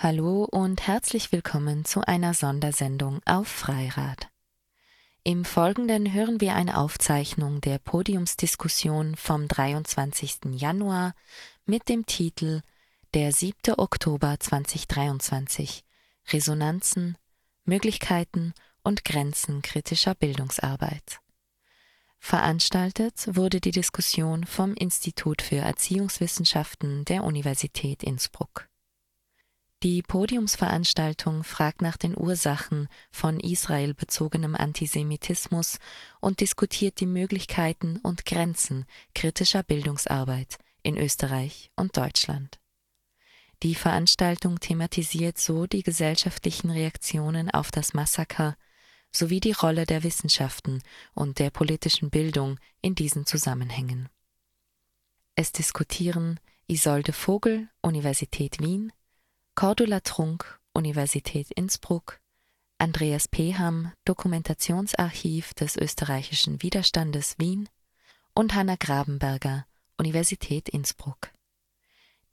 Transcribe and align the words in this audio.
Hallo 0.00 0.44
und 0.44 0.86
herzlich 0.86 1.32
willkommen 1.32 1.84
zu 1.84 2.02
einer 2.02 2.32
Sondersendung 2.32 3.20
auf 3.24 3.48
Freirad. 3.48 4.28
Im 5.24 5.44
Folgenden 5.44 6.12
hören 6.12 6.40
wir 6.40 6.54
eine 6.54 6.78
Aufzeichnung 6.78 7.60
der 7.60 7.80
Podiumsdiskussion 7.80 9.16
vom 9.16 9.48
23. 9.48 10.52
Januar 10.52 11.14
mit 11.66 11.88
dem 11.88 12.06
Titel 12.06 12.60
Der 13.12 13.32
7. 13.32 13.74
Oktober 13.76 14.38
2023 14.38 15.82
Resonanzen, 16.28 17.18
Möglichkeiten 17.64 18.54
und 18.84 19.04
Grenzen 19.04 19.62
kritischer 19.62 20.14
Bildungsarbeit. 20.14 21.18
Veranstaltet 22.20 23.34
wurde 23.34 23.60
die 23.60 23.72
Diskussion 23.72 24.46
vom 24.46 24.74
Institut 24.74 25.42
für 25.42 25.56
Erziehungswissenschaften 25.56 27.04
der 27.04 27.24
Universität 27.24 28.04
Innsbruck. 28.04 28.68
Die 29.84 30.02
Podiumsveranstaltung 30.02 31.44
fragt 31.44 31.82
nach 31.82 31.96
den 31.96 32.18
Ursachen 32.18 32.88
von 33.12 33.38
israelbezogenem 33.38 34.56
Antisemitismus 34.56 35.78
und 36.20 36.40
diskutiert 36.40 36.98
die 36.98 37.06
Möglichkeiten 37.06 37.98
und 37.98 38.26
Grenzen 38.26 38.86
kritischer 39.14 39.62
Bildungsarbeit 39.62 40.58
in 40.82 40.96
Österreich 40.96 41.70
und 41.76 41.96
Deutschland. 41.96 42.58
Die 43.62 43.76
Veranstaltung 43.76 44.58
thematisiert 44.58 45.38
so 45.38 45.68
die 45.68 45.84
gesellschaftlichen 45.84 46.70
Reaktionen 46.70 47.48
auf 47.48 47.70
das 47.70 47.94
Massaker 47.94 48.56
sowie 49.12 49.38
die 49.38 49.52
Rolle 49.52 49.86
der 49.86 50.02
Wissenschaften 50.02 50.82
und 51.14 51.38
der 51.38 51.50
politischen 51.50 52.10
Bildung 52.10 52.58
in 52.82 52.96
diesen 52.96 53.26
Zusammenhängen. 53.26 54.08
Es 55.36 55.52
diskutieren 55.52 56.40
Isolde 56.66 57.12
Vogel, 57.12 57.68
Universität 57.80 58.58
Wien, 58.58 58.92
Cordula 59.58 59.98
Trunk, 59.98 60.60
Universität 60.72 61.50
Innsbruck, 61.50 62.20
Andreas 62.78 63.26
Peham, 63.26 63.92
Dokumentationsarchiv 64.04 65.52
des 65.54 65.76
österreichischen 65.76 66.62
Widerstandes 66.62 67.40
Wien 67.40 67.68
und 68.36 68.54
Hanna 68.54 68.76
Grabenberger, 68.76 69.66
Universität 69.96 70.68
Innsbruck. 70.68 71.32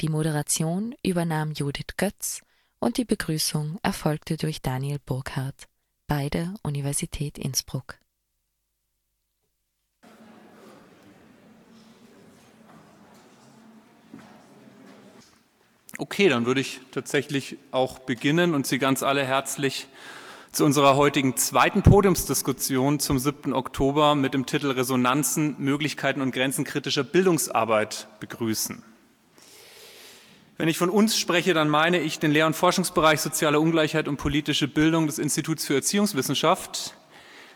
Die 0.01 0.09
Moderation 0.09 0.93
übernahm 1.03 1.51
Judith 1.53 1.97
Götz 1.97 2.43
und 2.77 2.97
die 2.97 3.05
Begrüßung 3.05 3.79
erfolgte 3.81 4.37
durch 4.37 4.61
Daniel 4.61 4.99
Burkhardt, 5.03 5.65
beide 6.05 6.53
Universität 6.61 7.39
Innsbruck. 7.39 7.97
Okay, 15.97 16.27
dann 16.27 16.45
würde 16.45 16.59
ich 16.59 16.81
tatsächlich 16.91 17.57
auch 17.71 17.99
beginnen 17.99 18.53
und 18.53 18.67
Sie 18.67 18.79
ganz 18.79 19.01
alle 19.01 19.23
herzlich 19.23 19.87
zu 20.51 20.65
unserer 20.65 20.97
heutigen 20.97 21.37
zweiten 21.37 21.83
Podiumsdiskussion 21.83 22.99
zum 22.99 23.17
7. 23.17 23.53
Oktober 23.53 24.13
mit 24.13 24.33
dem 24.33 24.45
Titel 24.45 24.71
Resonanzen, 24.71 25.55
Möglichkeiten 25.57 26.19
und 26.19 26.33
Grenzen 26.33 26.65
kritischer 26.65 27.05
Bildungsarbeit 27.05 28.09
begrüßen. 28.19 28.83
Wenn 30.57 30.67
ich 30.67 30.77
von 30.77 30.89
uns 30.89 31.17
spreche, 31.17 31.53
dann 31.53 31.69
meine 31.69 32.01
ich 32.01 32.19
den 32.19 32.31
Lehr- 32.31 32.47
und 32.47 32.57
Forschungsbereich 32.57 33.21
Soziale 33.21 33.61
Ungleichheit 33.61 34.09
und 34.09 34.17
politische 34.17 34.67
Bildung 34.67 35.07
des 35.07 35.17
Instituts 35.17 35.65
für 35.65 35.75
Erziehungswissenschaft, 35.75 36.93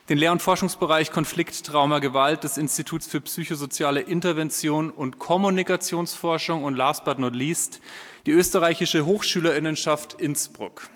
den 0.10 0.18
Lehr- 0.18 0.32
und 0.32 0.42
Forschungsbereich 0.42 1.12
Konflikt, 1.12 1.68
Trauma, 1.68 2.00
Gewalt 2.00 2.44
des 2.44 2.58
Instituts 2.58 3.06
für 3.06 3.22
psychosoziale 3.22 4.02
Intervention 4.02 4.90
und 4.90 5.20
Kommunikationsforschung 5.20 6.64
und 6.64 6.76
last 6.76 7.06
but 7.06 7.20
not 7.20 7.36
least 7.36 7.80
die 8.26 8.32
österreichische 8.32 9.06
Hochschülerinnenschaft 9.06 10.16
Innsbruck. 10.16 10.90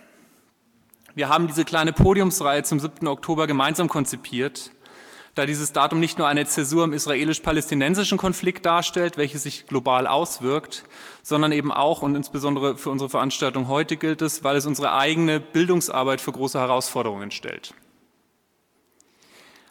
Wir 1.14 1.30
haben 1.30 1.45
diese 1.45 1.64
kleine 1.64 1.94
Podiumsreihe 1.94 2.64
zum 2.64 2.80
7. 2.80 3.08
Oktober 3.08 3.45
gemeinsam 3.45 3.88
konzipiert, 3.88 4.72
da 5.36 5.45
dieses 5.45 5.73
Datum 5.73 5.99
nicht 5.99 6.17
nur 6.17 6.27
eine 6.27 6.48
Zäsur 6.48 6.83
im 6.83 6.93
israelisch-palästinensischen 6.93 8.17
Konflikt 8.17 8.66
darstellt, 8.66 9.17
welches 9.17 9.43
sich 9.43 9.67
global 9.67 10.08
auswirkt, 10.08 10.86
sondern 11.21 11.52
eben 11.52 11.71
auch 11.71 12.02
und 12.02 12.16
insbesondere 12.16 12.77
für 12.77 12.89
unsere 12.89 13.11
Veranstaltung 13.11 13.67
heute 13.67 13.95
gilt 13.95 14.23
es, 14.23 14.43
weil 14.43 14.55
es 14.55 14.66
unsere 14.66 14.93
eigene 14.93 15.39
Bildungsarbeit 15.39 16.20
für 16.20 16.32
große 16.32 16.60
Herausforderungen 16.60 17.30
stellt. 17.30 17.76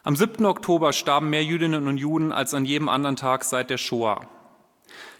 Am 0.05 0.17
7. 0.17 0.45
Oktober 0.45 0.91
starben 0.91 1.29
mehr 1.29 1.45
Jüdinnen 1.45 1.87
und 1.87 1.95
Juden 1.95 2.33
als 2.33 2.53
an 2.53 2.65
jedem 2.65 2.89
anderen 2.89 3.15
Tag 3.15 3.45
seit 3.45 3.69
der 3.69 3.77
Shoah. 3.77 4.27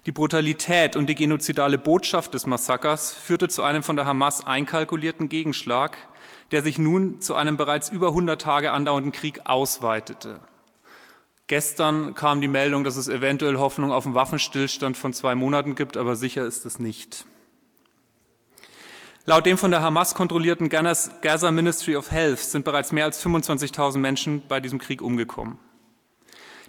Die 0.05 0.11
Brutalität 0.11 0.97
und 0.97 1.07
die 1.07 1.15
genozidale 1.15 1.77
Botschaft 1.77 2.33
des 2.33 2.45
Massakers 2.45 3.13
führte 3.13 3.47
zu 3.47 3.63
einem 3.63 3.81
von 3.81 3.95
der 3.95 4.05
Hamas 4.05 4.45
einkalkulierten 4.45 5.29
Gegenschlag, 5.29 5.95
der 6.51 6.63
sich 6.63 6.77
nun 6.79 7.21
zu 7.21 7.33
einem 7.33 7.55
bereits 7.55 7.87
über 7.87 8.09
100 8.09 8.41
Tage 8.41 8.73
andauernden 8.73 9.13
Krieg 9.13 9.39
ausweitete. 9.45 10.41
Gestern 11.47 12.13
kam 12.13 12.41
die 12.41 12.49
Meldung, 12.49 12.83
dass 12.83 12.97
es 12.97 13.07
eventuell 13.07 13.55
Hoffnung 13.55 13.93
auf 13.93 14.05
einen 14.05 14.15
Waffenstillstand 14.15 14.97
von 14.97 15.13
zwei 15.13 15.33
Monaten 15.33 15.75
gibt, 15.75 15.95
aber 15.95 16.17
sicher 16.17 16.45
ist 16.45 16.65
es 16.65 16.79
nicht. 16.79 17.25
Laut 19.25 19.45
dem 19.45 19.57
von 19.57 19.71
der 19.71 19.81
Hamas 19.81 20.15
kontrollierten 20.15 20.67
Gaza 20.67 21.51
Ministry 21.51 21.95
of 21.95 22.11
Health 22.11 22.39
sind 22.39 22.65
bereits 22.65 22.91
mehr 22.91 23.05
als 23.05 23.25
25.000 23.25 23.97
Menschen 23.97 24.43
bei 24.49 24.59
diesem 24.59 24.79
Krieg 24.79 25.01
umgekommen. 25.01 25.59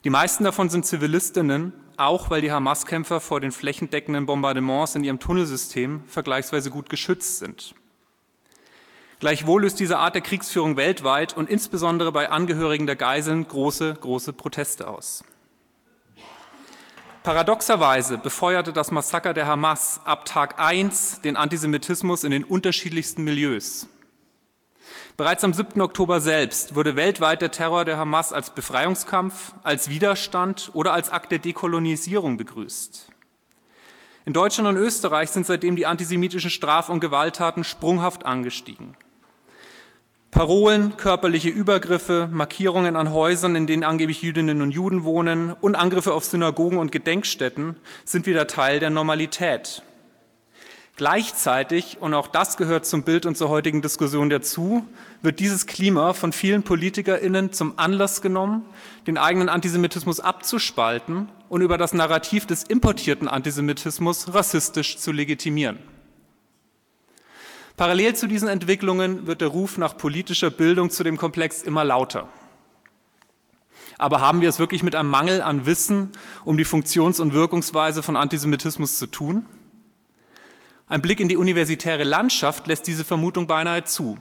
Die 0.05 0.11
meisten 0.11 0.45
davon 0.45 0.71
sind 0.71 0.87
Zivilistinnen, 0.87 1.73
auch 1.97 2.31
weil 2.31 2.43
die 2.43 2.53
Hamas-Kämpfer 2.53 3.19
vor 3.21 3.41
den 3.41 3.51
flächendeckenden 3.51 4.27
Bombardements 4.27 4.95
in 4.95 5.03
ihrem 5.03 5.19
Tunnelsystem 5.19 6.05
vergleichsweise 6.07 6.71
gut 6.71 6.89
geschützt 6.89 7.39
sind. 7.39 7.75
Gleichwohl 9.19 9.63
löst 9.63 9.81
diese 9.81 9.99
Art 9.99 10.15
der 10.15 10.23
Kriegsführung 10.23 10.77
weltweit 10.77 11.37
und 11.37 11.51
insbesondere 11.51 12.13
bei 12.13 12.31
Angehörigen 12.31 12.87
der 12.87 12.95
Geiseln 12.95 13.49
große, 13.49 13.97
große 14.01 14.33
Proteste 14.33 14.87
aus. 14.87 15.25
Paradoxerweise 17.25 18.19
befeuerte 18.19 18.75
das 18.75 18.91
Massaker 18.91 19.33
der 19.33 19.47
Hamas 19.47 19.99
ab 20.05 20.27
Tag 20.27 20.61
1 20.61 21.23
den 21.23 21.37
Antisemitismus 21.37 22.23
in 22.23 22.33
den 22.33 22.45
unterschiedlichsten 22.45 23.25
Milieus. 23.25 23.89
Bereits 25.17 25.43
am 25.43 25.55
7. 25.55 25.81
Oktober 25.81 26.21
selbst 26.21 26.75
wurde 26.75 26.97
weltweit 26.97 27.41
der 27.41 27.51
Terror 27.51 27.87
der 27.87 27.97
Hamas 27.97 28.35
als 28.35 28.51
Befreiungskampf, 28.51 29.55
als 29.63 29.89
Widerstand 29.89 30.71
oder 30.75 30.93
als 30.93 31.09
Akt 31.09 31.33
der 31.33 31.39
Dekolonisierung 31.39 32.37
begrüßt. 32.37 33.09
In 34.27 34.35
Deutschland 34.35 34.69
und 34.69 34.77
Österreich 34.77 35.31
sind 35.31 35.47
seitdem 35.47 35.77
die 35.77 35.87
antisemitischen 35.87 36.51
Straf- 36.51 36.91
und 36.91 37.01
Gewalttaten 37.01 37.65
sprunghaft 37.65 38.27
angestiegen. 38.27 38.99
Parolen, 40.35 40.97
körperliche 40.97 41.49
Übergriffe, 41.49 42.29
Markierungen 42.33 42.97
an 42.97 43.13
Häusern, 43.13 43.55
in 43.55 43.69
denen 43.69 43.85
angeblich 43.85 44.21
Jüdinnen 44.21 44.63
und 44.63 44.73
Juden 44.73 45.05
wohnen 45.05 45.53
und 45.53 45.77
Angriffe 45.77 46.13
auf 46.13 46.25
Synagogen 46.25 46.79
und 46.79 46.91
Gedenkstätten 46.91 47.77
sind 48.05 48.27
wieder 48.27 48.49
Teil 48.49 48.81
der 48.81 48.91
Normalität. 48.91 49.85
Gleichzeitig, 50.97 51.99
und 52.01 52.15
auch 52.15 52.27
das 52.27 52.57
gehört 52.57 52.85
zum 52.85 53.05
Bild 53.05 53.27
und 53.27 53.37
zur 53.37 53.49
heutigen 53.49 53.81
Diskussion 53.81 54.29
dazu, 54.29 54.85
wird 55.23 55.39
dieses 55.39 55.67
Klima 55.67 56.15
von 56.15 56.33
vielen 56.33 56.65
PolitikerInnen 56.65 57.53
zum 57.53 57.79
Anlass 57.79 58.21
genommen, 58.21 58.65
den 59.07 59.19
eigenen 59.19 59.49
Antisemitismus 59.49 60.19
abzuspalten 60.19 61.29
und 61.49 61.61
über 61.61 61.79
das 61.79 61.95
Narrativ 61.95 62.45
des 62.45 62.65
importierten 62.65 63.29
Antisemitismus 63.29 64.35
rassistisch 64.35 64.99
zu 64.99 65.13
legitimieren. 65.13 65.94
Parallel 67.77 68.15
zu 68.15 68.29
diesen 68.29 68.49
Entwicklungen 68.49 69.27
wird 69.27 69.41
der 69.41 69.49
Ruf 69.49 69.79
nach 69.79 69.97
politischer 69.97 70.51
Bildung 70.51 70.91
zu 70.91 71.03
dem 71.03 71.17
Komplex 71.17 71.63
immer 71.63 71.83
lauter. 71.83 72.29
Aber 73.99 74.21
haben 74.21 74.41
wir 74.41 74.49
es 74.49 74.61
wirklich 74.61 74.83
mit 74.83 74.95
einem 74.95 75.11
Mangel 75.11 75.43
an 75.43 75.67
Wissen 75.67 76.11
um 76.45 76.57
die 76.57 76.65
Funktions- 76.65 77.21
und 77.21 77.33
Wirkungsweise 77.33 78.03
von 78.03 78.17
Antisemitismus 78.17 78.99
zu 78.99 79.07
tun? 79.09 79.45
Ein 80.87 81.03
Blick 81.03 81.19
in 81.19 81.29
die 81.29 81.37
universitäre 81.37 82.05
Landschaft 82.05 82.67
lässt 82.69 82.87
diese 82.87 83.05
Vermutung 83.05 83.47
beinahe 83.47 83.85
zu. 83.85 84.19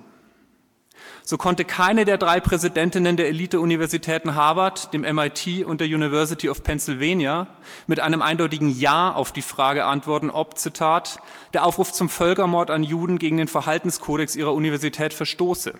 So 1.26 1.38
konnte 1.38 1.64
keine 1.64 2.04
der 2.04 2.18
drei 2.18 2.42
Präsidentinnen 2.42 3.16
der 3.16 3.30
Elite-Universitäten 3.30 4.36
Harvard, 4.36 4.94
dem 4.94 5.02
MIT 5.02 5.66
und 5.66 5.80
der 5.80 5.88
University 5.88 6.50
of 6.50 6.64
Pennsylvania 6.64 7.48
mit 7.88 8.02
einem 8.02 8.22
eindeutigen 8.22 8.70
Ja 8.70 9.14
auf 9.14 9.32
die 9.32 9.42
Frage 9.42 9.86
antworten, 9.86 10.30
ob, 10.30 10.58
Zitat, 10.58 11.20
der 11.54 11.66
Aufruf 11.66 11.94
zum 11.94 12.10
Völkermord 12.10 12.70
an 12.70 12.84
Juden 12.84 13.20
gegen 13.20 13.38
den 13.38 13.48
Verhaltenskodex 13.48 14.36
ihrer 14.36 14.54
Universität 14.54 15.14
verstoße. 15.14 15.76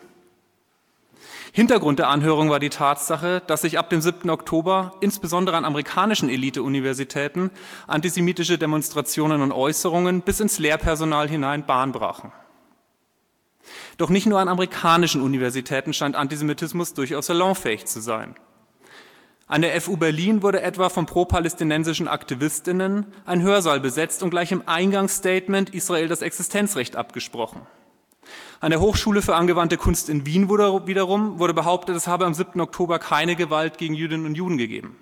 Hintergrund 1.52 2.00
der 2.00 2.08
Anhörung 2.08 2.50
war 2.50 2.60
die 2.60 2.70
Tatsache, 2.70 3.42
dass 3.46 3.62
sich 3.62 3.78
ab 3.78 3.90
dem 3.90 4.02
7. 4.02 4.30
Oktober 4.30 4.94
insbesondere 5.02 5.58
an 5.58 5.66
amerikanischen 5.66 6.30
Elite-Universitäten 6.30 7.52
antisemitische 7.86 8.58
Demonstrationen 8.58 9.42
und 9.42 9.52
Äußerungen 9.52 10.22
bis 10.22 10.40
ins 10.40 10.58
Lehrpersonal 10.58 11.30
hinein 11.30 11.66
Bahn 11.66 11.92
brachen. 11.92 12.32
Doch 13.98 14.10
nicht 14.10 14.26
nur 14.26 14.40
an 14.40 14.48
amerikanischen 14.48 15.22
Universitäten 15.22 15.94
scheint 15.94 16.16
Antisemitismus 16.16 16.94
durchaus 16.94 17.28
salonfähig 17.28 17.86
zu 17.86 18.02
sein. 18.02 18.36
An 19.48 19.62
der 19.62 19.80
FU 19.82 19.98
Berlin 19.98 20.42
wurde 20.42 20.62
etwa 20.62 20.90
von 20.90 21.06
pro-palästinensischen 21.06 22.08
Aktivistinnen 22.08 23.06
ein 23.26 23.42
Hörsaal 23.42 23.80
besetzt 23.80 24.24
und 24.24 24.30
gleich 24.30 24.52
im 24.52 24.64
Eingangsstatement 24.66 25.70
Israel 25.72 26.08
das 26.08 26.22
Existenzrecht 26.22 26.96
abgesprochen. 26.96 27.62
An 28.62 28.72
der 28.72 28.80
Hochschule 28.80 29.22
für 29.22 29.36
angewandte 29.36 29.78
Kunst 29.78 30.10
in 30.10 30.26
Wien 30.26 30.48
wurde 30.48 30.88
wiederum 30.88 31.40
wurde 31.40 31.54
behauptet, 31.54 31.96
es 31.96 32.08
habe 32.08 32.26
am 32.26 32.34
7. 32.34 32.62
Oktober 32.62 32.98
keine 32.98 33.36
Gewalt 33.36 33.78
gegen 33.78 33.94
Jüdinnen 33.94 34.26
und 34.26 34.36
Juden 34.36 34.58
gegeben. 34.58 34.96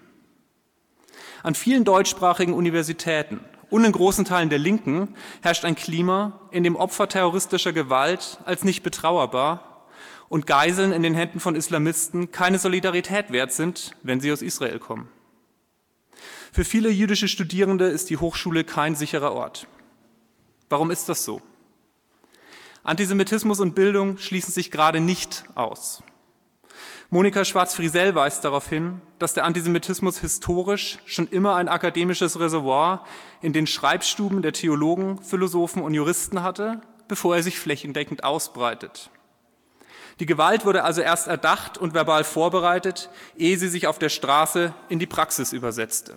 An 1.43 1.55
vielen 1.55 1.83
deutschsprachigen 1.83 2.53
Universitäten 2.53 3.39
und 3.71 3.85
in 3.85 3.91
großen 3.91 4.25
Teilen 4.25 4.49
der 4.49 4.59
Linken 4.59 5.15
herrscht 5.41 5.65
ein 5.65 5.75
Klima, 5.75 6.39
in 6.51 6.63
dem 6.63 6.75
Opfer 6.75 7.07
terroristischer 7.07 7.73
Gewalt 7.73 8.39
als 8.45 8.63
nicht 8.63 8.83
betrauerbar 8.83 9.87
und 10.29 10.45
Geiseln 10.45 10.91
in 10.91 11.01
den 11.01 11.15
Händen 11.15 11.39
von 11.39 11.55
Islamisten 11.55 12.31
keine 12.31 12.59
Solidarität 12.59 13.31
wert 13.31 13.53
sind, 13.53 13.91
wenn 14.03 14.19
sie 14.19 14.31
aus 14.31 14.41
Israel 14.41 14.77
kommen. 14.77 15.09
Für 16.51 16.65
viele 16.65 16.89
jüdische 16.89 17.29
Studierende 17.29 17.85
ist 17.85 18.09
die 18.09 18.17
Hochschule 18.17 18.65
kein 18.65 18.93
sicherer 18.93 19.31
Ort. 19.31 19.67
Warum 20.69 20.91
ist 20.91 21.07
das 21.07 21.23
so? 21.23 21.41
Antisemitismus 22.83 23.61
und 23.61 23.73
Bildung 23.73 24.17
schließen 24.17 24.53
sich 24.53 24.69
gerade 24.69 24.99
nicht 24.99 25.45
aus. 25.55 26.03
Monika 27.13 27.43
Schwarz-Friesell 27.43 28.15
weist 28.15 28.45
darauf 28.45 28.69
hin, 28.69 29.01
dass 29.19 29.33
der 29.33 29.43
Antisemitismus 29.43 30.19
historisch 30.19 30.97
schon 31.05 31.27
immer 31.27 31.55
ein 31.55 31.67
akademisches 31.67 32.39
Reservoir 32.39 33.05
in 33.41 33.51
den 33.51 33.67
Schreibstuben 33.67 34.41
der 34.41 34.53
Theologen, 34.53 35.21
Philosophen 35.21 35.83
und 35.83 35.93
Juristen 35.93 36.41
hatte, 36.41 36.79
bevor 37.09 37.35
er 37.35 37.43
sich 37.43 37.59
flächendeckend 37.59 38.23
ausbreitet. 38.23 39.09
Die 40.21 40.25
Gewalt 40.25 40.65
wurde 40.65 40.85
also 40.85 41.01
erst 41.01 41.27
erdacht 41.27 41.77
und 41.77 41.93
verbal 41.93 42.23
vorbereitet, 42.23 43.09
ehe 43.35 43.57
sie 43.57 43.67
sich 43.67 43.87
auf 43.87 43.99
der 43.99 44.07
Straße 44.07 44.73
in 44.87 44.99
die 44.99 45.05
Praxis 45.05 45.51
übersetzte. 45.51 46.15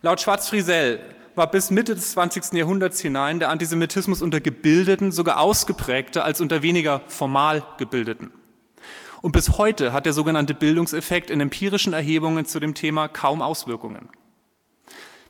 Laut 0.00 0.20
Schwarz-Friesell 0.20 1.00
war 1.34 1.50
bis 1.50 1.72
Mitte 1.72 1.96
des 1.96 2.12
20. 2.12 2.52
Jahrhunderts 2.52 3.00
hinein 3.00 3.40
der 3.40 3.48
Antisemitismus 3.48 4.22
unter 4.22 4.40
Gebildeten 4.40 5.10
sogar 5.10 5.40
ausgeprägter 5.40 6.24
als 6.24 6.40
unter 6.40 6.62
weniger 6.62 7.00
formal 7.08 7.64
Gebildeten. 7.78 8.30
Und 9.24 9.32
bis 9.32 9.56
heute 9.56 9.94
hat 9.94 10.04
der 10.04 10.12
sogenannte 10.12 10.52
Bildungseffekt 10.52 11.30
in 11.30 11.40
empirischen 11.40 11.94
Erhebungen 11.94 12.44
zu 12.44 12.60
dem 12.60 12.74
Thema 12.74 13.08
kaum 13.08 13.40
Auswirkungen. 13.40 14.10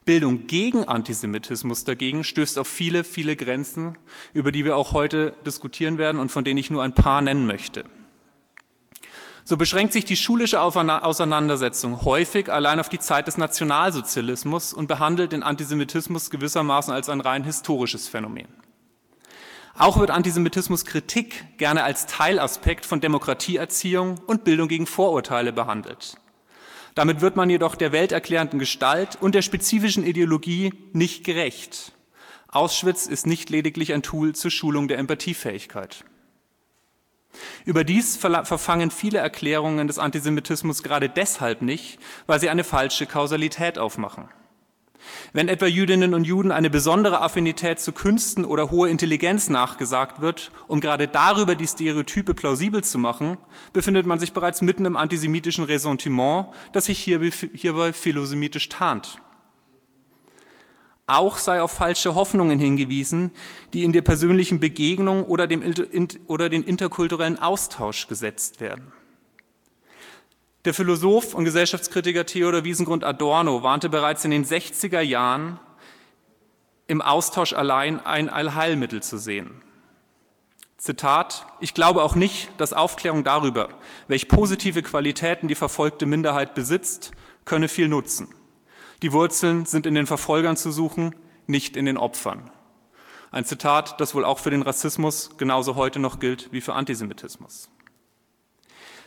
Bildung 0.05 0.49
gegen 0.49 0.83
Antisemitismus 0.83 1.85
dagegen 1.85 2.25
stößt 2.25 2.59
auf 2.59 2.67
viele, 2.67 3.05
viele 3.05 3.37
Grenzen, 3.37 3.97
über 4.33 4.51
die 4.51 4.65
wir 4.65 4.77
auch 4.77 4.95
heute 4.95 5.35
diskutieren 5.47 5.97
werden 5.97 6.21
und 6.21 6.33
von 6.33 6.43
denen 6.43 6.59
ich 6.59 6.71
nur 6.71 6.83
ein 6.83 6.97
paar 6.97 7.23
nennen 7.23 7.47
möchte. 7.47 7.85
So 9.45 9.57
beschränkt 9.57 9.93
sich 9.93 10.05
die 10.05 10.17
schulische 10.17 10.61
Auseinandersetzung 10.61 12.05
häufig 12.05 12.51
allein 12.51 12.81
auf 12.81 12.89
die 12.89 12.99
Zeit 12.99 13.29
des 13.29 13.39
Nationalsozialismus 13.39 14.75
und 14.75 14.89
behandelt 14.89 15.31
den 15.31 15.45
Antisemitismus 15.45 16.31
gewissermaßen 16.31 16.93
als 16.93 17.09
ein 17.09 17.21
rein 17.21 17.45
historisches 17.45 18.09
Phänomen. 18.09 18.49
Auch 19.77 19.99
wird 19.99 20.11
Antisemitismuskritik 20.11 21.59
gerne 21.59 21.83
als 21.83 22.07
Teilaspekt 22.07 22.87
von 22.87 23.01
Demokratieerziehung 23.01 24.19
und 24.27 24.45
Bildung 24.45 24.69
gegen 24.69 24.87
Vorurteile 24.87 25.53
behandelt. 25.53 26.17
Damit 26.95 27.21
wird 27.21 27.35
man 27.35 27.51
jedoch 27.51 27.75
der 27.75 27.91
welterklärenden 27.91 28.61
Gestalt 28.61 29.19
und 29.21 29.35
der 29.35 29.43
spezifischen 29.43 30.07
Ideologie 30.07 30.73
nicht 30.93 31.25
gerecht. 31.25 31.93
Auschwitz 32.49 33.07
ist 33.07 33.27
nicht 33.27 33.51
lediglich 33.51 33.93
ein 33.93 34.05
Tool 34.05 34.37
zur 34.37 34.53
Schulung 34.53 34.87
der 34.87 34.99
Empathiefähigkeit. 34.99 36.05
Überdies 37.65 38.17
verfangen 38.17 38.93
viele 38.93 39.19
Erklärungen 39.19 39.89
des 39.89 39.99
Antisemitismus 39.99 40.85
gerade 40.85 41.09
deshalb 41.09 41.63
nicht, 41.63 41.99
weil 42.29 42.39
sie 42.39 42.49
eine 42.49 42.63
falsche 42.63 43.07
Kausalität 43.07 43.77
aufmachen. 43.77 44.29
Wenn 45.33 45.49
etwa 45.49 45.67
Jüdinnen 45.67 46.15
und 46.15 46.25
Juden 46.25 46.53
eine 46.53 46.71
besondere 46.71 47.21
Affinität 47.21 47.81
zu 47.81 47.93
Künsten 47.93 48.45
oder 48.45 48.71
hohe 48.71 48.89
Intelligenz 48.89 49.49
nachgesagt 49.49 50.21
wird, 50.21 50.51
um 50.69 50.81
gerade 50.81 51.09
darüber 51.09 51.55
die 51.55 51.67
Stereotype 51.67 52.35
plausibel 52.35 52.85
zu 52.85 52.99
machen, 52.99 53.37
befindet 53.73 54.07
man 54.07 54.19
sich 54.19 54.33
bereits 54.33 54.63
mitten 54.63 54.85
im 54.85 54.97
antisemitischen 54.97 55.65
Ressentiment, 55.65 56.47
das 56.73 56.87
sich 56.87 56.99
hierbei 57.01 57.93
philosemitisch 57.93 58.69
tarnt. 58.69 59.21
Auch 61.07 61.37
sei 61.37 61.61
auf 61.61 61.73
falsche 61.73 62.15
Hoffnungen 62.15 62.59
hingewiesen, 62.59 63.31
die 63.75 63.85
in 63.85 63.93
der 63.93 64.01
persönlichen 64.01 64.59
Begegnung 64.59 65.25
oder, 65.25 65.47
dem, 65.47 65.63
oder 66.27 66.49
den 66.49 66.63
interkulturellen 66.63 67.39
Austausch 67.39 68.09
gesetzt 68.09 68.61
werden. 68.61 68.93
Der 70.65 70.73
Philosoph 70.73 71.35
und 71.35 71.45
Gesellschaftskritiker 71.45 72.25
Theodor 72.25 72.65
Wiesengrund 72.65 73.05
Adorno 73.05 73.63
warnte 73.63 73.91
bereits 73.91 74.25
in 74.25 74.31
den 74.31 74.47
60er 74.47 75.01
Jahren, 75.01 75.61
im 76.87 77.03
Austausch 77.03 77.53
allein 77.53 78.05
ein 78.05 78.31
Allheilmittel 78.31 79.03
zu 79.03 79.19
sehen. 79.19 79.63
Zitat, 80.79 81.47
ich 81.61 81.75
glaube 81.75 82.03
auch 82.03 82.15
nicht, 82.15 82.49
dass 82.59 82.73
Aufklärung 82.73 83.25
darüber, 83.25 83.69
welche 84.09 84.27
positive 84.27 84.83
Qualitäten 84.83 85.49
die 85.49 85.55
verfolgte 85.55 86.07
Minderheit 86.07 86.55
besitzt, 86.55 87.13
könne 87.45 87.69
viel 87.69 87.89
nutzen. 87.89 88.35
Die 89.03 89.13
Wurzeln 89.13 89.67
sind 89.67 89.85
in 89.87 89.95
den 89.95 90.07
Verfolgern 90.07 90.57
zu 90.57 90.71
suchen, 90.71 91.15
nicht 91.47 91.77
in 91.77 91.85
den 91.85 91.99
Opfern. 91.99 92.51
Ein 93.31 93.45
Zitat, 93.45 94.01
das 94.01 94.15
wohl 94.15 94.25
auch 94.25 94.39
für 94.39 94.51
den 94.51 94.63
Rassismus 94.63 95.37
genauso 95.37 95.75
heute 95.75 95.99
noch 95.99 96.21
gilt 96.21 96.53
wie 96.53 96.61
für 96.63 96.75
Antisemitismus. 96.75 97.69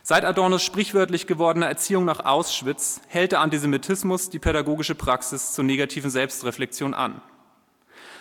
Seit 0.10 0.24
Adornos 0.24 0.64
sprichwörtlich 0.64 1.28
gewordener 1.28 1.66
Erziehung 1.66 2.06
nach 2.06 2.24
Auschwitz 2.24 3.02
hält 3.10 3.34
der 3.34 3.42
Antisemitismus 3.42 4.30
die 4.30 4.40
pädagogische 4.40 4.96
Praxis 4.96 5.52
zur 5.52 5.66
negativen 5.66 6.10
Selbstreflexion 6.10 6.94
an. 6.94 7.20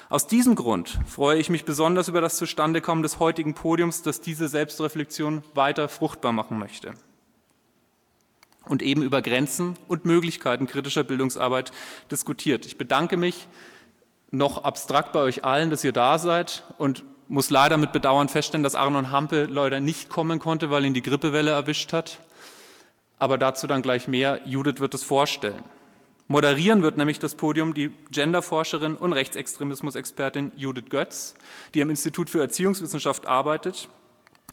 Aus 0.09 0.27
diesem 0.27 0.57
Grund 0.57 0.99
freue 1.07 1.39
ich 1.39 1.49
mich 1.49 1.65
besonders 1.65 2.09
über 2.09 2.21
das 2.21 2.39
Zustandekommen 2.39 3.05
des 3.05 3.21
heutigen 3.21 3.55
Podiums, 3.55 4.03
das 4.03 4.21
diese 4.21 4.49
Selbstreflexion 4.49 5.45
weiter 5.55 5.89
fruchtbar 5.89 6.33
machen 6.33 6.59
möchte 6.59 6.95
und 8.65 8.83
eben 8.83 9.03
über 9.03 9.23
Grenzen 9.23 9.77
und 9.87 10.05
Möglichkeiten 10.05 10.67
kritischer 10.67 11.05
Bildungsarbeit 11.05 11.71
diskutiert. 12.11 12.67
Ich 12.67 12.79
bedanke 12.79 13.17
mich 13.17 13.47
noch 14.33 14.65
abstrakt 14.65 15.13
bei 15.13 15.21
euch 15.21 15.45
allen, 15.45 15.71
dass 15.71 15.85
ihr 15.85 15.93
da 15.93 16.19
seid 16.19 16.65
und 16.79 17.05
muss 17.29 17.51
leider 17.51 17.77
mit 17.77 17.93
Bedauern 17.93 18.29
feststellen, 18.29 18.63
dass 18.63 18.75
Arnon 18.75 19.11
Hampe 19.11 19.45
leider 19.45 19.81
nicht 19.81 20.09
kommen 20.09 20.39
konnte, 20.39 20.71
weil 20.71 20.85
ihn 20.85 20.95
die 20.95 21.03
Grippewelle 21.03 21.51
erwischt 21.51 21.93
hat. 21.93 22.19
Aber 23.19 23.39
dazu 23.39 23.67
dann 23.67 23.83
gleich 23.83 24.09
mehr. 24.09 24.41
Judith 24.45 24.81
wird 24.81 24.95
es 24.95 25.03
vorstellen. 25.03 25.65
Moderieren 26.29 26.83
wird 26.83 26.97
nämlich 26.97 27.19
das 27.19 27.37
Podium 27.37 27.73
die 27.73 27.93
Genderforscherin 28.11 28.97
und 28.97 29.13
Rechtsextremismusexpertin 29.13 30.53
Judith 30.57 30.87
Götz, 30.91 31.35
die 31.75 31.83
am 31.83 31.91
Institut 31.91 32.29
für 32.29 32.41
Erziehungswissenschaft 32.41 33.27
arbeitet. 33.27 33.89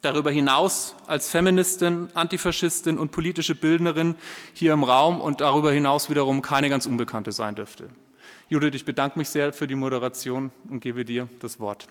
Darüber 0.03 0.29
hinaus 0.29 0.95
als 1.07 1.29
Feministin, 1.29 2.09
Antifaschistin 2.13 2.99
und 2.99 3.11
politische 3.11 3.55
Bildnerin 3.55 4.15
hier 4.53 4.73
im 4.73 4.83
Raum 4.83 5.19
und 5.19 5.41
darüber 5.41 5.71
hinaus 5.71 6.09
wiederum 6.09 6.41
keine 6.41 6.69
ganz 6.69 6.85
Unbekannte 6.85 7.31
sein 7.31 7.55
dürfte. 7.55 7.89
Judith, 8.49 8.75
ich 8.75 8.85
bedanke 8.85 9.17
mich 9.17 9.29
sehr 9.29 9.51
für 9.53 9.65
die 9.65 9.75
Moderation 9.75 10.51
und 10.69 10.81
gebe 10.81 11.05
dir 11.05 11.27
das 11.39 11.59
Wort. 11.59 11.87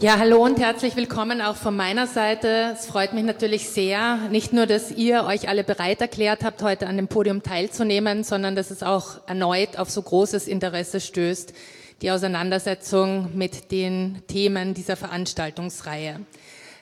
Ja, 0.00 0.16
hallo 0.20 0.44
und 0.44 0.60
herzlich 0.60 0.94
willkommen 0.94 1.42
auch 1.42 1.56
von 1.56 1.74
meiner 1.74 2.06
Seite. 2.06 2.70
Es 2.72 2.86
freut 2.86 3.14
mich 3.14 3.24
natürlich 3.24 3.68
sehr, 3.68 4.28
nicht 4.30 4.52
nur, 4.52 4.66
dass 4.66 4.92
ihr 4.92 5.24
euch 5.24 5.48
alle 5.48 5.64
bereit 5.64 6.00
erklärt 6.00 6.44
habt, 6.44 6.62
heute 6.62 6.86
an 6.86 6.96
dem 6.96 7.08
Podium 7.08 7.42
teilzunehmen, 7.42 8.22
sondern 8.22 8.54
dass 8.54 8.70
es 8.70 8.84
auch 8.84 9.26
erneut 9.26 9.76
auf 9.76 9.90
so 9.90 10.00
großes 10.00 10.46
Interesse 10.46 11.00
stößt, 11.00 11.52
die 12.00 12.12
Auseinandersetzung 12.12 13.36
mit 13.36 13.72
den 13.72 14.22
Themen 14.28 14.72
dieser 14.72 14.94
Veranstaltungsreihe. 14.94 16.20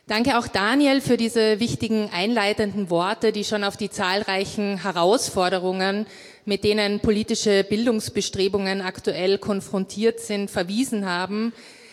Danke 0.08 0.38
auch 0.38 0.46
Daniel 0.46 1.00
für 1.00 1.16
diese 1.16 1.58
wichtigen 1.58 2.10
einleitenden 2.12 2.90
Worte, 2.90 3.32
die 3.32 3.42
schon 3.42 3.64
auf 3.64 3.76
die 3.76 3.90
zahlreichen 3.90 4.80
Herausforderungen, 4.80 6.06
mit 6.44 6.62
denen 6.62 7.00
politische 7.00 7.64
Bildungsbestrebungen 7.64 8.82
aktuell 8.82 9.38
konfrontiert 9.38 10.20
sind, 10.20 10.48
verwiesen 10.48 11.06
haben. 11.06 11.52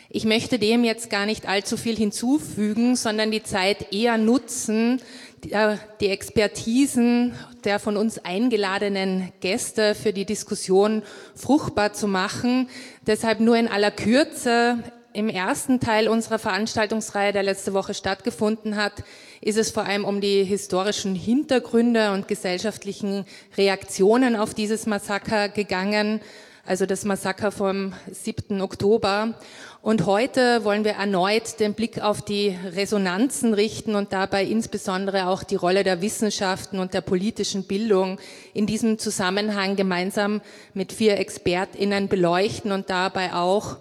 Ich 0.10 0.26
möchte 0.26 0.60
dem 0.60 0.84
jetzt 0.84 1.10
gar 1.10 1.26
nicht 1.26 1.48
allzu 1.50 1.76
viel 1.76 1.96
hinzufügen, 1.96 2.96
sondern 2.96 3.32
die 3.32 3.42
Zeit 3.42 3.92
eher 3.92 4.20
nutzen, 4.20 5.02
die 5.44 6.08
Expertisen 6.08 7.34
der 7.64 7.80
von 7.80 7.98
uns 7.98 8.20
eingeladenen 8.20 9.32
Gäste 9.40 9.96
für 9.96 10.14
die 10.14 10.26
Diskussion 10.26 11.02
fruchtbar 11.34 11.94
zu 11.94 12.08
machen. 12.08 12.70
Deshalb 13.08 13.40
nur 13.40 13.58
in 13.58 13.68
aller 13.68 13.90
Kürze 13.90 14.78
im 15.14 15.30
ersten 15.30 15.80
Teil 15.80 16.08
unserer 16.08 16.40
Veranstaltungsreihe, 16.40 17.34
der 17.34 17.44
letzte 17.44 17.74
Woche 17.74 17.94
stattgefunden 17.94 18.76
hat, 18.76 19.04
ist 19.42 19.58
es 19.58 19.70
vor 19.70 19.86
allem 19.86 20.06
um 20.06 20.22
die 20.22 20.44
historischen 20.44 21.16
Hintergründe 21.16 22.12
und 22.12 22.28
gesellschaftlichen 22.28 23.26
Reaktionen 23.56 24.36
auf 24.36 24.54
dieses 24.54 24.86
Massaker 24.88 25.50
gegangen. 25.50 26.22
also 26.66 26.86
das 26.86 27.04
Massaker 27.04 27.52
vom 27.52 27.94
7. 28.10 28.62
Oktober. 28.62 29.34
Und 29.82 30.06
heute 30.06 30.64
wollen 30.64 30.86
wir 30.86 30.94
erneut 30.94 31.60
den 31.60 31.74
Blick 31.74 32.02
auf 32.02 32.22
die 32.22 32.58
Resonanzen 32.74 33.54
richten 33.54 33.96
und 33.96 34.14
dabei 34.14 34.46
insbesondere 34.46 35.28
auch 35.28 35.44
die 35.44 35.58
Rolle 35.58 35.84
der 35.84 36.02
Wissenschaften 36.02 36.80
und 36.80 36.94
der 36.94 37.02
politischen 37.02 37.66
Bildung 37.66 38.18
in 38.54 38.66
diesem 38.66 38.98
Zusammenhang 38.98 39.76
gemeinsam 39.76 40.40
mit 40.74 40.94
vier 40.94 41.20
ExpertInnen 41.20 42.08
beleuchten 42.08 42.72
und 42.72 42.90
dabei 42.90 43.34
auch 43.34 43.76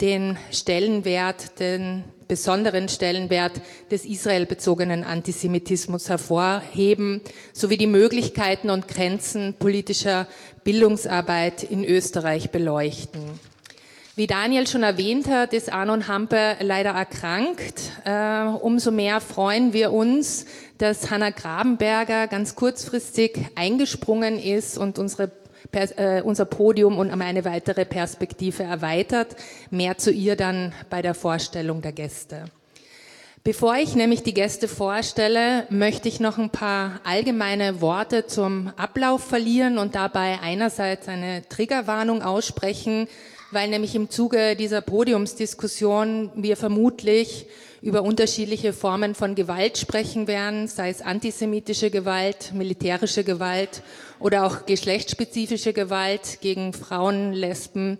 den 0.00 0.36
Stellenwert, 0.50 1.58
den 1.60 2.04
besonderen 2.28 2.88
Stellenwert 2.88 3.60
des 3.90 4.04
israelbezogenen 4.04 5.04
Antisemitismus 5.04 6.08
hervorheben, 6.08 7.20
sowie 7.52 7.76
die 7.76 7.86
Möglichkeiten 7.86 8.70
und 8.70 8.88
Grenzen 8.88 9.54
politischer 9.58 10.26
Bildungsarbeit 10.64 11.62
in 11.62 11.84
Österreich 11.84 12.50
beleuchten. 12.50 13.22
Wie 14.16 14.26
Daniel 14.26 14.66
schon 14.66 14.82
erwähnt 14.82 15.28
hat, 15.28 15.52
ist 15.52 15.70
Arnon 15.70 16.08
Hampe 16.08 16.56
leider 16.60 16.92
erkrankt. 16.92 17.92
Äh, 18.06 18.46
umso 18.46 18.90
mehr 18.90 19.20
freuen 19.20 19.74
wir 19.74 19.92
uns, 19.92 20.46
dass 20.78 21.10
Hanna 21.10 21.28
Grabenberger 21.28 22.26
ganz 22.26 22.54
kurzfristig 22.54 23.38
eingesprungen 23.56 24.38
ist 24.38 24.78
und 24.78 24.98
unsere 24.98 25.30
unser 26.24 26.44
Podium 26.44 26.98
und 26.98 27.10
eine 27.10 27.44
weitere 27.44 27.84
Perspektive 27.84 28.62
erweitert. 28.62 29.36
Mehr 29.70 29.98
zu 29.98 30.10
ihr 30.10 30.36
dann 30.36 30.72
bei 30.90 31.02
der 31.02 31.14
Vorstellung 31.14 31.82
der 31.82 31.92
Gäste. 31.92 32.44
Bevor 33.46 33.76
ich 33.76 33.94
nämlich 33.94 34.24
die 34.24 34.34
Gäste 34.34 34.66
vorstelle, 34.66 35.68
möchte 35.70 36.08
ich 36.08 36.18
noch 36.18 36.36
ein 36.36 36.50
paar 36.50 37.00
allgemeine 37.04 37.80
Worte 37.80 38.26
zum 38.26 38.72
Ablauf 38.76 39.22
verlieren 39.22 39.78
und 39.78 39.94
dabei 39.94 40.40
einerseits 40.42 41.06
eine 41.06 41.48
Triggerwarnung 41.48 42.22
aussprechen, 42.22 43.06
weil 43.50 43.68
nämlich 43.68 43.94
im 43.94 44.10
Zuge 44.10 44.56
dieser 44.56 44.80
Podiumsdiskussion 44.80 46.30
wir 46.34 46.56
vermutlich 46.56 47.46
über 47.82 48.02
unterschiedliche 48.02 48.72
Formen 48.72 49.14
von 49.14 49.34
Gewalt 49.34 49.78
sprechen 49.78 50.26
werden, 50.26 50.66
sei 50.66 50.90
es 50.90 51.02
antisemitische 51.02 51.90
Gewalt, 51.90 52.52
militärische 52.52 53.22
Gewalt 53.22 53.82
oder 54.18 54.44
auch 54.44 54.66
geschlechtsspezifische 54.66 55.72
Gewalt 55.72 56.38
gegen 56.40 56.72
Frauen, 56.72 57.32
Lesben, 57.32 57.98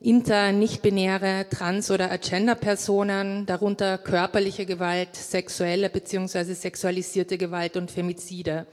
inter, 0.00 0.52
nicht-binäre, 0.52 1.46
trans- 1.50 1.90
oder 1.90 2.10
agender-Personen, 2.12 3.46
darunter 3.46 3.96
körperliche 3.98 4.66
Gewalt, 4.66 5.16
sexuelle 5.16 5.88
bzw. 5.88 6.52
sexualisierte 6.52 7.38
Gewalt 7.38 7.76
und 7.76 7.90
Femizide. 7.90 8.66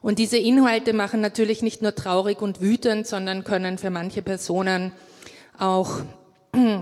Und 0.00 0.18
diese 0.18 0.38
Inhalte 0.38 0.94
machen 0.94 1.20
natürlich 1.20 1.60
nicht 1.60 1.82
nur 1.82 1.94
traurig 1.94 2.40
und 2.40 2.60
wütend, 2.60 3.06
sondern 3.06 3.44
können 3.44 3.76
für 3.76 3.90
manche 3.90 4.22
Personen 4.22 4.92
auch 5.60 6.00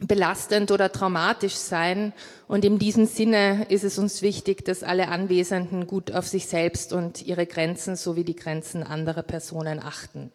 belastend 0.00 0.70
oder 0.70 0.92
traumatisch 0.92 1.54
sein. 1.54 2.12
Und 2.46 2.64
in 2.64 2.78
diesem 2.78 3.06
Sinne 3.06 3.66
ist 3.68 3.84
es 3.84 3.98
uns 3.98 4.22
wichtig, 4.22 4.64
dass 4.64 4.82
alle 4.82 5.08
Anwesenden 5.08 5.86
gut 5.86 6.12
auf 6.12 6.26
sich 6.26 6.46
selbst 6.46 6.92
und 6.92 7.26
ihre 7.26 7.46
Grenzen 7.46 7.96
sowie 7.96 8.24
die 8.24 8.36
Grenzen 8.36 8.82
anderer 8.82 9.22
Personen 9.22 9.80
achten. 9.80 10.30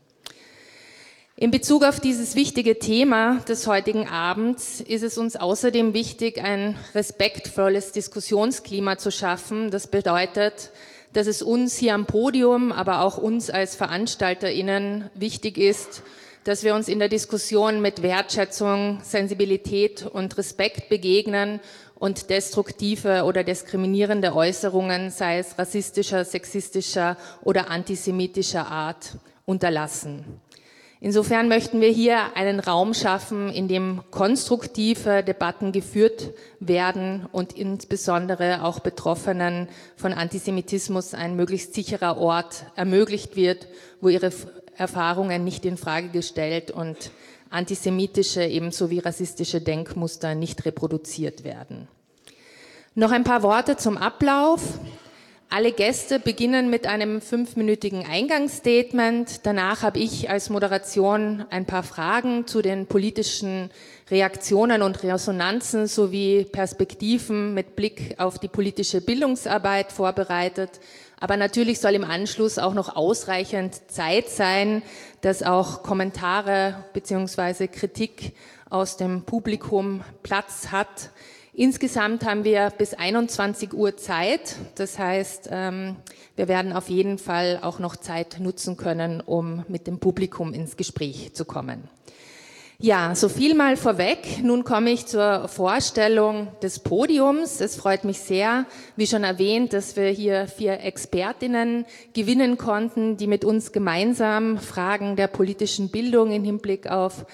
In 1.35 1.49
Bezug 1.49 1.83
auf 1.83 1.99
dieses 1.99 2.35
wichtige 2.35 2.77
Thema 2.77 3.39
des 3.47 3.65
heutigen 3.65 4.07
Abends 4.07 4.81
ist 4.81 5.01
es 5.01 5.17
uns 5.17 5.35
außerdem 5.35 5.95
wichtig, 5.95 6.39
ein 6.39 6.77
respektvolles 6.93 7.91
Diskussionsklima 7.91 8.99
zu 8.99 9.11
schaffen. 9.11 9.71
Das 9.71 9.87
bedeutet, 9.87 10.69
dass 11.11 11.25
es 11.25 11.41
uns 11.41 11.75
hier 11.75 11.95
am 11.95 12.05
Podium, 12.05 12.71
aber 12.71 13.01
auch 13.01 13.17
uns 13.17 13.49
als 13.49 13.75
VeranstalterInnen 13.75 15.09
wichtig 15.15 15.57
ist, 15.57 16.03
dass 16.43 16.63
wir 16.63 16.75
uns 16.75 16.87
in 16.87 16.99
der 16.99 17.09
Diskussion 17.09 17.81
mit 17.81 18.01
Wertschätzung, 18.01 18.99
Sensibilität 19.01 20.05
und 20.05 20.37
Respekt 20.37 20.89
begegnen 20.89 21.59
und 21.95 22.29
destruktive 22.29 23.23
oder 23.23 23.43
diskriminierende 23.43 24.35
Äußerungen, 24.35 25.09
sei 25.09 25.39
es 25.39 25.57
rassistischer, 25.57 26.25
sexistischer 26.25 27.17
oder 27.43 27.69
antisemitischer 27.69 28.67
Art, 28.67 29.17
unterlassen. 29.45 30.25
Insofern 30.99 31.49
möchten 31.49 31.81
wir 31.81 31.89
hier 31.89 32.37
einen 32.37 32.61
Raum 32.61 32.93
schaffen, 32.93 33.49
in 33.49 33.67
dem 33.67 34.03
konstruktive 34.09 35.21
Debatten 35.21 35.73
geführt 35.73 36.31
werden 36.61 37.25
und 37.33 37.51
insbesondere 37.51 38.63
auch 38.63 38.79
Betroffenen 38.79 39.67
von 39.97 40.13
Antisemitismus 40.13 41.13
ein 41.13 41.35
möglichst 41.35 41.73
sicherer 41.73 42.17
Ort 42.17 42.65
ermöglicht 42.77 43.35
wird, 43.35 43.67
wo 43.99 44.07
ihre 44.07 44.31
Erfahrungen 44.77 45.43
nicht 45.43 45.65
in 45.65 45.77
Frage 45.77 46.09
gestellt 46.09 46.71
und 46.71 47.11
antisemitische 47.49 48.43
ebenso 48.43 48.89
wie 48.89 48.99
rassistische 48.99 49.61
Denkmuster 49.61 50.35
nicht 50.35 50.65
reproduziert 50.65 51.43
werden. 51.43 51.87
Noch 52.95 53.11
ein 53.11 53.23
paar 53.23 53.43
Worte 53.43 53.77
zum 53.77 53.97
Ablauf. 53.97 54.61
Alle 55.49 55.71
Gäste 55.71 56.19
beginnen 56.19 56.71
mit 56.71 56.87
einem 56.87 57.21
fünfminütigen 57.21 58.07
Eingangsstatement. 58.07 59.45
Danach 59.45 59.83
habe 59.83 59.99
ich 59.99 60.31
als 60.31 60.49
Moderation 60.49 61.45
ein 61.51 61.67
paar 61.67 61.83
Fragen 61.83 62.47
zu 62.47 62.63
den 62.63 62.87
politischen 62.87 63.69
Reaktionen 64.09 64.81
und 64.81 65.03
Resonanzen 65.03 65.85
sowie 65.85 66.45
Perspektiven 66.45 67.53
mit 67.53 67.75
Blick 67.75 68.15
auf 68.17 68.39
die 68.39 68.47
politische 68.47 68.99
Bildungsarbeit 68.99 69.91
vorbereitet. 69.91 70.71
Aber 71.23 71.37
natürlich 71.37 71.79
soll 71.79 71.93
im 71.93 72.03
Anschluss 72.03 72.57
auch 72.57 72.73
noch 72.73 72.97
ausreichend 72.97 73.89
Zeit 73.89 74.27
sein, 74.27 74.81
dass 75.21 75.41
auch 75.41 75.81
Kommentare 75.81 76.83
beziehungsweise 76.91 77.69
Kritik 77.69 78.33
aus 78.69 78.97
dem 78.97 79.21
Publikum 79.21 80.03
Platz 80.21 80.67
hat. 80.73 81.11
Insgesamt 81.53 82.25
haben 82.25 82.43
wir 82.43 82.71
bis 82.77 82.93
21 82.93 83.73
Uhr 83.73 83.95
Zeit. 83.95 84.57
Das 84.75 84.99
heißt, 84.99 85.47
ähm, 85.49 85.95
wir 86.35 86.49
werden 86.49 86.73
auf 86.73 86.89
jeden 86.89 87.17
Fall 87.17 87.59
auch 87.61 87.79
noch 87.79 87.95
Zeit 87.95 88.41
nutzen 88.41 88.75
können, 88.75 89.21
um 89.21 89.63
mit 89.69 89.87
dem 89.87 89.99
Publikum 89.99 90.53
ins 90.53 90.75
Gespräch 90.75 91.33
zu 91.33 91.45
kommen. 91.45 91.87
Ja, 92.85 93.15
so 93.15 93.29
viel 93.29 93.55
mal 93.55 93.77
vorweg. 93.77 94.43
Nun 94.43 94.65
komme 94.65 94.89
ich 94.91 95.05
zur 95.05 95.47
Vorstellung 95.47 96.49
des 96.61 96.79
Podiums. 96.79 97.61
Es 97.61 97.77
freut 97.77 98.03
mich 98.03 98.19
sehr, 98.19 98.65
wie 98.97 99.07
schon 99.07 99.23
erwähnt, 99.23 99.71
dass 99.71 99.95
wir 99.95 100.09
hier 100.09 100.47
vier 100.47 100.81
Expertinnen 100.81 101.85
gewinnen 102.13 102.57
konnten, 102.57 103.15
die 103.15 103.27
mit 103.27 103.45
uns 103.45 103.71
gemeinsam 103.71 104.57
Fragen 104.57 105.15
der 105.15 105.27
politischen 105.27 105.91
Bildung 105.91 106.33
im 106.33 106.43
Hinblick 106.43 106.87
auf 106.87 107.25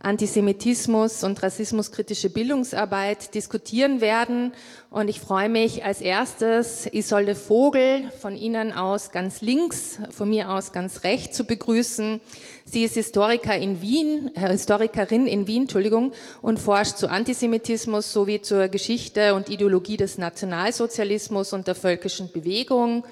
Antisemitismus 0.00 1.24
und 1.24 1.42
rassismuskritische 1.42 2.30
Bildungsarbeit 2.30 3.34
diskutieren 3.34 4.00
werden. 4.00 4.52
Und 4.90 5.08
ich 5.08 5.20
freue 5.20 5.48
mich 5.48 5.84
als 5.84 6.00
erstes 6.00 6.86
Isolde 6.86 7.34
Vogel 7.34 8.10
von 8.20 8.36
Ihnen 8.36 8.72
aus 8.72 9.10
ganz 9.10 9.40
links, 9.40 9.98
von 10.10 10.30
mir 10.30 10.50
aus 10.50 10.72
ganz 10.72 11.02
rechts 11.02 11.36
zu 11.36 11.44
begrüßen. 11.44 12.20
Sie 12.70 12.84
ist 12.84 12.94
Historiker 12.94 13.56
in 13.56 13.80
Wien, 13.80 14.30
äh, 14.34 14.50
Historikerin 14.50 15.26
in 15.26 15.46
Wien, 15.46 15.62
Entschuldigung, 15.62 16.12
und 16.42 16.58
forscht 16.58 16.98
zu 16.98 17.08
Antisemitismus 17.08 18.12
sowie 18.12 18.42
zur 18.42 18.68
Geschichte 18.68 19.34
und 19.34 19.48
Ideologie 19.48 19.96
des 19.96 20.18
Nationalsozialismus 20.18 21.54
und 21.54 21.66
der 21.66 21.74
völkischen 21.74 22.30
Bewegung. 22.30 23.04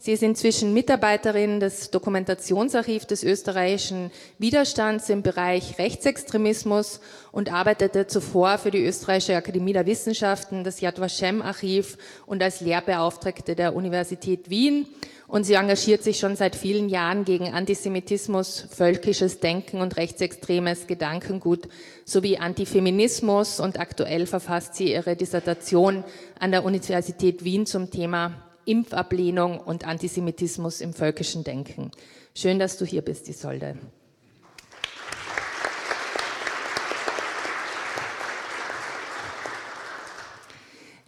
Sie 0.00 0.12
ist 0.12 0.24
inzwischen 0.24 0.74
Mitarbeiterin 0.74 1.60
des 1.60 1.92
Dokumentationsarchivs 1.92 3.06
des 3.06 3.22
österreichischen 3.22 4.10
Widerstands 4.38 5.08
im 5.08 5.22
Bereich 5.22 5.78
Rechtsextremismus 5.78 7.00
und 7.30 7.52
arbeitete 7.52 8.08
zuvor 8.08 8.58
für 8.58 8.72
die 8.72 8.84
Österreichische 8.84 9.36
Akademie 9.36 9.72
der 9.72 9.86
Wissenschaften, 9.86 10.64
das 10.64 10.80
Yad 10.80 11.00
Vashem 11.00 11.40
Archiv 11.40 11.98
und 12.26 12.42
als 12.42 12.60
Lehrbeauftragte 12.60 13.54
der 13.54 13.76
Universität 13.76 14.50
Wien. 14.50 14.88
Und 15.34 15.42
sie 15.42 15.54
engagiert 15.54 16.04
sich 16.04 16.20
schon 16.20 16.36
seit 16.36 16.54
vielen 16.54 16.88
Jahren 16.88 17.24
gegen 17.24 17.52
Antisemitismus, 17.52 18.68
völkisches 18.70 19.40
Denken 19.40 19.80
und 19.80 19.96
rechtsextremes 19.96 20.86
Gedankengut 20.86 21.66
sowie 22.04 22.38
Antifeminismus. 22.38 23.58
Und 23.58 23.80
aktuell 23.80 24.26
verfasst 24.26 24.76
sie 24.76 24.92
ihre 24.92 25.16
Dissertation 25.16 26.04
an 26.38 26.52
der 26.52 26.64
Universität 26.64 27.42
Wien 27.42 27.66
zum 27.66 27.90
Thema 27.90 28.44
Impfablehnung 28.64 29.58
und 29.58 29.84
Antisemitismus 29.84 30.80
im 30.80 30.92
völkischen 30.92 31.42
Denken. 31.42 31.90
Schön, 32.36 32.60
dass 32.60 32.78
du 32.78 32.84
hier 32.84 33.02
bist, 33.02 33.28
Isolde. 33.28 33.76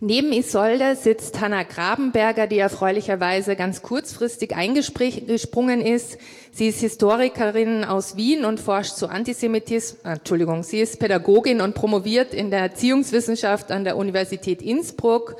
Neben 0.00 0.30
Isolde 0.34 0.94
sitzt 0.94 1.40
Hanna 1.40 1.62
Grabenberger, 1.62 2.46
die 2.46 2.58
erfreulicherweise 2.58 3.56
ganz 3.56 3.80
kurzfristig 3.80 4.54
eingesprungen 4.54 5.80
ist. 5.80 6.18
Sie 6.52 6.68
ist 6.68 6.80
Historikerin 6.80 7.82
aus 7.82 8.14
Wien 8.14 8.44
und 8.44 8.60
forscht 8.60 8.96
zu 8.96 9.08
Antisemitismus. 9.08 10.04
Äh, 10.04 10.16
Entschuldigung, 10.18 10.64
sie 10.64 10.80
ist 10.80 11.00
Pädagogin 11.00 11.62
und 11.62 11.74
promoviert 11.74 12.34
in 12.34 12.50
der 12.50 12.60
Erziehungswissenschaft 12.60 13.70
an 13.70 13.84
der 13.84 13.96
Universität 13.96 14.60
Innsbruck. 14.60 15.36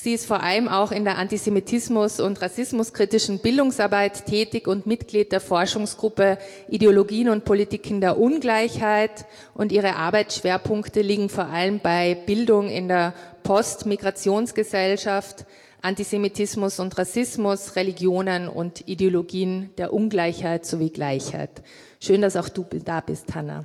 Sie 0.00 0.14
ist 0.14 0.26
vor 0.26 0.44
allem 0.44 0.68
auch 0.68 0.92
in 0.92 1.04
der 1.04 1.18
Antisemitismus- 1.18 2.20
und 2.20 2.40
Rassismuskritischen 2.40 3.40
Bildungsarbeit 3.40 4.26
tätig 4.26 4.68
und 4.68 4.86
Mitglied 4.86 5.32
der 5.32 5.40
Forschungsgruppe 5.40 6.38
Ideologien 6.68 7.28
und 7.30 7.44
Politiken 7.44 8.00
der 8.00 8.16
Ungleichheit. 8.16 9.26
Und 9.54 9.72
ihre 9.72 9.96
Arbeitsschwerpunkte 9.96 11.00
liegen 11.00 11.28
vor 11.28 11.46
allem 11.46 11.80
bei 11.80 12.14
Bildung 12.14 12.68
in 12.68 12.86
der 12.86 13.12
Postmigrationsgesellschaft, 13.42 15.46
Antisemitismus 15.80 16.80
und 16.80 16.98
Rassismus, 16.98 17.76
Religionen 17.76 18.48
und 18.48 18.88
Ideologien 18.88 19.70
der 19.78 19.92
Ungleichheit 19.92 20.66
sowie 20.66 20.90
Gleichheit. 20.90 21.62
Schön, 22.00 22.22
dass 22.22 22.36
auch 22.36 22.48
du 22.48 22.66
da 22.84 23.00
bist, 23.00 23.34
Hanna. 23.34 23.64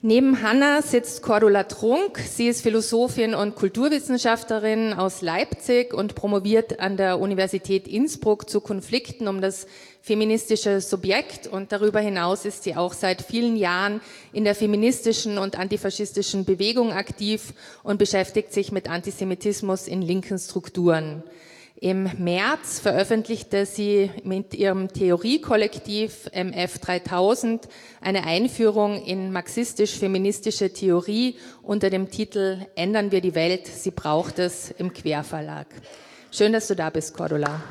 Neben 0.00 0.42
Hanna 0.42 0.80
sitzt 0.80 1.22
Cordula 1.22 1.64
Trunk. 1.64 2.18
Sie 2.18 2.46
ist 2.46 2.62
Philosophin 2.62 3.34
und 3.34 3.56
Kulturwissenschaftlerin 3.56 4.92
aus 4.92 5.22
Leipzig 5.22 5.92
und 5.92 6.14
promoviert 6.14 6.78
an 6.78 6.96
der 6.96 7.18
Universität 7.18 7.88
Innsbruck 7.88 8.48
zu 8.48 8.60
Konflikten 8.60 9.26
um 9.26 9.40
das 9.40 9.66
feministische 10.00 10.80
Subjekt. 10.80 11.46
Und 11.46 11.72
darüber 11.72 12.00
hinaus 12.00 12.44
ist 12.44 12.64
sie 12.64 12.76
auch 12.76 12.92
seit 12.92 13.22
vielen 13.22 13.56
Jahren 13.56 14.00
in 14.32 14.44
der 14.44 14.54
feministischen 14.54 15.38
und 15.38 15.58
antifaschistischen 15.58 16.44
Bewegung 16.44 16.92
aktiv 16.92 17.52
und 17.82 17.98
beschäftigt 17.98 18.52
sich 18.52 18.72
mit 18.72 18.88
Antisemitismus 18.88 19.88
in 19.88 20.02
linken 20.02 20.38
Strukturen. 20.38 21.22
Im 21.80 22.10
März 22.18 22.80
veröffentlichte 22.80 23.64
sie 23.64 24.10
mit 24.24 24.52
ihrem 24.52 24.88
Theoriekollektiv 24.92 26.28
MF 26.32 26.78
3000 26.80 27.68
eine 28.00 28.24
Einführung 28.24 29.00
in 29.04 29.30
marxistisch-feministische 29.30 30.72
Theorie 30.72 31.36
unter 31.62 31.88
dem 31.88 32.10
Titel 32.10 32.66
Ändern 32.74 33.12
wir 33.12 33.20
die 33.20 33.36
Welt, 33.36 33.68
sie 33.68 33.92
braucht 33.92 34.40
es 34.40 34.72
im 34.72 34.92
Querverlag. 34.92 35.68
Schön, 36.32 36.52
dass 36.52 36.66
du 36.66 36.74
da 36.74 36.90
bist, 36.90 37.14
Cordula. 37.14 37.62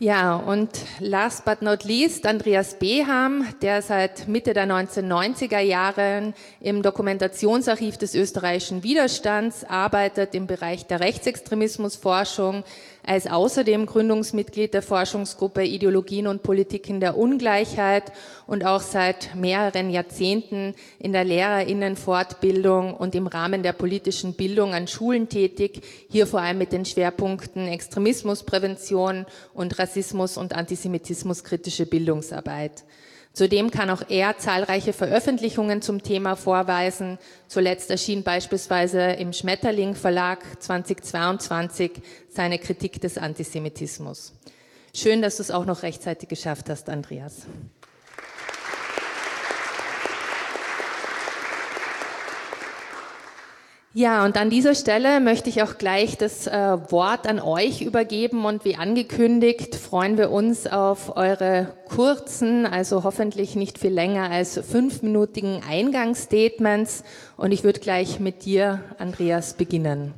Ja, 0.00 0.36
und 0.36 0.70
last 1.00 1.44
but 1.44 1.60
not 1.60 1.82
least 1.82 2.24
Andreas 2.24 2.78
Beham, 2.78 3.48
der 3.62 3.82
seit 3.82 4.28
Mitte 4.28 4.52
der 4.52 4.68
1990er 4.68 5.58
Jahre 5.58 6.34
im 6.60 6.82
Dokumentationsarchiv 6.82 7.96
des 7.96 8.14
österreichischen 8.14 8.84
Widerstands 8.84 9.64
arbeitet 9.64 10.36
im 10.36 10.46
Bereich 10.46 10.86
der 10.86 11.00
Rechtsextremismusforschung, 11.00 12.62
ist 13.12 13.28
außerdem 13.28 13.86
Gründungsmitglied 13.86 14.72
der 14.72 14.82
Forschungsgruppe 14.82 15.64
Ideologien 15.64 16.26
und 16.28 16.42
Politiken 16.42 17.00
der 17.00 17.16
Ungleichheit 17.16 18.12
und 18.46 18.66
auch 18.66 18.82
seit 18.82 19.34
mehreren 19.34 19.88
Jahrzehnten 19.90 20.74
in 20.98 21.12
der 21.12 21.24
Lehrerinnenfortbildung 21.24 22.94
und 22.94 23.14
im 23.14 23.26
Rahmen 23.26 23.62
der 23.62 23.72
politischen 23.72 24.34
Bildung 24.34 24.74
an 24.74 24.86
Schulen 24.86 25.30
tätig, 25.30 25.80
hier 26.10 26.26
vor 26.26 26.40
allem 26.40 26.58
mit 26.58 26.72
den 26.72 26.84
Schwerpunkten 26.84 27.66
Extremismusprävention 27.66 29.24
und 29.54 29.78
Rassismus 29.78 29.87
und 30.36 30.54
Antisemitismus 30.54 31.44
kritische 31.44 31.86
Bildungsarbeit. 31.86 32.84
Zudem 33.32 33.70
kann 33.70 33.90
auch 33.90 34.02
er 34.08 34.36
zahlreiche 34.38 34.92
Veröffentlichungen 34.92 35.80
zum 35.80 36.02
Thema 36.02 36.34
vorweisen. 36.34 37.18
Zuletzt 37.46 37.90
erschien 37.90 38.24
beispielsweise 38.24 39.00
im 39.00 39.32
Schmetterling 39.32 39.94
Verlag 39.94 40.40
2022 40.60 41.92
seine 42.28 42.58
Kritik 42.58 43.00
des 43.00 43.16
Antisemitismus. 43.16 44.32
Schön, 44.94 45.22
dass 45.22 45.36
du 45.36 45.42
es 45.42 45.50
auch 45.50 45.66
noch 45.66 45.84
rechtzeitig 45.84 46.28
geschafft 46.28 46.68
hast, 46.68 46.88
Andreas. 46.88 47.46
Ja, 53.94 54.26
und 54.26 54.36
an 54.36 54.50
dieser 54.50 54.74
Stelle 54.74 55.18
möchte 55.18 55.48
ich 55.48 55.62
auch 55.62 55.78
gleich 55.78 56.18
das 56.18 56.46
äh, 56.46 56.52
Wort 56.90 57.26
an 57.26 57.40
euch 57.40 57.80
übergeben 57.80 58.44
und 58.44 58.66
wie 58.66 58.76
angekündigt 58.76 59.74
freuen 59.74 60.18
wir 60.18 60.30
uns 60.30 60.66
auf 60.66 61.16
eure 61.16 61.74
kurzen, 61.88 62.66
also 62.66 63.02
hoffentlich 63.02 63.56
nicht 63.56 63.78
viel 63.78 63.92
länger 63.92 64.30
als 64.30 64.60
fünfminütigen 64.60 65.62
Eingangsstatements 65.66 67.02
und 67.38 67.52
ich 67.52 67.64
würde 67.64 67.80
gleich 67.80 68.20
mit 68.20 68.44
dir, 68.44 68.82
Andreas, 68.98 69.54
beginnen. 69.54 70.12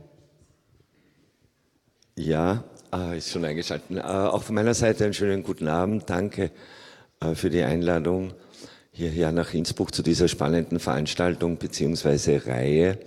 Ja, 2.18 2.64
äh, 2.92 3.18
ist 3.18 3.30
schon 3.30 3.44
eingeschaltet. 3.44 3.96
Äh, 3.96 4.00
auch 4.02 4.42
von 4.42 4.56
meiner 4.56 4.74
Seite 4.74 5.04
einen 5.04 5.14
schönen 5.14 5.44
guten 5.44 5.68
Abend. 5.68 6.10
Danke 6.10 6.50
äh, 7.20 7.36
für 7.36 7.50
die 7.50 7.62
Einladung 7.62 8.34
hierher 8.90 9.30
nach 9.30 9.54
Innsbruck 9.54 9.94
zu 9.94 10.02
dieser 10.02 10.26
spannenden 10.26 10.80
Veranstaltung 10.80 11.56
beziehungsweise 11.56 12.44
Reihe. 12.46 12.98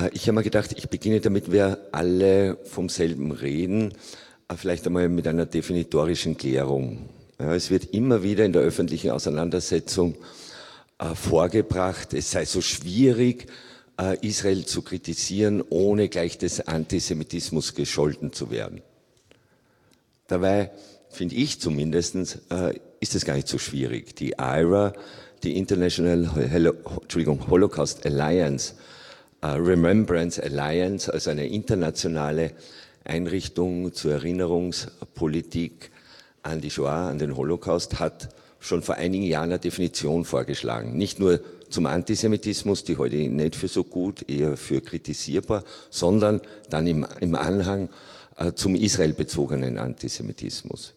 Äh, 0.00 0.10
ich 0.12 0.22
habe 0.22 0.32
mir 0.32 0.42
gedacht, 0.42 0.72
ich 0.76 0.88
beginne 0.88 1.20
damit 1.20 1.50
wir 1.52 1.78
alle 1.92 2.58
vom 2.64 2.88
selben 2.88 3.32
reden, 3.32 3.94
äh, 4.48 4.56
vielleicht 4.56 4.86
einmal 4.86 5.08
mit 5.08 5.26
einer 5.26 5.46
definitorischen 5.46 6.36
Klärung. 6.36 7.08
Es 7.38 7.70
wird 7.70 7.94
immer 7.94 8.22
wieder 8.22 8.44
in 8.44 8.52
der 8.52 8.60
öffentlichen 8.60 9.12
Auseinandersetzung 9.12 10.16
äh, 10.98 11.14
vorgebracht, 11.14 12.12
es 12.12 12.30
sei 12.30 12.44
so 12.44 12.60
schwierig, 12.60 13.46
Israel 14.22 14.64
zu 14.64 14.80
kritisieren, 14.80 15.62
ohne 15.68 16.08
gleich 16.08 16.38
des 16.38 16.66
Antisemitismus 16.66 17.74
gescholten 17.74 18.32
zu 18.32 18.50
werden. 18.50 18.80
Dabei 20.26 20.70
finde 21.10 21.34
ich 21.34 21.60
zumindest, 21.60 22.14
ist 22.14 23.14
es 23.14 23.24
gar 23.26 23.34
nicht 23.34 23.46
so 23.46 23.58
schwierig. 23.58 24.16
Die 24.16 24.36
IRA, 24.38 24.94
die 25.42 25.58
International 25.58 26.34
Holocaust 27.50 28.06
Alliance, 28.06 28.72
Remembrance 29.42 30.42
Alliance, 30.42 31.12
also 31.12 31.30
eine 31.30 31.46
internationale 31.46 32.52
Einrichtung 33.04 33.92
zur 33.94 34.12
Erinnerungspolitik 34.12 35.90
an 36.42 36.60
die 36.60 36.70
Shoah, 36.70 37.08
an 37.08 37.18
den 37.18 37.36
Holocaust, 37.36 37.98
hat 38.00 38.28
schon 38.58 38.82
vor 38.82 38.96
einigen 38.96 39.24
Jahren 39.24 39.50
eine 39.50 39.58
Definition 39.58 40.24
vorgeschlagen. 40.24 40.96
Nicht 40.96 41.18
nur 41.18 41.40
zum 41.70 41.86
Antisemitismus, 41.86 42.84
die 42.84 42.96
heute 42.96 43.16
nicht 43.16 43.56
für 43.56 43.68
so 43.68 43.84
gut, 43.84 44.28
eher 44.28 44.56
für 44.56 44.80
kritisierbar, 44.80 45.64
sondern 45.88 46.40
dann 46.68 46.86
im, 46.86 47.06
im 47.20 47.34
Anhang 47.34 47.88
äh, 48.36 48.52
zum 48.52 48.74
israelbezogenen 48.74 49.78
Antisemitismus. 49.78 50.94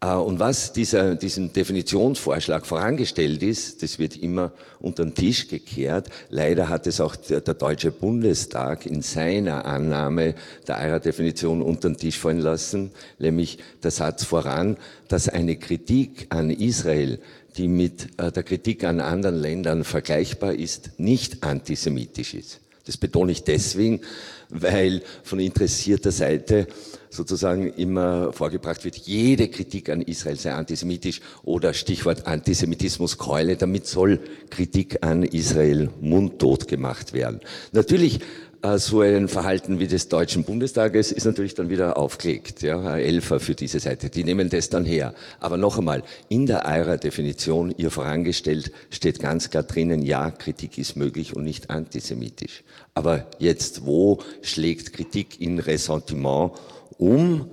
Äh, 0.00 0.14
und 0.14 0.38
was 0.38 0.72
dieser, 0.72 1.14
diesem 1.14 1.52
Definitionsvorschlag 1.52 2.66
vorangestellt 2.66 3.42
ist, 3.42 3.82
das 3.82 3.98
wird 3.98 4.16
immer 4.16 4.52
unter 4.80 5.04
den 5.04 5.14
Tisch 5.14 5.48
gekehrt. 5.48 6.08
Leider 6.30 6.68
hat 6.68 6.86
es 6.86 7.00
auch 7.00 7.16
der, 7.16 7.40
der 7.40 7.54
Deutsche 7.54 7.90
Bundestag 7.90 8.86
in 8.86 9.02
seiner 9.02 9.64
Annahme 9.66 10.34
der 10.66 10.78
EIRA-Definition 10.78 11.62
unter 11.62 11.90
den 11.90 11.96
Tisch 11.96 12.18
fallen 12.18 12.40
lassen, 12.40 12.92
nämlich 13.18 13.58
der 13.82 13.90
Satz 13.90 14.24
voran, 14.24 14.76
dass 15.08 15.28
eine 15.28 15.56
Kritik 15.56 16.26
an 16.30 16.50
Israel, 16.50 17.18
die 17.56 17.68
mit 17.68 18.18
äh, 18.18 18.32
der 18.32 18.42
Kritik 18.42 18.84
an 18.84 19.00
anderen 19.00 19.36
Ländern 19.36 19.84
vergleichbar 19.84 20.54
ist, 20.54 20.98
nicht 20.98 21.42
antisemitisch 21.42 22.34
ist. 22.34 22.60
Das 22.86 22.96
betone 22.96 23.32
ich 23.32 23.44
deswegen, 23.44 24.00
weil 24.48 25.02
von 25.22 25.38
interessierter 25.38 26.10
Seite 26.10 26.66
sozusagen 27.10 27.72
immer 27.74 28.32
vorgebracht 28.32 28.84
wird, 28.84 28.96
jede 28.96 29.48
Kritik 29.48 29.90
an 29.90 30.00
Israel 30.00 30.36
sei 30.36 30.52
antisemitisch 30.52 31.20
oder 31.42 31.74
Stichwort 31.74 32.26
Antisemitismuskeule, 32.26 33.56
damit 33.56 33.86
soll 33.86 34.20
Kritik 34.48 35.04
an 35.04 35.24
Israel 35.24 35.90
mundtot 36.00 36.68
gemacht 36.68 37.12
werden. 37.12 37.40
Natürlich 37.72 38.20
äh, 38.62 38.78
so 38.78 39.00
ein 39.00 39.28
Verhalten 39.28 39.80
wie 39.80 39.86
des 39.86 40.08
Deutschen 40.08 40.44
Bundestages 40.44 41.12
ist 41.12 41.24
natürlich 41.24 41.54
dann 41.54 41.70
wieder 41.70 41.96
aufgelegt, 41.96 42.62
ja, 42.62 42.98
Elfer 42.98 43.40
für 43.40 43.54
diese 43.54 43.80
Seite. 43.80 44.10
Die 44.10 44.24
nehmen 44.24 44.50
das 44.50 44.68
dann 44.68 44.84
her. 44.84 45.14
Aber 45.40 45.56
noch 45.56 45.78
einmal, 45.78 46.02
in 46.28 46.46
der 46.46 46.66
EIRA-Definition, 46.66 47.74
ihr 47.76 47.90
vorangestellt, 47.90 48.70
steht 48.90 49.20
ganz 49.20 49.50
klar 49.50 49.62
drinnen, 49.62 50.02
ja, 50.02 50.30
Kritik 50.30 50.78
ist 50.78 50.96
möglich 50.96 51.34
und 51.34 51.44
nicht 51.44 51.70
antisemitisch. 51.70 52.62
Aber 52.94 53.26
jetzt, 53.38 53.86
wo 53.86 54.18
schlägt 54.42 54.92
Kritik 54.92 55.40
in 55.40 55.58
Ressentiment 55.58 56.52
um 56.98 57.50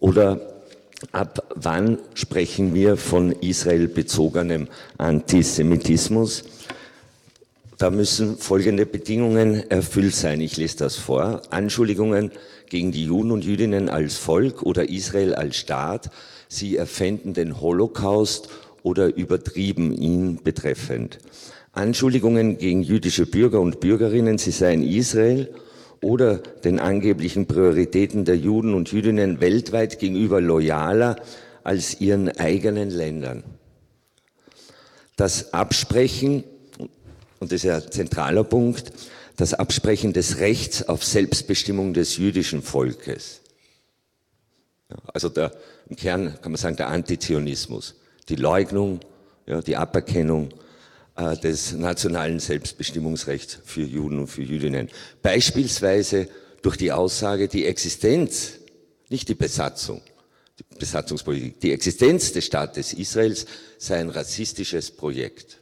oder 0.00 0.40
ab 1.12 1.44
wann 1.54 1.98
sprechen 2.14 2.74
wir 2.74 2.96
von 2.96 3.32
Israel 3.32 3.88
bezogenem 3.88 4.68
Antisemitismus? 4.98 6.44
Da 7.78 7.90
müssen 7.90 8.38
folgende 8.38 8.86
Bedingungen 8.86 9.68
erfüllt 9.70 10.14
sein. 10.14 10.40
Ich 10.40 10.56
lese 10.56 10.76
das 10.76 10.96
vor. 10.96 11.42
Anschuldigungen 11.50 12.30
gegen 12.70 12.92
die 12.92 13.06
Juden 13.06 13.32
und 13.32 13.44
Jüdinnen 13.44 13.88
als 13.88 14.16
Volk 14.16 14.62
oder 14.62 14.88
Israel 14.88 15.34
als 15.34 15.56
Staat. 15.56 16.10
Sie 16.48 16.76
erfänden 16.76 17.34
den 17.34 17.60
Holocaust 17.60 18.48
oder 18.84 19.14
übertrieben 19.14 19.92
ihn 19.96 20.40
betreffend. 20.44 21.18
Anschuldigungen 21.72 22.58
gegen 22.58 22.82
jüdische 22.82 23.26
Bürger 23.26 23.60
und 23.60 23.80
Bürgerinnen, 23.80 24.38
sie 24.38 24.50
seien 24.50 24.82
Israel 24.82 25.52
oder 26.02 26.38
den 26.38 26.80
angeblichen 26.80 27.46
Prioritäten 27.46 28.24
der 28.24 28.36
Juden 28.36 28.74
und 28.74 28.92
Jüdinnen 28.92 29.40
weltweit 29.40 29.98
gegenüber 29.98 30.40
loyaler 30.40 31.16
als 31.64 32.00
ihren 32.00 32.28
eigenen 32.28 32.90
Ländern. 32.90 33.44
Das 35.16 35.54
Absprechen, 35.54 36.44
und 37.38 37.52
das 37.52 37.58
ist 37.58 37.64
ja 37.64 37.76
ein 37.76 37.90
zentraler 37.90 38.44
Punkt, 38.44 38.92
das 39.36 39.54
Absprechen 39.54 40.12
des 40.12 40.38
Rechts 40.38 40.88
auf 40.88 41.04
Selbstbestimmung 41.04 41.94
des 41.94 42.16
jüdischen 42.16 42.62
Volkes. 42.62 43.40
Also 45.14 45.28
der, 45.28 45.52
im 45.88 45.96
Kern 45.96 46.34
kann 46.42 46.52
man 46.52 46.58
sagen 46.58 46.76
der 46.76 46.88
Antizionismus, 46.88 47.94
die 48.28 48.36
Leugnung, 48.36 49.00
ja, 49.46 49.62
die 49.62 49.76
Aberkennung 49.76 50.50
äh, 51.16 51.36
des 51.36 51.72
nationalen 51.72 52.40
Selbstbestimmungsrechts 52.40 53.58
für 53.64 53.82
Juden 53.82 54.18
und 54.20 54.28
für 54.28 54.42
Jüdinnen. 54.42 54.88
Beispielsweise 55.20 56.28
durch 56.62 56.76
die 56.76 56.92
Aussage, 56.92 57.48
die 57.48 57.66
Existenz, 57.66 58.54
nicht 59.08 59.28
die 59.28 59.34
Besatzung, 59.34 60.00
die 60.58 60.64
Besatzungspolitik, 60.78 61.60
die 61.60 61.72
Existenz 61.72 62.32
des 62.32 62.46
Staates 62.46 62.92
Israels 62.94 63.46
sei 63.78 63.98
ein 63.98 64.10
rassistisches 64.10 64.90
Projekt. 64.90 65.58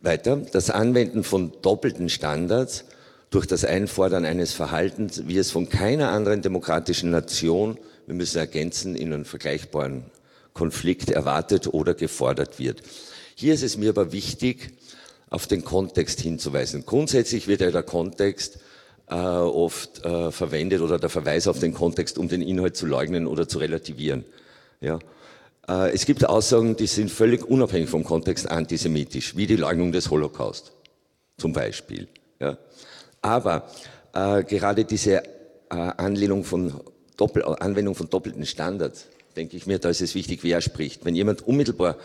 Weiter, 0.00 0.36
das 0.36 0.70
Anwenden 0.70 1.24
von 1.24 1.52
doppelten 1.60 2.08
Standards 2.08 2.84
durch 3.30 3.46
das 3.46 3.64
Einfordern 3.64 4.24
eines 4.24 4.52
Verhaltens, 4.52 5.26
wie 5.26 5.38
es 5.38 5.50
von 5.50 5.68
keiner 5.68 6.10
anderen 6.10 6.42
demokratischen 6.42 7.10
Nation, 7.10 7.78
wir 8.06 8.14
müssen 8.14 8.38
ergänzen, 8.38 8.96
in 8.96 9.12
einem 9.12 9.24
vergleichbaren 9.24 10.04
Konflikt 10.52 11.10
erwartet 11.10 11.68
oder 11.68 11.94
gefordert 11.94 12.58
wird. 12.58 12.82
Hier 13.34 13.54
ist 13.54 13.62
es 13.62 13.76
mir 13.76 13.90
aber 13.90 14.12
wichtig, 14.12 14.72
auf 15.30 15.46
den 15.46 15.64
Kontext 15.64 16.20
hinzuweisen. 16.20 16.84
Grundsätzlich 16.84 17.46
wird 17.46 17.60
ja 17.60 17.70
der 17.70 17.84
Kontext 17.84 18.58
äh, 19.08 19.14
oft 19.14 20.04
äh, 20.04 20.30
verwendet 20.30 20.80
oder 20.80 20.98
der 20.98 21.10
Verweis 21.10 21.46
auf 21.46 21.58
den 21.58 21.72
Kontext, 21.72 22.18
um 22.18 22.28
den 22.28 22.42
Inhalt 22.42 22.76
zu 22.76 22.86
leugnen 22.86 23.26
oder 23.26 23.48
zu 23.48 23.58
relativieren. 23.58 24.24
Ja. 24.80 24.98
Äh, 25.68 25.92
es 25.92 26.06
gibt 26.06 26.28
Aussagen, 26.28 26.76
die 26.76 26.86
sind 26.86 27.10
völlig 27.10 27.44
unabhängig 27.44 27.88
vom 27.88 28.04
Kontext 28.04 28.50
antisemitisch, 28.50 29.36
wie 29.36 29.46
die 29.46 29.56
Leugnung 29.56 29.92
des 29.92 30.10
Holocaust 30.10 30.72
zum 31.36 31.52
Beispiel. 31.52 32.08
Ja. 32.40 32.58
Aber 33.22 33.68
äh, 34.12 34.42
gerade 34.44 34.84
diese 34.84 35.22
äh, 35.22 35.24
Anlehnung 35.70 36.44
von 36.44 36.80
Doppel 37.16 37.44
Anwendung 37.44 37.94
von 37.94 38.08
doppelten 38.08 38.46
Standards, 38.46 39.06
denke 39.36 39.56
ich 39.56 39.66
mir, 39.66 39.78
da 39.78 39.90
ist 39.90 40.00
es 40.00 40.14
wichtig, 40.14 40.42
wer 40.42 40.60
spricht. 40.60 41.04
Wenn 41.04 41.14
jemand 41.14 41.46
unmittelbar 41.46 41.96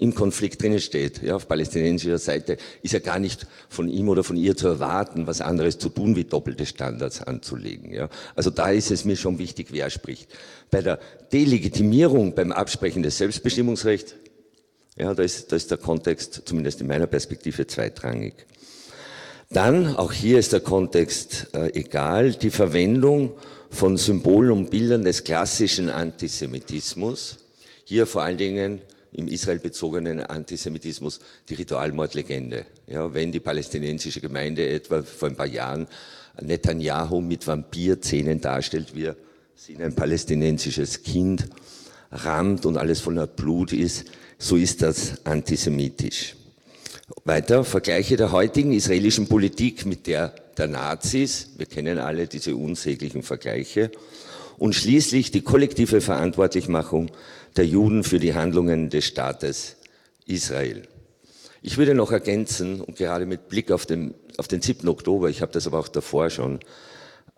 im 0.00 0.14
Konflikt 0.14 0.62
drinnen 0.62 0.80
steht, 0.80 1.22
ja, 1.22 1.36
auf 1.36 1.46
palästinensischer 1.46 2.18
Seite, 2.18 2.56
ist 2.82 2.94
ja 2.94 3.00
gar 3.00 3.18
nicht 3.18 3.46
von 3.68 3.88
ihm 3.88 4.08
oder 4.08 4.24
von 4.24 4.36
ihr 4.36 4.56
zu 4.56 4.66
erwarten, 4.66 5.26
was 5.26 5.42
anderes 5.42 5.78
zu 5.78 5.90
tun, 5.90 6.16
wie 6.16 6.24
doppelte 6.24 6.64
Standards 6.64 7.22
anzulegen. 7.22 7.92
Ja. 7.92 8.08
Also 8.34 8.48
da 8.48 8.70
ist 8.70 8.90
es 8.90 9.04
mir 9.04 9.16
schon 9.16 9.38
wichtig, 9.38 9.68
wer 9.70 9.90
spricht. 9.90 10.30
Bei 10.70 10.80
der 10.80 10.98
Delegitimierung, 11.32 12.34
beim 12.34 12.50
Absprechen 12.50 13.02
des 13.02 13.18
Selbstbestimmungsrechts, 13.18 14.14
ja, 14.96 15.12
da 15.12 15.22
ist, 15.22 15.52
da 15.52 15.56
ist 15.56 15.70
der 15.70 15.78
Kontext, 15.78 16.42
zumindest 16.46 16.80
in 16.80 16.86
meiner 16.86 17.06
Perspektive, 17.06 17.66
zweitrangig. 17.66 18.34
Dann, 19.50 19.96
auch 19.96 20.12
hier 20.12 20.38
ist 20.38 20.52
der 20.54 20.60
Kontext 20.60 21.48
äh, 21.52 21.74
egal, 21.74 22.32
die 22.32 22.50
Verwendung 22.50 23.32
von 23.68 23.98
Symbolen 23.98 24.52
und 24.52 24.70
Bildern 24.70 25.04
des 25.04 25.24
klassischen 25.24 25.90
Antisemitismus, 25.90 27.38
hier 27.84 28.06
vor 28.06 28.22
allen 28.22 28.38
Dingen 28.38 28.80
im 29.12 29.28
israelbezogenen 29.28 30.20
Antisemitismus 30.20 31.20
die 31.48 31.54
Ritualmordlegende. 31.54 32.66
Ja, 32.86 33.12
wenn 33.12 33.32
die 33.32 33.40
palästinensische 33.40 34.20
Gemeinde 34.20 34.68
etwa 34.68 35.02
vor 35.02 35.28
ein 35.28 35.36
paar 35.36 35.46
Jahren 35.46 35.86
Netanyahu 36.40 37.20
mit 37.20 37.46
Vampirzähnen 37.46 38.40
darstellt, 38.40 38.94
wie 38.94 39.10
sie 39.56 39.74
in 39.74 39.82
ein 39.82 39.94
palästinensisches 39.94 41.02
Kind 41.02 41.46
rammt 42.12 42.66
und 42.66 42.76
alles 42.76 43.00
voller 43.00 43.26
Blut 43.26 43.72
ist, 43.72 44.04
so 44.38 44.56
ist 44.56 44.82
das 44.82 45.24
antisemitisch. 45.26 46.36
Weiter, 47.24 47.64
Vergleiche 47.64 48.16
der 48.16 48.32
heutigen 48.32 48.72
israelischen 48.72 49.26
Politik 49.26 49.84
mit 49.84 50.06
der 50.06 50.32
der 50.60 50.68
Nazis, 50.68 51.50
wir 51.56 51.66
kennen 51.66 51.98
alle 51.98 52.26
diese 52.26 52.54
unsäglichen 52.54 53.22
Vergleiche, 53.22 53.90
und 54.58 54.74
schließlich 54.74 55.30
die 55.30 55.40
kollektive 55.40 56.02
Verantwortlichmachung 56.02 57.10
der 57.56 57.66
Juden 57.66 58.04
für 58.04 58.18
die 58.18 58.34
Handlungen 58.34 58.90
des 58.90 59.04
Staates 59.06 59.76
Israel. 60.26 60.82
Ich 61.62 61.76
würde 61.76 61.94
noch 61.94 62.12
ergänzen, 62.12 62.80
und 62.80 62.96
gerade 62.96 63.26
mit 63.26 63.48
Blick 63.48 63.70
auf 63.70 63.86
den, 63.86 64.14
auf 64.38 64.48
den 64.48 64.62
7. 64.62 64.88
Oktober, 64.88 65.28
ich 65.28 65.42
habe 65.42 65.52
das 65.52 65.66
aber 65.66 65.78
auch 65.78 65.88
davor 65.88 66.30
schon 66.30 66.60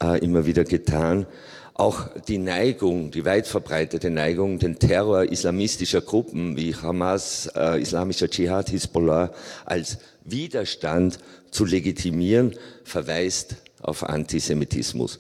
äh, 0.02 0.18
immer 0.24 0.46
wieder 0.46 0.64
getan, 0.64 1.26
auch 1.74 2.08
die 2.28 2.38
Neigung, 2.38 3.10
die 3.10 3.24
weit 3.24 3.46
verbreitete 3.46 4.10
Neigung, 4.10 4.58
den 4.58 4.78
Terror 4.78 5.24
islamistischer 5.24 6.02
Gruppen 6.02 6.56
wie 6.56 6.74
Hamas, 6.76 7.50
äh, 7.56 7.80
islamischer 7.80 8.28
Dschihad, 8.28 8.68
Hisbollah 8.68 9.32
als 9.64 9.98
Widerstand 10.24 11.18
zu 11.50 11.64
legitimieren, 11.64 12.54
verweist 12.84 13.56
auf 13.80 14.04
Antisemitismus. 14.04 15.18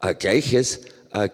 Äh, 0.00 0.14
Gleiches 0.14 0.80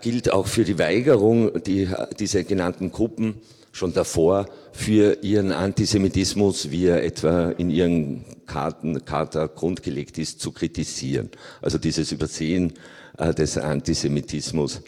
gilt 0.01 0.33
auch 0.33 0.47
für 0.47 0.65
die 0.65 0.79
Weigerung, 0.79 1.63
die, 1.63 1.89
diese 2.19 2.45
genannten 2.45 2.91
Gruppen 2.91 3.41
schon 3.73 3.93
davor 3.93 4.47
für 4.73 5.19
ihren 5.23 5.53
Antisemitismus, 5.53 6.71
wie 6.71 6.87
er 6.87 7.05
etwa 7.05 7.51
in 7.51 7.71
ihren 7.71 8.25
Karten, 8.47 9.05
Charta 9.05 9.47
grundgelegt 9.47 10.19
ist, 10.19 10.41
zu 10.41 10.53
kritisieren. 10.53 11.31
Also 11.63 11.79
dieses 11.79 12.13
Übersehen 12.13 12.73
äh, 13.19 13.33
des 13.33 13.59
Antisemitismus 13.59 14.83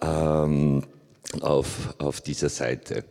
ähm, 0.00 0.82
auf, 1.40 1.94
auf 1.98 2.20
dieser 2.20 2.48
Seite. 2.48 3.04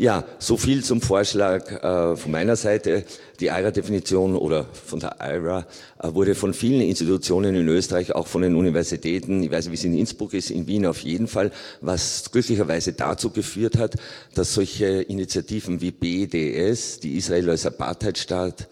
Ja, 0.00 0.24
so 0.38 0.56
viel 0.56 0.82
zum 0.82 1.02
Vorschlag 1.02 1.70
äh, 1.70 2.16
von 2.16 2.32
meiner 2.32 2.56
Seite. 2.56 3.04
Die 3.38 3.48
IRA-Definition 3.48 4.34
oder 4.34 4.64
von 4.72 4.98
der 4.98 5.16
IRA 5.20 5.66
äh, 6.02 6.14
wurde 6.14 6.34
von 6.34 6.54
vielen 6.54 6.80
Institutionen 6.80 7.54
in 7.54 7.68
Österreich, 7.68 8.14
auch 8.14 8.26
von 8.26 8.40
den 8.40 8.56
Universitäten, 8.56 9.42
ich 9.42 9.50
weiß 9.50 9.66
nicht, 9.66 9.72
wie 9.72 9.76
es 9.76 9.84
in 9.84 9.98
Innsbruck 9.98 10.32
ist, 10.32 10.50
in 10.50 10.66
Wien 10.66 10.86
auf 10.86 11.00
jeden 11.00 11.26
Fall, 11.26 11.52
was 11.82 12.30
glücklicherweise 12.32 12.94
dazu 12.94 13.28
geführt 13.28 13.76
hat, 13.76 13.96
dass 14.34 14.54
solche 14.54 15.02
Initiativen 15.02 15.82
wie 15.82 15.90
BDS, 15.90 17.00
die 17.00 17.18
Israel 17.18 17.50
als 17.50 17.66
Apartheidstaat 17.66 18.68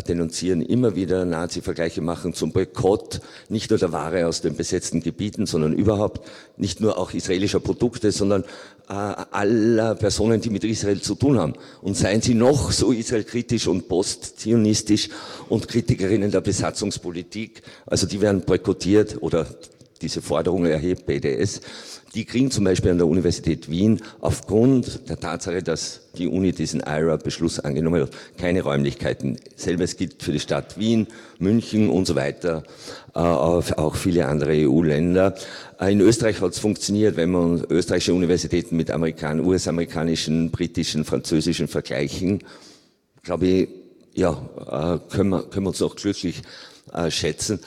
denunzieren, 0.00 0.62
immer 0.62 0.96
wieder 0.96 1.26
Nazi-Vergleiche 1.26 2.00
machen 2.00 2.32
zum 2.32 2.52
Boykott, 2.52 3.20
nicht 3.50 3.68
nur 3.68 3.78
der 3.78 3.92
Ware 3.92 4.26
aus 4.26 4.40
den 4.40 4.56
besetzten 4.56 5.02
Gebieten, 5.02 5.44
sondern 5.44 5.74
überhaupt 5.74 6.26
nicht 6.56 6.80
nur 6.80 6.98
auch 6.98 7.12
israelischer 7.12 7.60
Produkte, 7.60 8.10
sondern 8.10 8.42
äh, 8.42 8.46
aller 8.92 9.94
Personen, 9.94 10.40
die 10.40 10.50
mit 10.50 10.64
Israel 10.64 11.00
zu 11.00 11.14
tun 11.14 11.38
haben. 11.38 11.54
Und 11.80 11.96
seien 11.96 12.20
sie 12.20 12.34
noch 12.34 12.72
so 12.72 12.92
israelkritisch 12.92 13.66
und 13.66 13.88
postzionistisch 13.88 15.08
und 15.48 15.68
Kritikerinnen 15.68 16.30
der 16.30 16.40
Besatzungspolitik, 16.40 17.62
also 17.86 18.06
die 18.06 18.20
werden 18.20 18.42
boykottiert 18.42 19.18
oder 19.20 19.46
diese 20.00 20.20
Forderung 20.20 20.66
erhebt 20.66 21.06
BDS, 21.06 21.60
die 22.14 22.26
kriegen 22.26 22.50
zum 22.50 22.64
Beispiel 22.64 22.90
an 22.90 22.98
der 22.98 23.06
Universität 23.06 23.70
Wien 23.70 24.00
aufgrund 24.20 25.08
der 25.08 25.18
Tatsache, 25.18 25.62
dass 25.62 26.02
die 26.18 26.28
Uni 26.28 26.52
diesen 26.52 26.80
IRA-Beschluss 26.80 27.58
angenommen 27.60 28.02
hat, 28.02 28.10
keine 28.36 28.62
Räumlichkeiten. 28.62 29.38
Selbes 29.56 29.96
gilt 29.96 30.22
für 30.22 30.32
die 30.32 30.40
Stadt 30.40 30.78
Wien, 30.78 31.06
München 31.38 31.88
und 31.88 32.06
so 32.06 32.14
weiter, 32.14 32.64
äh, 33.14 33.18
auch 33.18 33.94
viele 33.94 34.26
andere 34.26 34.52
EU-Länder. 34.52 35.34
Äh, 35.80 35.92
in 35.92 36.00
Österreich 36.00 36.40
hat 36.42 36.52
es 36.52 36.58
funktioniert, 36.58 37.16
wenn 37.16 37.30
man 37.30 37.64
österreichische 37.70 38.12
Universitäten 38.12 38.76
mit 38.76 38.90
Amerikan 38.90 39.40
US-amerikanischen, 39.40 40.50
britischen, 40.50 41.06
französischen 41.06 41.66
vergleichen, 41.66 42.40
glaube 43.22 43.46
ich, 43.46 43.68
ja, 44.14 44.32
äh, 44.32 44.98
können 45.10 45.30
wir, 45.30 45.42
können 45.44 45.64
wir 45.64 45.70
uns 45.70 45.80
auch 45.82 45.96
glücklich 45.96 46.42
schätzen. 47.08 47.60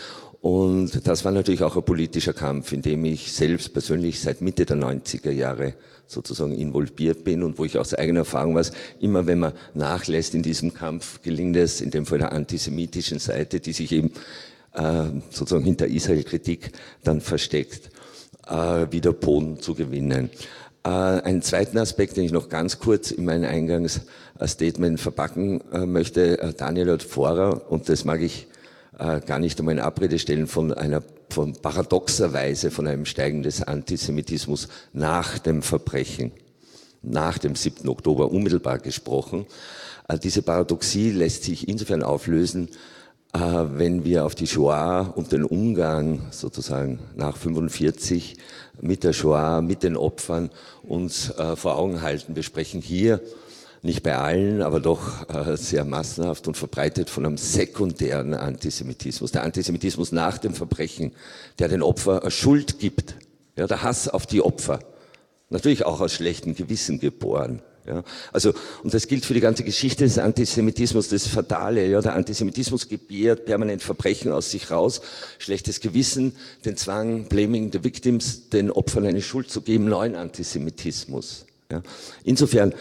Und 0.45 1.08
das 1.08 1.25
war 1.25 1.31
natürlich 1.31 1.63
auch 1.63 1.75
ein 1.75 1.81
politischer 1.81 2.34
Kampf, 2.34 2.71
in 2.71 2.84
dem 2.84 3.03
ich 3.03 3.34
selbst 3.34 3.73
persönlich 3.73 4.19
seit 4.19 4.41
Mitte 4.41 4.63
der 4.63 4.77
90er 4.77 5.31
Jahre 5.31 5.73
sozusagen 6.05 6.53
involviert 6.53 7.23
bin 7.23 7.41
und 7.41 7.58
wo 7.58 7.65
ich 7.65 7.79
aus 7.79 7.95
eigener 7.95 8.19
Erfahrung 8.19 8.53
weiß, 8.53 8.71
immer 8.99 9.25
wenn 9.25 9.39
man 9.39 9.53
nachlässt 9.73 10.36
in 10.36 10.43
diesem 10.43 10.71
Kampf, 10.71 11.19
gelingt 11.23 11.58
es, 11.58 11.81
in 11.81 11.89
dem 11.89 12.05
Fall 12.05 12.19
der 12.19 12.31
antisemitischen 12.31 13.17
Seite, 13.17 13.60
die 13.60 13.73
sich 13.73 13.91
eben 13.91 14.12
äh, 14.73 15.05
sozusagen 15.31 15.65
hinter 15.65 15.88
Israel-Kritik 15.88 16.73
dann 17.03 17.21
versteckt, 17.21 17.89
äh, 18.47 18.86
wieder 18.91 19.13
Boden 19.13 19.60
zu 19.60 19.73
gewinnen. 19.73 20.29
Äh, 20.84 20.89
einen 20.89 21.41
zweiten 21.41 21.79
Aspekt, 21.79 22.17
den 22.17 22.23
ich 22.23 22.31
noch 22.31 22.49
ganz 22.49 22.77
kurz 22.77 23.10
in 23.10 23.25
mein 23.25 23.45
Eingangsstatement 23.45 24.99
verpacken 24.99 25.62
äh, 25.71 25.88
möchte, 25.88 26.39
äh, 26.39 26.53
Daniel 26.53 26.91
hat 26.91 27.01
Vorer, 27.01 27.71
und 27.71 27.89
das 27.89 28.05
mag 28.05 28.21
ich 28.21 28.45
äh, 28.99 29.19
gar 29.21 29.39
nicht 29.39 29.60
einmal 29.60 29.75
in 29.75 29.81
Abrede 29.81 30.19
stellen 30.19 30.47
von 30.47 30.73
einer 30.73 31.03
von 31.29 31.53
paradoxerweise 31.53 32.71
von 32.71 32.88
einem 32.88 33.05
Steigen 33.05 33.43
des 33.43 33.63
Antisemitismus 33.63 34.67
nach 34.93 35.39
dem 35.39 35.62
Verbrechen, 35.62 36.31
nach 37.01 37.38
dem 37.38 37.55
7. 37.55 37.89
Oktober 37.89 38.31
unmittelbar 38.31 38.79
gesprochen. 38.79 39.45
Äh, 40.08 40.19
diese 40.19 40.41
Paradoxie 40.41 41.12
lässt 41.12 41.43
sich 41.43 41.67
insofern 41.67 42.03
auflösen, 42.03 42.69
äh, 43.34 43.39
wenn 43.39 44.05
wir 44.05 44.25
auf 44.25 44.36
die 44.36 44.47
Shoah 44.47 45.13
und 45.15 45.31
den 45.31 45.43
Umgang 45.43 46.27
sozusagen 46.31 46.99
nach 47.15 47.36
45 47.36 48.38
mit 48.81 49.03
der 49.03 49.13
Shoah, 49.13 49.62
mit 49.62 49.84
den 49.84 49.97
Opfern 49.97 50.49
uns 50.84 51.31
äh, 51.31 51.55
vor 51.55 51.77
Augen 51.77 52.01
halten. 52.01 52.36
Wir 52.36 52.43
sprechen 52.43 52.81
hier 52.81 53.19
nicht 53.86 54.04
bei 54.04 54.17
allen, 54.17 54.62
aber 54.62 54.80
doch 54.80 55.30
äh, 55.30 55.56
sehr 55.56 55.86
massenhaft 55.86 56.48
und 56.48 56.58
verbreitet 56.58 57.10
von 57.10 57.26
einem 57.26 57.38
sekundären 57.38 58.34
Antisemitismus. 58.34 59.32
Der 59.32 59.43
Antisemitismus 59.43 60.12
nach 60.12 60.38
dem 60.38 60.54
Verbrechen, 60.54 61.13
der 61.60 61.67
den 61.67 61.82
Opfer 61.82 62.30
Schuld 62.32 62.80
gibt. 62.80 63.15
Ja, 63.56 63.67
der 63.67 63.84
Hass 63.84 64.10
auf 64.10 64.26
die 64.26 64.41
Opfer. 64.41 64.80
Natürlich 65.50 65.86
auch 65.86 66.02
aus 66.02 66.13
schlechtem 66.13 66.56
Gewissen 66.56 67.00
geboren. 67.00 67.62
Ja, 67.88 68.04
also, 68.34 68.52
und 68.84 68.95
das 68.95 69.08
gilt 69.08 69.26
für 69.26 69.36
die 69.36 69.41
ganze 69.41 69.63
Geschichte 69.63 70.06
des 70.06 70.17
Antisemitismus, 70.17 71.10
das 71.10 71.28
Fatale. 71.28 71.88
Ja, 71.88 72.02
der 72.02 72.15
Antisemitismus 72.15 72.89
gebiert 72.89 73.45
permanent 73.45 73.84
Verbrechen 73.84 74.32
aus 74.32 74.50
sich 74.50 74.71
raus, 74.71 75.02
schlechtes 75.38 75.82
Gewissen, 75.82 76.36
den 76.65 76.78
Zwang, 76.78 77.26
blaming 77.26 77.71
the 77.71 77.84
victims, 77.84 78.50
den 78.50 78.71
Opfern 78.71 79.06
eine 79.06 79.21
Schuld 79.21 79.52
zu 79.52 79.62
geben, 79.62 79.86
neuen 79.86 80.15
Antisemitismus. 80.15 81.45
Ja. 81.71 81.84
Insofern 82.24 82.74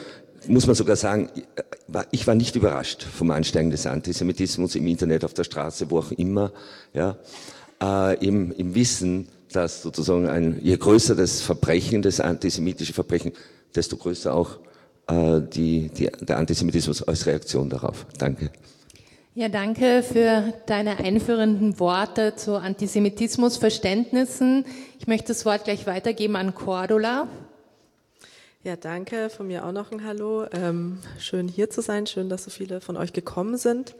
muss 0.48 0.66
man 0.66 0.74
sogar 0.74 0.96
sagen, 0.96 1.28
ich 2.10 2.26
war 2.26 2.34
nicht 2.34 2.56
überrascht 2.56 3.02
vom 3.02 3.30
Ansteigen 3.30 3.70
des 3.70 3.86
Antisemitismus 3.86 4.74
im 4.74 4.86
Internet, 4.86 5.24
auf 5.24 5.34
der 5.34 5.44
Straße, 5.44 5.90
wo 5.90 5.98
auch 5.98 6.12
immer, 6.12 6.52
ja, 6.92 7.16
äh, 7.82 8.24
im, 8.24 8.52
im 8.52 8.74
Wissen, 8.74 9.28
dass 9.52 9.82
sozusagen 9.82 10.28
ein, 10.28 10.58
je 10.62 10.76
größer 10.76 11.14
das 11.14 11.40
Verbrechen, 11.40 12.02
das 12.02 12.20
antisemitische 12.20 12.92
Verbrechen, 12.92 13.32
desto 13.74 13.96
größer 13.96 14.34
auch 14.34 14.58
äh, 15.08 15.40
die, 15.40 15.90
die, 15.90 16.10
der 16.20 16.38
Antisemitismus 16.38 17.02
als 17.02 17.26
Reaktion 17.26 17.70
darauf. 17.70 18.06
Danke. 18.18 18.50
Ja, 19.36 19.48
danke 19.48 20.04
für 20.04 20.54
deine 20.66 20.98
einführenden 20.98 21.80
Worte 21.80 22.36
zu 22.36 22.56
Antisemitismusverständnissen. 22.56 24.64
Ich 25.00 25.08
möchte 25.08 25.28
das 25.28 25.44
Wort 25.44 25.64
gleich 25.64 25.88
weitergeben 25.88 26.36
an 26.36 26.54
Cordula. 26.54 27.26
Ja, 28.64 28.76
danke. 28.76 29.28
Von 29.28 29.48
mir 29.48 29.66
auch 29.66 29.72
noch 29.72 29.92
ein 29.92 30.06
Hallo. 30.06 30.46
Ähm, 30.50 30.98
schön 31.18 31.48
hier 31.48 31.68
zu 31.68 31.82
sein. 31.82 32.06
Schön, 32.06 32.30
dass 32.30 32.44
so 32.44 32.50
viele 32.50 32.80
von 32.80 32.96
euch 32.96 33.12
gekommen 33.12 33.58
sind. 33.58 33.94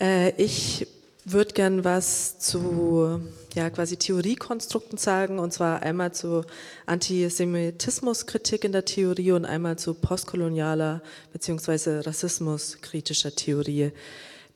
Äh, 0.00 0.30
ich 0.40 0.86
würde 1.24 1.52
gern 1.52 1.84
was 1.84 2.38
zu 2.38 3.20
ja, 3.54 3.68
quasi 3.70 3.96
Theoriekonstrukten 3.96 4.98
sagen, 4.98 5.40
und 5.40 5.52
zwar 5.52 5.82
einmal 5.82 6.14
zu 6.14 6.44
Antisemitismuskritik 6.86 8.62
in 8.62 8.70
der 8.70 8.84
Theorie 8.84 9.32
und 9.32 9.44
einmal 9.44 9.76
zu 9.76 9.94
postkolonialer 9.94 11.02
bzw. 11.32 12.02
rassismuskritischer 12.06 13.34
Theorie. 13.34 13.90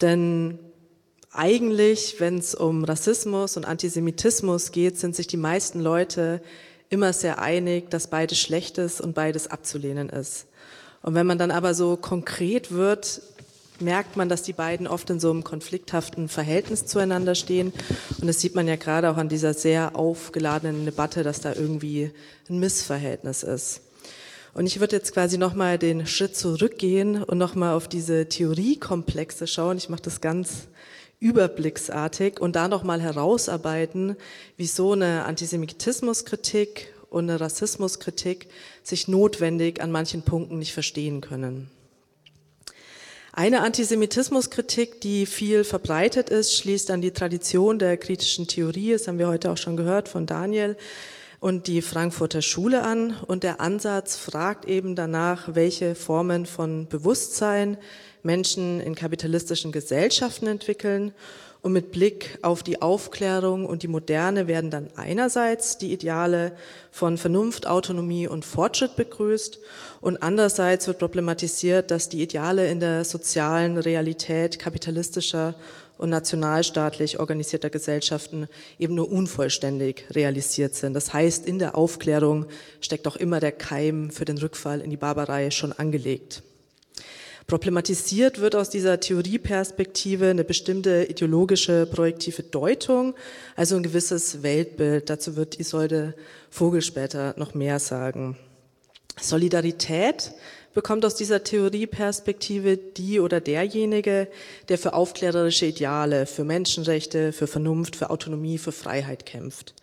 Denn 0.00 0.60
eigentlich, 1.32 2.20
wenn 2.20 2.38
es 2.38 2.54
um 2.54 2.84
Rassismus 2.84 3.56
und 3.56 3.64
Antisemitismus 3.64 4.70
geht, 4.70 4.98
sind 4.98 5.16
sich 5.16 5.26
die 5.26 5.36
meisten 5.36 5.80
Leute 5.80 6.40
immer 6.90 7.12
sehr 7.12 7.38
einig, 7.40 7.90
dass 7.90 8.08
beides 8.08 8.38
schlecht 8.38 8.76
ist 8.78 9.00
und 9.00 9.14
beides 9.14 9.46
abzulehnen 9.46 10.10
ist. 10.10 10.46
Und 11.02 11.14
wenn 11.14 11.26
man 11.26 11.38
dann 11.38 11.50
aber 11.50 11.72
so 11.72 11.96
konkret 11.96 12.72
wird, 12.72 13.22
merkt 13.80 14.16
man, 14.16 14.28
dass 14.28 14.42
die 14.42 14.52
beiden 14.52 14.86
oft 14.86 15.08
in 15.08 15.20
so 15.20 15.30
einem 15.30 15.44
konflikthaften 15.44 16.28
Verhältnis 16.28 16.84
zueinander 16.84 17.34
stehen. 17.34 17.72
Und 18.20 18.26
das 18.26 18.40
sieht 18.40 18.54
man 18.54 18.68
ja 18.68 18.76
gerade 18.76 19.10
auch 19.10 19.16
an 19.16 19.30
dieser 19.30 19.54
sehr 19.54 19.96
aufgeladenen 19.96 20.84
Debatte, 20.84 21.22
dass 21.22 21.40
da 21.40 21.54
irgendwie 21.54 22.10
ein 22.50 22.58
Missverhältnis 22.58 23.42
ist. 23.42 23.80
Und 24.52 24.66
ich 24.66 24.80
würde 24.80 24.96
jetzt 24.96 25.12
quasi 25.12 25.38
nochmal 25.38 25.78
den 25.78 26.06
Schritt 26.06 26.36
zurückgehen 26.36 27.22
und 27.22 27.38
nochmal 27.38 27.74
auf 27.74 27.88
diese 27.88 28.28
Theoriekomplexe 28.28 29.46
schauen. 29.46 29.78
Ich 29.78 29.88
mache 29.88 30.02
das 30.02 30.20
ganz 30.20 30.66
überblicksartig 31.20 32.40
und 32.40 32.56
da 32.56 32.66
nochmal 32.66 33.00
herausarbeiten, 33.00 34.16
wieso 34.56 34.92
eine 34.92 35.24
Antisemitismuskritik 35.26 36.92
und 37.10 37.28
eine 37.28 37.40
Rassismuskritik 37.40 38.48
sich 38.82 39.06
notwendig 39.06 39.82
an 39.82 39.92
manchen 39.92 40.22
Punkten 40.22 40.58
nicht 40.58 40.72
verstehen 40.72 41.20
können. 41.20 41.70
Eine 43.32 43.60
Antisemitismuskritik, 43.60 45.00
die 45.00 45.24
viel 45.26 45.62
verbreitet 45.62 46.30
ist, 46.30 46.56
schließt 46.56 46.90
an 46.90 47.00
die 47.00 47.12
Tradition 47.12 47.78
der 47.78 47.96
kritischen 47.96 48.48
Theorie, 48.48 48.92
das 48.92 49.06
haben 49.06 49.18
wir 49.18 49.28
heute 49.28 49.50
auch 49.52 49.56
schon 49.56 49.76
gehört 49.76 50.08
von 50.08 50.26
Daniel, 50.26 50.76
und 51.40 51.66
die 51.66 51.80
Frankfurter 51.80 52.42
Schule 52.42 52.82
an. 52.82 53.16
Und 53.26 53.42
der 53.42 53.60
Ansatz 53.60 54.16
fragt 54.16 54.66
eben 54.66 54.94
danach, 54.94 55.54
welche 55.54 55.94
Formen 55.94 56.46
von 56.46 56.86
Bewusstsein 56.86 57.78
Menschen 58.22 58.80
in 58.80 58.94
kapitalistischen 58.94 59.72
Gesellschaften 59.72 60.46
entwickeln. 60.46 61.12
Und 61.62 61.72
mit 61.72 61.92
Blick 61.92 62.38
auf 62.40 62.62
die 62.62 62.80
Aufklärung 62.80 63.66
und 63.66 63.82
die 63.82 63.88
Moderne 63.88 64.48
werden 64.48 64.70
dann 64.70 64.88
einerseits 64.96 65.76
die 65.76 65.92
Ideale 65.92 66.52
von 66.90 67.18
Vernunft, 67.18 67.66
Autonomie 67.66 68.26
und 68.26 68.46
Fortschritt 68.46 68.96
begrüßt 68.96 69.58
und 70.00 70.22
andererseits 70.22 70.86
wird 70.86 70.98
problematisiert, 70.98 71.90
dass 71.90 72.08
die 72.08 72.22
Ideale 72.22 72.70
in 72.70 72.80
der 72.80 73.04
sozialen 73.04 73.76
Realität 73.76 74.58
kapitalistischer 74.58 75.54
und 75.98 76.08
nationalstaatlich 76.08 77.20
organisierter 77.20 77.68
Gesellschaften 77.68 78.48
eben 78.78 78.94
nur 78.94 79.12
unvollständig 79.12 80.06
realisiert 80.12 80.74
sind. 80.74 80.94
Das 80.94 81.12
heißt, 81.12 81.46
in 81.46 81.58
der 81.58 81.76
Aufklärung 81.76 82.46
steckt 82.80 83.06
auch 83.06 83.16
immer 83.16 83.38
der 83.38 83.52
Keim 83.52 84.10
für 84.10 84.24
den 84.24 84.38
Rückfall 84.38 84.80
in 84.80 84.88
die 84.88 84.96
Barbarei 84.96 85.50
schon 85.50 85.72
angelegt. 85.72 86.42
Problematisiert 87.46 88.40
wird 88.40 88.54
aus 88.54 88.70
dieser 88.70 89.00
Theorieperspektive 89.00 90.30
eine 90.30 90.44
bestimmte 90.44 91.04
ideologische 91.04 91.86
projektive 91.86 92.42
Deutung, 92.42 93.14
also 93.56 93.76
ein 93.76 93.82
gewisses 93.82 94.42
Weltbild. 94.42 95.10
Dazu 95.10 95.36
wird 95.36 95.58
Isolde 95.58 96.14
Vogel 96.50 96.82
später 96.82 97.34
noch 97.36 97.54
mehr 97.54 97.78
sagen. 97.78 98.36
Solidarität 99.20 100.32
bekommt 100.72 101.04
aus 101.04 101.16
dieser 101.16 101.42
Theorieperspektive 101.42 102.76
die 102.76 103.20
oder 103.20 103.40
derjenige, 103.40 104.28
der 104.68 104.78
für 104.78 104.92
aufklärerische 104.92 105.66
Ideale, 105.66 106.26
für 106.26 106.44
Menschenrechte, 106.44 107.32
für 107.32 107.46
Vernunft, 107.46 107.96
für 107.96 108.10
Autonomie, 108.10 108.58
für 108.58 108.72
Freiheit 108.72 109.26
kämpft. 109.26 109.74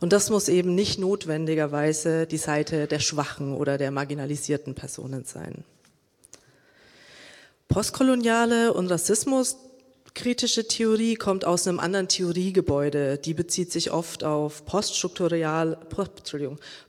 Und 0.00 0.12
das 0.12 0.30
muss 0.30 0.48
eben 0.48 0.74
nicht 0.74 1.00
notwendigerweise 1.00 2.26
die 2.26 2.36
Seite 2.36 2.86
der 2.86 3.00
schwachen 3.00 3.52
oder 3.54 3.78
der 3.78 3.90
marginalisierten 3.90 4.74
Personen 4.74 5.24
sein. 5.24 5.64
Postkoloniale 7.68 8.72
und 8.72 8.90
Rassismuskritische 8.90 10.66
Theorie 10.66 11.16
kommt 11.16 11.44
aus 11.44 11.68
einem 11.68 11.78
anderen 11.78 12.08
Theoriegebäude. 12.08 13.18
Die 13.18 13.34
bezieht 13.34 13.70
sich 13.70 13.92
oft 13.92 14.24
auf 14.24 14.64
poststrukturale, 14.64 15.78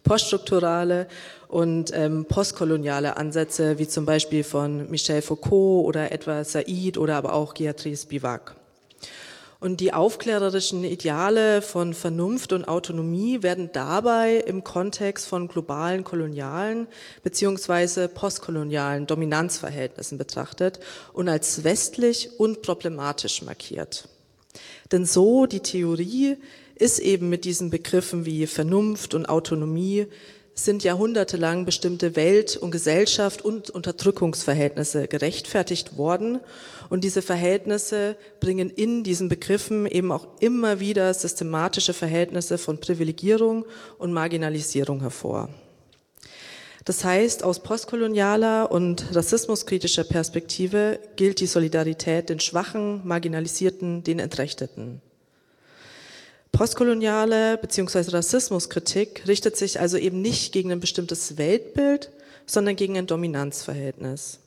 poststrukturale 0.03 1.07
und 1.49 1.91
ähm, 1.93 2.23
postkoloniale 2.23 3.17
Ansätze, 3.17 3.77
wie 3.77 3.89
zum 3.89 4.05
Beispiel 4.05 4.45
von 4.45 4.89
Michel 4.89 5.21
Foucault 5.21 5.85
oder 5.85 6.13
etwa 6.13 6.45
Said 6.45 6.97
oder 6.97 7.17
aber 7.17 7.33
auch 7.33 7.53
Beatrice 7.53 8.07
Bivac. 8.07 8.55
Und 9.61 9.81
die 9.81 9.91
aufklärerischen 9.91 10.85
Ideale 10.85 11.61
von 11.61 11.93
Vernunft 11.93 12.53
und 12.53 12.69
Autonomie 12.69 13.43
werden 13.43 13.69
dabei 13.73 14.37
im 14.37 14.63
Kontext 14.63 15.27
von 15.27 15.49
globalen 15.49 16.05
kolonialen 16.05 16.87
beziehungsweise 17.23 18.07
postkolonialen 18.07 19.05
Dominanzverhältnissen 19.05 20.17
betrachtet 20.17 20.79
und 21.11 21.27
als 21.27 21.65
westlich 21.65 22.39
und 22.39 22.61
problematisch 22.61 23.41
markiert. 23.41 24.07
Denn 24.93 25.05
so 25.05 25.45
die 25.45 25.59
Theorie 25.59 26.37
ist 26.75 26.99
eben 26.99 27.27
mit 27.27 27.43
diesen 27.43 27.69
Begriffen 27.69 28.25
wie 28.25 28.47
Vernunft 28.47 29.13
und 29.13 29.27
Autonomie 29.27 30.07
sind 30.63 30.83
jahrhundertelang 30.83 31.65
bestimmte 31.65 32.15
Welt- 32.15 32.57
und 32.57 32.71
Gesellschaft 32.71 33.43
und 33.43 33.69
Unterdrückungsverhältnisse 33.69 35.07
gerechtfertigt 35.07 35.97
worden. 35.97 36.39
Und 36.89 37.03
diese 37.03 37.21
Verhältnisse 37.21 38.17
bringen 38.39 38.69
in 38.69 39.03
diesen 39.03 39.29
Begriffen 39.29 39.85
eben 39.85 40.11
auch 40.11 40.27
immer 40.39 40.79
wieder 40.79 41.13
systematische 41.13 41.93
Verhältnisse 41.93 42.57
von 42.57 42.79
Privilegierung 42.79 43.65
und 43.99 44.11
Marginalisierung 44.11 45.01
hervor. 45.01 45.49
Das 46.85 47.03
heißt, 47.03 47.43
aus 47.43 47.61
postkolonialer 47.61 48.71
und 48.71 49.15
rassismuskritischer 49.15 50.05
Perspektive 50.05 50.99
gilt 51.17 51.39
die 51.39 51.45
Solidarität 51.45 52.29
den 52.29 52.39
Schwachen, 52.39 53.05
Marginalisierten, 53.05 54.03
den 54.03 54.17
Entrechteten. 54.17 55.01
Postkoloniale 56.51 57.57
bzw. 57.57 58.09
Rassismuskritik 58.09 59.27
richtet 59.27 59.55
sich 59.55 59.79
also 59.79 59.97
eben 59.97 60.21
nicht 60.21 60.51
gegen 60.51 60.71
ein 60.71 60.79
bestimmtes 60.79 61.37
Weltbild, 61.37 62.09
sondern 62.47 62.75
gegen 62.75 62.97
ein 62.97 63.05
Dominanzverhältnis. 63.05 64.39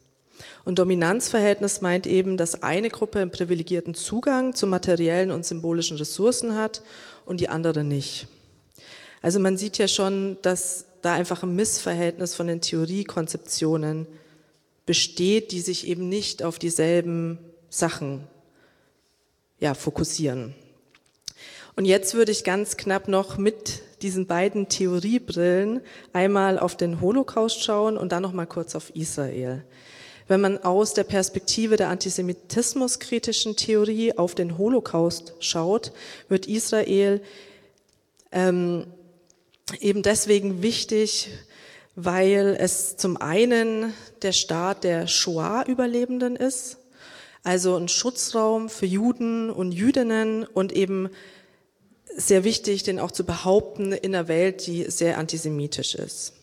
Und 0.65 0.79
Dominanzverhältnis 0.79 1.81
meint 1.81 2.07
eben, 2.07 2.37
dass 2.37 2.63
eine 2.63 2.91
Gruppe 2.91 3.21
einen 3.21 3.31
privilegierten 3.31 3.95
Zugang 3.95 4.55
zu 4.55 4.67
materiellen 4.67 5.31
und 5.31 5.45
symbolischen 5.45 5.97
Ressourcen 5.97 6.55
hat 6.55 6.83
und 7.25 7.41
die 7.41 7.49
andere 7.49 7.85
nicht. 7.85 8.29
Also 9.21 9.39
man 9.39 9.57
sieht 9.57 9.79
ja 9.79 9.89
schon, 9.89 10.37
dass 10.43 10.87
da 11.03 11.15
einfach 11.15 11.43
ein 11.43 11.55
Missverhältnis 11.55 12.35
von 12.35 12.47
den 12.47 12.61
Theoriekonzeptionen 12.61 14.07
besteht, 14.87 15.53
die 15.53 15.61
sich 15.61 15.87
eben 15.87 16.09
nicht 16.09 16.43
auf 16.43 16.59
dieselben 16.59 17.39
Sachen 17.71 18.27
ja, 19.59 19.75
fokussieren. 19.75 20.55
Und 21.75 21.87
jetzt 21.87 22.15
würde 22.15 22.33
ich 22.33 22.45
ganz 22.45 22.77
knapp 22.77 23.09
noch 23.09 23.39
mit 23.39 23.81
diesen 24.03 24.27
beiden 24.27 24.69
Theoriebrillen 24.69 25.81
einmal 26.13 26.59
auf 26.59 26.77
den 26.77 27.01
Holocaust 27.01 27.63
schauen 27.63 27.97
und 27.97 28.13
dann 28.13 28.23
noch 28.23 28.33
mal 28.33 28.47
kurz 28.47 28.75
auf 28.75 28.95
Israel. 28.95 29.65
Wenn 30.29 30.41
man 30.41 30.59
aus 30.59 30.95
der 30.95 31.05
Perspektive 31.05 31.77
der 31.77 31.89
antisemitismuskritischen 31.89 33.57
Theorie 33.57 34.17
auf 34.17 34.35
den 34.35 34.59
Holocaust 34.59 35.35
schaut, 35.41 35.93
wird 36.29 36.47
Israel 36.47 37.21
ähm, 38.31 38.87
eben 39.81 40.03
deswegen 40.03 40.63
wichtig, 40.63 41.31
weil 41.95 42.57
es 42.59 42.97
zum 42.97 43.17
einen 43.17 43.93
der 44.23 44.33
Staat 44.33 44.85
der 44.85 45.07
Shoah-Überlebenden 45.07 46.37
ist, 46.37 46.79
also 47.43 47.77
ein 47.77 47.89
Schutzraum 47.89 48.69
für 48.69 48.87
Juden 48.87 49.51
und 49.51 49.73
Jüdinnen 49.73 50.45
und 50.45 50.73
eben 50.73 51.11
sehr 52.17 52.45
wichtig, 52.45 52.83
den 52.83 53.01
auch 53.01 53.11
zu 53.11 53.25
behaupten 53.25 53.93
in 53.93 54.15
einer 54.15 54.29
Welt, 54.29 54.67
die 54.67 54.91
sehr 54.91 55.19
antisemitisch 55.19 55.95
ist. 55.95 56.35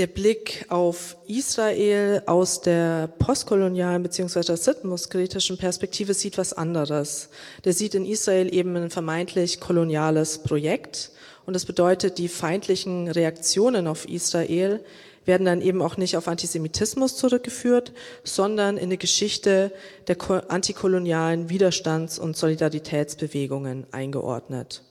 Der 0.00 0.06
Blick 0.06 0.64
auf 0.70 1.18
Israel 1.26 2.22
aus 2.24 2.62
der 2.62 3.06
postkolonialen 3.18 4.02
bzw. 4.02 4.52
rassismuskritischen 4.52 5.58
Perspektive 5.58 6.14
sieht 6.14 6.38
was 6.38 6.54
anderes. 6.54 7.28
Der 7.66 7.74
sieht 7.74 7.94
in 7.94 8.06
Israel 8.06 8.50
eben 8.50 8.74
ein 8.76 8.88
vermeintlich 8.88 9.60
koloniales 9.60 10.38
Projekt 10.38 11.10
und 11.44 11.52
das 11.52 11.66
bedeutet, 11.66 12.16
die 12.16 12.28
feindlichen 12.28 13.08
Reaktionen 13.08 13.86
auf 13.86 14.08
Israel 14.08 14.82
werden 15.26 15.44
dann 15.44 15.60
eben 15.60 15.82
auch 15.82 15.98
nicht 15.98 16.16
auf 16.16 16.28
Antisemitismus 16.28 17.18
zurückgeführt, 17.18 17.92
sondern 18.24 18.78
in 18.78 18.84
eine 18.84 18.96
Geschichte 18.96 19.70
der 20.08 20.16
antikolonialen 20.50 21.50
Widerstands- 21.50 22.18
und 22.18 22.38
Solidaritätsbewegungen 22.38 23.86
eingeordnet. 23.90 24.82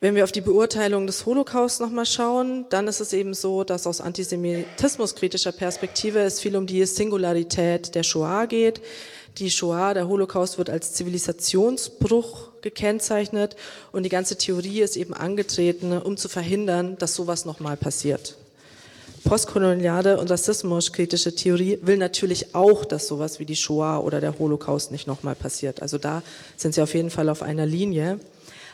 Wenn 0.00 0.14
wir 0.14 0.22
auf 0.22 0.30
die 0.30 0.40
Beurteilung 0.40 1.08
des 1.08 1.26
Holocaust 1.26 1.80
nochmal 1.80 2.06
schauen, 2.06 2.66
dann 2.70 2.86
ist 2.86 3.00
es 3.00 3.12
eben 3.12 3.34
so, 3.34 3.64
dass 3.64 3.84
aus 3.84 4.00
antisemitismuskritischer 4.00 5.50
Perspektive 5.50 6.20
es 6.20 6.38
viel 6.38 6.54
um 6.54 6.68
die 6.68 6.86
Singularität 6.86 7.96
der 7.96 8.04
Shoah 8.04 8.46
geht. 8.46 8.80
Die 9.38 9.50
Shoah, 9.50 9.94
der 9.94 10.06
Holocaust 10.06 10.56
wird 10.56 10.70
als 10.70 10.92
Zivilisationsbruch 10.92 12.60
gekennzeichnet 12.62 13.56
und 13.90 14.04
die 14.04 14.08
ganze 14.08 14.38
Theorie 14.38 14.82
ist 14.82 14.96
eben 14.96 15.14
angetreten, 15.14 15.90
um 15.98 16.16
zu 16.16 16.28
verhindern, 16.28 16.96
dass 16.98 17.16
sowas 17.16 17.44
nochmal 17.44 17.76
passiert. 17.76 18.36
Postkoloniale 19.24 20.20
und 20.20 20.30
rassismuskritische 20.30 21.34
Theorie 21.34 21.80
will 21.82 21.96
natürlich 21.96 22.54
auch, 22.54 22.84
dass 22.84 23.08
sowas 23.08 23.40
wie 23.40 23.46
die 23.46 23.56
Shoah 23.56 23.98
oder 23.98 24.20
der 24.20 24.38
Holocaust 24.38 24.92
nicht 24.92 25.08
nochmal 25.08 25.34
passiert. 25.34 25.82
Also 25.82 25.98
da 25.98 26.22
sind 26.56 26.72
sie 26.72 26.82
auf 26.82 26.94
jeden 26.94 27.10
Fall 27.10 27.28
auf 27.28 27.42
einer 27.42 27.66
Linie. 27.66 28.20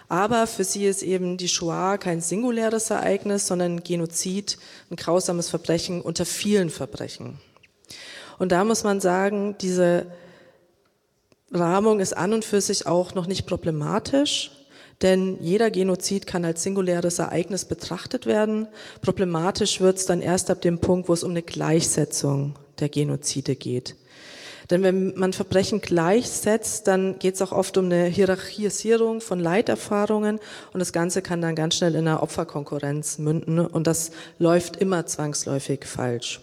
Aber 0.09 0.47
für 0.47 0.65
sie 0.65 0.87
ist 0.87 1.03
eben 1.03 1.37
die 1.37 1.49
Shoah 1.49 1.99
kein 1.99 2.21
singuläres 2.21 2.91
Ereignis, 2.91 3.47
sondern 3.47 3.83
Genozid, 3.83 4.59
ein 4.91 4.97
grausames 4.97 5.49
Verbrechen 5.49 6.03
unter 6.03 6.27
vielen 6.27 6.71
Verbrechen. 6.71 7.39
Und 8.39 8.53
da 8.53 8.65
muss 8.65 8.85
man 8.85 9.01
sagen, 9.01 9.57
diese 9.61 10.07
Rahmung 11.53 12.01
ist 12.01 12.17
an 12.17 12.33
und 12.33 12.45
für 12.45 12.61
sich 12.61 12.87
auch 12.87 13.15
noch 13.15 13.27
nicht 13.27 13.47
problematisch, 13.47 14.51
denn 15.03 15.39
jeder 15.41 15.71
Genozid 15.71 16.27
kann 16.27 16.45
als 16.45 16.63
singuläres 16.63 17.19
Ereignis 17.19 17.65
betrachtet 17.65 18.27
werden. 18.27 18.69
Problematisch 19.03 19.81
wird 19.81 19.99
es 19.99 20.07
dann 20.07 20.21
erst 20.21 20.51
ab 20.51 20.61
dem 20.63 20.79
Punkt, 20.79 21.09
wo 21.09 21.13
es 21.13 21.25
um 21.25 21.31
eine 21.31 21.43
Gleichsetzung 21.43 22.57
der 22.81 22.89
Genozide 22.89 23.57
geht. 23.57 23.97
Denn 24.71 24.83
wenn 24.83 25.15
man 25.17 25.33
Verbrechen 25.33 25.81
gleichsetzt, 25.81 26.87
dann 26.87 27.19
geht 27.19 27.35
es 27.35 27.43
auch 27.43 27.53
oft 27.53 27.77
um 27.77 27.87
eine 27.87 28.07
Hierarchisierung 28.07 29.21
von 29.21 29.39
Leiterfahrungen 29.39 30.41
und 30.73 30.81
das 30.81 30.93
Ganze 30.93 31.23
kann 31.23 31.41
dann 31.41 31.55
ganz 31.55 31.77
schnell 31.77 31.95
in 31.95 32.09
einer 32.09 32.23
Opferkonkurrenz 32.23 33.19
münden 33.19 33.59
und 33.59 33.87
das 33.87 34.11
läuft 34.39 34.77
immer 34.77 35.07
zwangsläufig 35.07 35.85
falsch. 35.85 36.41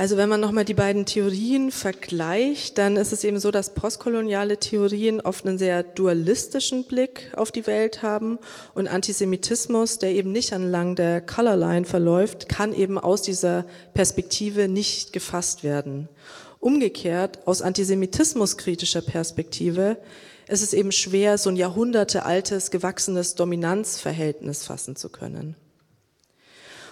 Also 0.00 0.16
wenn 0.16 0.30
man 0.30 0.40
nochmal 0.40 0.64
die 0.64 0.72
beiden 0.72 1.04
Theorien 1.04 1.70
vergleicht, 1.70 2.78
dann 2.78 2.96
ist 2.96 3.12
es 3.12 3.22
eben 3.22 3.38
so, 3.38 3.50
dass 3.50 3.74
postkoloniale 3.74 4.56
Theorien 4.56 5.20
oft 5.20 5.46
einen 5.46 5.58
sehr 5.58 5.82
dualistischen 5.82 6.84
Blick 6.84 7.30
auf 7.36 7.52
die 7.52 7.66
Welt 7.66 8.00
haben 8.00 8.38
und 8.72 8.88
Antisemitismus, 8.88 9.98
der 9.98 10.12
eben 10.12 10.32
nicht 10.32 10.54
anlang 10.54 10.96
der 10.96 11.20
Colorline 11.20 11.84
verläuft, 11.84 12.48
kann 12.48 12.72
eben 12.72 12.96
aus 12.96 13.20
dieser 13.20 13.66
Perspektive 13.92 14.68
nicht 14.68 15.12
gefasst 15.12 15.64
werden. 15.64 16.08
Umgekehrt, 16.60 17.46
aus 17.46 17.60
antisemitismuskritischer 17.60 19.02
Perspektive 19.02 19.98
ist 20.48 20.62
es 20.62 20.72
eben 20.72 20.92
schwer, 20.92 21.36
so 21.36 21.50
ein 21.50 21.56
jahrhundertealtes, 21.56 22.70
gewachsenes 22.70 23.34
Dominanzverhältnis 23.34 24.64
fassen 24.64 24.96
zu 24.96 25.10
können. 25.10 25.56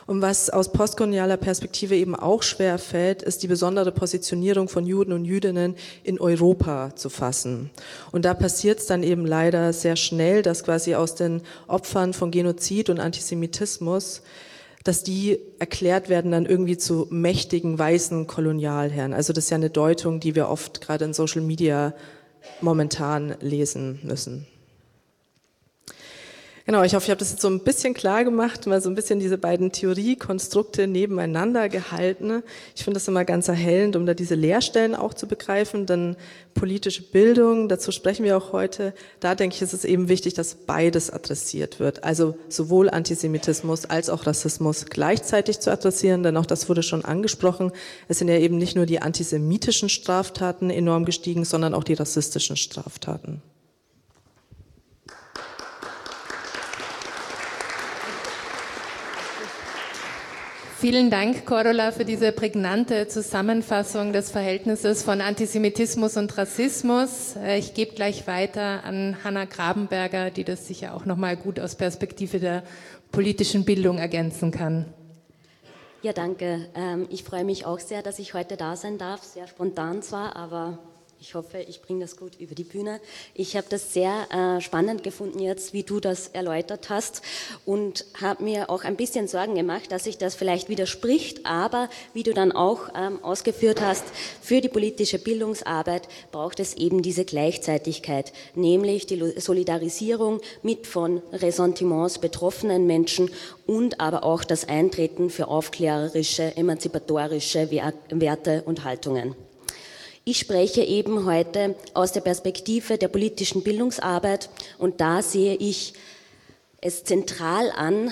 Und 0.08 0.22
was 0.22 0.48
aus 0.48 0.72
postkolonialer 0.72 1.36
Perspektive 1.36 1.94
eben 1.94 2.16
auch 2.16 2.42
schwer 2.42 2.78
fällt, 2.78 3.22
ist 3.22 3.42
die 3.42 3.46
besondere 3.46 3.92
Positionierung 3.92 4.70
von 4.70 4.86
Juden 4.86 5.12
und 5.12 5.26
Jüdinnen 5.26 5.74
in 6.02 6.18
Europa 6.18 6.96
zu 6.96 7.10
fassen. 7.10 7.68
Und 8.10 8.24
da 8.24 8.32
passiert 8.32 8.78
es 8.78 8.86
dann 8.86 9.02
eben 9.02 9.26
leider 9.26 9.74
sehr 9.74 9.96
schnell, 9.96 10.40
dass 10.40 10.64
quasi 10.64 10.94
aus 10.94 11.14
den 11.14 11.42
Opfern 11.66 12.14
von 12.14 12.30
Genozid 12.30 12.88
und 12.88 13.00
Antisemitismus 13.00 14.22
dass 14.84 15.02
die 15.02 15.38
erklärt 15.58 16.08
werden 16.08 16.30
dann 16.30 16.46
irgendwie 16.46 16.78
zu 16.78 17.08
mächtigen 17.10 17.78
weißen 17.78 18.26
Kolonialherren. 18.26 19.12
Also 19.12 19.34
das 19.34 19.44
ist 19.44 19.50
ja 19.50 19.56
eine 19.56 19.68
Deutung, 19.68 20.18
die 20.20 20.34
wir 20.34 20.48
oft 20.48 20.80
gerade 20.80 21.04
in 21.04 21.12
Social 21.12 21.42
Media 21.42 21.92
momentan 22.62 23.34
lesen 23.40 23.98
müssen. 24.02 24.46
Genau, 26.68 26.82
ich 26.82 26.94
hoffe, 26.94 27.06
ich 27.06 27.10
habe 27.10 27.18
das 27.18 27.30
jetzt 27.30 27.40
so 27.40 27.48
ein 27.48 27.60
bisschen 27.60 27.94
klar 27.94 28.24
gemacht, 28.24 28.66
mal 28.66 28.82
so 28.82 28.90
ein 28.90 28.94
bisschen 28.94 29.20
diese 29.20 29.38
beiden 29.38 29.72
Theoriekonstrukte 29.72 30.86
nebeneinander 30.86 31.70
gehalten. 31.70 32.42
Ich 32.76 32.84
finde 32.84 32.96
das 32.96 33.08
immer 33.08 33.24
ganz 33.24 33.48
erhellend, 33.48 33.96
um 33.96 34.04
da 34.04 34.12
diese 34.12 34.34
Leerstellen 34.34 34.94
auch 34.94 35.14
zu 35.14 35.26
begreifen. 35.26 35.86
Dann 35.86 36.14
politische 36.52 37.00
Bildung, 37.00 37.70
dazu 37.70 37.90
sprechen 37.90 38.22
wir 38.22 38.36
auch 38.36 38.52
heute. 38.52 38.92
Da 39.18 39.34
denke 39.34 39.56
ich, 39.56 39.62
ist 39.62 39.72
es 39.72 39.86
eben 39.86 40.10
wichtig, 40.10 40.34
dass 40.34 40.56
beides 40.56 41.08
adressiert 41.10 41.80
wird. 41.80 42.04
Also 42.04 42.36
sowohl 42.50 42.90
Antisemitismus 42.90 43.86
als 43.86 44.10
auch 44.10 44.26
Rassismus 44.26 44.84
gleichzeitig 44.90 45.60
zu 45.60 45.72
adressieren, 45.72 46.22
denn 46.22 46.36
auch 46.36 46.44
das 46.44 46.68
wurde 46.68 46.82
schon 46.82 47.02
angesprochen. 47.02 47.72
Es 48.08 48.18
sind 48.18 48.28
ja 48.28 48.36
eben 48.36 48.58
nicht 48.58 48.76
nur 48.76 48.84
die 48.84 49.00
antisemitischen 49.00 49.88
Straftaten 49.88 50.68
enorm 50.68 51.06
gestiegen, 51.06 51.46
sondern 51.46 51.72
auch 51.72 51.84
die 51.84 51.94
rassistischen 51.94 52.58
Straftaten. 52.58 53.40
Vielen 60.80 61.10
Dank, 61.10 61.44
Cordula, 61.44 61.90
für 61.90 62.04
diese 62.04 62.30
prägnante 62.30 63.08
Zusammenfassung 63.08 64.12
des 64.12 64.30
Verhältnisses 64.30 65.02
von 65.02 65.20
Antisemitismus 65.20 66.16
und 66.16 66.38
Rassismus. 66.38 67.34
Äh, 67.34 67.58
ich 67.58 67.74
gebe 67.74 67.96
gleich 67.96 68.28
weiter 68.28 68.84
an 68.84 69.16
Hanna 69.24 69.46
Grabenberger, 69.46 70.30
die 70.30 70.44
das 70.44 70.68
sicher 70.68 70.94
auch 70.94 71.04
nochmal 71.04 71.36
gut 71.36 71.58
aus 71.58 71.74
Perspektive 71.74 72.38
der 72.38 72.62
politischen 73.10 73.64
Bildung 73.64 73.98
ergänzen 73.98 74.52
kann. 74.52 74.84
Ja, 76.02 76.12
danke. 76.12 76.68
Ähm, 76.76 77.08
ich 77.10 77.24
freue 77.24 77.42
mich 77.42 77.66
auch 77.66 77.80
sehr, 77.80 78.04
dass 78.04 78.20
ich 78.20 78.34
heute 78.34 78.56
da 78.56 78.76
sein 78.76 78.98
darf. 78.98 79.24
Sehr 79.24 79.48
spontan 79.48 80.00
zwar, 80.00 80.36
aber 80.36 80.78
ich 81.20 81.34
hoffe, 81.34 81.58
ich 81.58 81.82
bringe 81.82 82.00
das 82.00 82.16
gut 82.16 82.38
über 82.38 82.54
die 82.54 82.64
Bühne. 82.64 83.00
Ich 83.34 83.56
habe 83.56 83.66
das 83.68 83.92
sehr 83.92 84.28
äh, 84.30 84.60
spannend 84.60 85.02
gefunden 85.02 85.40
jetzt, 85.40 85.72
wie 85.72 85.82
du 85.82 85.98
das 85.98 86.28
erläutert 86.28 86.90
hast 86.90 87.22
und 87.66 88.04
habe 88.20 88.44
mir 88.44 88.70
auch 88.70 88.84
ein 88.84 88.96
bisschen 88.96 89.26
Sorgen 89.26 89.56
gemacht, 89.56 89.90
dass 89.90 90.04
sich 90.04 90.16
das 90.16 90.36
vielleicht 90.36 90.68
widerspricht, 90.68 91.44
aber 91.44 91.90
wie 92.14 92.22
du 92.22 92.34
dann 92.34 92.52
auch 92.52 92.90
ähm, 92.94 93.22
ausgeführt 93.24 93.80
hast, 93.80 94.04
für 94.40 94.60
die 94.60 94.68
politische 94.68 95.18
Bildungsarbeit 95.18 96.08
braucht 96.30 96.60
es 96.60 96.74
eben 96.74 97.02
diese 97.02 97.24
Gleichzeitigkeit, 97.24 98.32
nämlich 98.54 99.06
die 99.06 99.40
Solidarisierung 99.40 100.40
mit 100.62 100.86
von 100.86 101.20
Ressentiments 101.32 102.18
betroffenen 102.18 102.86
Menschen 102.86 103.30
und 103.66 104.00
aber 104.00 104.22
auch 104.22 104.44
das 104.44 104.68
Eintreten 104.68 105.30
für 105.30 105.48
aufklärerische, 105.48 106.56
emanzipatorische 106.56 107.70
Werte 107.70 108.62
und 108.64 108.84
Haltungen. 108.84 109.34
Ich 110.30 110.40
spreche 110.40 110.82
eben 110.82 111.24
heute 111.24 111.74
aus 111.94 112.12
der 112.12 112.20
Perspektive 112.20 112.98
der 112.98 113.08
politischen 113.08 113.62
Bildungsarbeit 113.62 114.50
und 114.76 115.00
da 115.00 115.22
sehe 115.22 115.54
ich 115.54 115.94
es 116.82 117.02
zentral 117.02 117.70
an, 117.74 118.10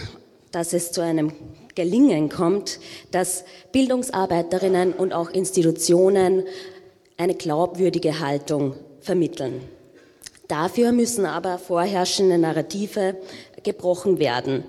dass 0.50 0.72
es 0.72 0.92
zu 0.92 1.02
einem 1.02 1.32
Gelingen 1.74 2.30
kommt, 2.30 2.80
dass 3.10 3.44
Bildungsarbeiterinnen 3.70 4.94
und 4.94 5.12
auch 5.12 5.28
Institutionen 5.28 6.44
eine 7.18 7.34
glaubwürdige 7.34 8.18
Haltung 8.18 8.76
vermitteln. 9.02 9.60
Dafür 10.48 10.92
müssen 10.92 11.26
aber 11.26 11.58
vorherrschende 11.58 12.38
Narrative 12.38 13.16
gebrochen 13.62 14.18
werden. 14.18 14.64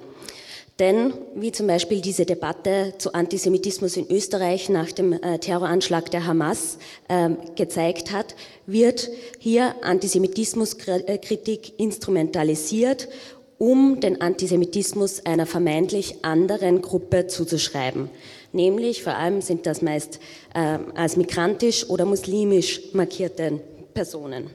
Denn, 0.80 1.14
wie 1.34 1.52
zum 1.52 1.66
Beispiel 1.66 2.02
diese 2.02 2.26
Debatte 2.26 2.94
zu 3.00 3.14
Antisemitismus 3.14 3.98
in 3.98 4.12
Österreich 4.12 4.70
nach 4.70 4.92
dem 4.92 5.12
äh, 5.14 5.40
Terroranschlag 5.40 6.12
der 6.12 6.28
Hamas 6.28 6.78
äh, 7.08 7.30
gezeigt 7.56 8.12
hat, 8.12 8.36
wird 8.68 9.10
hier 9.40 9.74
Antisemitismuskritik 9.82 11.80
instrumentalisiert, 11.80 13.08
um 13.58 14.00
den 14.00 14.22
Antisemitismus 14.22 15.26
einer 15.26 15.48
vermeintlich 15.48 16.24
anderen 16.24 16.84
Gruppe 16.84 17.26
zuzuschreiben. 17.26 18.12
Nämlich 18.54 19.02
vor 19.02 19.16
allem 19.16 19.42
sind 19.42 19.66
das 19.66 19.82
meist 19.82 20.20
äh, 20.54 20.78
als 20.94 21.18
migrantisch 21.18 21.90
oder 21.90 22.06
muslimisch 22.06 22.94
markierte 22.94 23.60
Personen. 23.96 24.52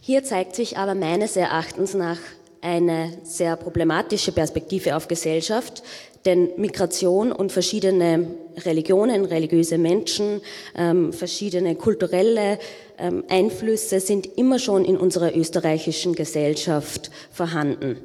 Hier 0.00 0.22
zeigt 0.22 0.54
sich 0.54 0.78
aber 0.78 0.94
meines 0.94 1.34
Erachtens 1.34 1.94
nach 1.94 2.18
eine 2.64 3.12
sehr 3.22 3.56
problematische 3.56 4.32
Perspektive 4.32 4.96
auf 4.96 5.06
Gesellschaft, 5.06 5.82
denn 6.24 6.50
Migration 6.56 7.30
und 7.30 7.52
verschiedene 7.52 8.26
Religionen, 8.64 9.26
religiöse 9.26 9.76
Menschen, 9.76 10.40
ähm, 10.74 11.12
verschiedene 11.12 11.74
kulturelle 11.74 12.58
ähm, 12.98 13.24
Einflüsse 13.28 14.00
sind 14.00 14.38
immer 14.38 14.58
schon 14.58 14.86
in 14.86 14.96
unserer 14.96 15.36
österreichischen 15.36 16.14
Gesellschaft 16.14 17.10
vorhanden. 17.30 17.98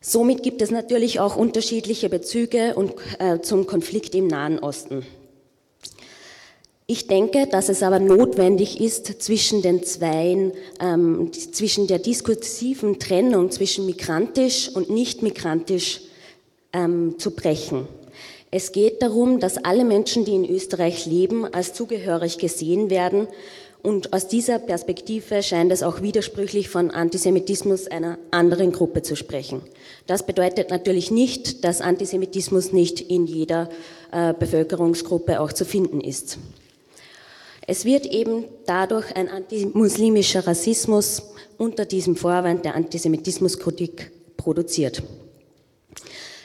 Somit 0.00 0.42
gibt 0.42 0.62
es 0.62 0.70
natürlich 0.70 1.20
auch 1.20 1.36
unterschiedliche 1.36 2.08
Bezüge 2.08 2.74
und, 2.74 2.94
äh, 3.18 3.40
zum 3.40 3.66
Konflikt 3.66 4.14
im 4.14 4.26
Nahen 4.26 4.58
Osten. 4.58 5.04
Ich 6.86 7.06
denke, 7.06 7.46
dass 7.46 7.70
es 7.70 7.82
aber 7.82 7.98
notwendig 7.98 8.78
ist, 8.78 9.22
zwischen 9.22 9.62
den 9.62 9.84
Zweien, 9.84 10.52
ähm, 10.80 11.32
zwischen 11.32 11.86
der 11.86 11.98
diskursiven 11.98 12.98
Trennung 12.98 13.50
zwischen 13.50 13.86
migrantisch 13.86 14.68
und 14.68 14.90
nicht 14.90 15.22
migrantisch 15.22 16.02
ähm, 16.74 17.14
zu 17.18 17.30
brechen. 17.30 17.88
Es 18.50 18.70
geht 18.70 19.00
darum, 19.00 19.40
dass 19.40 19.56
alle 19.56 19.82
Menschen, 19.82 20.26
die 20.26 20.34
in 20.34 20.44
Österreich 20.48 21.06
leben, 21.06 21.46
als 21.46 21.72
zugehörig 21.72 22.36
gesehen 22.36 22.90
werden. 22.90 23.28
Und 23.82 24.12
aus 24.12 24.28
dieser 24.28 24.58
Perspektive 24.58 25.42
scheint 25.42 25.72
es 25.72 25.82
auch 25.82 26.02
widersprüchlich 26.02 26.68
von 26.68 26.90
Antisemitismus 26.90 27.86
einer 27.86 28.18
anderen 28.30 28.72
Gruppe 28.72 29.00
zu 29.00 29.16
sprechen. 29.16 29.62
Das 30.06 30.26
bedeutet 30.26 30.68
natürlich 30.68 31.10
nicht, 31.10 31.64
dass 31.64 31.80
Antisemitismus 31.80 32.72
nicht 32.72 33.00
in 33.00 33.26
jeder 33.26 33.70
äh, 34.12 34.34
Bevölkerungsgruppe 34.34 35.40
auch 35.40 35.52
zu 35.52 35.64
finden 35.64 36.02
ist. 36.02 36.38
Es 37.66 37.84
wird 37.84 38.06
eben 38.06 38.44
dadurch 38.66 39.16
ein 39.16 39.28
antimuslimischer 39.28 40.46
Rassismus 40.46 41.22
unter 41.56 41.86
diesem 41.86 42.16
Vorwand 42.16 42.64
der 42.64 42.74
Antisemitismuskritik 42.74 44.10
produziert. 44.36 45.02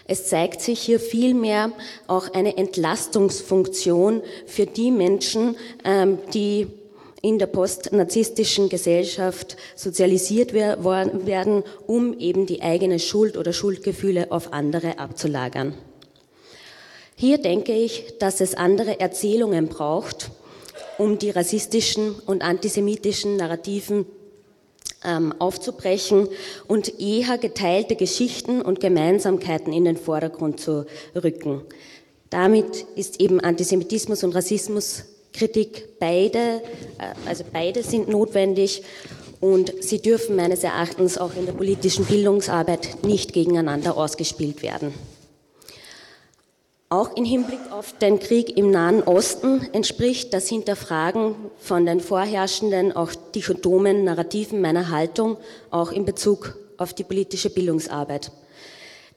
Es 0.05 0.28
zeigt 0.28 0.61
sich 0.61 0.80
hier 0.80 0.99
vielmehr 0.99 1.72
auch 2.07 2.34
eine 2.34 2.57
Entlastungsfunktion 2.57 4.24
für 4.47 4.65
die 4.65 4.91
Menschen, 4.91 5.55
ähm, 5.84 6.17
die 6.34 6.67
in 7.22 7.38
der 7.38 7.47
postnarzisstischen 7.47 8.70
Gesellschaft 8.70 9.57
sozialisiert 9.76 10.53
werden, 10.53 11.63
um 11.86 12.17
eben 12.17 12.45
die 12.45 12.61
eigene 12.61 12.97
Schuld 12.97 13.36
oder 13.38 13.51
Schuldgefühle 13.51 14.32
auf 14.32 14.53
andere 14.53 14.99
abzulagern. 14.99 15.74
Hier 17.15 17.38
denke 17.38 17.74
ich, 17.74 18.17
dass 18.20 18.39
es 18.39 18.55
andere 18.55 19.01
Erzählungen 19.01 19.67
braucht, 19.67 20.32
um 21.00 21.18
die 21.18 21.32
rassistischen 21.32 22.14
und 22.28 22.43
antisemitischen 22.43 23.38
Narrativen 23.38 24.06
ähm, 25.04 25.34
aufzubrechen 25.39 26.28
und 26.68 27.00
eher 27.00 27.38
geteilte 27.38 27.95
Geschichten 27.95 28.62
und 28.62 28.82
Gemeinsamkeiten 28.82 29.72
in 29.72 29.86
den 29.86 29.97
Vordergrund 29.97 30.60
zu 30.60 30.86
rücken. 31.16 31.62
Damit 32.30 32.86
ist 32.95 33.22
eben 33.22 33.39
Antisemitismus 33.39 34.24
und 34.24 34.36
Rassismuskritik 34.36 36.00
beide, 36.00 36.62
äh, 36.97 37.16
also 37.26 37.45
beide 37.52 37.82
sind 37.82 38.10
notwendig 38.10 38.84
und 39.39 39.74
sie 39.82 40.02
dürfen 40.02 40.36
meines 40.36 40.66
Erachtens 40.66 41.18
auch 41.18 41.34
in 41.36 41.45
der 41.45 41.54
politischen 41.54 42.06
Bildungsarbeit 42.06 43.04
nicht 43.04 43.32
gegeneinander 43.32 43.95
ausgespielt 43.95 44.62
werden. 44.64 44.93
Auch 46.92 47.16
im 47.16 47.24
Hinblick 47.24 47.60
auf 47.70 47.94
den 48.00 48.20
Krieg 48.20 48.58
im 48.58 48.72
Nahen 48.72 49.04
Osten 49.04 49.62
entspricht 49.74 50.34
das 50.34 50.50
Hinterfragen 50.50 51.36
von 51.60 51.86
den 51.86 52.00
vorherrschenden, 52.00 52.96
auch 52.96 53.14
dichotomen 53.36 54.04
Narrativen 54.04 54.60
meiner 54.60 54.90
Haltung, 54.90 55.38
auch 55.70 55.92
in 55.92 56.04
Bezug 56.04 56.58
auf 56.78 56.96
die 56.96 57.04
politische 57.04 57.52
Bildungsarbeit. 57.52 58.32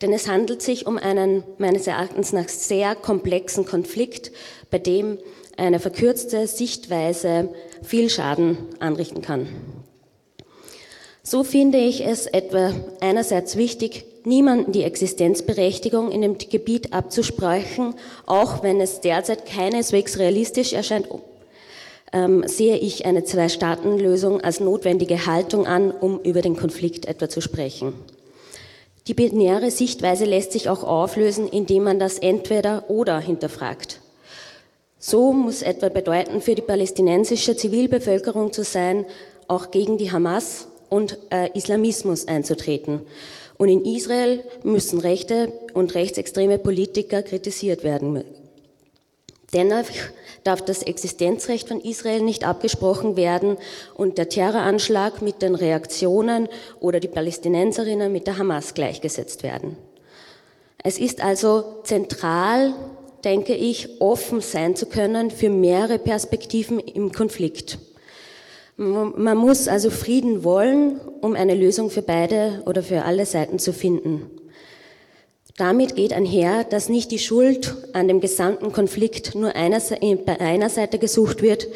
Denn 0.02 0.12
es 0.12 0.28
handelt 0.28 0.60
sich 0.60 0.86
um 0.86 0.98
einen 0.98 1.44
meines 1.56 1.86
Erachtens 1.86 2.34
nach 2.34 2.50
sehr 2.50 2.94
komplexen 2.94 3.64
Konflikt, 3.64 4.32
bei 4.70 4.78
dem 4.78 5.16
eine 5.56 5.80
verkürzte 5.80 6.46
Sichtweise 6.46 7.48
viel 7.82 8.10
Schaden 8.10 8.58
anrichten 8.80 9.22
kann. 9.22 9.48
So 11.22 11.42
finde 11.42 11.78
ich 11.78 12.04
es 12.04 12.26
etwa 12.26 12.74
einerseits 13.00 13.56
wichtig, 13.56 14.04
niemanden 14.26 14.72
die 14.72 14.82
Existenzberechtigung 14.82 16.10
in 16.10 16.22
dem 16.22 16.38
Gebiet 16.38 16.92
abzusprechen, 16.92 17.94
auch 18.26 18.62
wenn 18.62 18.80
es 18.80 19.00
derzeit 19.00 19.46
keineswegs 19.46 20.18
realistisch 20.18 20.72
erscheint, 20.72 21.08
ähm, 22.12 22.46
sehe 22.46 22.76
ich 22.76 23.06
eine 23.06 23.24
Zwei-Staaten-Lösung 23.24 24.40
als 24.40 24.60
notwendige 24.60 25.26
Haltung 25.26 25.66
an, 25.66 25.90
um 25.90 26.20
über 26.20 26.42
den 26.42 26.56
Konflikt 26.56 27.06
etwa 27.06 27.28
zu 27.28 27.40
sprechen. 27.40 27.94
Die 29.08 29.14
binäre 29.14 29.70
Sichtweise 29.70 30.24
lässt 30.24 30.52
sich 30.52 30.68
auch 30.68 30.84
auflösen, 30.84 31.48
indem 31.48 31.84
man 31.84 31.98
das 31.98 32.18
entweder 32.18 32.88
oder 32.88 33.18
hinterfragt. 33.18 34.00
So 34.98 35.32
muss 35.32 35.62
etwa 35.62 35.88
bedeuten, 35.88 36.40
für 36.40 36.54
die 36.54 36.62
palästinensische 36.62 37.56
Zivilbevölkerung 37.56 38.52
zu 38.52 38.62
sein, 38.62 39.04
auch 39.48 39.72
gegen 39.72 39.98
die 39.98 40.12
Hamas 40.12 40.68
und 40.88 41.18
äh, 41.30 41.50
Islamismus 41.54 42.28
einzutreten 42.28 43.00
und 43.62 43.68
in 43.68 43.84
Israel 43.84 44.42
müssen 44.64 44.98
rechte 44.98 45.52
und 45.72 45.94
rechtsextreme 45.94 46.58
Politiker 46.58 47.22
kritisiert 47.22 47.84
werden. 47.84 48.24
Dennoch 49.54 49.86
darf 50.42 50.62
das 50.62 50.82
Existenzrecht 50.82 51.68
von 51.68 51.80
Israel 51.80 52.22
nicht 52.22 52.42
abgesprochen 52.42 53.16
werden 53.16 53.56
und 53.94 54.18
der 54.18 54.28
Terroranschlag 54.28 55.22
mit 55.22 55.42
den 55.42 55.54
Reaktionen 55.54 56.48
oder 56.80 56.98
die 56.98 57.06
Palästinenserinnen 57.06 58.10
mit 58.10 58.26
der 58.26 58.36
Hamas 58.38 58.74
gleichgesetzt 58.74 59.44
werden. 59.44 59.76
Es 60.82 60.98
ist 60.98 61.22
also 61.22 61.82
zentral, 61.84 62.74
denke 63.22 63.54
ich, 63.54 64.00
offen 64.00 64.40
sein 64.40 64.74
zu 64.74 64.86
können 64.86 65.30
für 65.30 65.50
mehrere 65.50 66.00
Perspektiven 66.00 66.80
im 66.80 67.12
Konflikt. 67.12 67.78
Man 68.76 69.36
muss 69.36 69.68
also 69.68 69.90
Frieden 69.90 70.44
wollen, 70.44 71.00
um 71.20 71.34
eine 71.34 71.54
Lösung 71.54 71.90
für 71.90 72.02
beide 72.02 72.62
oder 72.66 72.82
für 72.82 73.04
alle 73.04 73.26
Seiten 73.26 73.58
zu 73.58 73.72
finden. 73.72 74.30
Damit 75.58 75.96
geht 75.96 76.14
einher, 76.14 76.64
dass 76.64 76.88
nicht 76.88 77.10
die 77.10 77.18
Schuld 77.18 77.76
an 77.92 78.08
dem 78.08 78.20
gesamten 78.20 78.72
Konflikt 78.72 79.34
nur 79.34 79.54
einer, 79.54 79.80
bei 80.24 80.40
einer 80.40 80.70
Seite 80.70 80.98
gesucht 80.98 81.42
wird 81.42 81.68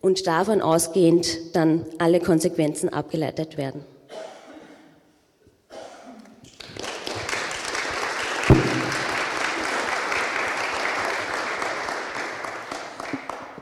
und 0.00 0.26
davon 0.26 0.60
ausgehend 0.60 1.54
dann 1.54 1.86
alle 1.98 2.18
Konsequenzen 2.18 2.88
abgeleitet 2.88 3.56
werden. 3.56 3.84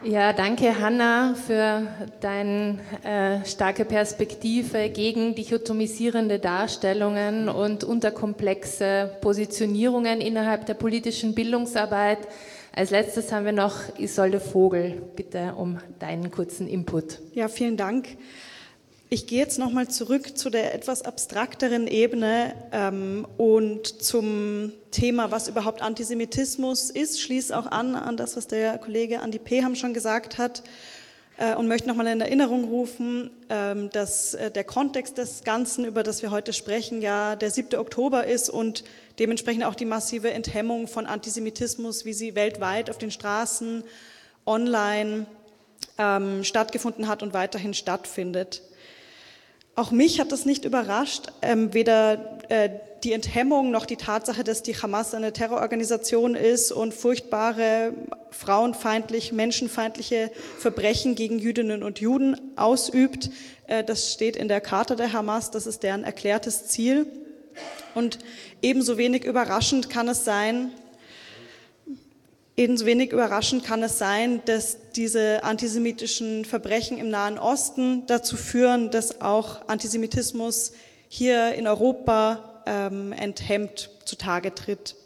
Ja, 0.05 0.33
danke 0.33 0.81
Hanna 0.81 1.35
für 1.35 1.87
deine 2.21 2.81
äh, 3.05 3.47
starke 3.47 3.85
Perspektive 3.85 4.89
gegen 4.89 5.37
dichotomisierende 5.37 6.41
Darstellungen 6.41 7.49
und 7.49 7.85
unterkomplexe 7.85 9.17
Positionierungen 9.21 10.21
innerhalb 10.21 10.67
der 10.67 10.75
politischen 10.75 11.37
Bildungsarbeit. 11.37 12.19
Als 12.75 12.91
letztes 12.91 13.31
haben 13.31 13.45
wir 13.45 13.53
noch 13.53 13.97
Isolde 13.97 14.41
Vogel. 14.41 15.01
Bitte 15.15 15.55
um 15.57 15.79
deinen 16.01 16.33
kurzen 16.33 16.67
Input. 16.67 17.21
Ja, 17.35 17.47
vielen 17.47 17.77
Dank. 17.77 18.09
Ich 19.13 19.27
gehe 19.27 19.41
jetzt 19.41 19.59
nochmal 19.59 19.89
zurück 19.89 20.39
zu 20.39 20.49
der 20.49 20.73
etwas 20.73 21.03
abstrakteren 21.03 21.87
Ebene 21.87 22.55
ähm, 22.73 23.27
und 23.37 24.03
zum 24.03 24.73
Thema, 24.91 25.31
was 25.31 25.49
überhaupt 25.49 25.83
Antisemitismus 25.83 26.89
ist. 26.89 27.21
Schließe 27.21 27.55
auch 27.55 27.67
an 27.67 27.95
an 27.95 28.17
das, 28.17 28.39
was 28.39 28.47
der 28.47 28.79
Kollege 28.79 29.21
Andi 29.21 29.39
Peham 29.39 29.75
schon 29.75 29.93
gesagt 29.93 30.39
hat 30.39 30.63
äh, 31.37 31.55
und 31.55 31.69
möchte 31.69 31.89
nochmal 31.89 32.07
in 32.07 32.23
Erinnerung 32.23 32.65
rufen, 32.65 33.31
ähm, 33.51 33.91
dass 33.91 34.33
äh, 34.33 34.51
der 34.51 34.65
Kontext 34.65 35.19
des 35.19 35.45
Ganzen, 35.45 35.85
über 35.85 36.03
das 36.05 36.23
wir 36.23 36.31
heute 36.31 36.55
sprechen, 36.55 37.03
ja 37.03 37.37
der 37.37 37.51
7. 37.51 37.79
Oktober 37.79 38.27
ist 38.27 38.49
und 38.49 38.83
dementsprechend 39.19 39.65
auch 39.65 39.75
die 39.75 39.85
massive 39.85 40.31
Enthemmung 40.31 40.89
von 40.89 41.05
Antisemitismus, 41.05 42.07
wie 42.07 42.15
sie 42.15 42.35
weltweit 42.35 42.89
auf 42.89 42.97
den 42.97 43.11
Straßen, 43.11 43.85
online 44.47 45.27
ähm, 45.99 46.45
stattgefunden 46.45 47.09
hat 47.09 47.23
und 47.23 47.35
weiterhin 47.35 47.75
stattfindet. 47.75 48.63
Auch 49.75 49.91
mich 49.91 50.21
hat 50.21 50.33
das 50.33 50.45
nicht 50.45 50.65
überrascht, 50.67 51.29
ähm, 51.41 51.73
weder 51.73 52.39
äh, 52.51 52.69
die 53.05 53.13
Enthemmung 53.13 53.71
noch 53.71 53.87
die 53.87 53.97
Tatsache, 53.97 54.45
dass 54.45 54.63
die 54.63 54.77
Hamas 54.77 55.15
eine 55.15 55.33
Terrororganisation 55.33 56.35
ist 56.35 56.73
und 56.73 56.93
furchtbare 56.93 57.95
frauenfeindlich, 58.31 59.33
menschenfeindliche 59.33 60.31
Verbrechen 60.59 61.15
gegen 61.15 61.39
Jüdinnen 61.39 61.83
und 61.83 62.01
Juden 62.01 62.37
ausübt. 62.57 63.31
Äh, 63.67 63.83
das 63.83 64.13
steht 64.13 64.37
in 64.37 64.49
der 64.49 64.61
Charta 64.61 64.95
der 64.95 65.13
Hamas, 65.13 65.51
das 65.51 65.67
ist 65.67 65.83
deren 65.83 66.05
erklärtes 66.05 66.69
Ziel. 66.69 67.07
Und 67.95 68.19
ebenso 68.61 68.99
wenig 68.99 69.25
überraschend 69.25 69.89
kann 69.91 70.09
es 70.09 70.25
sein, 70.25 70.71
Ebenso 72.55 72.85
wenig 72.85 73.13
überraschend 73.13 73.65
kann 73.65 73.83
es 73.83 73.97
sein, 73.97 74.43
dass 74.45 74.77
diese 74.95 75.43
antisemitischen 75.43 76.45
Verbrechen 76.45 76.99
im 76.99 77.09
Nahen 77.09 77.39
Osten 77.39 78.05
dazu 78.07 78.37
führen, 78.37 78.91
dass 78.91 79.23
auch 79.23 79.67
Antisemitismus 79.69 80.73
hier 81.09 81.55
in 81.55 81.67
Europa 81.67 82.63
ähm, 82.67 83.13
enthemmt 83.13 83.89
zutage 84.05 84.55
tritt. 84.55 84.97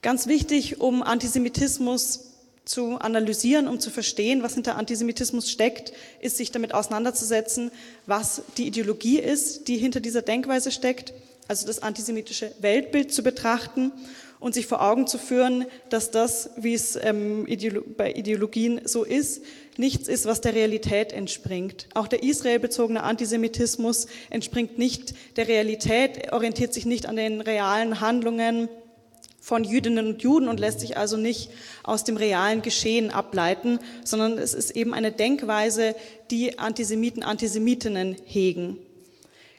Ganz 0.00 0.26
wichtig, 0.26 0.80
um 0.80 1.02
Antisemitismus 1.02 2.28
zu 2.64 2.98
analysieren, 2.98 3.68
um 3.68 3.78
zu 3.78 3.90
verstehen, 3.90 4.42
was 4.42 4.54
hinter 4.54 4.76
Antisemitismus 4.76 5.50
steckt, 5.50 5.92
ist 6.20 6.38
sich 6.38 6.52
damit 6.52 6.72
auseinanderzusetzen, 6.72 7.70
was 8.06 8.42
die 8.56 8.66
Ideologie 8.66 9.18
ist, 9.18 9.68
die 9.68 9.76
hinter 9.76 10.00
dieser 10.00 10.22
Denkweise 10.22 10.70
steckt, 10.70 11.12
also 11.48 11.66
das 11.66 11.82
antisemitische 11.82 12.52
Weltbild 12.60 13.12
zu 13.12 13.22
betrachten 13.22 13.92
und 14.40 14.54
sich 14.54 14.66
vor 14.66 14.82
Augen 14.82 15.06
zu 15.06 15.18
führen, 15.18 15.64
dass 15.88 16.10
das, 16.10 16.50
wie 16.56 16.74
es 16.74 16.96
ähm, 17.02 17.46
Ideolo 17.46 17.82
bei 17.96 18.12
Ideologien 18.12 18.80
so 18.84 19.02
ist, 19.02 19.42
nichts 19.76 20.08
ist, 20.08 20.26
was 20.26 20.40
der 20.40 20.54
Realität 20.54 21.12
entspringt. 21.12 21.88
Auch 21.94 22.06
der 22.06 22.22
israelbezogene 22.22 23.02
Antisemitismus 23.02 24.06
entspringt 24.30 24.78
nicht 24.78 25.14
der 25.36 25.48
Realität, 25.48 26.32
orientiert 26.32 26.74
sich 26.74 26.86
nicht 26.86 27.06
an 27.06 27.16
den 27.16 27.40
realen 27.40 28.00
Handlungen 28.00 28.68
von 29.40 29.64
Jüdinnen 29.64 30.06
und 30.06 30.22
Juden 30.22 30.48
und 30.48 30.60
lässt 30.60 30.80
sich 30.80 30.98
also 30.98 31.16
nicht 31.16 31.50
aus 31.82 32.04
dem 32.04 32.16
realen 32.16 32.60
Geschehen 32.60 33.10
ableiten, 33.10 33.78
sondern 34.04 34.36
es 34.36 34.52
ist 34.52 34.72
eben 34.72 34.92
eine 34.92 35.10
Denkweise, 35.10 35.94
die 36.30 36.58
Antisemiten, 36.58 37.22
Antisemitinnen 37.22 38.16
hegen. 38.26 38.78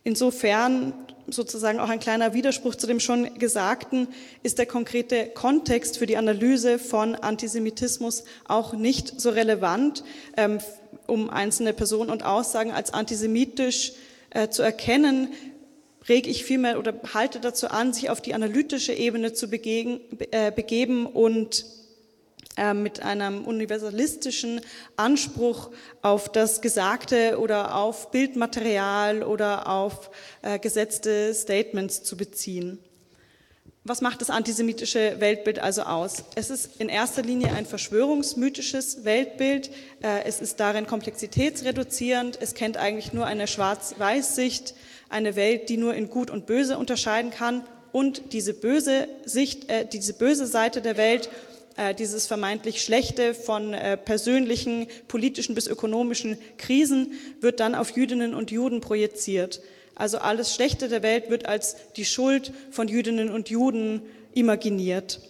Insofern 0.04 0.94
sozusagen 1.28 1.80
auch 1.80 1.90
ein 1.90 2.00
kleiner 2.00 2.34
Widerspruch 2.34 2.76
zu 2.76 2.88
dem 2.88 3.00
schon 3.00 3.34
Gesagten, 3.36 4.08
ist 4.44 4.58
der 4.58 4.66
konkrete 4.66 5.28
Kontext 5.28 5.98
für 5.98 6.06
die 6.06 6.18
Analyse 6.18 6.80
von 6.80 7.16
Antisemitismus 7.16 8.24
auch 8.48 8.74
nicht 8.74 9.20
so 9.20 9.30
relevant, 9.30 10.04
ähm, 10.38 10.60
um 11.08 11.30
einzelne 11.30 11.74
Personen 11.74 12.10
und 12.10 12.24
Aussagen 12.24 12.72
als 12.72 12.94
antisemitisch 12.94 13.94
äh, 14.32 14.50
zu 14.50 14.62
erkennen, 14.62 15.30
rege 16.08 16.30
ich 16.30 16.44
vielmehr 16.44 16.80
oder 16.80 16.94
halte 17.14 17.40
dazu 17.40 17.68
an, 17.68 17.94
sich 17.94 18.10
auf 18.10 18.22
die 18.22 18.34
analytische 18.34 18.94
Ebene 18.94 19.34
zu 19.34 19.48
begegen, 19.48 20.00
äh, 20.32 20.52
begeben 20.52 21.06
und 21.06 21.66
äh, 22.60 22.74
mit 22.74 23.02
einem 23.02 23.46
universalistischen 23.46 24.60
Anspruch 24.98 25.72
auf 26.02 26.30
das 26.30 26.62
Gesagte 26.62 27.40
oder 27.40 27.76
auf 27.76 28.12
Bildmaterial 28.12 29.24
oder 29.24 29.70
auf 29.70 30.12
äh, 30.42 30.60
gesetzte 30.60 31.34
Statements 31.34 32.04
zu 32.04 32.18
beziehen. 32.18 32.80
Was 33.86 34.02
macht 34.02 34.20
das 34.20 34.30
antisemitische 34.30 35.16
Weltbild 35.20 35.60
also 35.60 35.84
aus? 35.84 36.26
Es 36.36 36.50
ist 36.50 36.82
in 36.82 36.90
erster 36.90 37.22
Linie 37.22 37.54
ein 37.54 37.66
verschwörungsmythisches 37.66 39.06
Weltbild. 39.06 39.70
Äh, 40.04 40.26
es 40.26 40.42
ist 40.42 40.60
darin 40.60 40.86
komplexitätsreduzierend. 40.86 42.38
Es 42.42 42.56
kennt 42.56 42.76
eigentlich 42.76 43.14
nur 43.14 43.26
eine 43.26 43.48
Schwarz-Weiß-Sicht, 43.48 44.76
eine 45.08 45.38
Welt, 45.38 45.70
die 45.70 45.78
nur 45.78 45.94
in 45.94 46.10
Gut 46.10 46.30
und 46.30 46.46
Böse 46.46 46.78
unterscheiden 46.78 47.32
kann. 47.32 47.64
Und 47.92 48.34
diese 48.34 48.54
böse 48.54 49.08
Sicht, 49.26 49.70
äh, 49.70 49.88
diese 49.88 50.14
böse 50.14 50.46
Seite 50.46 50.82
der 50.82 50.98
Welt 50.98 51.30
äh, 51.80 51.96
dieses 51.96 52.28
vermeintlich 52.28 52.82
Schlechte 52.82 53.34
von 53.34 53.74
äh, 53.74 53.96
persönlichen, 53.96 54.88
politischen 55.08 55.56
bis 55.56 55.66
ökonomischen 55.66 56.38
Krisen 56.58 57.14
wird 57.40 57.62
dann 57.62 57.74
auf 57.74 57.92
Jüdinnen 57.92 58.34
und 58.34 58.52
Juden 58.52 58.82
projiziert. 58.82 59.62
Also 59.96 60.18
alles 60.18 60.54
Schlechte 60.54 60.90
der 60.90 61.04
Welt 61.04 61.30
wird 61.30 61.46
als 61.46 61.78
die 61.96 62.04
Schuld 62.04 62.52
von 62.72 62.90
Jüdinnen 62.90 63.30
und 63.30 63.50
Juden 63.50 64.02
imaginiert. 64.34 65.22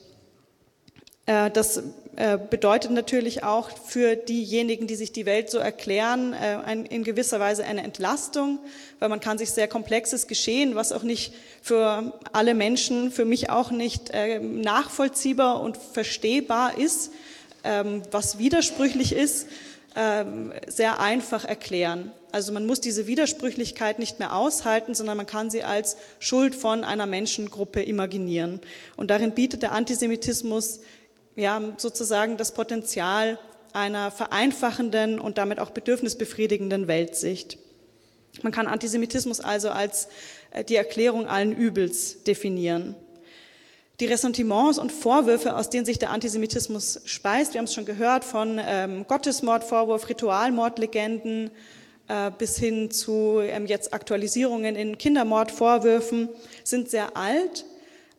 Äh, 1.29 1.51
das 1.51 1.83
äh, 2.15 2.39
bedeutet 2.49 2.89
natürlich 2.89 3.43
auch 3.43 3.69
für 3.69 4.15
diejenigen, 4.15 4.87
die 4.87 4.95
sich 4.95 5.11
die 5.11 5.27
Welt 5.27 5.51
so 5.51 5.59
erklären, 5.59 6.33
äh, 6.33 6.73
in 6.89 7.03
gewisser 7.03 7.39
Weise 7.39 7.63
eine 7.65 7.83
Entlastung, 7.83 8.57
weil 8.97 9.09
man 9.09 9.19
kann 9.19 9.37
sich 9.37 9.51
sehr 9.51 9.67
komplexes 9.67 10.25
Geschehen, 10.25 10.73
was 10.73 10.91
auch 10.91 11.03
nicht 11.03 11.33
für 11.61 12.19
alle 12.31 12.55
Menschen, 12.55 13.11
für 13.11 13.25
mich 13.25 13.51
auch 13.51 13.69
nicht 13.69 14.11
nachvollziehbar 14.41 15.61
und 15.61 15.77
verstehbar 15.77 16.77
ist, 16.77 17.11
ähm, 17.63 18.01
was 18.09 18.39
widersprüchlich 18.39 19.13
ist, 19.13 19.47
ähm, 19.95 20.53
sehr 20.67 20.99
einfach 20.99 21.45
erklären. 21.45 22.11
Also 22.31 22.53
man 22.53 22.65
muss 22.65 22.79
diese 22.79 23.07
Widersprüchlichkeit 23.07 23.99
nicht 23.99 24.19
mehr 24.19 24.35
aushalten, 24.35 24.93
sondern 24.93 25.17
man 25.17 25.25
kann 25.25 25.49
sie 25.49 25.63
als 25.63 25.97
Schuld 26.19 26.55
von 26.55 26.83
einer 26.83 27.05
Menschengruppe 27.05 27.81
imaginieren. 27.81 28.61
Und 28.97 29.09
darin 29.09 29.31
bietet 29.31 29.63
der 29.63 29.71
Antisemitismus 29.71 30.79
ja, 31.39 31.61
sozusagen 31.77 32.37
das 32.37 32.53
Potenzial 32.53 33.39
einer 33.73 34.11
vereinfachenden 34.11 35.19
und 35.19 35.37
damit 35.37 35.59
auch 35.59 35.71
bedürfnisbefriedigenden 35.71 36.87
Weltsicht. 36.87 37.57
Man 38.41 38.51
kann 38.51 38.67
Antisemitismus 38.67 39.39
also 39.39 39.69
als 39.69 40.07
äh, 40.51 40.63
die 40.63 40.75
Erklärung 40.75 41.27
allen 41.27 41.55
Übels 41.55 42.23
definieren. 42.23 42.95
Die 43.99 44.05
Ressentiments 44.05 44.79
und 44.79 44.93
Vorwürfe, 44.93 45.57
aus 45.57 45.69
denen 45.69 45.85
sich 45.85 45.99
der 45.99 46.11
Antisemitismus 46.11 47.01
speist, 47.03 47.53
wir 47.53 47.59
haben 47.59 47.65
es 47.65 47.73
schon 47.73 47.85
gehört, 47.85 48.23
von 48.23 48.59
ähm, 48.63 49.05
Gottesmordvorwurf, 49.07 50.07
Ritualmordlegenden 50.07 51.51
äh, 52.07 52.31
bis 52.37 52.57
hin 52.57 52.91
zu 52.91 53.41
ähm, 53.41 53.65
jetzt 53.65 53.93
Aktualisierungen 53.93 54.77
in 54.77 54.97
Kindermordvorwürfen, 54.97 56.29
sind 56.63 56.89
sehr 56.89 57.17
alt 57.17 57.65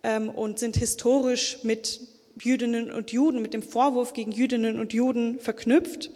ähm, 0.03 0.29
und 0.29 0.59
sind 0.59 0.77
historisch 0.77 1.61
mit 1.63 2.01
Jüdinnen 2.43 2.91
und 2.91 3.13
Juden, 3.13 3.43
mit 3.43 3.55
dem 3.55 3.63
Vorwurf 3.63 4.13
gegen 4.13 4.33
Jüdinnen 4.33 4.79
und 4.79 4.93
Juden 4.93 5.39
verknüpft. 5.41 6.11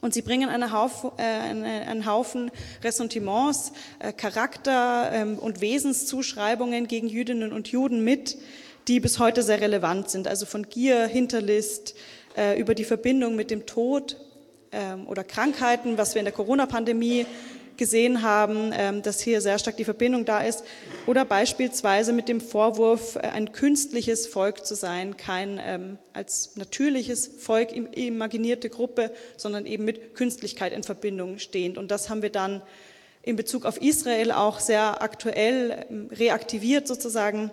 Und 0.00 0.14
sie 0.14 0.22
bringen 0.22 0.48
eine 0.48 0.72
Haufen, 0.72 1.10
äh, 1.18 1.22
einen 1.22 2.06
Haufen 2.06 2.50
Ressentiments, 2.82 3.72
äh, 3.98 4.12
Charakter 4.12 5.10
ähm, 5.12 5.38
und 5.38 5.60
Wesenszuschreibungen 5.60 6.88
gegen 6.88 7.08
Jüdinnen 7.08 7.52
und 7.52 7.68
Juden 7.68 8.02
mit, 8.02 8.38
die 8.88 9.00
bis 9.00 9.18
heute 9.18 9.42
sehr 9.42 9.60
relevant 9.60 10.10
sind. 10.10 10.26
Also 10.26 10.46
von 10.46 10.68
Gier, 10.68 11.06
Hinterlist, 11.06 11.94
äh, 12.36 12.58
über 12.58 12.74
die 12.74 12.84
Verbindung 12.84 13.36
mit 13.36 13.50
dem 13.50 13.66
Tod 13.66 14.16
ähm, 14.72 15.06
oder 15.06 15.22
Krankheiten, 15.22 15.98
was 15.98 16.14
wir 16.14 16.20
in 16.20 16.24
der 16.24 16.32
Corona-Pandemie 16.32 17.26
gesehen 17.76 18.22
haben, 18.22 18.72
ähm, 18.74 19.02
dass 19.02 19.20
hier 19.20 19.40
sehr 19.40 19.58
stark 19.58 19.76
die 19.76 19.84
Verbindung 19.84 20.24
da 20.24 20.40
ist. 20.40 20.64
Oder 21.06 21.24
beispielsweise 21.24 22.12
mit 22.12 22.28
dem 22.28 22.40
Vorwurf, 22.40 23.16
äh, 23.16 23.20
ein 23.20 23.52
künstliches 23.52 24.26
Volk 24.26 24.64
zu 24.64 24.74
sein, 24.74 25.16
kein 25.16 25.60
ähm, 25.64 25.98
als 26.12 26.56
natürliches 26.56 27.26
Volk 27.26 27.72
imaginierte 27.72 28.70
Gruppe, 28.70 29.12
sondern 29.36 29.66
eben 29.66 29.84
mit 29.84 30.14
Künstlichkeit 30.14 30.72
in 30.72 30.82
Verbindung 30.82 31.38
stehend. 31.38 31.78
Und 31.78 31.90
das 31.90 32.10
haben 32.10 32.22
wir 32.22 32.30
dann 32.30 32.62
in 33.22 33.36
Bezug 33.36 33.64
auf 33.64 33.80
Israel 33.80 34.32
auch 34.32 34.60
sehr 34.60 35.02
aktuell 35.02 35.86
ähm, 35.90 36.08
reaktiviert, 36.12 36.88
sozusagen 36.88 37.50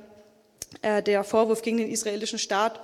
äh, 0.81 1.01
der 1.01 1.23
Vorwurf 1.23 1.61
gegen 1.61 1.77
den 1.77 1.89
israelischen 1.89 2.39
Staat 2.39 2.79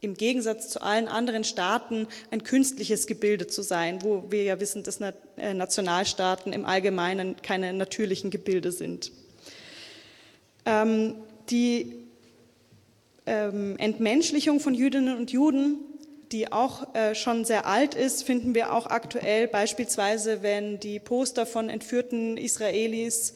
im 0.00 0.14
Gegensatz 0.14 0.70
zu 0.70 0.82
allen 0.82 1.08
anderen 1.08 1.44
Staaten 1.44 2.06
ein 2.30 2.42
künstliches 2.42 3.06
Gebilde 3.06 3.46
zu 3.46 3.62
sein, 3.62 4.02
wo 4.02 4.30
wir 4.30 4.42
ja 4.42 4.60
wissen, 4.60 4.82
dass 4.82 5.00
äh, 5.00 5.54
Nationalstaaten 5.54 6.52
im 6.52 6.64
Allgemeinen 6.64 7.36
keine 7.42 7.72
natürlichen 7.72 8.30
Gebilde 8.30 8.72
sind. 8.72 9.12
Ähm, 10.64 11.14
die 11.50 11.94
ähm, 13.26 13.76
Entmenschlichung 13.78 14.60
von 14.60 14.74
Jüdinnen 14.74 15.16
und 15.16 15.32
Juden, 15.32 15.76
die 16.32 16.52
auch 16.52 16.94
äh, 16.94 17.14
schon 17.14 17.44
sehr 17.44 17.66
alt 17.66 17.94
ist, 17.94 18.22
finden 18.22 18.54
wir 18.54 18.72
auch 18.72 18.86
aktuell, 18.86 19.48
beispielsweise 19.48 20.42
wenn 20.42 20.80
die 20.80 20.98
Poster 20.98 21.44
von 21.44 21.68
entführten 21.68 22.36
Israelis 22.36 23.34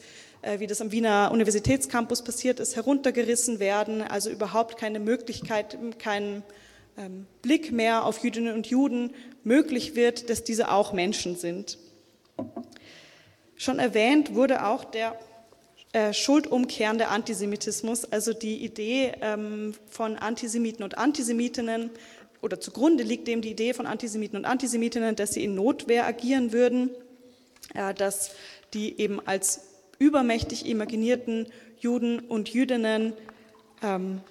wie 0.59 0.67
das 0.67 0.81
am 0.81 0.91
Wiener 0.91 1.29
Universitätscampus 1.31 2.23
passiert 2.23 2.59
ist, 2.59 2.75
heruntergerissen 2.75 3.59
werden, 3.59 4.01
also 4.01 4.29
überhaupt 4.29 4.77
keine 4.77 4.99
Möglichkeit, 4.99 5.77
kein 5.99 6.43
ähm, 6.97 7.27
Blick 7.41 7.71
mehr 7.71 8.05
auf 8.05 8.23
Jüdinnen 8.23 8.53
und 8.53 8.67
Juden 8.67 9.13
möglich 9.43 9.95
wird, 9.95 10.29
dass 10.29 10.43
diese 10.43 10.71
auch 10.71 10.93
Menschen 10.93 11.35
sind. 11.35 11.77
Schon 13.55 13.79
erwähnt 13.79 14.35
wurde 14.35 14.65
auch 14.65 14.83
der 14.83 15.17
äh, 15.93 16.13
schuldumkehrende 16.13 17.07
Antisemitismus, 17.07 18.05
also 18.05 18.33
die 18.33 18.63
Idee 18.63 19.13
ähm, 19.21 19.73
von 19.89 20.17
Antisemiten 20.17 20.83
und 20.83 20.97
Antisemitinnen, 20.97 21.89
oder 22.41 22.59
zugrunde 22.59 23.03
liegt 23.03 23.27
dem 23.27 23.41
die 23.41 23.51
Idee 23.51 23.73
von 23.73 23.87
Antisemiten 23.87 24.37
und 24.37 24.45
Antisemitinnen, 24.45 25.15
dass 25.15 25.33
sie 25.33 25.43
in 25.43 25.55
Notwehr 25.55 26.05
agieren 26.05 26.53
würden, 26.53 26.91
äh, 27.73 27.93
dass 27.93 28.31
die 28.73 28.99
eben 28.99 29.25
als 29.25 29.61
übermächtig 29.99 30.65
imaginierten 30.65 31.47
Juden 31.79 32.19
und 32.19 32.49
Jüdinnen 32.49 33.13
ähm, 33.83 34.21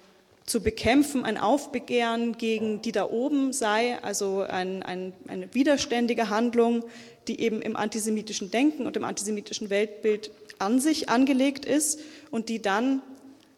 zu 0.45 0.61
bekämpfen, 0.61 1.25
ein 1.25 1.37
Aufbegehren 1.37 2.37
gegen 2.37 2.81
die 2.81 2.91
da 2.91 3.09
oben 3.09 3.51
sei, 3.51 3.97
also 4.03 4.41
ein, 4.41 4.83
ein, 4.83 5.13
eine 5.27 5.53
widerständige 5.53 6.29
Handlung, 6.29 6.83
die 7.27 7.39
eben 7.39 7.61
im 7.61 7.75
antisemitischen 7.75 8.51
Denken 8.51 8.85
und 8.85 8.95
im 8.95 9.03
antisemitischen 9.03 9.69
Weltbild 9.71 10.31
an 10.59 10.79
sich 10.79 11.09
angelegt 11.09 11.65
ist 11.65 11.99
und 12.29 12.49
die 12.49 12.61
dann 12.61 13.01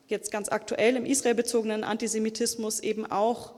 jetzt 0.08 0.32
ganz 0.32 0.50
aktuell 0.50 0.96
im 0.96 1.06
israelbezogenen 1.06 1.84
Antisemitismus 1.84 2.80
eben 2.80 3.06
auch 3.06 3.54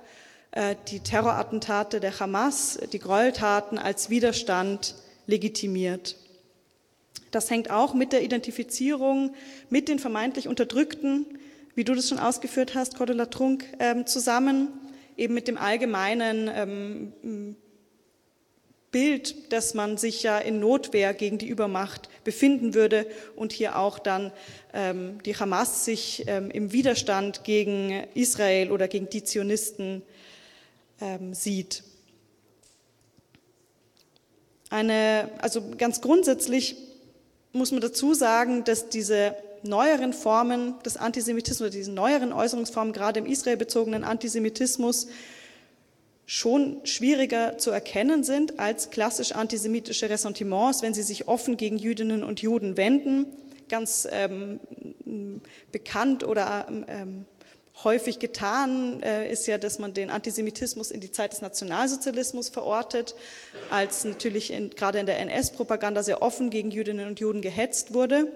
äh, 0.51 0.75
die 0.87 0.99
Terrorattentate 0.99 1.99
der 1.99 2.19
Hamas, 2.19 2.79
die 2.91 2.99
Gräueltaten 2.99 3.77
als 3.77 4.09
Widerstand 4.09 4.95
legitimiert. 5.27 6.15
Das 7.31 7.49
hängt 7.49 7.69
auch 7.69 7.93
mit 7.93 8.11
der 8.13 8.23
Identifizierung 8.23 9.33
mit 9.69 9.87
den 9.87 9.99
vermeintlich 9.99 10.47
Unterdrückten, 10.47 11.25
wie 11.75 11.83
du 11.83 11.93
das 11.93 12.09
schon 12.09 12.19
ausgeführt 12.19 12.75
hast, 12.75 12.97
Cordula 12.97 13.27
Trunk, 13.27 13.65
ähm, 13.79 14.05
zusammen, 14.05 14.69
eben 15.15 15.33
mit 15.33 15.47
dem 15.47 15.57
allgemeinen 15.57 16.49
ähm, 16.53 17.55
Bild, 18.91 19.53
dass 19.53 19.75
man 19.75 19.97
sich 19.97 20.23
ja 20.23 20.39
in 20.39 20.59
Notwehr 20.59 21.13
gegen 21.13 21.37
die 21.37 21.47
Übermacht 21.47 22.09
befinden 22.23 22.73
würde 22.73 23.05
und 23.35 23.51
hier 23.51 23.77
auch 23.77 23.99
dann 23.99 24.31
ähm, 24.73 25.21
die 25.23 25.35
Hamas 25.35 25.85
sich 25.85 26.23
ähm, 26.27 26.49
im 26.49 26.71
Widerstand 26.71 27.43
gegen 27.43 28.03
Israel 28.15 28.71
oder 28.71 28.87
gegen 28.87 29.09
die 29.09 29.23
Zionisten 29.23 30.01
ähm, 31.01 31.33
sieht. 31.35 31.83
Eine, 34.71 35.29
also 35.39 35.63
ganz 35.77 36.01
grundsätzlich 36.01 36.75
muss 37.59 37.71
man 37.71 37.81
dazu 37.81 38.15
sagen, 38.15 38.63
dass 38.63 38.89
diese 38.89 39.35
neueren 39.61 40.13
Formen 40.13 40.73
des 40.83 40.97
Antisemitismus 40.97 41.61
oder 41.61 41.69
diese 41.69 41.91
neueren 41.91 42.33
Äußerungsformen, 42.33 42.93
gerade 42.93 43.19
im 43.19 43.25
israelbezogenen 43.27 44.03
Antisemitismus, 44.03 45.07
schon 46.25 46.79
schwieriger 46.85 47.57
zu 47.57 47.71
erkennen 47.71 48.23
sind 48.23 48.59
als 48.59 48.91
klassisch 48.91 49.31
antisemitische 49.31 50.09
Ressentiments, 50.09 50.81
wenn 50.81 50.93
sie 50.93 51.01
sich 51.01 51.27
offen 51.27 51.57
gegen 51.57 51.77
Jüdinnen 51.77 52.23
und 52.23 52.41
Juden 52.41 52.77
wenden. 52.77 53.25
Ganz 53.67 54.07
ähm, 54.11 54.59
bekannt 55.71 56.23
oder 56.23 56.67
ähm, 56.87 57.25
häufig 57.83 58.19
getan 58.19 59.01
äh, 59.01 59.31
ist 59.31 59.47
ja, 59.47 59.57
dass 59.57 59.79
man 59.79 59.93
den 59.93 60.09
Antisemitismus 60.09 60.91
in 60.91 60.99
die 60.99 61.11
Zeit 61.11 61.33
des 61.33 61.41
Nationalsozialismus 61.41 62.49
verortet, 62.49 63.15
als 63.69 64.03
natürlich 64.03 64.51
in, 64.51 64.69
gerade 64.71 64.99
in 64.99 65.05
der 65.05 65.19
NS-Propaganda 65.19 66.03
sehr 66.03 66.21
offen 66.21 66.49
gegen 66.49 66.71
Jüdinnen 66.71 67.07
und 67.07 67.19
Juden 67.19 67.41
gehetzt 67.41 67.93
wurde. 67.93 68.31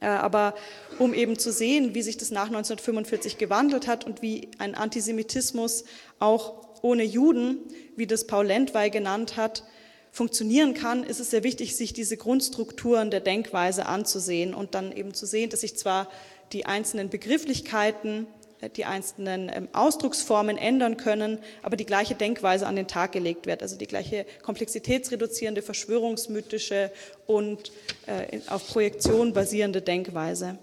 Äh, 0.00 0.06
aber 0.06 0.54
um 0.98 1.14
eben 1.14 1.38
zu 1.38 1.52
sehen, 1.52 1.94
wie 1.94 2.02
sich 2.02 2.16
das 2.16 2.30
nach 2.30 2.46
1945 2.46 3.38
gewandelt 3.38 3.86
hat 3.86 4.04
und 4.04 4.22
wie 4.22 4.50
ein 4.58 4.74
Antisemitismus 4.74 5.84
auch 6.18 6.82
ohne 6.82 7.04
Juden, 7.04 7.58
wie 7.96 8.06
das 8.06 8.26
Paul 8.26 8.46
Lendwey 8.46 8.90
genannt 8.90 9.36
hat, 9.36 9.64
funktionieren 10.12 10.74
kann, 10.74 11.04
ist 11.04 11.20
es 11.20 11.30
sehr 11.30 11.44
wichtig, 11.44 11.76
sich 11.76 11.92
diese 11.92 12.16
Grundstrukturen 12.16 13.10
der 13.10 13.20
Denkweise 13.20 13.86
anzusehen 13.86 14.54
und 14.54 14.74
dann 14.74 14.92
eben 14.92 15.14
zu 15.14 15.26
sehen, 15.26 15.50
dass 15.50 15.60
sich 15.60 15.76
zwar 15.76 16.08
die 16.52 16.66
einzelnen 16.66 17.10
Begrifflichkeiten, 17.10 18.26
die 18.68 18.84
einzelnen 18.84 19.50
ähm, 19.52 19.68
Ausdrucksformen 19.72 20.58
ändern 20.58 20.96
können, 20.96 21.38
aber 21.62 21.76
die 21.76 21.86
gleiche 21.86 22.14
Denkweise 22.14 22.66
an 22.66 22.76
den 22.76 22.86
Tag 22.86 23.12
gelegt 23.12 23.46
wird, 23.46 23.62
also 23.62 23.76
die 23.76 23.86
gleiche 23.86 24.26
komplexitätsreduzierende, 24.42 25.62
verschwörungsmythische 25.62 26.92
und 27.26 27.72
äh, 28.06 28.40
auf 28.48 28.66
Projektion 28.68 29.32
basierende 29.32 29.80
Denkweise. 29.80 30.58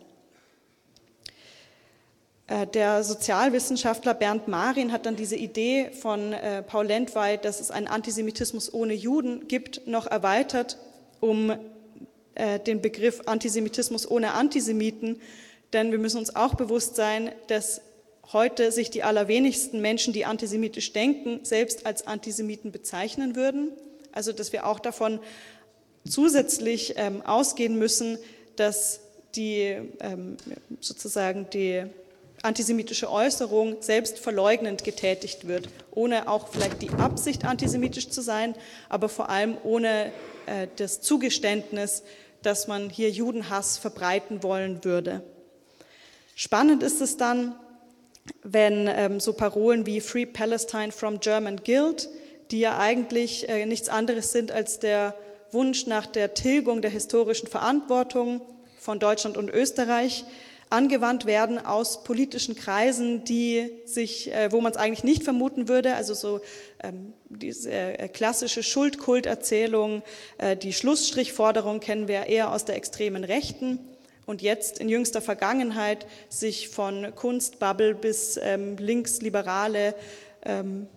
Äh, 2.45 2.68
der 2.68 3.04
Sozialwissenschaftler 3.04 4.14
Bernd 4.14 4.48
Marin 4.48 4.91
hat 4.91 5.08
dann 5.08 5.16
diese 5.16 5.36
Idee 5.36 5.89
von 5.91 6.34
äh, 6.34 6.62
Paul 6.62 6.86
Lendwey, 6.86 7.39
dass 7.39 7.60
es 7.60 7.72
einen 7.72 7.88
Antisemitismus 7.88 8.72
ohne 8.72 8.93
Juden 8.93 9.48
gibt, 9.48 9.88
noch 9.88 10.08
erweitert 10.08 10.78
um 11.20 11.54
den 12.68 12.84
Begriff 12.84 13.22
Antisemitismus 13.26 14.08
ohne 14.08 14.34
Antisemiten. 14.34 15.20
Denn 15.74 15.91
wir 15.91 15.98
müssen 15.98 16.20
uns 16.20 16.36
auch 16.36 16.54
bewusst 16.54 16.95
sein, 16.95 17.32
dass 17.48 17.82
heute 18.34 18.71
sich 18.71 18.89
die 18.89 19.03
allerwenigsten 19.03 19.82
Menschen, 19.82 20.13
die 20.13 20.25
antisemitisch 20.25 20.93
denken, 20.93 21.39
selbst 21.43 21.86
als 21.86 22.07
Antisemiten 22.07 22.71
bezeichnen 22.71 23.36
würden. 23.36 23.71
Also 24.11 24.32
dass 24.32 24.51
wir 24.51 24.65
auch 24.65 24.80
davon 24.80 25.19
zusätzlich 26.07 26.95
ähm, 26.97 27.21
ausgehen 27.21 27.78
müssen, 27.78 28.17
dass 28.55 29.01
die 29.36 29.78
ähm, 29.99 30.38
sozusagen 30.82 31.49
die 31.51 31.84
antisemitische 32.41 33.11
Äußerung 33.11 33.78
selbst 33.82 34.19
verleugnend 34.19 34.84
getätigt 34.84 35.47
wird, 35.47 35.69
ohne 35.91 36.28
auch 36.28 36.49
vielleicht 36.49 36.82
die 36.82 36.89
Absicht, 36.91 37.45
antisemitisch 37.45 38.09
zu 38.09 38.21
sein, 38.21 38.55
aber 38.89 39.09
vor 39.09 39.30
allem 39.30 39.57
ohne 39.63 40.11
äh, 40.45 40.67
das 40.78 41.01
Zugeständnis, 41.01 42.03
dass 42.43 42.67
man 42.67 42.89
hier 42.89 43.09
Judenhass 43.09 43.78
verbreiten 43.78 44.43
wollen 44.43 44.84
würde. 44.84 45.23
Spannend 46.36 46.84
ist 46.84 47.01
es 47.01 47.17
dann, 47.17 47.55
wenn 48.43 48.88
ähm, 48.88 49.19
so 49.19 49.34
Parolen 49.34 49.86
wie 49.86 50.01
Free 50.01 50.25
Palestine 50.25 50.91
from 50.91 51.19
German 51.19 51.61
Guilt, 51.63 52.09
die 52.51 52.59
ja 52.59 52.78
eigentlich 52.78 53.49
äh, 53.49 53.65
nichts 53.65 53.89
anderes 53.89 54.32
sind 54.32 54.51
als 54.51 54.80
der 54.80 55.15
Wunsch 55.51 55.88
nach 55.88 56.05
der 56.05 56.34
Tilgung 56.34 56.82
der 56.82 56.91
historischen 56.91 57.47
Verantwortung 57.47 58.41
von 58.80 58.99
Deutschland 58.99 59.38
und 59.38 59.49
Österreich, 59.49 60.25
angewandt 60.69 61.25
werden 61.25 61.65
aus 61.65 62.03
politischen 62.03 62.55
Kreisen, 62.55 63.23
die 63.23 63.69
sich, 63.86 64.34
äh, 64.34 64.51
wo 64.51 64.59
man 64.59 64.71
es 64.71 64.78
eigentlich 64.78 65.03
nicht 65.03 65.23
vermuten 65.23 65.67
würde, 65.67 65.95
also 65.95 66.13
so 66.13 66.41
ähm, 66.84 67.13
diese 67.30 67.71
äh, 67.71 68.09
klassische 68.09 68.63
Schuldkulterzählung, 68.63 70.03
äh, 70.38 70.57
die 70.57 70.73
Schlussstrichforderung 70.73 71.80
kennen 71.80 72.07
wir 72.07 72.25
eher 72.25 72.51
aus 72.51 72.65
der 72.65 72.75
extremen 72.75 73.23
Rechten 73.23 73.80
und 74.28 74.43
jetzt 74.43 74.78
in 74.78 74.89
jüngster 74.89 75.21
Vergangenheit 75.21 76.05
sich 76.30 76.69
von 76.69 77.15
Kunstbubble 77.15 77.95
bis 77.95 78.38
ähm, 78.43 78.78
linksliberale 78.78 79.95
ähm, 80.43 80.88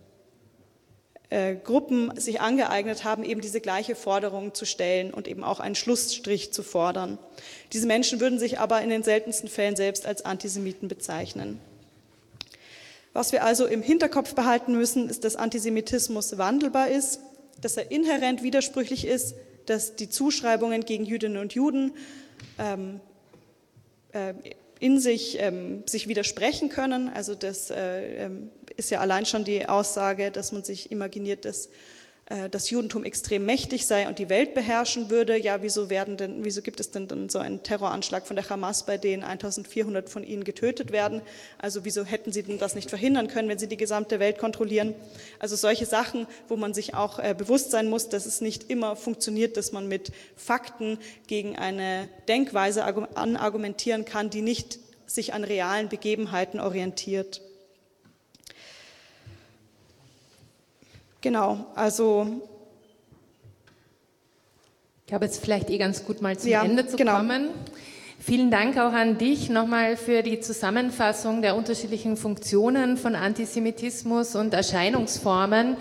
äh, 1.31 1.55
Gruppen 1.55 2.13
sich 2.19 2.41
angeeignet 2.41 3.05
haben, 3.05 3.23
eben 3.25 3.41
diese 3.41 3.61
gleiche 3.61 3.95
Forderung 3.95 4.53
zu 4.53 4.65
stellen 4.65 5.15
und 5.15 5.29
eben 5.29 5.45
auch 5.45 5.61
einen 5.61 5.77
Schlussstrich 5.77 6.53
zu 6.53 6.65
fordern. 6.65 7.19
Diese 7.73 7.87
Menschen 7.87 8.19
würden 8.21 8.41
sich 8.41 8.59
aber 8.59 8.83
in 8.83 8.91
den 8.91 9.05
seltensten 9.05 9.49
Fällen 9.49 9.77
selbst 9.77 10.07
als 10.07 10.25
Antisemiten 10.25 10.89
bezeichnen. 10.89 11.61
Was 13.13 13.31
wir 13.31 13.45
also 13.45 13.67
im 13.67 13.81
Hinterkopf 13.81 14.35
behalten 14.35 14.73
müssen, 14.73 15.09
ist, 15.09 15.23
dass 15.23 15.37
Antisemitismus 15.37 16.37
wandelbar 16.37 16.89
ist, 16.89 17.21
dass 17.61 17.77
er 17.77 17.93
inhärent 17.93 18.43
widersprüchlich 18.43 19.07
ist, 19.07 19.37
dass 19.67 19.95
die 19.95 20.09
Zuschreibungen 20.09 20.85
gegen 20.85 21.05
Jüdinnen 21.05 21.37
und 21.37 21.55
Juden 21.55 21.93
ähm, 22.59 22.97
äh, 22.97 23.10
in 24.81 24.99
sich, 24.99 25.39
ähm, 25.39 25.83
sich 25.87 26.09
widersprechen 26.09 26.71
können. 26.71 27.09
Also 27.09 27.35
das 27.35 27.71
äh, 27.71 28.25
ähm, 28.25 28.51
ist 28.77 28.91
ja 28.91 29.01
allein 29.01 29.27
schon 29.27 29.45
die 29.45 29.69
Aussage, 29.69 30.31
dass 30.31 30.53
man 30.53 30.65
sich 30.65 30.91
imaginiert, 30.91 31.45
dass 31.45 31.69
das 32.53 32.71
Judentum 32.71 33.03
extrem 33.05 33.45
mächtig 33.45 33.89
sei 33.89 34.07
und 34.07 34.21
die 34.21 34.29
Welt 34.29 34.55
beherrschen 34.55 35.11
würde. 35.11 35.37
Ja, 35.37 35.63
wieso 35.63 35.91
werden 35.91 36.17
denn, 36.17 36.45
wieso 36.45 36.63
gibt 36.63 36.79
es 36.79 36.93
denn 36.93 37.09
dann 37.09 37.29
so 37.29 37.41
einen 37.41 37.65
Terroranschlag 37.65 38.25
von 38.25 38.37
der 38.37 38.49
Hamas, 38.49 38.87
bei 38.87 38.99
dem 38.99 39.25
1400 39.25 40.09
von 40.09 40.23
ihnen 40.23 40.45
getötet 40.45 40.93
werden? 40.93 41.23
Also 41.59 41.85
wieso 41.85 42.05
hätten 42.05 42.31
sie 42.31 42.45
denn 42.45 42.59
das 42.59 42.77
nicht 42.77 42.89
verhindern 42.89 43.27
können, 43.27 43.49
wenn 43.49 43.59
sie 43.59 43.67
die 43.67 43.77
gesamte 43.77 44.21
Welt 44.21 44.39
kontrollieren? 44.39 44.95
Also 45.41 45.57
solche 45.57 45.87
Sachen, 45.87 46.29
wo 46.47 46.57
man 46.57 46.73
sich 46.73 46.95
auch 46.95 47.19
äh, 47.19 47.35
bewusst 47.37 47.73
sein 47.73 47.89
muss, 47.89 48.09
dass 48.09 48.27
es 48.27 48.41
nicht 48.41 48.71
immer 48.71 48.95
funktioniert, 48.95 49.57
dass 49.57 49.73
man 49.73 49.89
mit 49.89 50.13
Fakten 50.37 50.99
gegen 51.27 51.57
eine 51.57 52.09
Denkweise 52.29 52.85
anargumentieren 52.85 54.05
kann, 54.05 54.31
die 54.31 54.43
nicht 54.43 54.79
sich 55.07 55.35
an 55.35 55.43
realen 55.43 55.89
Begebenheiten 55.89 56.61
orientiert. 56.61 57.43
Genau, 61.21 61.67
also. 61.75 62.27
Ich 65.01 65.07
glaube, 65.07 65.25
jetzt 65.25 65.43
vielleicht 65.43 65.71
eh 65.71 65.79
ganz 65.79 66.05
gut 66.05 66.23
mal 66.23 66.39
zum 66.39 66.51
ja, 66.51 66.65
Ende 66.65 66.87
zu 66.87 66.97
genau. 66.97 67.17
kommen. 67.17 67.49
Vielen 68.21 68.51
Dank 68.51 68.79
auch 68.79 68.93
an 68.93 69.19
dich 69.19 69.51
nochmal 69.51 69.97
für 69.97 70.23
die 70.23 70.41
Zusammenfassung 70.41 71.43
der 71.43 71.57
unterschiedlichen 71.57 72.17
Funktionen 72.17 72.97
von 72.97 73.15
Antisemitismus 73.15 74.37
und 74.37 74.55
Erscheinungsformen. 74.55 75.77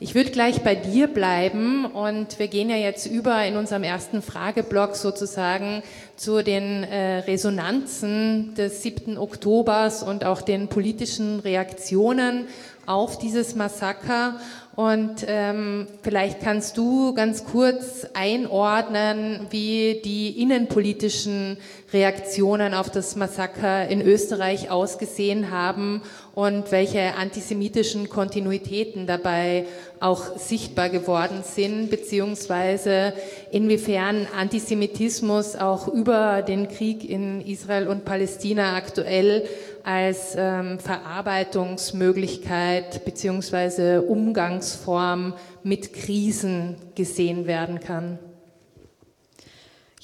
Ich 0.00 0.14
würde 0.14 0.32
gleich 0.32 0.62
bei 0.62 0.74
dir 0.74 1.06
bleiben 1.06 1.86
und 1.86 2.38
wir 2.38 2.48
gehen 2.48 2.68
ja 2.68 2.76
jetzt 2.76 3.06
über 3.06 3.44
in 3.46 3.56
unserem 3.56 3.84
ersten 3.84 4.22
Frageblock 4.22 4.96
sozusagen 4.96 5.82
zu 6.16 6.42
den 6.42 6.82
äh, 6.82 7.18
Resonanzen 7.20 8.54
des 8.54 8.82
7. 8.82 9.16
Oktobers 9.16 10.02
und 10.02 10.24
auch 10.24 10.42
den 10.42 10.68
politischen 10.68 11.40
Reaktionen 11.40 12.48
auf 12.86 13.18
dieses 13.18 13.54
Massaker. 13.54 14.38
Und 14.76 15.24
ähm, 15.28 15.86
vielleicht 16.02 16.40
kannst 16.40 16.76
du 16.76 17.14
ganz 17.14 17.44
kurz 17.44 18.06
einordnen, 18.12 19.46
wie 19.50 20.00
die 20.04 20.42
innenpolitischen 20.42 21.58
Reaktionen 21.92 22.74
auf 22.74 22.90
das 22.90 23.14
Massaker 23.14 23.86
in 23.86 24.02
Österreich 24.02 24.70
ausgesehen 24.70 25.52
haben 25.52 26.02
und 26.34 26.72
welche 26.72 27.14
antisemitischen 27.14 28.08
Kontinuitäten 28.08 29.06
dabei 29.06 29.66
auch 30.00 30.36
sichtbar 30.36 30.90
geworden 30.90 31.44
sind, 31.44 31.88
beziehungsweise 31.90 33.12
inwiefern 33.52 34.26
Antisemitismus 34.36 35.54
auch 35.54 35.86
über 35.86 36.42
den 36.42 36.66
Krieg 36.66 37.08
in 37.08 37.40
Israel 37.46 37.86
und 37.86 38.04
Palästina 38.04 38.74
aktuell 38.74 39.44
als 39.84 40.34
ähm, 40.36 40.80
Verarbeitungsmöglichkeit 40.80 43.04
beziehungsweise 43.04 44.02
Umgangsform 44.02 45.34
mit 45.62 45.92
Krisen 45.92 46.76
gesehen 46.94 47.46
werden 47.46 47.78
kann. 47.80 48.18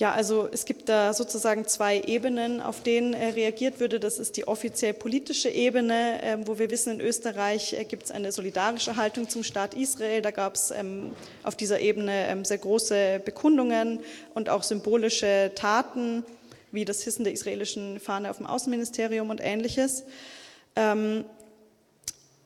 Ja, 0.00 0.12
also 0.12 0.48
es 0.50 0.64
gibt 0.64 0.88
da 0.88 1.12
sozusagen 1.12 1.66
zwei 1.66 2.00
Ebenen, 2.00 2.62
auf 2.62 2.82
denen 2.82 3.12
äh, 3.12 3.26
reagiert 3.26 3.80
würde. 3.80 4.00
Das 4.00 4.18
ist 4.18 4.38
die 4.38 4.48
offiziell 4.48 4.94
politische 4.94 5.50
Ebene, 5.50 6.22
äh, 6.22 6.38
wo 6.46 6.58
wir 6.58 6.70
wissen, 6.70 6.94
in 6.94 7.00
Österreich 7.02 7.74
äh, 7.74 7.84
gibt 7.84 8.04
es 8.04 8.10
eine 8.10 8.32
solidarische 8.32 8.96
Haltung 8.96 9.28
zum 9.28 9.44
Staat 9.44 9.74
Israel. 9.74 10.22
Da 10.22 10.30
gab 10.30 10.54
es 10.54 10.70
ähm, 10.70 11.12
auf 11.42 11.54
dieser 11.54 11.80
Ebene 11.80 12.28
ähm, 12.28 12.46
sehr 12.46 12.56
große 12.56 13.20
Bekundungen 13.22 14.00
und 14.32 14.48
auch 14.48 14.62
symbolische 14.62 15.52
Taten, 15.54 16.24
wie 16.72 16.84
das 16.84 17.02
Hissen 17.02 17.24
der 17.24 17.32
israelischen 17.32 18.00
Fahne 18.00 18.30
auf 18.30 18.38
dem 18.38 18.46
Außenministerium 18.46 19.30
und 19.30 19.40
ähnliches. 19.42 20.04
Ähm, 20.76 21.24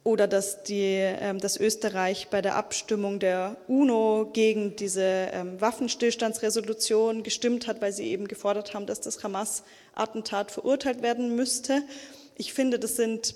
oder 0.04 0.28
dass, 0.28 0.62
die, 0.62 0.98
ähm, 0.98 1.40
dass 1.40 1.58
Österreich 1.58 2.28
bei 2.28 2.42
der 2.42 2.56
Abstimmung 2.56 3.18
der 3.18 3.56
UNO 3.68 4.28
gegen 4.32 4.76
diese 4.76 5.02
ähm, 5.02 5.58
Waffenstillstandsresolution 5.60 7.22
gestimmt 7.22 7.66
hat, 7.66 7.80
weil 7.80 7.92
sie 7.92 8.08
eben 8.08 8.28
gefordert 8.28 8.74
haben, 8.74 8.84
dass 8.84 9.00
das 9.00 9.24
Hamas-Attentat 9.24 10.50
verurteilt 10.50 11.00
werden 11.00 11.34
müsste. 11.34 11.82
Ich 12.36 12.52
finde, 12.52 12.78
das 12.78 12.96
sind 12.96 13.34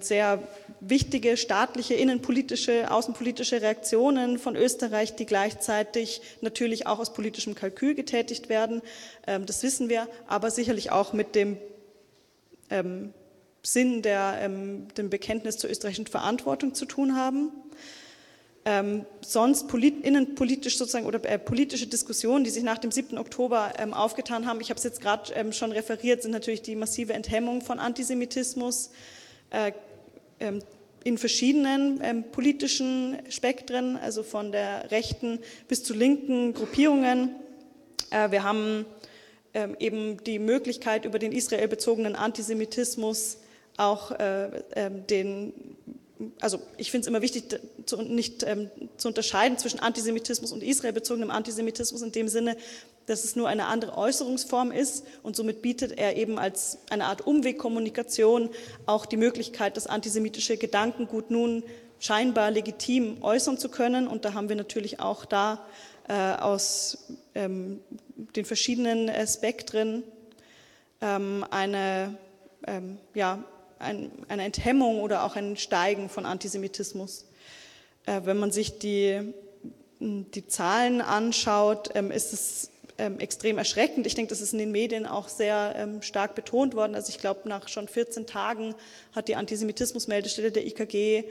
sehr 0.00 0.42
wichtige 0.80 1.36
staatliche, 1.36 1.94
innenpolitische, 1.94 2.90
außenpolitische 2.90 3.60
Reaktionen 3.60 4.38
von 4.38 4.56
Österreich, 4.56 5.14
die 5.16 5.26
gleichzeitig 5.26 6.22
natürlich 6.40 6.86
auch 6.86 6.98
aus 6.98 7.12
politischem 7.12 7.54
Kalkül 7.54 7.94
getätigt 7.94 8.48
werden. 8.48 8.80
Das 9.26 9.62
wissen 9.62 9.88
wir, 9.90 10.08
aber 10.26 10.50
sicherlich 10.50 10.90
auch 10.90 11.12
mit 11.12 11.34
dem 11.34 11.58
Sinn 13.62 14.02
der, 14.02 14.38
ähm, 14.40 14.88
dem 14.96 15.10
Bekenntnis 15.10 15.58
zur 15.58 15.70
österreichischen 15.70 16.06
Verantwortung 16.06 16.74
zu 16.74 16.86
tun 16.86 17.16
haben. 17.16 17.50
Ähm, 18.64 19.06
sonst 19.20 19.68
polit, 19.68 20.04
innenpolitisch 20.04 20.78
sozusagen 20.78 21.06
oder 21.06 21.24
äh, 21.24 21.38
politische 21.38 21.86
Diskussionen, 21.86 22.44
die 22.44 22.50
sich 22.50 22.62
nach 22.62 22.78
dem 22.78 22.90
7. 22.90 23.18
Oktober 23.18 23.72
ähm, 23.78 23.94
aufgetan 23.94 24.46
haben, 24.46 24.60
ich 24.60 24.70
habe 24.70 24.78
es 24.78 24.84
jetzt 24.84 25.00
gerade 25.00 25.32
ähm, 25.34 25.52
schon 25.52 25.72
referiert, 25.72 26.22
sind 26.22 26.32
natürlich 26.32 26.62
die 26.62 26.76
massive 26.76 27.12
Enthemmung 27.12 27.62
von 27.62 27.78
Antisemitismus 27.78 28.88
ähm, 28.88 29.17
in 31.04 31.18
verschiedenen 31.18 32.00
ähm, 32.02 32.24
politischen 32.30 33.18
Spektren, 33.30 33.96
also 33.96 34.22
von 34.22 34.52
der 34.52 34.90
rechten 34.90 35.38
bis 35.66 35.82
zu 35.82 35.94
linken 35.94 36.54
Gruppierungen. 36.54 37.34
Äh, 38.10 38.30
wir 38.30 38.42
haben 38.42 38.84
eben 39.80 40.22
die 40.22 40.38
Möglichkeit, 40.38 41.04
über 41.04 41.18
den 41.18 41.32
israelbezogenen 41.32 42.14
Antisemitismus 42.14 43.38
auch 43.78 44.10
äh, 44.10 44.46
äh, 44.70 44.90
den, 44.90 45.52
also 46.40 46.60
ich 46.76 46.90
finde 46.90 47.02
es 47.02 47.06
immer 47.08 47.22
wichtig, 47.22 47.44
nicht 48.08 48.42
ähm, 48.42 48.70
zu 48.96 49.08
unterscheiden 49.08 49.56
zwischen 49.56 49.78
Antisemitismus 49.78 50.52
und 50.52 50.62
israelbezogenem 50.62 51.30
Antisemitismus 51.30 52.02
in 52.02 52.12
dem 52.12 52.28
Sinne, 52.28 52.56
dass 53.08 53.24
es 53.24 53.36
nur 53.36 53.48
eine 53.48 53.66
andere 53.66 53.96
Äußerungsform 53.96 54.72
ist 54.72 55.04
und 55.22 55.36
somit 55.36 55.62
bietet 55.62 55.98
er 55.98 56.16
eben 56.16 56.38
als 56.38 56.78
eine 56.90 57.06
Art 57.06 57.26
Umwegkommunikation 57.26 58.50
auch 58.86 59.06
die 59.06 59.16
Möglichkeit, 59.16 59.76
das 59.76 59.86
antisemitische 59.86 60.56
Gedankengut 60.56 61.30
nun 61.30 61.62
scheinbar 61.98 62.50
legitim 62.50 63.22
äußern 63.22 63.58
zu 63.58 63.68
können. 63.68 64.06
Und 64.06 64.24
da 64.24 64.34
haben 64.34 64.48
wir 64.48 64.56
natürlich 64.56 65.00
auch 65.00 65.24
da 65.24 65.64
äh, 66.08 66.14
aus 66.14 67.06
ähm, 67.34 67.80
den 68.36 68.44
verschiedenen 68.44 69.08
äh, 69.08 69.26
Spektren 69.26 70.04
ähm, 71.00 71.44
eine 71.50 72.16
ähm, 72.66 72.98
ja, 73.14 73.42
ein, 73.78 74.10
eine 74.28 74.44
Enthemmung 74.44 75.00
oder 75.00 75.24
auch 75.24 75.36
ein 75.36 75.56
Steigen 75.56 76.08
von 76.08 76.26
Antisemitismus. 76.26 77.26
Äh, 78.06 78.22
wenn 78.24 78.38
man 78.38 78.50
sich 78.50 78.78
die, 78.78 79.32
die 80.00 80.46
Zahlen 80.46 81.00
anschaut, 81.00 81.90
ähm, 81.94 82.10
ist 82.10 82.32
es 82.32 82.70
ähm, 82.98 83.18
extrem 83.20 83.58
erschreckend. 83.58 84.06
Ich 84.06 84.14
denke, 84.14 84.30
das 84.30 84.40
ist 84.40 84.52
in 84.52 84.58
den 84.58 84.72
Medien 84.72 85.06
auch 85.06 85.28
sehr 85.28 85.74
ähm, 85.76 86.02
stark 86.02 86.34
betont 86.34 86.74
worden. 86.74 86.94
Also 86.94 87.10
ich 87.10 87.18
glaube, 87.18 87.48
nach 87.48 87.68
schon 87.68 87.88
14 87.88 88.26
Tagen 88.26 88.74
hat 89.14 89.28
die 89.28 89.36
Antisemitismusmeldestelle 89.36 90.50
der 90.52 90.66
IKG 90.66 91.24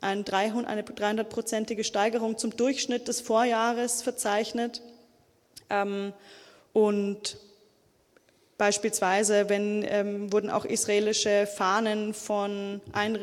eine 0.00 0.22
300-prozentige 0.22 1.82
Steigerung 1.82 2.38
zum 2.38 2.56
Durchschnitt 2.56 3.08
des 3.08 3.20
Vorjahres 3.20 4.02
verzeichnet. 4.02 4.80
Ähm, 5.70 6.12
und 6.72 7.38
Beispielsweise 8.58 9.48
wenn, 9.48 9.86
ähm, 9.88 10.32
wurden 10.32 10.50
auch 10.50 10.64
israelische 10.64 11.46
Fahnen 11.46 12.12
von, 12.12 12.80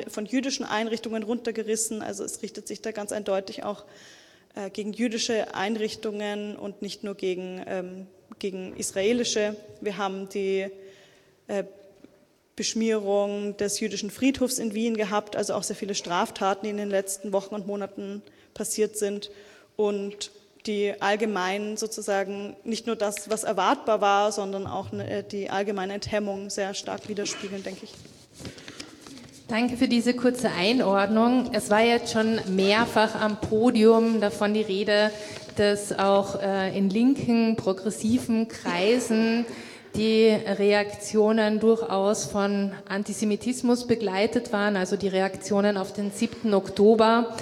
von 0.08 0.26
jüdischen 0.26 0.66
Einrichtungen 0.66 1.24
runtergerissen. 1.24 2.02
Also 2.02 2.24
es 2.24 2.42
richtet 2.42 2.70
sich 2.70 2.82
da 2.82 2.94
ganz 2.94 3.12
eindeutig 3.12 3.66
auch 3.66 3.84
äh, 4.56 4.70
gegen 4.70 4.94
jüdische 4.94 5.54
Einrichtungen 5.54 6.56
und 6.56 6.82
nicht 6.82 7.04
nur 7.04 7.16
gegen, 7.16 7.62
ähm, 7.68 8.08
gegen 8.40 8.76
israelische. 8.76 9.56
Wir 9.82 9.98
haben 9.98 10.30
die 10.30 10.68
äh, 11.48 11.64
Beschmierung 12.56 13.58
des 13.58 13.80
jüdischen 13.82 14.10
Friedhofs 14.10 14.60
in 14.60 14.74
Wien 14.74 14.96
gehabt, 14.96 15.36
also 15.36 15.54
auch 15.54 15.64
sehr 15.64 15.76
viele 15.76 15.94
Straftaten, 15.94 16.66
die 16.66 16.70
in 16.70 16.78
den 16.78 16.90
letzten 16.90 17.34
Wochen 17.34 17.54
und 17.54 17.68
Monaten 17.68 18.22
passiert 18.54 18.98
sind. 18.98 19.30
Und 19.76 20.32
die 20.66 20.94
allgemein 21.00 21.78
sozusagen 21.78 22.56
nicht 22.64 22.88
nur 22.88 22.96
das, 22.96 23.30
was 23.30 23.44
erwartbar 23.44 24.02
war, 24.02 24.32
sondern 24.32 24.68
auch 24.68 24.92
äh, 24.94 25.24
die 25.24 25.50
allgemeine 25.50 25.94
Enthemmung 25.94 26.50
sehr 26.50 26.74
stark 26.74 27.08
widerspiegeln, 27.08 27.62
denke 27.62 27.86
ich. 27.86 28.15
Danke 29.48 29.78
für 29.78 29.88
diese 29.88 30.16
kurze 30.16 30.50
Einordnung. 30.50 31.52
Es 31.54 31.70
war 31.70 31.84
jetzt 31.84 32.12
schon 32.12 32.40
mehrfach 32.56 33.14
am 33.22 33.40
Podium 33.40 34.20
davon 34.20 34.56
die 34.56 34.64
Rede, 34.64 35.12
dass 35.56 35.98
auch 36.00 36.42
äh, 36.42 36.76
in 36.76 36.90
linken, 36.90 37.56
progressiven 37.56 38.48
Kreisen 38.48 39.46
die 39.96 40.30
Reaktionen 40.30 41.60
durchaus 41.60 42.26
von 42.26 42.72
Antisemitismus 42.90 43.86
begleitet 43.86 44.52
waren, 44.52 44.76
also 44.76 44.98
die 44.98 45.10
Reaktionen 45.10 45.78
auf 45.78 45.94
den 45.94 46.10
7. 46.10 46.52
Oktober. 46.56 47.36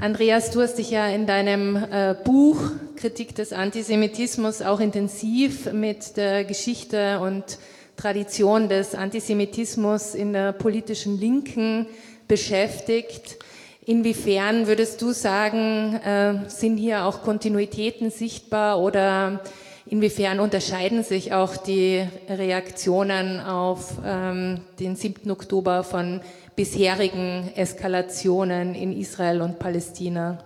Andreas, 0.00 0.52
du 0.52 0.60
hast 0.60 0.76
dich 0.76 0.92
ja 0.92 1.08
in 1.08 1.26
deinem 1.26 1.74
äh, 1.74 2.14
Buch 2.22 2.70
Kritik 2.94 3.34
des 3.34 3.52
Antisemitismus 3.52 4.62
auch 4.62 4.78
intensiv 4.78 5.72
mit 5.72 6.16
der 6.16 6.44
Geschichte 6.44 7.18
und 7.18 7.58
Tradition 8.02 8.68
des 8.68 8.96
Antisemitismus 8.96 10.16
in 10.16 10.32
der 10.32 10.50
politischen 10.50 11.20
Linken 11.20 11.86
beschäftigt. 12.26 13.38
Inwiefern 13.86 14.66
würdest 14.66 15.00
du 15.02 15.12
sagen, 15.12 15.94
äh, 16.04 16.48
sind 16.48 16.78
hier 16.78 17.04
auch 17.04 17.22
Kontinuitäten 17.22 18.10
sichtbar 18.10 18.80
oder 18.80 19.40
inwiefern 19.86 20.40
unterscheiden 20.40 21.04
sich 21.04 21.32
auch 21.32 21.56
die 21.56 22.04
Reaktionen 22.28 23.38
auf 23.38 23.98
ähm, 24.04 24.62
den 24.80 24.96
7. 24.96 25.30
Oktober 25.30 25.84
von 25.84 26.22
bisherigen 26.56 27.52
Eskalationen 27.54 28.74
in 28.74 28.98
Israel 28.98 29.42
und 29.42 29.60
Palästina? 29.60 30.38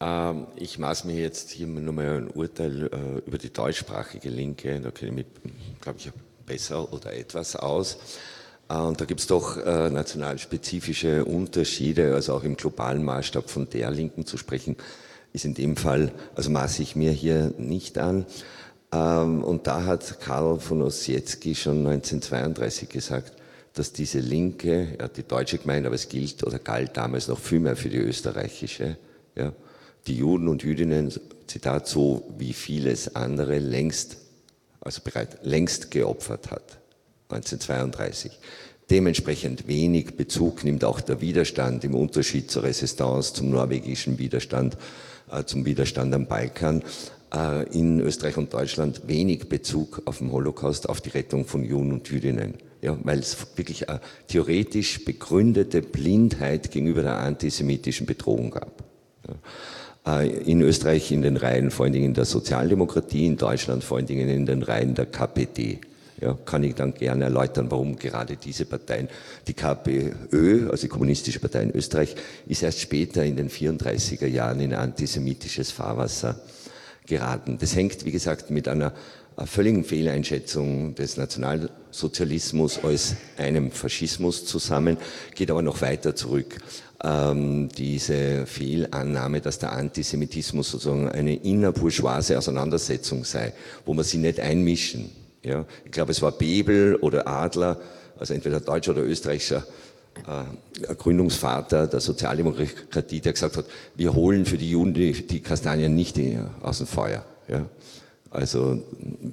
Ähm, 0.00 0.46
ich 0.56 0.78
maß 0.78 1.04
mir 1.04 1.16
jetzt 1.16 1.50
hier 1.50 1.66
nur 1.66 1.92
mal 1.92 2.16
ein 2.16 2.28
Urteil 2.28 2.86
äh, 2.86 3.18
über 3.26 3.36
die 3.36 3.52
deutschsprachige 3.52 4.30
Linke. 4.30 4.80
Da 4.80 4.90
kenne 4.90 5.10
ich 5.10 5.16
mich, 5.16 5.26
glaube 5.82 5.98
ich, 5.98 6.10
besser 6.48 6.92
oder 6.92 7.12
etwas 7.12 7.54
aus. 7.54 7.98
Äh, 8.68 8.74
und 8.74 9.00
da 9.00 9.04
gibt 9.04 9.20
es 9.20 9.26
doch 9.26 9.56
äh, 9.58 9.90
nationalspezifische 9.90 11.24
Unterschiede, 11.24 12.14
also 12.14 12.34
auch 12.34 12.44
im 12.44 12.56
globalen 12.56 13.04
Maßstab 13.04 13.48
von 13.50 13.68
der 13.70 13.90
Linken 13.90 14.26
zu 14.26 14.36
sprechen, 14.36 14.76
ist 15.32 15.44
in 15.44 15.54
dem 15.54 15.76
Fall, 15.76 16.12
also 16.34 16.50
maße 16.50 16.82
ich 16.82 16.96
mir 16.96 17.12
hier 17.12 17.52
nicht 17.58 17.98
an. 17.98 18.26
Ähm, 18.92 19.44
und 19.44 19.66
da 19.66 19.84
hat 19.84 20.20
Karl 20.20 20.58
von 20.58 20.82
Ossietzky 20.82 21.54
schon 21.54 21.86
1932 21.86 22.88
gesagt, 22.88 23.32
dass 23.74 23.92
diese 23.92 24.18
Linke, 24.18 24.96
ja, 24.98 25.08
die 25.08 25.22
deutsche 25.22 25.58
Gemeinde, 25.58 25.88
aber 25.88 25.94
es 25.94 26.08
gilt 26.08 26.42
oder 26.42 26.58
galt 26.58 26.96
damals 26.96 27.28
noch 27.28 27.38
viel 27.38 27.60
mehr 27.60 27.76
für 27.76 27.90
die 27.90 27.98
österreichische, 27.98 28.96
ja, 29.36 29.52
die 30.06 30.16
Juden 30.16 30.48
und 30.48 30.62
Jüdinnen, 30.62 31.12
Zitat, 31.46 31.86
so 31.86 32.24
wie 32.38 32.52
vieles 32.52 33.14
andere 33.14 33.58
längst, 33.58 34.16
also 34.80 35.00
bereit, 35.02 35.38
längst 35.42 35.90
geopfert 35.90 36.50
hat. 36.50 36.78
1932. 37.30 38.38
Dementsprechend 38.90 39.68
wenig 39.68 40.16
Bezug 40.16 40.64
nimmt 40.64 40.82
auch 40.82 41.00
der 41.00 41.20
Widerstand 41.20 41.84
im 41.84 41.94
Unterschied 41.94 42.50
zur 42.50 42.62
Resistance, 42.62 43.34
zum 43.34 43.50
norwegischen 43.50 44.18
Widerstand, 44.18 44.78
äh, 45.30 45.44
zum 45.44 45.66
Widerstand 45.66 46.14
am 46.14 46.26
Balkan. 46.26 46.82
Äh, 47.34 47.64
in 47.78 48.00
Österreich 48.00 48.38
und 48.38 48.54
Deutschland 48.54 49.06
wenig 49.06 49.48
Bezug 49.48 50.02
auf 50.06 50.18
den 50.18 50.32
Holocaust, 50.32 50.88
auf 50.88 51.02
die 51.02 51.10
Rettung 51.10 51.44
von 51.44 51.62
Juden 51.62 51.92
und 51.92 52.08
Jüdinnen. 52.08 52.54
Ja, 52.80 52.96
weil 53.02 53.18
es 53.18 53.36
wirklich 53.56 53.88
eine 53.88 54.00
theoretisch 54.28 55.04
begründete 55.04 55.82
Blindheit 55.82 56.70
gegenüber 56.70 57.02
der 57.02 57.18
antisemitischen 57.18 58.06
Bedrohung 58.06 58.50
gab. 58.50 58.84
Ja. 59.26 59.34
Äh, 60.08 60.28
in 60.50 60.62
Österreich 60.62 61.12
in 61.12 61.22
den 61.22 61.36
Reihen 61.36 61.70
vor 61.70 61.84
allen 61.84 61.92
Dingen 61.92 62.14
der 62.14 62.24
Sozialdemokratie, 62.24 63.26
in 63.26 63.36
Deutschland 63.36 63.84
vor 63.84 63.98
allen 63.98 64.06
Dingen 64.06 64.28
in 64.28 64.46
den 64.46 64.62
Reihen 64.62 64.94
der 64.94 65.06
KPD. 65.06 65.80
Ja, 66.20 66.36
kann 66.44 66.64
ich 66.64 66.74
dann 66.74 66.94
gerne 66.94 67.24
erläutern, 67.24 67.70
warum 67.70 67.96
gerade 67.96 68.36
diese 68.36 68.64
Parteien, 68.64 69.08
die 69.46 69.52
KPÖ, 69.52 70.68
also 70.68 70.82
die 70.82 70.88
Kommunistische 70.88 71.38
Partei 71.38 71.62
in 71.62 71.70
Österreich, 71.70 72.16
ist 72.46 72.62
erst 72.64 72.80
später 72.80 73.24
in 73.24 73.36
den 73.36 73.50
34er 73.50 74.26
Jahren 74.26 74.58
in 74.58 74.74
antisemitisches 74.74 75.70
Fahrwasser 75.70 76.40
geraten. 77.06 77.58
Das 77.60 77.76
hängt, 77.76 78.04
wie 78.04 78.10
gesagt, 78.10 78.50
mit 78.50 78.66
einer 78.66 78.94
völligen 79.46 79.84
Fehleinschätzung 79.84 80.96
des 80.96 81.16
Nationalsozialismus 81.16 82.82
als 82.82 83.14
einem 83.36 83.70
Faschismus 83.70 84.44
zusammen, 84.44 84.96
geht 85.36 85.52
aber 85.52 85.62
noch 85.62 85.80
weiter 85.82 86.16
zurück. 86.16 86.58
Ähm, 87.02 87.68
diese 87.68 88.44
Fehlannahme, 88.46 89.40
dass 89.40 89.60
der 89.60 89.72
Antisemitismus 89.72 90.72
sozusagen 90.72 91.08
eine 91.08 91.36
innerbourgeoise 91.36 92.36
Auseinandersetzung 92.36 93.24
sei, 93.24 93.52
wo 93.86 93.94
man 93.94 94.04
sie 94.04 94.18
nicht 94.18 94.40
einmischen. 94.40 95.10
Ja, 95.44 95.64
ich 95.84 95.92
glaube, 95.92 96.10
es 96.10 96.20
war 96.22 96.32
Bebel 96.32 96.96
oder 96.96 97.28
Adler, 97.28 97.80
also 98.18 98.34
entweder 98.34 98.58
deutscher 98.58 98.92
oder 98.92 99.04
österreichischer 99.04 99.64
äh, 100.26 100.94
Gründungsvater 100.94 101.86
der 101.86 102.00
Sozialdemokratie, 102.00 103.20
der 103.20 103.32
gesagt 103.32 103.56
hat, 103.56 103.66
wir 103.94 104.14
holen 104.14 104.44
für 104.44 104.58
die 104.58 104.70
Juden 104.70 104.92
die, 104.92 105.12
die 105.12 105.40
Kastanien 105.40 105.94
nicht 105.94 106.18
aus 106.62 106.78
dem 106.78 106.88
Feuer. 106.88 107.24
Ja. 107.46 107.64
Also 108.30 108.82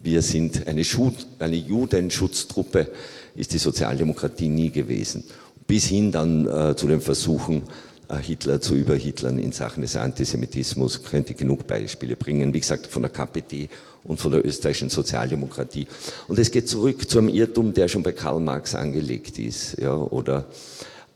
wir 0.03 0.22
sind 0.22 0.68
eine, 0.68 0.84
Schut, 0.84 1.16
eine 1.39 1.55
Judenschutztruppe, 1.55 2.88
ist 3.36 3.53
die 3.53 3.57
Sozialdemokratie 3.57 4.47
nie 4.47 4.70
gewesen. 4.70 5.26
Bis 5.68 5.86
hin 5.86 6.11
dann 6.11 6.47
äh, 6.47 6.76
zu 6.76 6.88
den 6.88 7.01
Versuchen, 7.01 7.63
äh, 8.07 8.18
Hitler 8.18 8.61
zu 8.61 8.76
überhitlern 8.76 9.39
in 9.39 9.51
Sachen 9.51 9.82
des 9.82 9.95
Antisemitismus, 9.95 11.03
könnte 11.03 11.34
genug 11.34 11.68
Beispiele 11.68 12.16
bringen. 12.16 12.53
Wie 12.53 12.59
gesagt, 12.59 12.88
von 12.88 13.01
der 13.01 13.11
KPD 13.11 13.70
und 14.03 14.20
von 14.20 14.32
der 14.32 14.45
österreichischen 14.45 14.89
Sozialdemokratie. 14.89 15.88
Und 16.28 16.38
es 16.39 16.51
geht 16.51 16.70
zurück 16.70 17.09
zu 17.09 17.18
einem 17.18 17.30
Irrtum, 17.30 17.74
der 17.74 17.88
schon 17.88 18.03
bei 18.03 18.11
Karl 18.11 18.39
Marx 18.39 18.76
angelegt 18.76 19.39
ist, 19.39 19.78
ja, 19.80 19.95
oder 19.95 20.45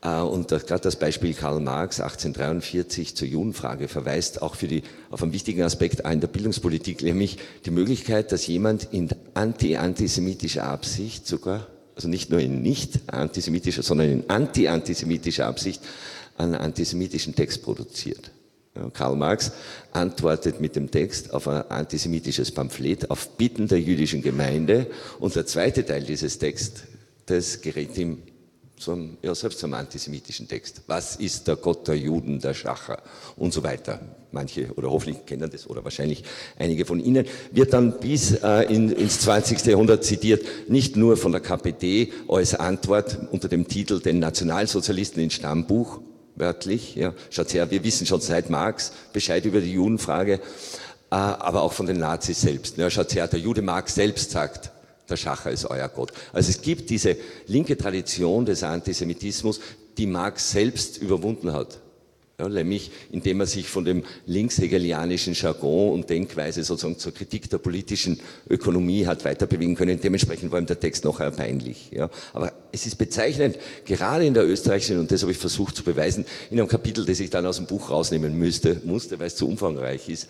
äh, 0.02 0.20
und 0.20 0.48
gerade 0.48 0.80
das 0.80 0.96
Beispiel 0.96 1.34
Karl 1.34 1.60
Marx 1.60 2.00
1843 2.00 3.16
zur 3.16 3.28
Judenfrage 3.28 3.88
verweist 3.88 4.42
auch 4.42 4.54
für 4.54 4.68
die, 4.68 4.82
auf 5.10 5.22
einen 5.22 5.32
wichtigen 5.32 5.62
Aspekt 5.62 6.00
in 6.00 6.20
der 6.20 6.28
Bildungspolitik, 6.28 7.02
nämlich 7.02 7.38
die 7.64 7.70
Möglichkeit, 7.70 8.32
dass 8.32 8.46
jemand 8.46 8.88
in 8.92 9.08
anti-antisemitischer 9.34 10.64
Absicht 10.64 11.26
sogar, 11.26 11.66
also 12.00 12.08
nicht 12.08 12.30
nur 12.30 12.40
in 12.40 12.62
nicht 12.62 13.12
antisemitischer, 13.12 13.82
sondern 13.82 14.10
in 14.10 14.30
anti-antisemitischer 14.30 15.46
Absicht 15.46 15.82
einen 16.38 16.54
antisemitischen 16.54 17.34
Text 17.34 17.62
produziert. 17.62 18.30
Karl 18.94 19.16
Marx 19.16 19.52
antwortet 19.92 20.62
mit 20.62 20.76
dem 20.76 20.90
Text 20.90 21.34
auf 21.34 21.46
ein 21.46 21.70
antisemitisches 21.70 22.52
Pamphlet 22.52 23.10
auf 23.10 23.36
Bitten 23.36 23.68
der 23.68 23.82
jüdischen 23.82 24.22
Gemeinde 24.22 24.86
und 25.18 25.36
der 25.36 25.44
zweite 25.44 25.84
Teil 25.84 26.04
dieses 26.04 26.38
Textes 26.38 27.60
gerät 27.60 27.98
ihm 27.98 28.22
zum, 28.80 29.18
ja, 29.22 29.34
selbst 29.34 29.58
zum 29.58 29.74
antisemitischen 29.74 30.48
Text. 30.48 30.82
Was 30.86 31.16
ist 31.16 31.46
der 31.46 31.56
Gott 31.56 31.86
der 31.86 31.96
Juden, 31.96 32.40
der 32.40 32.54
Schacher 32.54 33.02
und 33.36 33.52
so 33.52 33.62
weiter. 33.62 34.00
Manche 34.32 34.72
oder 34.74 34.90
hoffentlich 34.90 35.26
kennen 35.26 35.50
das 35.50 35.68
oder 35.68 35.84
wahrscheinlich 35.84 36.24
einige 36.58 36.84
von 36.84 37.00
Ihnen. 37.00 37.26
Wird 37.50 37.72
dann 37.72 37.98
bis 37.98 38.32
äh, 38.32 38.72
in, 38.72 38.90
ins 38.90 39.20
20. 39.20 39.64
Jahrhundert 39.66 40.04
zitiert, 40.04 40.44
nicht 40.68 40.96
nur 40.96 41.16
von 41.16 41.32
der 41.32 41.40
KPD 41.40 42.12
als 42.28 42.54
Antwort 42.54 43.18
unter 43.32 43.48
dem 43.48 43.68
Titel 43.68 44.00
Den 44.00 44.18
Nationalsozialisten 44.18 45.22
in 45.22 45.30
Stammbuch, 45.30 46.00
wörtlich. 46.36 46.94
Ja. 46.94 47.12
Schaut 47.30 47.52
her, 47.52 47.70
wir 47.70 47.84
wissen 47.84 48.06
schon 48.06 48.20
seit 48.20 48.50
Marx 48.50 48.92
Bescheid 49.12 49.44
über 49.44 49.60
die 49.60 49.72
Judenfrage, 49.72 50.34
äh, 50.34 50.40
aber 51.10 51.62
auch 51.62 51.72
von 51.72 51.86
den 51.86 51.98
Nazis 51.98 52.40
selbst. 52.40 52.78
Ja, 52.78 52.88
schaut 52.88 53.14
her, 53.14 53.28
der 53.28 53.40
Jude 53.40 53.62
Marx 53.62 53.94
selbst 53.94 54.30
sagt, 54.30 54.70
der 55.10 55.16
Schacher 55.16 55.50
ist 55.50 55.66
euer 55.66 55.88
Gott. 55.88 56.12
Also 56.32 56.50
es 56.50 56.62
gibt 56.62 56.90
diese 56.90 57.16
linke 57.46 57.76
Tradition 57.76 58.44
des 58.44 58.62
Antisemitismus, 58.62 59.60
die 59.98 60.06
Marx 60.06 60.52
selbst 60.52 60.98
überwunden 60.98 61.52
hat. 61.52 61.80
Ja, 62.40 62.48
nämlich 62.48 62.90
indem 63.12 63.40
er 63.40 63.46
sich 63.46 63.68
von 63.68 63.84
dem 63.84 64.02
linkshegelianischen 64.24 65.34
Jargon 65.34 65.92
und 65.92 66.08
Denkweise 66.08 66.64
sozusagen 66.64 66.98
zur 66.98 67.12
Kritik 67.12 67.50
der 67.50 67.58
politischen 67.58 68.18
Ökonomie 68.48 69.04
hat 69.04 69.26
weiterbewegen 69.26 69.74
können. 69.74 70.00
Dementsprechend 70.00 70.50
war 70.50 70.58
ihm 70.58 70.64
der 70.64 70.80
Text 70.80 71.04
noch 71.04 71.18
peinlich. 71.18 71.90
Ja. 71.90 72.08
Aber 72.32 72.50
es 72.72 72.86
ist 72.86 72.96
bezeichnend, 72.96 73.58
gerade 73.84 74.24
in 74.24 74.32
der 74.32 74.48
österreichischen, 74.48 74.98
und 74.98 75.12
das 75.12 75.20
habe 75.20 75.32
ich 75.32 75.38
versucht 75.38 75.76
zu 75.76 75.84
beweisen, 75.84 76.24
in 76.50 76.58
einem 76.58 76.68
Kapitel, 76.68 77.04
das 77.04 77.20
ich 77.20 77.28
dann 77.28 77.44
aus 77.44 77.56
dem 77.56 77.66
Buch 77.66 77.90
rausnehmen 77.90 78.38
müsste, 78.38 78.80
musste, 78.84 79.18
weil 79.18 79.26
es 79.26 79.36
zu 79.36 79.46
umfangreich 79.46 80.08
ist, 80.08 80.26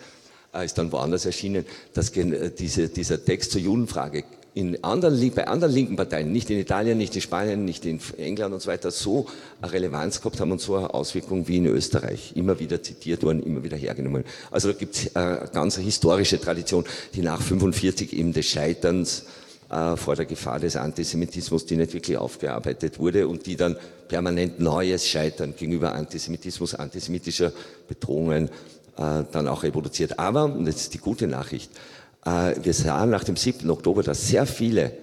äh, 0.53 0.65
ist 0.65 0.77
dann 0.77 0.91
woanders 0.91 1.25
erschienen, 1.25 1.65
dass 1.93 2.11
diese, 2.11 2.89
dieser 2.89 3.23
Text 3.23 3.51
zur 3.51 3.61
Judenfrage 3.61 4.25
in 4.53 4.83
anderen, 4.83 5.31
bei 5.31 5.47
anderen 5.47 5.73
linken 5.73 5.95
Parteien, 5.95 6.31
nicht 6.31 6.49
in 6.49 6.59
Italien, 6.59 6.97
nicht 6.97 7.15
in 7.15 7.21
Spanien, 7.21 7.63
nicht 7.63 7.85
in 7.85 7.99
England 8.17 8.53
und 8.53 8.61
so 8.61 8.69
weiter, 8.69 8.91
so 8.91 9.27
eine 9.61 9.71
Relevanz 9.71 10.19
gehabt 10.19 10.41
haben 10.41 10.51
und 10.51 10.59
so 10.59 10.75
eine 10.75 10.93
Auswirkung 10.93 11.47
wie 11.47 11.57
in 11.57 11.67
Österreich. 11.67 12.33
Immer 12.35 12.59
wieder 12.59 12.83
zitiert 12.83 13.23
worden, 13.23 13.43
immer 13.43 13.63
wieder 13.63 13.77
hergenommen. 13.77 14.25
Also 14.49 14.71
da 14.71 14.77
gibt 14.77 14.95
es 14.95 15.15
eine 15.15 15.49
ganz 15.53 15.77
historische 15.77 16.39
Tradition, 16.39 16.83
die 17.13 17.21
nach 17.21 17.41
45 17.41 18.11
eben 18.11 18.33
des 18.33 18.45
Scheiterns 18.45 19.25
äh, 19.69 19.95
vor 19.95 20.17
der 20.17 20.25
Gefahr 20.25 20.59
des 20.59 20.75
Antisemitismus, 20.75 21.65
die 21.65 21.77
nicht 21.77 21.93
wirklich 21.93 22.17
aufgearbeitet 22.17 22.99
wurde 22.99 23.29
und 23.29 23.45
die 23.45 23.55
dann 23.55 23.77
permanent 24.09 24.59
neues 24.59 25.07
Scheitern 25.07 25.55
gegenüber 25.55 25.93
Antisemitismus, 25.93 26.75
antisemitischer 26.75 27.53
Bedrohungen 27.87 28.49
äh, 28.97 29.23
dann 29.31 29.47
auch 29.47 29.63
reproduziert. 29.63 30.19
Aber, 30.19 30.43
und 30.43 30.65
das 30.65 30.75
ist 30.75 30.93
die 30.93 30.97
gute 30.97 31.25
Nachricht, 31.25 31.71
äh, 31.73 31.79
wir 32.23 32.73
sahen 32.73 33.09
nach 33.09 33.23
dem 33.23 33.35
7. 33.35 33.69
Oktober, 33.69 34.03
dass 34.03 34.27
sehr 34.27 34.45
viele, 34.45 34.93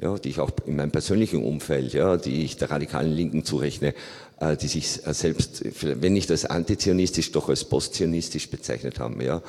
ja, 0.00 0.18
die 0.18 0.28
ich 0.28 0.40
auch 0.40 0.50
in 0.66 0.76
meinem 0.76 0.90
persönlichen 0.90 1.42
Umfeld, 1.42 1.94
ja, 1.94 2.16
die 2.16 2.44
ich 2.44 2.56
der 2.56 2.70
radikalen 2.70 3.12
Linken 3.12 3.44
zurechne, 3.44 3.94
äh, 4.38 4.56
die 4.56 4.68
sich 4.68 5.06
äh, 5.06 5.14
selbst, 5.14 5.64
wenn 5.80 6.12
nicht 6.12 6.30
als 6.30 6.44
antizionistisch, 6.44 7.32
doch 7.32 7.48
als 7.48 7.64
postzionistisch 7.64 8.50
bezeichnet 8.50 8.98
haben, 8.98 9.20
ja, 9.20 9.42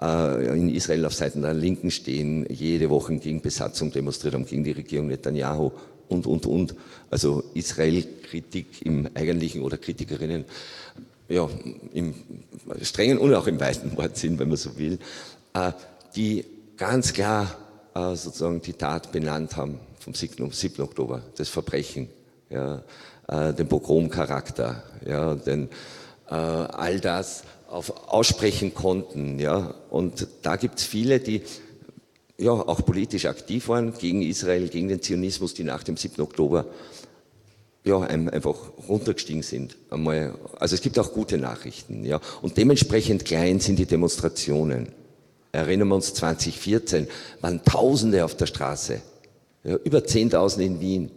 in 0.00 0.74
Israel 0.74 1.06
auf 1.06 1.14
Seiten 1.14 1.40
der 1.40 1.54
Linken 1.54 1.90
stehen, 1.90 2.44
jede 2.50 2.90
Woche 2.90 3.16
gegen 3.16 3.40
Besatzung 3.40 3.92
demonstriert 3.92 4.34
haben, 4.34 4.44
gegen 4.44 4.64
die 4.64 4.72
Regierung 4.72 5.06
Netanyahu 5.06 5.70
und, 6.08 6.26
und, 6.26 6.44
und. 6.44 6.74
Also 7.10 7.44
Israel-Kritik 7.54 8.84
im 8.84 9.08
eigentlichen 9.14 9.62
oder 9.62 9.78
Kritikerinnen, 9.78 10.44
ja, 11.28 11.48
im 11.94 12.12
strengen 12.82 13.18
und 13.18 13.32
auch 13.32 13.46
im 13.46 13.60
weiten 13.60 13.92
Wortsinn, 13.96 14.38
wenn 14.38 14.48
man 14.48 14.58
so 14.58 14.76
will, 14.76 14.98
die 16.16 16.44
ganz 16.76 17.12
klar 17.12 17.56
äh, 17.94 18.16
sozusagen 18.16 18.60
die 18.60 18.72
Tat 18.72 19.12
benannt 19.12 19.56
haben 19.56 19.78
vom 19.98 20.14
7. 20.14 20.50
7. 20.50 20.82
Oktober, 20.82 21.22
das 21.36 21.48
Verbrechen, 21.48 22.08
ja, 22.50 22.82
äh, 23.28 23.54
den 23.54 23.68
Pogromcharakter, 23.68 24.82
ja, 25.06 25.34
den, 25.34 25.68
äh, 26.28 26.34
all 26.34 27.00
das 27.00 27.44
auf, 27.68 28.08
aussprechen 28.08 28.74
konnten. 28.74 29.38
Ja, 29.38 29.74
und 29.90 30.28
da 30.42 30.56
gibt 30.56 30.78
es 30.78 30.84
viele, 30.84 31.20
die 31.20 31.42
ja, 32.36 32.50
auch 32.50 32.84
politisch 32.84 33.26
aktiv 33.26 33.68
waren 33.68 33.94
gegen 33.94 34.22
Israel, 34.22 34.68
gegen 34.68 34.88
den 34.88 35.00
Zionismus, 35.00 35.54
die 35.54 35.64
nach 35.64 35.82
dem 35.84 35.96
7. 35.96 36.20
Oktober 36.20 36.66
ja, 37.84 38.00
einfach 38.00 38.56
runtergestiegen 38.88 39.42
sind. 39.42 39.76
Einmal, 39.90 40.34
also 40.58 40.74
es 40.74 40.80
gibt 40.80 40.98
auch 40.98 41.12
gute 41.12 41.38
Nachrichten. 41.38 42.04
Ja, 42.04 42.20
und 42.42 42.56
dementsprechend 42.56 43.24
klein 43.24 43.60
sind 43.60 43.78
die 43.78 43.86
Demonstrationen 43.86 44.88
erinnern 45.54 45.88
wir 45.88 45.94
uns 45.94 46.12
2014, 46.14 47.06
waren 47.40 47.62
Tausende 47.64 48.24
auf 48.24 48.36
der 48.36 48.46
Straße. 48.46 49.00
Ja, 49.62 49.76
über 49.76 49.98
10.000 49.98 50.60
in 50.60 50.80
Wien. 50.80 51.10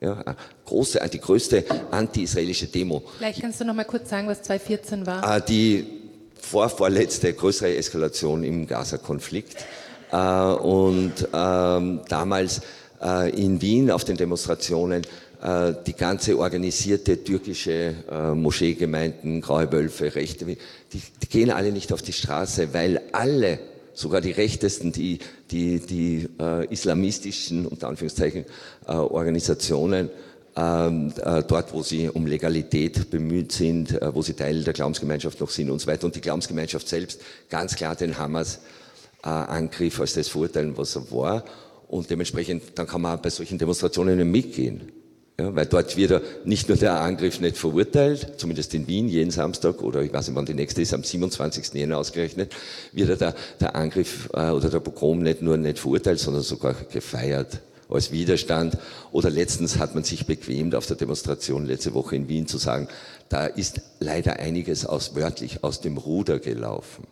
Ja, 0.00 0.36
große, 0.66 1.00
die 1.12 1.20
größte 1.20 1.64
anti-israelische 1.90 2.66
Demo. 2.66 3.02
Vielleicht 3.16 3.40
kannst 3.40 3.60
du 3.60 3.64
noch 3.64 3.74
mal 3.74 3.84
kurz 3.84 4.10
sagen, 4.10 4.28
was 4.28 4.42
2014 4.42 5.06
war. 5.06 5.24
Ah, 5.24 5.40
die 5.40 5.86
vorvorletzte 6.34 7.32
größere 7.32 7.74
Eskalation 7.74 8.44
im 8.44 8.66
Gaza-Konflikt. 8.66 9.64
Äh, 10.12 10.16
und 10.16 11.14
ähm, 11.32 12.00
damals 12.08 12.60
äh, 13.02 13.30
in 13.30 13.62
Wien 13.62 13.90
auf 13.90 14.04
den 14.04 14.16
Demonstrationen 14.16 15.02
äh, 15.02 15.06
die 15.44 15.92
ganze 15.92 16.38
organisierte 16.38 17.22
türkische 17.22 17.94
äh, 18.10 18.30
Moscheegemeinden, 18.32 19.42
Graue 19.42 19.70
Wölfe, 19.70 20.14
Rechte, 20.14 20.46
die, 20.46 20.56
die 20.92 21.28
gehen 21.28 21.50
alle 21.50 21.70
nicht 21.70 21.92
auf 21.92 22.00
die 22.00 22.14
Straße, 22.14 22.72
weil 22.72 23.02
alle 23.12 23.58
sogar 23.94 24.20
die 24.20 24.32
rechtesten, 24.32 24.92
die, 24.92 25.18
die, 25.50 25.80
die 25.80 26.28
äh, 26.40 26.66
islamistischen, 26.66 27.66
unter 27.66 27.88
Anführungszeichen, 27.88 28.44
äh, 28.86 28.92
Organisationen 28.92 30.10
ähm, 30.56 31.12
äh, 31.22 31.42
dort, 31.42 31.72
wo 31.72 31.82
sie 31.82 32.08
um 32.08 32.26
Legalität 32.26 33.10
bemüht 33.10 33.52
sind, 33.52 34.00
äh, 34.00 34.14
wo 34.14 34.22
sie 34.22 34.34
Teil 34.34 34.62
der 34.62 34.72
Glaubensgemeinschaft 34.72 35.40
noch 35.40 35.50
sind 35.50 35.70
und 35.70 35.80
so 35.80 35.86
weiter. 35.86 36.06
Und 36.06 36.14
die 36.14 36.20
Glaubensgemeinschaft 36.20 36.88
selbst 36.88 37.20
ganz 37.48 37.74
klar 37.74 37.96
den 37.96 38.16
Hamas-Angriff 38.16 40.00
als 40.00 40.14
das 40.14 40.28
verurteilen, 40.28 40.76
was 40.76 40.96
er 40.96 41.10
war. 41.10 41.44
Und 41.88 42.10
dementsprechend, 42.10 42.62
dann 42.76 42.86
kann 42.86 43.02
man 43.02 43.20
bei 43.20 43.30
solchen 43.30 43.58
Demonstrationen 43.58 44.30
mitgehen. 44.30 44.92
Ja, 45.38 45.52
weil 45.54 45.66
dort 45.66 45.96
wird 45.96 46.46
nicht 46.46 46.68
nur 46.68 46.78
der 46.78 47.00
Angriff 47.00 47.40
nicht 47.40 47.56
verurteilt, 47.58 48.34
zumindest 48.36 48.72
in 48.72 48.86
Wien 48.86 49.08
jeden 49.08 49.32
Samstag 49.32 49.82
oder 49.82 50.00
ich 50.00 50.12
weiß 50.12 50.28
nicht, 50.28 50.36
wann 50.36 50.46
die 50.46 50.54
nächste 50.54 50.80
ist, 50.80 50.94
am 50.94 51.02
27. 51.02 51.74
Jänner 51.74 51.98
ausgerechnet, 51.98 52.54
wird 52.92 53.20
der, 53.20 53.34
der 53.58 53.74
Angriff 53.74 54.28
äh, 54.32 54.50
oder 54.50 54.70
der 54.70 54.78
Pogrom 54.78 55.22
nicht 55.22 55.42
nur 55.42 55.56
nicht 55.56 55.80
verurteilt, 55.80 56.20
sondern 56.20 56.44
sogar 56.44 56.74
gefeiert 56.92 57.60
als 57.88 58.12
Widerstand. 58.12 58.78
Oder 59.10 59.28
letztens 59.28 59.78
hat 59.78 59.96
man 59.96 60.04
sich 60.04 60.26
bequemt 60.26 60.76
auf 60.76 60.86
der 60.86 60.96
Demonstration 60.96 61.66
letzte 61.66 61.94
Woche 61.94 62.14
in 62.14 62.28
Wien 62.28 62.46
zu 62.46 62.58
sagen, 62.58 62.86
da 63.28 63.46
ist 63.46 63.80
leider 63.98 64.38
einiges 64.38 64.86
aus, 64.86 65.16
wörtlich 65.16 65.64
aus 65.64 65.80
dem 65.80 65.96
Ruder 65.96 66.38
gelaufen. 66.38 67.06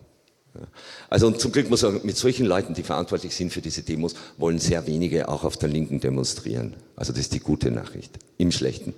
Also 1.09 1.26
und 1.26 1.40
zum 1.40 1.53
Glück 1.53 1.70
muss 1.70 1.82
man 1.82 1.92
sagen, 1.92 2.07
mit 2.07 2.16
solchen 2.16 2.46
Leuten, 2.46 2.74
die 2.74 2.82
verantwortlich 2.82 3.34
sind 3.34 3.53
für 3.53 3.61
diese 3.61 3.82
Demos, 3.82 4.14
wollen 4.36 4.59
sehr 4.59 4.86
wenige 4.86 5.28
auch 5.28 5.44
auf 5.44 5.57
der 5.57 5.68
Linken 5.68 6.00
demonstrieren. 6.00 6.74
Also 6.96 7.12
das 7.12 7.22
ist 7.22 7.34
die 7.34 7.40
gute 7.40 7.70
Nachricht, 7.70 8.18
im 8.38 8.53
Schlechten. 8.53 8.94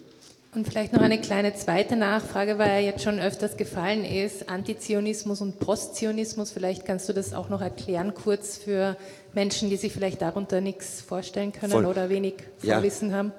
Und 0.55 0.68
vielleicht 0.68 0.92
noch 0.92 1.00
eine 1.00 1.20
kleine 1.20 1.52
zweite 1.55 1.96
Nachfrage, 1.96 2.59
weil 2.59 2.68
ja 2.68 2.90
jetzt 2.90 3.02
schon 3.02 3.18
öfters 3.18 3.57
gefallen 3.57 4.05
ist, 4.05 4.48
Antizionismus 4.48 5.40
und 5.40 5.59
Postzionismus. 5.59 6.52
Vielleicht 6.52 6.86
kannst 6.86 7.09
du 7.09 7.12
das 7.12 7.34
auch 7.34 7.48
noch 7.48 7.61
erklären, 7.61 8.14
kurz 8.14 8.57
für 8.57 8.96
Menschen, 9.32 9.68
die 9.68 9.76
sich 9.76 9.92
vielleicht 9.92 10.22
darunter 10.22 10.61
nichts 10.61 11.00
vorstellen 11.00 11.52
können 11.52 11.72
Voll. 11.72 11.86
oder 11.86 12.09
wenig 12.09 12.34
Vorwissen 12.59 13.11
ja. 13.11 13.16
haben. 13.16 13.32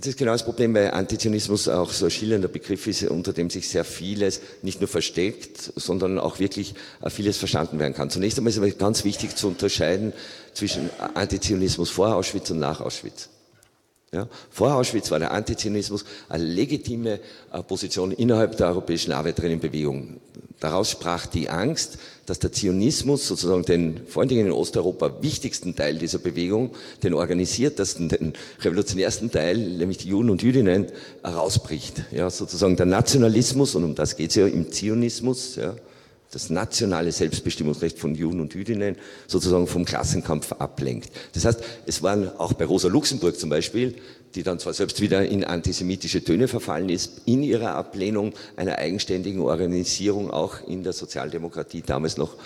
Das 0.00 0.08
ist 0.08 0.18
genau 0.18 0.32
das 0.32 0.46
Problem, 0.46 0.72
weil 0.72 0.92
Antizionismus 0.92 1.68
auch 1.68 1.92
so 1.92 2.06
ein 2.06 2.10
schillernder 2.10 2.48
Begriff 2.48 2.86
ist, 2.86 3.02
unter 3.02 3.34
dem 3.34 3.50
sich 3.50 3.68
sehr 3.68 3.84
vieles 3.84 4.40
nicht 4.62 4.80
nur 4.80 4.88
versteckt, 4.88 5.74
sondern 5.76 6.18
auch 6.18 6.38
wirklich 6.38 6.74
äh, 7.02 7.10
vieles 7.10 7.36
verstanden 7.36 7.78
werden 7.78 7.92
kann. 7.92 8.08
Zunächst 8.08 8.38
einmal 8.38 8.50
ist 8.50 8.56
es 8.56 8.78
ganz 8.78 9.04
wichtig 9.04 9.36
zu 9.36 9.48
unterscheiden 9.48 10.14
zwischen 10.54 10.88
Antizionismus 11.12 11.90
vor 11.90 12.14
Auschwitz 12.14 12.50
und 12.50 12.60
nach 12.60 12.80
Auschwitz. 12.80 13.28
Ja, 14.10 14.26
vor 14.50 14.74
Auschwitz 14.74 15.10
war 15.10 15.18
der 15.18 15.32
Antizionismus 15.32 16.06
eine 16.30 16.44
legitime 16.44 17.20
äh, 17.52 17.62
Position 17.62 18.10
innerhalb 18.10 18.56
der 18.56 18.68
europäischen 18.68 19.12
Arbeiterinnenbewegung. 19.12 20.18
Daraus 20.60 20.90
sprach 20.90 21.26
die 21.26 21.50
Angst, 21.50 21.98
dass 22.30 22.38
der 22.38 22.52
Zionismus 22.52 23.26
sozusagen 23.26 23.64
den, 23.64 24.06
vor 24.06 24.22
allen 24.22 24.28
Dingen 24.28 24.46
in 24.46 24.52
Osteuropa, 24.52 25.20
wichtigsten 25.20 25.74
Teil 25.74 25.98
dieser 25.98 26.20
Bewegung, 26.20 26.70
den 27.02 27.12
organisiertesten, 27.12 28.08
den 28.08 28.34
revolutionärsten 28.60 29.32
Teil, 29.32 29.58
nämlich 29.58 29.98
die 29.98 30.10
Juden 30.10 30.30
und 30.30 30.40
Jüdinnen, 30.40 30.86
herausbricht. 31.24 32.04
Ja, 32.12 32.30
sozusagen 32.30 32.76
der 32.76 32.86
Nationalismus, 32.86 33.74
und 33.74 33.82
um 33.82 33.94
das 33.96 34.16
geht 34.16 34.30
es 34.30 34.36
ja 34.36 34.46
im 34.46 34.70
Zionismus, 34.70 35.56
ja, 35.56 35.74
das 36.30 36.50
nationale 36.50 37.10
Selbstbestimmungsrecht 37.10 37.98
von 37.98 38.14
Juden 38.14 38.38
und 38.38 38.54
Jüdinnen 38.54 38.94
sozusagen 39.26 39.66
vom 39.66 39.84
Klassenkampf 39.84 40.52
ablenkt. 40.52 41.10
Das 41.32 41.44
heißt, 41.44 41.60
es 41.86 42.00
waren 42.04 42.28
auch 42.38 42.52
bei 42.52 42.64
Rosa 42.64 42.86
Luxemburg 42.86 43.40
zum 43.40 43.50
Beispiel, 43.50 43.96
die 44.34 44.42
dann 44.42 44.58
zwar 44.58 44.72
selbst 44.72 45.00
wieder 45.00 45.26
in 45.26 45.44
antisemitische 45.44 46.22
Töne 46.22 46.48
verfallen 46.48 46.88
ist, 46.88 47.22
in 47.26 47.42
ihrer 47.42 47.74
Ablehnung 47.74 48.32
einer 48.56 48.78
eigenständigen 48.78 49.40
Organisierung 49.42 50.30
auch 50.30 50.56
in 50.66 50.84
der 50.84 50.92
Sozialdemokratie 50.92 51.82
damals 51.82 52.16
noch. 52.16 52.36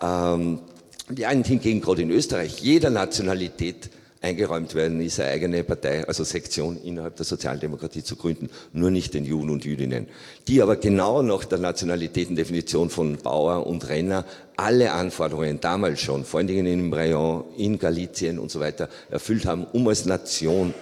Ähm, 0.00 0.60
die 1.08 1.26
einen 1.26 1.44
hingegen 1.44 1.80
gerade 1.80 2.02
in 2.02 2.10
Österreich 2.10 2.58
jeder 2.60 2.90
Nationalität 2.90 3.90
eingeräumt 4.22 4.74
werden, 4.74 5.00
ist 5.00 5.20
eine 5.20 5.30
eigene 5.30 5.62
Partei, 5.62 6.06
also 6.06 6.24
Sektion 6.24 6.78
innerhalb 6.82 7.16
der 7.16 7.24
Sozialdemokratie 7.24 8.02
zu 8.02 8.16
gründen, 8.16 8.50
nur 8.72 8.90
nicht 8.90 9.14
den 9.14 9.24
Juden 9.24 9.50
und 9.50 9.64
Jüdinnen, 9.64 10.08
die 10.48 10.62
aber 10.62 10.76
genau 10.76 11.22
nach 11.22 11.44
der 11.44 11.58
Nationalitätendefinition 11.58 12.90
von 12.90 13.18
Bauer 13.18 13.66
und 13.66 13.88
Renner 13.88 14.24
alle 14.56 14.92
Anforderungen 14.92 15.60
damals 15.60 16.00
schon, 16.00 16.24
vor 16.24 16.38
allen 16.38 16.46
Dingen 16.46 16.66
in 16.66 16.92
Rayon, 16.92 17.44
in 17.56 17.78
Galizien 17.78 18.38
und 18.38 18.50
so 18.50 18.58
weiter, 18.58 18.88
erfüllt 19.10 19.46
haben, 19.46 19.66
um 19.72 19.86
als 19.86 20.06
Nation 20.06 20.74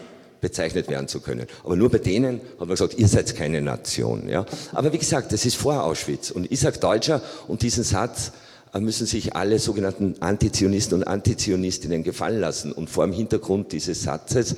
bezeichnet 0.44 0.88
werden 0.88 1.08
zu 1.08 1.20
können. 1.20 1.46
Aber 1.64 1.74
nur 1.74 1.90
bei 1.90 1.96
denen 1.96 2.42
hat 2.60 2.60
man 2.60 2.68
gesagt, 2.68 2.98
ihr 2.98 3.08
seid 3.08 3.34
keine 3.34 3.62
Nation. 3.62 4.28
Ja? 4.28 4.44
Aber 4.72 4.92
wie 4.92 4.98
gesagt, 4.98 5.32
das 5.32 5.46
ist 5.46 5.56
vor 5.56 5.82
Auschwitz. 5.82 6.30
Und 6.30 6.52
ich 6.52 6.60
sage 6.60 6.78
Deutscher 6.78 7.22
und 7.48 7.62
diesen 7.62 7.82
Satz 7.82 8.32
äh, 8.74 8.78
müssen 8.78 9.06
sich 9.06 9.34
alle 9.34 9.58
sogenannten 9.58 10.16
Antizionisten 10.20 10.98
und 10.98 11.04
Antizionistinnen 11.04 12.02
gefallen 12.04 12.40
lassen. 12.40 12.72
Und 12.72 12.90
vor 12.90 13.06
dem 13.06 13.14
Hintergrund 13.14 13.72
dieses 13.72 14.02
Satzes 14.02 14.56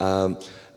äh, 0.00 0.30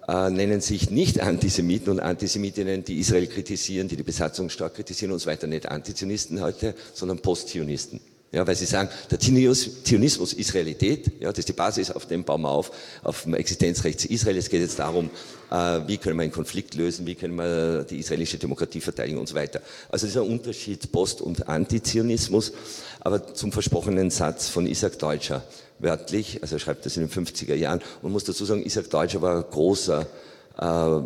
äh, 0.08 0.30
nennen 0.30 0.62
sich 0.62 0.92
nicht 0.92 1.20
Antisemiten 1.20 1.90
und 1.90 2.00
Antisemitinnen, 2.00 2.84
die 2.84 3.00
Israel 3.00 3.26
kritisieren, 3.26 3.88
die 3.88 3.96
die 3.96 4.04
Besatzung 4.04 4.52
stark 4.52 4.76
kritisieren 4.76 5.14
und 5.14 5.20
so 5.20 5.32
weiter, 5.32 5.48
nicht 5.48 5.68
Antizionisten 5.68 6.42
heute, 6.42 6.76
sondern 6.94 7.18
Postzionisten. 7.18 8.00
Ja, 8.34 8.48
weil 8.48 8.56
sie 8.56 8.66
sagen, 8.66 8.90
der 9.12 9.20
Zionismus 9.20 10.34
ist 10.34 10.56
Realität, 10.56 11.12
ja, 11.20 11.30
das 11.30 11.38
ist 11.38 11.50
die 11.50 11.54
Basis, 11.54 11.92
auf 11.92 12.08
dem 12.08 12.24
bauen 12.24 12.42
wir 12.42 12.50
auf, 12.50 12.72
auf 13.04 13.24
dem 13.24 13.36
Existenzrecht 13.36 14.06
Israel. 14.06 14.38
Es 14.38 14.50
geht 14.50 14.62
jetzt 14.62 14.80
darum, 14.80 15.12
äh, 15.52 15.82
wie 15.86 15.98
können 15.98 16.18
wir 16.18 16.24
einen 16.24 16.32
Konflikt 16.32 16.74
lösen, 16.74 17.06
wie 17.06 17.14
können 17.14 17.36
wir 17.36 17.84
die 17.84 18.00
israelische 18.00 18.40
Demokratie 18.40 18.82
verteidigen 18.82 19.20
und 19.20 19.30
so 19.30 19.36
weiter. 19.36 19.62
Also 19.88 20.08
dieser 20.08 20.24
Unterschied 20.24 20.92
Post- 20.92 21.22
und 21.22 21.48
Antizionismus, 21.48 22.54
aber 23.02 23.36
zum 23.36 23.52
versprochenen 23.52 24.10
Satz 24.10 24.50
von 24.50 24.66
Isaac 24.66 24.98
Deutscher, 24.98 25.44
wörtlich, 25.78 26.42
also 26.42 26.56
er 26.56 26.60
schreibt 26.60 26.88
das 26.88 26.98
in 26.98 27.08
den 27.08 27.12
50er 27.12 27.54
Jahren, 27.54 27.82
und 28.02 28.12
muss 28.12 28.24
dazu 28.24 28.46
sagen, 28.46 28.66
Isaac 28.66 28.90
Deutscher 28.90 29.22
war 29.22 29.38
ein 29.38 29.52
großer 29.52 30.08
äh, 30.60 30.66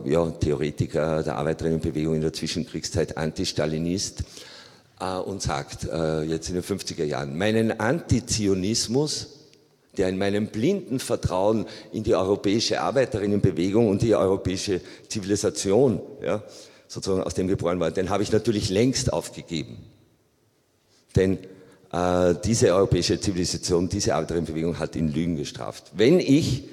ja, 0.10 0.32
Theoretiker 0.40 1.24
der 1.24 1.36
Arbeiterinnenbewegung 1.36 2.16
in 2.16 2.22
der 2.22 2.32
Zwischenkriegszeit, 2.32 3.18
Anti-Stalinist, 3.18 4.22
äh, 4.22 4.24
und 5.00 5.42
sagt, 5.42 5.86
äh, 5.86 6.24
jetzt 6.24 6.50
in 6.50 6.56
den 6.56 6.64
50er 6.64 7.04
Jahren, 7.04 7.38
meinen 7.38 7.80
Antizionismus, 7.80 9.28
der 9.98 10.10
in 10.10 10.18
meinem 10.18 10.48
blinden 10.48 11.00
Vertrauen 11.00 11.66
in 11.92 12.04
die 12.04 12.16
europäische 12.16 12.82
Arbeiterinnenbewegung 12.82 13.90
und 13.90 14.02
die 14.02 14.16
europäische 14.16 14.82
Zivilisation, 15.08 16.02
ja, 16.24 16.44
sozusagen 16.88 17.24
aus 17.24 17.34
dem 17.34 17.48
geboren 17.48 17.80
war, 17.80 17.92
den 17.92 18.10
habe 18.10 18.24
ich 18.24 18.32
natürlich 18.32 18.70
längst 18.70 19.12
aufgegeben. 19.12 19.78
Denn 21.16 21.40
äh, 21.92 22.36
diese 22.44 22.74
europäische 22.74 23.20
Zivilisation, 23.20 23.90
diese 23.90 24.16
Arbeiterinnenbewegung 24.16 24.80
hat 24.80 24.96
ihn 24.96 25.12
Lügen 25.12 25.36
gestraft. 25.36 25.92
Wenn 25.96 26.20
ich, 26.20 26.66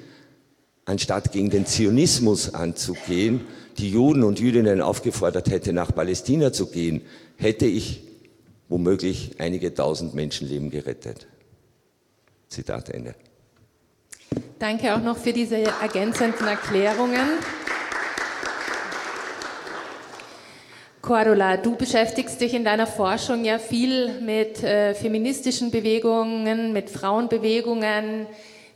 anstatt 0.85 1.31
gegen 1.31 1.49
den 1.49 1.65
Zionismus 1.65 2.53
anzugehen, 2.53 3.41
die 3.77 3.91
Juden 3.91 4.23
und 4.23 4.39
Jüdinnen 4.39 4.81
aufgefordert 4.81 5.49
hätte, 5.49 5.73
nach 5.73 5.93
Palästina 5.93 6.53
zu 6.53 6.67
gehen, 6.67 7.01
hätte 7.37 7.65
ich 7.65 8.03
womöglich 8.69 9.39
einige 9.39 9.73
tausend 9.73 10.13
Menschenleben 10.13 10.69
gerettet. 10.69 11.27
Zitat 12.49 12.89
Ende. 12.89 13.15
Danke 14.59 14.95
auch 14.95 15.01
noch 15.01 15.17
für 15.17 15.33
diese 15.33 15.57
ergänzenden 15.57 16.47
Erklärungen. 16.47 17.39
Cordula, 21.01 21.57
du 21.57 21.75
beschäftigst 21.75 22.41
dich 22.41 22.55
in 22.55 22.65
deiner 22.65 22.87
Forschung 22.87 23.45
ja 23.45 23.59
viel 23.59 24.21
mit 24.21 24.63
äh, 24.63 24.95
feministischen 24.95 25.69
Bewegungen, 25.69 26.73
mit 26.73 26.89
Frauenbewegungen, 26.89 28.25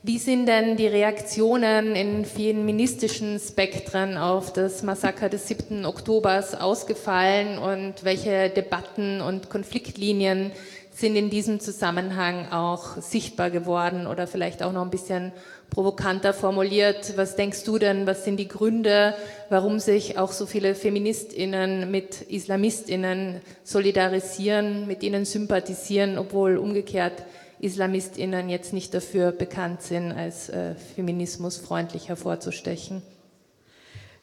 wie 0.02 0.18
sind 0.18 0.46
denn 0.46 0.78
die 0.78 0.86
Reaktionen 0.86 1.94
in 1.94 2.24
feministischen 2.24 3.38
Spektren 3.38 4.16
auf 4.16 4.50
das 4.50 4.82
Massaker 4.82 5.28
des 5.28 5.46
7. 5.46 5.84
Oktobers 5.84 6.54
ausgefallen 6.54 7.58
und 7.58 8.02
welche 8.02 8.48
Debatten 8.48 9.20
und 9.20 9.50
Konfliktlinien 9.50 10.52
sind 10.90 11.16
in 11.16 11.28
diesem 11.28 11.60
Zusammenhang 11.60 12.50
auch 12.50 12.96
sichtbar 12.96 13.50
geworden 13.50 14.06
oder 14.06 14.26
vielleicht 14.26 14.62
auch 14.62 14.72
noch 14.72 14.82
ein 14.82 14.90
bisschen 14.90 15.32
provokanter 15.68 16.32
formuliert. 16.32 17.12
Was 17.16 17.36
denkst 17.36 17.64
du 17.64 17.78
denn, 17.78 18.06
was 18.06 18.24
sind 18.24 18.38
die 18.38 18.48
Gründe, 18.48 19.14
warum 19.50 19.80
sich 19.80 20.16
auch 20.16 20.32
so 20.32 20.46
viele 20.46 20.74
Feministinnen 20.74 21.90
mit 21.90 22.22
Islamistinnen 22.22 23.42
solidarisieren, 23.64 24.86
mit 24.86 25.02
ihnen 25.02 25.26
sympathisieren, 25.26 26.16
obwohl 26.16 26.56
umgekehrt 26.56 27.22
IslamistInnen 27.60 28.48
jetzt 28.48 28.72
nicht 28.72 28.94
dafür 28.94 29.32
bekannt 29.32 29.82
sind, 29.82 30.12
als 30.12 30.48
äh, 30.48 30.74
feminismusfreundlich 30.74 32.08
hervorzustechen? 32.08 33.02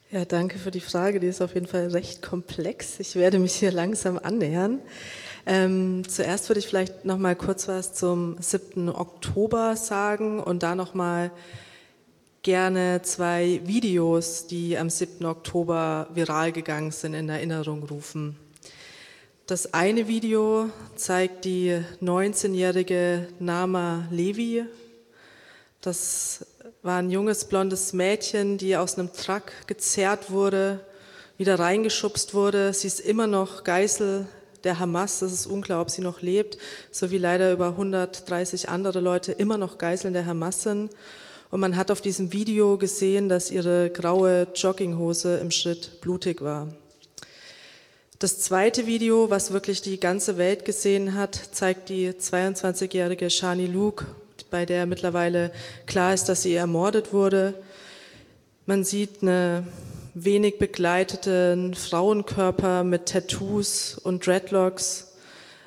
Ja, 0.09 0.23
danke 0.23 0.57
für 0.57 0.71
die 0.71 0.79
Frage. 0.79 1.19
Die 1.19 1.27
ist 1.27 1.41
auf 1.41 1.53
jeden 1.53 1.67
Fall 1.67 1.87
recht 1.87 2.21
komplex. 2.21 2.99
Ich 2.99 3.15
werde 3.15 3.39
mich 3.39 3.55
hier 3.55 3.71
langsam 3.71 4.17
annähern. 4.17 4.79
Ähm, 5.45 6.03
zuerst 6.07 6.49
würde 6.49 6.59
ich 6.59 6.67
vielleicht 6.67 7.03
noch 7.05 7.17
mal 7.17 7.35
kurz 7.35 7.67
was 7.67 7.93
zum 7.93 8.37
7. 8.39 8.89
Oktober 8.89 9.75
sagen 9.75 10.39
und 10.39 10.63
da 10.63 10.75
noch 10.75 10.93
mal 10.93 11.31
gerne 12.41 13.01
zwei 13.03 13.59
Videos, 13.65 14.47
die 14.47 14.77
am 14.77 14.89
7. 14.89 15.25
Oktober 15.25 16.07
viral 16.13 16.53
gegangen 16.53 16.91
sind, 16.91 17.13
in 17.13 17.27
Erinnerung 17.27 17.83
rufen. 17.83 18.37
Das 19.47 19.73
eine 19.73 20.09
Video 20.09 20.69
zeigt 20.97 21.45
die 21.45 21.79
19-jährige 22.01 23.29
Nama 23.39 24.05
Levi. 24.11 24.65
Das 25.79 26.45
war 26.81 26.97
ein 26.97 27.09
junges 27.09 27.45
blondes 27.45 27.93
Mädchen, 27.93 28.57
die 28.57 28.75
aus 28.75 28.99
einem 28.99 29.13
Truck 29.13 29.53
gezerrt 29.65 30.31
wurde, 30.31 30.81
wieder 31.37 31.57
reingeschubst 31.57 32.33
wurde. 32.33 32.73
Sie 32.73 32.87
ist 32.87 32.99
immer 32.99 33.25
noch 33.25 33.63
Geißel 33.63 34.27
der 34.65 34.79
Hamas. 34.79 35.19
Das 35.19 35.31
ist 35.31 35.47
unklar, 35.47 35.79
ob 35.79 35.91
sie 35.91 36.01
noch 36.01 36.21
lebt, 36.21 36.57
so 36.91 37.09
wie 37.09 37.17
leider 37.17 37.53
über 37.53 37.67
130 37.67 38.67
andere 38.67 38.99
Leute 38.99 39.31
immer 39.31 39.57
noch 39.57 39.77
Geiseln 39.77 40.13
der 40.13 40.25
Hamas 40.25 40.63
sind. 40.63 40.91
Und 41.51 41.61
man 41.61 41.77
hat 41.77 41.89
auf 41.89 42.01
diesem 42.01 42.33
Video 42.33 42.77
gesehen, 42.77 43.29
dass 43.29 43.49
ihre 43.49 43.91
graue 43.91 44.47
Jogginghose 44.53 45.37
im 45.37 45.51
Schritt 45.51 46.01
blutig 46.01 46.41
war. 46.41 46.67
Das 48.19 48.39
zweite 48.39 48.87
Video, 48.87 49.29
was 49.29 49.53
wirklich 49.53 49.83
die 49.83 49.99
ganze 49.99 50.39
Welt 50.39 50.65
gesehen 50.65 51.13
hat, 51.13 51.35
zeigt 51.51 51.89
die 51.89 52.09
22-jährige 52.09 53.29
Shani 53.29 53.67
Luke, 53.67 54.07
bei 54.49 54.65
der 54.65 54.87
mittlerweile 54.87 55.51
klar 55.85 56.15
ist, 56.15 56.27
dass 56.27 56.41
sie 56.41 56.55
ermordet 56.55 57.13
wurde. 57.13 57.53
Man 58.65 58.83
sieht 58.83 59.21
eine 59.21 59.67
wenig 60.15 60.57
begleiteten 60.57 61.75
Frauenkörper 61.75 62.83
mit 62.83 63.05
Tattoos 63.05 63.99
und 63.99 64.25
Dreadlocks 64.25 65.13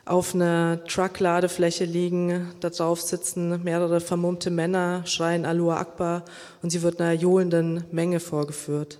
auf 0.05 0.35
einer 0.35 0.85
Truckladefläche 0.89 1.85
liegen. 1.85 2.53
Da 2.59 2.71
drauf 2.71 3.01
sitzen 3.01 3.63
mehrere 3.63 4.01
vermummte 4.01 4.51
Männer, 4.51 5.07
schreien 5.07 5.45
Alua 5.45 5.77
Akbar 5.77 6.25
und 6.63 6.71
sie 6.71 6.83
wird 6.83 7.01
einer 7.01 7.13
johlenden 7.13 7.85
Menge 7.93 8.19
vorgeführt. 8.19 8.99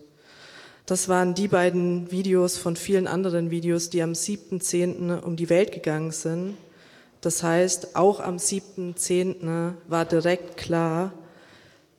Das 0.91 1.09
waren 1.09 1.35
die 1.35 1.47
beiden 1.47 2.11
Videos 2.11 2.59
von 2.59 2.75
vielen 2.75 3.07
anderen 3.07 3.53
Videos, 3.53 3.91
die 3.91 4.03
am 4.03 4.11
7.10. 4.11 5.21
um 5.21 5.37
die 5.37 5.49
Welt 5.49 5.71
gegangen 5.71 6.11
sind. 6.11 6.57
Das 7.21 7.45
heißt, 7.45 7.95
auch 7.95 8.19
am 8.19 8.39
7.10. 8.39 9.75
war 9.87 10.05
direkt 10.05 10.57
klar, 10.57 11.13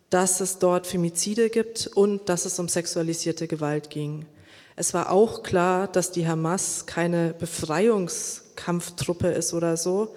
dass 0.10 0.42
es 0.42 0.60
dort 0.60 0.88
Femizide 0.88 1.50
gibt 1.50 1.88
und 1.88 2.28
dass 2.28 2.44
es 2.44 2.60
um 2.60 2.68
sexualisierte 2.68 3.48
Gewalt 3.48 3.90
ging. 3.90 4.26
Es 4.76 4.94
war 4.94 5.10
auch 5.10 5.42
klar, 5.42 5.88
dass 5.88 6.12
die 6.12 6.28
Hamas 6.28 6.86
keine 6.86 7.34
Befreiungskampftruppe 7.40 9.30
ist 9.30 9.54
oder 9.54 9.78
so, 9.78 10.14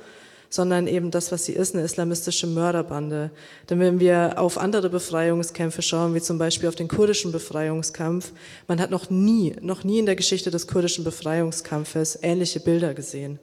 sondern 0.55 0.87
eben 0.87 1.11
das, 1.11 1.33
was 1.33 1.47
sie 1.47 1.53
ist, 1.53 1.75
eine 1.75 1.83
islamistische 1.83 2.47
Mörderbande. 2.47 3.33
Denn 3.69 3.81
wenn 3.81 3.99
wir 3.99 4.35
auf 4.37 4.57
andere 4.57 4.89
Befreiungskämpfe 4.89 5.83
schauen, 5.83 6.15
wie 6.15 6.21
zum 6.21 6.39
Beispiel 6.39 6.69
auf 6.69 6.77
den 6.77 6.87
kurdischen 6.87 7.33
Befreiungskampf, 7.33 8.31
man 8.69 8.81
hat 8.81 8.93
noch 8.93 9.11
nie, 9.11 9.57
noch 9.61 9.83
nie 9.83 9.99
in 9.99 10.07
der 10.07 10.15
Geschichte 10.15 10.53
des 10.53 10.69
kurdischen 10.69 11.03
Befreiungskampfes 11.03 12.21
ähnliche 12.23 12.61
Bilder 12.61 12.95
gesehen. 12.95 13.41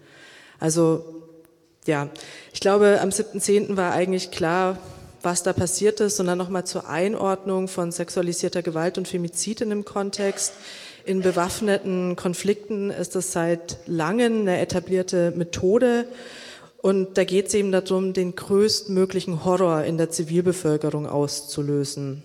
Also, 0.57 1.03
ja, 1.85 2.07
ich 2.53 2.61
glaube, 2.61 2.99
am 3.01 3.09
7.10. 3.09 3.75
war 3.75 3.91
eigentlich 3.91 4.31
klar, 4.31 4.77
was 5.21 5.43
da 5.43 5.51
passiert 5.51 5.99
ist, 5.99 6.15
sondern 6.15 6.37
nochmal 6.37 6.65
zur 6.65 6.87
Einordnung 6.87 7.67
von 7.67 7.91
sexualisierter 7.91 8.61
Gewalt 8.61 8.97
und 8.97 9.09
Femizid 9.09 9.59
in 9.59 9.69
dem 9.69 9.83
Kontext. 9.83 10.53
In 11.03 11.21
bewaffneten 11.21 12.15
Konflikten 12.15 12.89
ist 12.89 13.15
das 13.15 13.33
seit 13.33 13.79
langem 13.85 14.41
eine 14.41 14.61
etablierte 14.61 15.33
Methode. 15.35 16.05
Und 16.81 17.17
da 17.17 17.23
geht 17.23 17.47
es 17.47 17.53
eben 17.53 17.71
darum, 17.71 18.13
den 18.13 18.35
größtmöglichen 18.35 19.45
Horror 19.45 19.83
in 19.83 19.97
der 19.97 20.09
Zivilbevölkerung 20.09 21.05
auszulösen. 21.05 22.23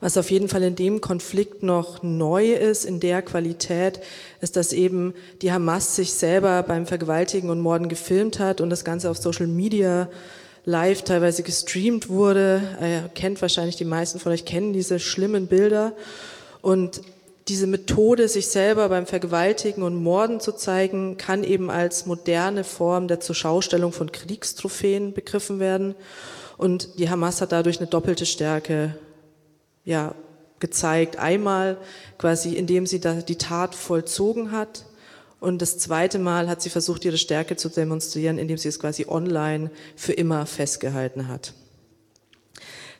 Was 0.00 0.16
auf 0.16 0.30
jeden 0.30 0.48
Fall 0.48 0.62
in 0.62 0.74
dem 0.74 1.00
Konflikt 1.00 1.62
noch 1.62 2.02
neu 2.02 2.52
ist, 2.52 2.84
in 2.84 2.98
der 2.98 3.22
Qualität, 3.22 4.00
ist, 4.40 4.56
dass 4.56 4.72
eben 4.72 5.14
die 5.42 5.52
Hamas 5.52 5.94
sich 5.94 6.12
selber 6.14 6.62
beim 6.64 6.86
Vergewaltigen 6.86 7.50
und 7.50 7.60
Morden 7.60 7.88
gefilmt 7.88 8.38
hat 8.38 8.60
und 8.60 8.70
das 8.70 8.84
Ganze 8.84 9.10
auf 9.10 9.18
Social 9.18 9.46
Media 9.46 10.08
live 10.64 11.02
teilweise 11.02 11.42
gestreamt 11.42 12.08
wurde. 12.08 12.62
Ihr 12.80 13.10
kennt 13.14 13.40
wahrscheinlich 13.42 13.76
die 13.76 13.84
meisten 13.84 14.18
von 14.18 14.32
euch 14.32 14.44
kennen 14.44 14.72
diese 14.72 14.98
schlimmen 14.98 15.46
Bilder. 15.46 15.92
Und 16.62 17.02
diese 17.48 17.66
Methode, 17.66 18.28
sich 18.28 18.48
selber 18.48 18.88
beim 18.88 19.06
Vergewaltigen 19.06 19.82
und 19.82 19.96
Morden 19.96 20.40
zu 20.40 20.52
zeigen, 20.52 21.16
kann 21.16 21.44
eben 21.44 21.70
als 21.70 22.06
moderne 22.06 22.64
Form 22.64 23.08
der 23.08 23.20
Zuschaustellung 23.20 23.92
von 23.92 24.12
Kriegstrophäen 24.12 25.12
begriffen 25.12 25.58
werden. 25.58 25.94
Und 26.56 26.98
die 26.98 27.10
Hamas 27.10 27.40
hat 27.40 27.52
dadurch 27.52 27.78
eine 27.78 27.88
doppelte 27.88 28.26
Stärke 28.26 28.96
ja, 29.84 30.14
gezeigt. 30.60 31.18
Einmal 31.18 31.78
quasi, 32.18 32.54
indem 32.54 32.86
sie 32.86 33.00
die 33.00 33.38
Tat 33.38 33.74
vollzogen 33.74 34.52
hat. 34.52 34.84
Und 35.40 35.60
das 35.60 35.78
zweite 35.78 36.20
Mal 36.20 36.48
hat 36.48 36.62
sie 36.62 36.70
versucht, 36.70 37.04
ihre 37.04 37.18
Stärke 37.18 37.56
zu 37.56 37.68
demonstrieren, 37.68 38.38
indem 38.38 38.58
sie 38.58 38.68
es 38.68 38.78
quasi 38.78 39.06
online 39.08 39.72
für 39.96 40.12
immer 40.12 40.46
festgehalten 40.46 41.26
hat 41.26 41.54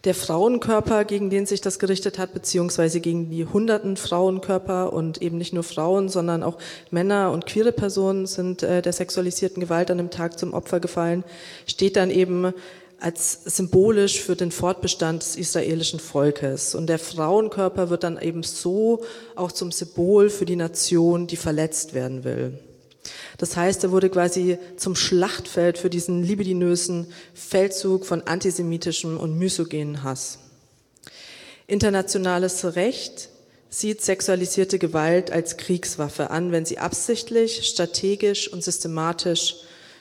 der 0.05 0.15
Frauenkörper, 0.15 1.05
gegen 1.05 1.31
den 1.31 1.47
sich 1.47 1.61
das 1.61 1.79
gerichtet 1.79 2.19
hat, 2.19 2.35
beziehungsweise 2.35 3.01
gegen 3.01 3.31
die 3.31 3.47
hunderten 3.47 3.97
Frauenkörper 3.97 4.93
und 4.93 5.23
eben 5.23 5.39
nicht 5.39 5.53
nur 5.53 5.63
Frauen, 5.63 6.09
sondern 6.09 6.43
auch 6.43 6.59
Männer 6.91 7.31
und 7.31 7.47
queere 7.47 7.73
Personen 7.73 8.27
sind 8.27 8.63
äh, 8.63 8.83
der 8.83 8.93
sexualisierten 8.93 9.61
Gewalt 9.61 9.91
an 9.91 9.99
dem 9.99 10.11
Tag 10.11 10.39
zum 10.39 10.55
Opfer 10.55 10.81
gefallen, 10.81 11.23
steht 11.67 11.97
dann 11.97 12.11
eben 12.11 12.53
als 12.99 13.45
symbolisch 13.45 14.21
für 14.21 14.37
den 14.37 14.53
Fortbestand 14.53 15.23
des 15.23 15.37
israelischen 15.37 15.99
Volkes. 15.99 16.75
Und 16.75 16.87
der 16.87 17.01
Frauenkörper 17.01 17.91
wird 17.91 18.05
dann 18.05 18.21
eben 18.21 18.45
so 18.45 19.03
auch 19.35 19.51
zum 19.51 19.73
Symbol 19.73 20.31
für 20.31 20.45
die 20.45 20.57
Nation, 20.57 21.27
die 21.27 21.37
verletzt 21.37 21.95
werden 21.95 22.23
will. 22.23 22.59
Das 23.39 23.57
heißt, 23.57 23.85
er 23.85 23.91
wurde 23.91 24.11
quasi 24.11 24.59
zum 24.77 24.95
Schlachtfeld 24.95 25.79
für 25.79 25.91
diesen 25.91 26.23
libidinösen 26.23 27.13
Feldzug 27.35 28.07
von 28.07 28.23
antisemitischem 28.23 29.19
und 29.19 29.39
misogenen 29.39 30.03
Hass. 30.03 30.39
Internationales 31.67 32.77
Recht 32.77 33.29
sieht 33.71 34.03
sexualisierte 34.03 34.79
Gewalt 34.79 35.31
als 35.31 35.57
Kriegswaffe 35.57 36.31
an, 36.31 36.53
wenn 36.53 36.67
sie 36.67 36.79
absichtlich, 36.79 37.67
strategisch 37.67 38.53
und 38.53 38.63
systematisch 38.63 39.57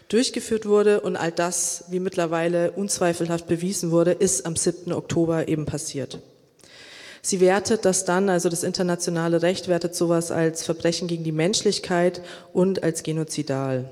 durchgeführt 0.09 0.65
wurde. 0.65 1.01
Und 1.01 1.15
all 1.15 1.31
das, 1.31 1.85
wie 1.87 1.99
mittlerweile 1.99 2.71
unzweifelhaft 2.71 3.47
bewiesen 3.47 3.91
wurde, 3.91 4.11
ist 4.11 4.45
am 4.45 4.55
7. 4.55 4.91
Oktober 4.91 5.47
eben 5.47 5.65
passiert. 5.65 6.19
Sie 7.21 7.39
wertet 7.39 7.85
das 7.85 8.05
dann, 8.05 8.29
also 8.29 8.49
das 8.49 8.63
internationale 8.63 9.41
Recht 9.41 9.67
wertet 9.67 9.95
sowas 9.95 10.31
als 10.31 10.63
Verbrechen 10.63 11.07
gegen 11.07 11.23
die 11.23 11.31
Menschlichkeit 11.31 12.21
und 12.51 12.83
als 12.83 13.03
genozidal. 13.03 13.89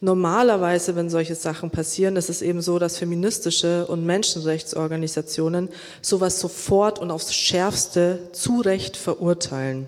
Normalerweise, 0.00 0.94
wenn 0.94 1.08
solche 1.08 1.34
Sachen 1.34 1.70
passieren, 1.70 2.16
ist 2.16 2.28
es 2.28 2.42
eben 2.42 2.60
so, 2.60 2.78
dass 2.78 2.98
feministische 2.98 3.86
und 3.86 4.04
Menschenrechtsorganisationen 4.04 5.70
sowas 6.02 6.38
sofort 6.38 6.98
und 6.98 7.10
aufs 7.10 7.34
Schärfste 7.34 8.28
zu 8.32 8.60
Recht 8.60 8.96
verurteilen. 8.96 9.86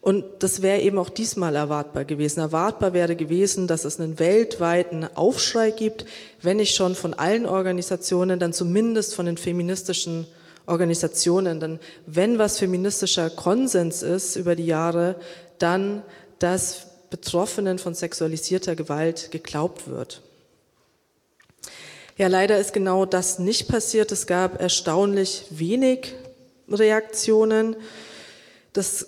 Und 0.00 0.24
das 0.40 0.62
wäre 0.62 0.80
eben 0.80 0.98
auch 0.98 1.08
diesmal 1.08 1.56
erwartbar 1.56 2.04
gewesen. 2.04 2.40
Erwartbar 2.40 2.92
wäre 2.92 3.16
gewesen, 3.16 3.66
dass 3.66 3.84
es 3.84 3.98
einen 3.98 4.18
weltweiten 4.18 5.08
Aufschrei 5.14 5.70
gibt, 5.70 6.04
wenn 6.40 6.58
nicht 6.58 6.74
schon 6.74 6.94
von 6.94 7.14
allen 7.14 7.46
Organisationen, 7.46 8.38
dann 8.38 8.52
zumindest 8.52 9.14
von 9.14 9.26
den 9.26 9.38
feministischen 9.38 10.26
Organisationen. 10.68 11.60
Denn 11.60 11.78
wenn 12.06 12.38
was 12.38 12.58
feministischer 12.58 13.30
Konsens 13.30 14.02
ist 14.02 14.36
über 14.36 14.54
die 14.54 14.66
Jahre, 14.66 15.16
dann, 15.58 16.02
dass 16.38 16.86
Betroffenen 17.10 17.78
von 17.78 17.94
sexualisierter 17.94 18.76
Gewalt 18.76 19.30
geglaubt 19.30 19.88
wird. 19.88 20.22
Ja, 22.16 22.26
leider 22.26 22.58
ist 22.58 22.72
genau 22.72 23.06
das 23.06 23.38
nicht 23.38 23.68
passiert. 23.68 24.12
Es 24.12 24.26
gab 24.26 24.60
erstaunlich 24.60 25.44
wenig 25.50 26.14
Reaktionen. 26.68 27.76
Das 28.72 29.06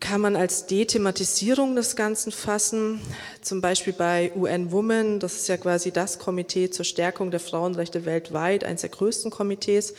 kann 0.00 0.20
man 0.20 0.36
als 0.36 0.66
Dethematisierung 0.66 1.74
des 1.74 1.96
Ganzen 1.96 2.30
fassen. 2.30 3.00
Zum 3.40 3.60
Beispiel 3.60 3.92
bei 3.92 4.30
UN 4.36 4.70
Women, 4.70 5.20
das 5.20 5.36
ist 5.36 5.48
ja 5.48 5.56
quasi 5.56 5.90
das 5.90 6.18
Komitee 6.18 6.70
zur 6.70 6.84
Stärkung 6.84 7.30
der 7.30 7.40
Frauenrechte 7.40 8.04
weltweit, 8.04 8.64
eines 8.64 8.82
der 8.82 8.90
größten 8.90 9.30
Komitees 9.30 9.94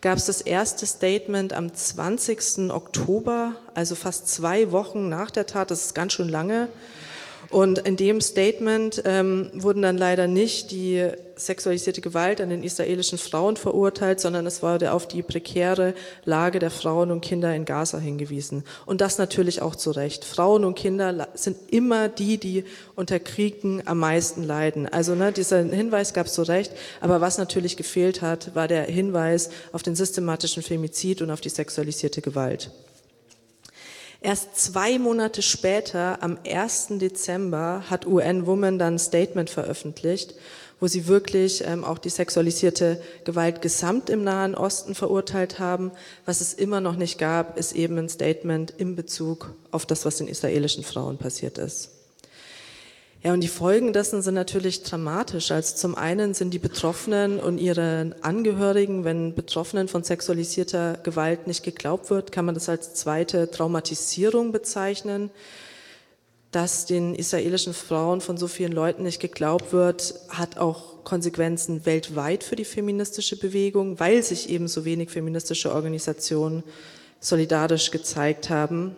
gab 0.00 0.16
es 0.16 0.26
das 0.26 0.40
erste 0.40 0.86
Statement 0.86 1.52
am 1.52 1.74
20. 1.74 2.70
Oktober, 2.70 3.54
also 3.74 3.94
fast 3.94 4.28
zwei 4.28 4.72
Wochen 4.72 5.08
nach 5.08 5.30
der 5.30 5.46
Tat, 5.46 5.70
das 5.70 5.86
ist 5.86 5.94
ganz 5.94 6.14
schön 6.14 6.28
lange. 6.28 6.68
Und 7.50 7.80
in 7.80 7.96
dem 7.96 8.20
Statement 8.20 9.02
ähm, 9.04 9.50
wurden 9.54 9.82
dann 9.82 9.98
leider 9.98 10.28
nicht 10.28 10.70
die 10.70 11.10
sexualisierte 11.34 12.00
Gewalt 12.00 12.40
an 12.40 12.50
den 12.50 12.62
israelischen 12.62 13.18
Frauen 13.18 13.56
verurteilt, 13.56 14.20
sondern 14.20 14.46
es 14.46 14.62
wurde 14.62 14.92
auf 14.92 15.08
die 15.08 15.22
prekäre 15.22 15.94
Lage 16.24 16.60
der 16.60 16.70
Frauen 16.70 17.10
und 17.10 17.22
Kinder 17.22 17.52
in 17.54 17.64
Gaza 17.64 17.98
hingewiesen. 17.98 18.62
Und 18.86 19.00
das 19.00 19.18
natürlich 19.18 19.62
auch 19.62 19.74
zu 19.74 19.90
Recht. 19.90 20.24
Frauen 20.24 20.64
und 20.64 20.76
Kinder 20.76 21.28
sind 21.34 21.56
immer 21.70 22.08
die, 22.08 22.38
die 22.38 22.64
unter 22.94 23.18
Kriegen 23.18 23.82
am 23.86 23.98
meisten 23.98 24.44
leiden. 24.44 24.86
Also 24.86 25.16
ne, 25.16 25.32
dieser 25.32 25.64
Hinweis 25.64 26.14
gab 26.14 26.26
es 26.26 26.34
zu 26.34 26.42
Recht, 26.42 26.72
aber 27.00 27.20
was 27.20 27.38
natürlich 27.38 27.76
gefehlt 27.76 28.22
hat, 28.22 28.54
war 28.54 28.68
der 28.68 28.84
Hinweis 28.84 29.50
auf 29.72 29.82
den 29.82 29.96
systematischen 29.96 30.62
Femizid 30.62 31.20
und 31.20 31.32
auf 31.32 31.40
die 31.40 31.48
sexualisierte 31.48 32.20
Gewalt. 32.20 32.70
Erst 34.22 34.56
zwei 34.56 34.98
Monate 34.98 35.40
später, 35.40 36.22
am 36.22 36.38
1. 36.46 36.88
Dezember, 36.98 37.84
hat 37.88 38.06
UN 38.06 38.46
Women 38.46 38.78
dann 38.78 38.94
ein 38.94 38.98
Statement 38.98 39.48
veröffentlicht, 39.48 40.34
wo 40.78 40.86
sie 40.86 41.06
wirklich 41.06 41.64
ähm, 41.66 41.84
auch 41.84 41.96
die 41.96 42.10
sexualisierte 42.10 43.00
Gewalt 43.24 43.62
gesamt 43.62 44.10
im 44.10 44.22
Nahen 44.22 44.54
Osten 44.54 44.94
verurteilt 44.94 45.58
haben. 45.58 45.90
Was 46.26 46.42
es 46.42 46.52
immer 46.52 46.82
noch 46.82 46.96
nicht 46.96 47.18
gab, 47.18 47.56
ist 47.58 47.72
eben 47.72 47.96
ein 47.96 48.08
Statement 48.10 48.72
in 48.72 48.94
Bezug 48.94 49.54
auf 49.70 49.86
das, 49.86 50.04
was 50.04 50.18
den 50.18 50.28
israelischen 50.28 50.84
Frauen 50.84 51.16
passiert 51.16 51.56
ist. 51.56 51.99
Ja, 53.22 53.34
und 53.34 53.42
die 53.42 53.48
Folgen 53.48 53.92
dessen 53.92 54.22
sind 54.22 54.32
natürlich 54.32 54.82
dramatisch. 54.82 55.50
Also 55.50 55.76
zum 55.76 55.94
einen 55.94 56.32
sind 56.32 56.54
die 56.54 56.58
Betroffenen 56.58 57.38
und 57.38 57.58
ihre 57.58 58.16
Angehörigen, 58.22 59.04
wenn 59.04 59.34
Betroffenen 59.34 59.88
von 59.88 60.02
sexualisierter 60.02 60.98
Gewalt 61.02 61.46
nicht 61.46 61.62
geglaubt 61.62 62.08
wird, 62.08 62.32
kann 62.32 62.46
man 62.46 62.54
das 62.54 62.70
als 62.70 62.94
zweite 62.94 63.50
Traumatisierung 63.50 64.52
bezeichnen. 64.52 65.30
Dass 66.50 66.86
den 66.86 67.14
israelischen 67.14 67.74
Frauen 67.74 68.22
von 68.22 68.38
so 68.38 68.48
vielen 68.48 68.72
Leuten 68.72 69.02
nicht 69.02 69.20
geglaubt 69.20 69.74
wird, 69.74 70.14
hat 70.30 70.56
auch 70.56 71.04
Konsequenzen 71.04 71.84
weltweit 71.84 72.42
für 72.42 72.56
die 72.56 72.64
feministische 72.64 73.38
Bewegung, 73.38 74.00
weil 74.00 74.22
sich 74.22 74.48
eben 74.48 74.66
so 74.66 74.86
wenig 74.86 75.10
feministische 75.10 75.74
Organisationen 75.74 76.62
solidarisch 77.20 77.90
gezeigt 77.90 78.48
haben 78.48 78.96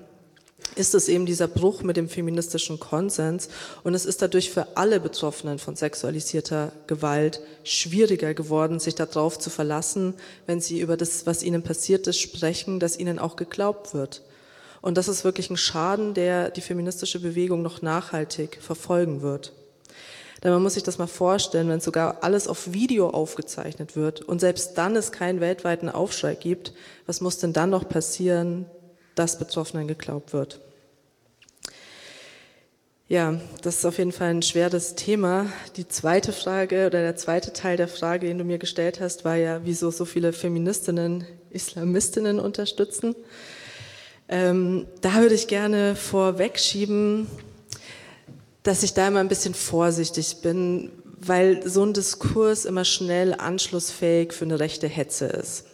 ist 0.74 0.94
es 0.94 1.08
eben 1.08 1.26
dieser 1.26 1.48
Bruch 1.48 1.82
mit 1.82 1.96
dem 1.96 2.08
feministischen 2.08 2.80
Konsens 2.80 3.48
und 3.84 3.94
es 3.94 4.06
ist 4.06 4.22
dadurch 4.22 4.50
für 4.50 4.76
alle 4.76 5.00
Betroffenen 5.00 5.58
von 5.58 5.76
sexualisierter 5.76 6.72
Gewalt 6.86 7.40
schwieriger 7.64 8.34
geworden, 8.34 8.80
sich 8.80 8.94
darauf 8.94 9.38
zu 9.38 9.50
verlassen, 9.50 10.14
wenn 10.46 10.60
sie 10.60 10.80
über 10.80 10.96
das, 10.96 11.26
was 11.26 11.42
ihnen 11.42 11.62
passiert 11.62 12.06
ist, 12.06 12.20
sprechen, 12.20 12.80
dass 12.80 12.98
ihnen 12.98 13.18
auch 13.18 13.36
geglaubt 13.36 13.94
wird. 13.94 14.22
Und 14.80 14.98
das 14.98 15.08
ist 15.08 15.24
wirklich 15.24 15.50
ein 15.50 15.56
Schaden, 15.56 16.14
der 16.14 16.50
die 16.50 16.60
feministische 16.60 17.20
Bewegung 17.20 17.62
noch 17.62 17.82
nachhaltig 17.82 18.58
verfolgen 18.60 19.22
wird. 19.22 19.52
Denn 20.42 20.50
man 20.50 20.62
muss 20.62 20.74
sich 20.74 20.82
das 20.82 20.98
mal 20.98 21.06
vorstellen, 21.06 21.68
wenn 21.68 21.80
sogar 21.80 22.24
alles 22.24 22.48
auf 22.48 22.72
Video 22.72 23.08
aufgezeichnet 23.10 23.94
wird 23.94 24.22
und 24.22 24.40
selbst 24.40 24.76
dann 24.76 24.96
es 24.96 25.12
keinen 25.12 25.40
weltweiten 25.40 25.88
Aufschrei 25.88 26.34
gibt, 26.34 26.72
was 27.06 27.20
muss 27.20 27.38
denn 27.38 27.52
dann 27.52 27.70
noch 27.70 27.88
passieren, 27.88 28.66
dass 29.14 29.38
Betroffenen 29.38 29.88
geglaubt 29.88 30.32
wird. 30.32 30.60
Ja, 33.08 33.38
das 33.60 33.76
ist 33.76 33.84
auf 33.84 33.98
jeden 33.98 34.12
Fall 34.12 34.30
ein 34.30 34.40
schweres 34.42 34.94
Thema. 34.94 35.46
Die 35.76 35.86
zweite 35.86 36.32
Frage 36.32 36.86
oder 36.86 37.02
der 37.02 37.14
zweite 37.16 37.52
Teil 37.52 37.76
der 37.76 37.88
Frage, 37.88 38.26
den 38.26 38.38
du 38.38 38.44
mir 38.44 38.58
gestellt 38.58 39.00
hast, 39.00 39.24
war 39.26 39.36
ja, 39.36 39.60
wieso 39.64 39.90
so 39.90 40.06
viele 40.06 40.32
Feministinnen 40.32 41.26
Islamistinnen 41.50 42.40
unterstützen. 42.40 43.14
Ähm, 44.28 44.86
da 45.02 45.16
würde 45.16 45.34
ich 45.34 45.46
gerne 45.46 45.94
vorwegschieben, 45.94 47.26
dass 48.62 48.82
ich 48.82 48.94
da 48.94 49.08
immer 49.08 49.20
ein 49.20 49.28
bisschen 49.28 49.52
vorsichtig 49.52 50.40
bin, 50.40 50.90
weil 51.04 51.68
so 51.68 51.84
ein 51.84 51.92
Diskurs 51.92 52.64
immer 52.64 52.86
schnell 52.86 53.34
anschlussfähig 53.34 54.32
für 54.32 54.46
eine 54.46 54.58
rechte 54.58 54.86
Hetze 54.86 55.26
ist. 55.26 55.66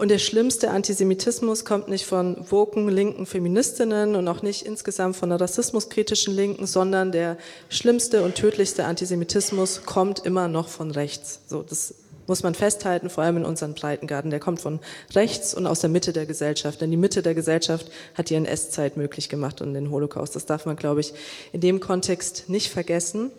Und 0.00 0.08
der 0.08 0.18
schlimmste 0.18 0.70
Antisemitismus 0.70 1.66
kommt 1.66 1.88
nicht 1.88 2.06
von 2.06 2.50
woken 2.50 2.88
linken 2.88 3.26
Feministinnen 3.26 4.14
und 4.16 4.26
auch 4.28 4.40
nicht 4.40 4.62
insgesamt 4.62 5.14
von 5.14 5.28
der 5.28 5.38
rassismuskritischen 5.38 6.34
Linken, 6.34 6.66
sondern 6.66 7.12
der 7.12 7.36
schlimmste 7.68 8.22
und 8.22 8.34
tödlichste 8.34 8.86
Antisemitismus 8.86 9.82
kommt 9.84 10.20
immer 10.20 10.48
noch 10.48 10.68
von 10.68 10.90
rechts. 10.90 11.40
So, 11.46 11.62
das 11.62 11.96
muss 12.26 12.42
man 12.42 12.54
festhalten, 12.54 13.10
vor 13.10 13.24
allem 13.24 13.36
in 13.36 13.44
unseren 13.44 13.74
Breitengarten. 13.74 14.30
Der 14.30 14.40
kommt 14.40 14.62
von 14.62 14.80
rechts 15.14 15.52
und 15.52 15.66
aus 15.66 15.80
der 15.80 15.90
Mitte 15.90 16.14
der 16.14 16.24
Gesellschaft. 16.24 16.80
Denn 16.80 16.90
die 16.90 16.96
Mitte 16.96 17.20
der 17.20 17.34
Gesellschaft 17.34 17.90
hat 18.14 18.30
die 18.30 18.36
NS-Zeit 18.36 18.96
möglich 18.96 19.28
gemacht 19.28 19.60
und 19.60 19.74
den 19.74 19.90
Holocaust. 19.90 20.34
Das 20.34 20.46
darf 20.46 20.64
man, 20.64 20.76
glaube 20.76 21.00
ich, 21.00 21.12
in 21.52 21.60
dem 21.60 21.78
Kontext 21.78 22.48
nicht 22.48 22.70
vergessen. 22.70 23.32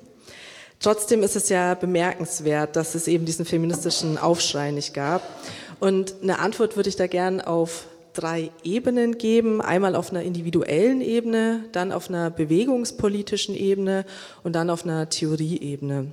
Trotzdem 0.80 1.22
ist 1.22 1.36
es 1.36 1.50
ja 1.50 1.76
bemerkenswert, 1.76 2.76
dass 2.76 2.96
es 2.96 3.08
eben 3.08 3.26
diesen 3.26 3.46
feministischen 3.46 4.18
Aufschrei 4.18 4.72
nicht 4.72 4.96
gab. 4.96 5.22
Und 5.82 6.14
eine 6.22 6.38
Antwort 6.38 6.78
würde 6.78 6.90
ich 6.90 6.96
da 6.96 7.08
gern 7.08 7.42
auf 7.42 7.88
drei 8.14 8.52
Ebenen 8.64 9.18
geben. 9.18 9.62
Einmal 9.62 9.96
auf 9.96 10.12
einer 10.12 10.22
individuellen 10.22 11.02
Ebene, 11.02 11.66
dann 11.72 11.92
auf 11.92 12.08
einer 12.08 12.30
bewegungspolitischen 12.30 13.56
Ebene 13.56 14.06
und 14.44 14.54
dann 14.54 14.70
auf 14.70 14.84
einer 14.84 15.10
Theorieebene. 15.10 16.12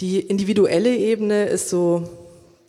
Die 0.00 0.18
individuelle 0.18 0.96
Ebene 0.96 1.46
ist 1.46 1.68
so 1.68 2.10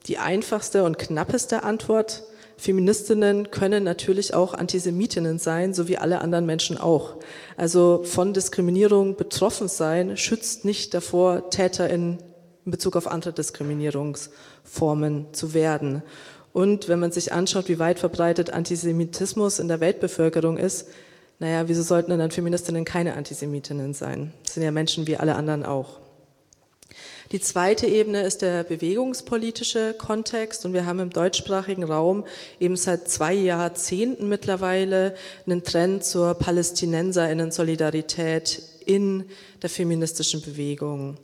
die 0.05 0.19
einfachste 0.19 0.83
und 0.83 0.99
knappeste 0.99 1.63
Antwort. 1.63 2.21
Feministinnen 2.57 3.49
können 3.49 3.83
natürlich 3.83 4.35
auch 4.35 4.53
Antisemitinnen 4.53 5.39
sein, 5.39 5.73
so 5.73 5.87
wie 5.87 5.97
alle 5.97 6.21
anderen 6.21 6.45
Menschen 6.45 6.77
auch. 6.77 7.15
Also 7.57 8.03
von 8.03 8.33
Diskriminierung 8.33 9.15
betroffen 9.15 9.67
sein 9.67 10.15
schützt 10.15 10.63
nicht 10.63 10.93
davor, 10.93 11.49
Täterin 11.49 12.19
in 12.65 12.71
Bezug 12.71 12.95
auf 12.95 13.07
andere 13.07 13.33
Diskriminierungsformen 13.33 14.52
zu 15.33 15.53
werden. 15.53 16.01
Und 16.53 16.87
wenn 16.87 16.99
man 16.99 17.11
sich 17.11 17.33
anschaut, 17.33 17.67
wie 17.67 17.79
weit 17.79 17.99
verbreitet 17.99 18.51
Antisemitismus 18.51 19.59
in 19.59 19.67
der 19.67 19.79
Weltbevölkerung 19.79 20.57
ist, 20.57 20.87
naja, 21.39 21.67
wieso 21.67 21.81
sollten 21.81 22.17
dann 22.17 22.31
Feministinnen 22.31 22.85
keine 22.85 23.15
Antisemitinnen 23.15 23.93
sein? 23.93 24.31
Das 24.43 24.53
sind 24.53 24.63
ja 24.63 24.71
Menschen 24.71 25.07
wie 25.07 25.17
alle 25.17 25.35
anderen 25.35 25.65
auch. 25.65 25.99
Die 27.31 27.41
zweite 27.41 27.87
Ebene 27.87 28.21
ist 28.21 28.43
der 28.43 28.63
bewegungspolitische 28.63 29.95
Kontext 29.97 30.63
und 30.65 30.73
wir 30.73 30.85
haben 30.85 30.99
im 30.99 31.09
deutschsprachigen 31.09 31.83
Raum 31.83 32.25
eben 32.59 32.75
seit 32.75 33.09
zwei 33.09 33.33
Jahrzehnten 33.33 34.29
mittlerweile 34.29 35.15
einen 35.47 35.63
Trend 35.63 36.03
zur 36.03 36.35
Palästinenserinnen-Solidarität 36.35 38.61
in 38.85 39.25
der 39.63 39.71
feministischen 39.71 40.41
Bewegung. 40.41 41.17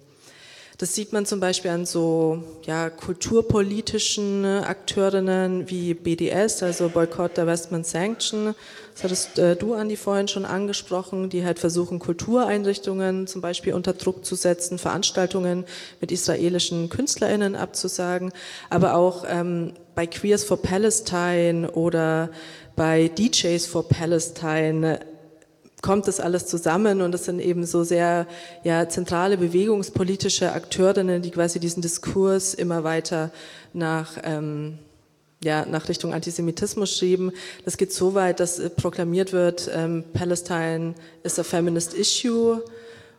Das 0.80 0.96
sieht 0.96 1.12
man 1.12 1.26
zum 1.26 1.42
Beispiel 1.42 1.72
an 1.72 1.86
so 1.86 2.42
ja, 2.66 2.90
kulturpolitischen 2.90 4.46
Akteurinnen 4.46 5.70
wie 5.70 5.94
BDS, 5.94 6.64
also 6.64 6.88
Boycott, 6.88 7.36
Divestment, 7.36 7.86
Sanction. 7.86 8.56
Das 8.94 9.04
hattest 9.04 9.40
äh, 9.40 9.58
du, 9.58 9.74
Andi, 9.74 9.98
vorhin 9.98 10.30
schon 10.30 10.46
angesprochen, 10.46 11.30
die 11.30 11.44
halt 11.44 11.60
versuchen, 11.60 12.00
Kultureinrichtungen 12.00 13.28
zum 13.28 13.42
Beispiel 13.42 13.74
unter 13.74 13.92
Druck 13.92 14.24
zu 14.24 14.36
setzen, 14.36 14.78
Veranstaltungen 14.78 15.66
mit 16.00 16.14
israelischen 16.14 16.88
KünstlerInnen 16.88 17.58
abzusagen, 17.58 18.32
aber 18.70 18.96
auch 18.96 19.26
ähm, 19.28 19.74
bei 19.96 20.08
Queers 20.08 20.46
for 20.46 20.62
Palestine 20.62 21.72
oder 21.72 22.30
bei 22.78 23.10
DJs 23.10 23.66
for 23.66 23.86
Palestine 23.86 25.02
kommt 25.82 26.08
das 26.08 26.20
alles 26.20 26.46
zusammen 26.46 27.02
und 27.02 27.12
das 27.12 27.26
sind 27.26 27.40
eben 27.40 27.66
so 27.66 27.84
sehr 27.84 28.28
ja, 28.64 28.90
zentrale 28.90 29.38
bewegungspolitische 29.38 30.52
Akteurinnen, 30.52 31.22
die 31.22 31.32
quasi 31.32 31.60
diesen 31.60 31.82
Diskurs 31.82 32.54
immer 32.54 32.84
weiter 32.84 33.32
nach, 33.74 34.18
ähm, 34.24 34.78
ja, 35.44 35.66
nach 35.66 35.88
Richtung 35.88 36.14
Antisemitismus 36.14 36.92
schieben. 36.92 37.32
Das 37.66 37.78
geht 37.78 37.94
so 37.94 38.14
weit, 38.14 38.40
dass 38.40 38.60
äh, 38.60 38.70
proklamiert 38.70 39.32
wird, 39.32 39.70
ähm, 39.74 40.04
Palestine 40.14 40.96
is 41.24 41.40
a 41.40 41.44
feminist 41.44 41.94
issue. 41.94 42.62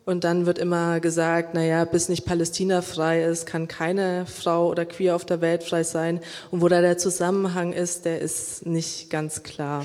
Und 0.07 0.25
dann 0.25 0.47
wird 0.47 0.59
immer 0.59 0.99
gesagt, 0.99 1.55
naja, 1.55 1.85
bis 1.85 2.09
nicht 2.09 2.25
Palästina 2.25 2.83
frei 2.83 3.23
ist, 3.23 3.47
kann 3.47 3.69
keine 3.69 4.27
Frau 4.27 4.69
oder 4.69 4.85
Queer 4.85 5.15
auf 5.15 5.25
der 5.25 5.41
Welt 5.41 5.63
frei 5.63 5.85
sein. 5.85 6.21
Und 6.51 6.63
wo 6.63 6.69
da 6.69 6.81
der 6.81 6.99
Zusammenhang 6.99 7.73
ist, 7.73 8.07
der 8.07 8.21
ist 8.21 8.67
nicht 8.67 9.11
ganz 9.11 9.43
klar. 9.43 9.85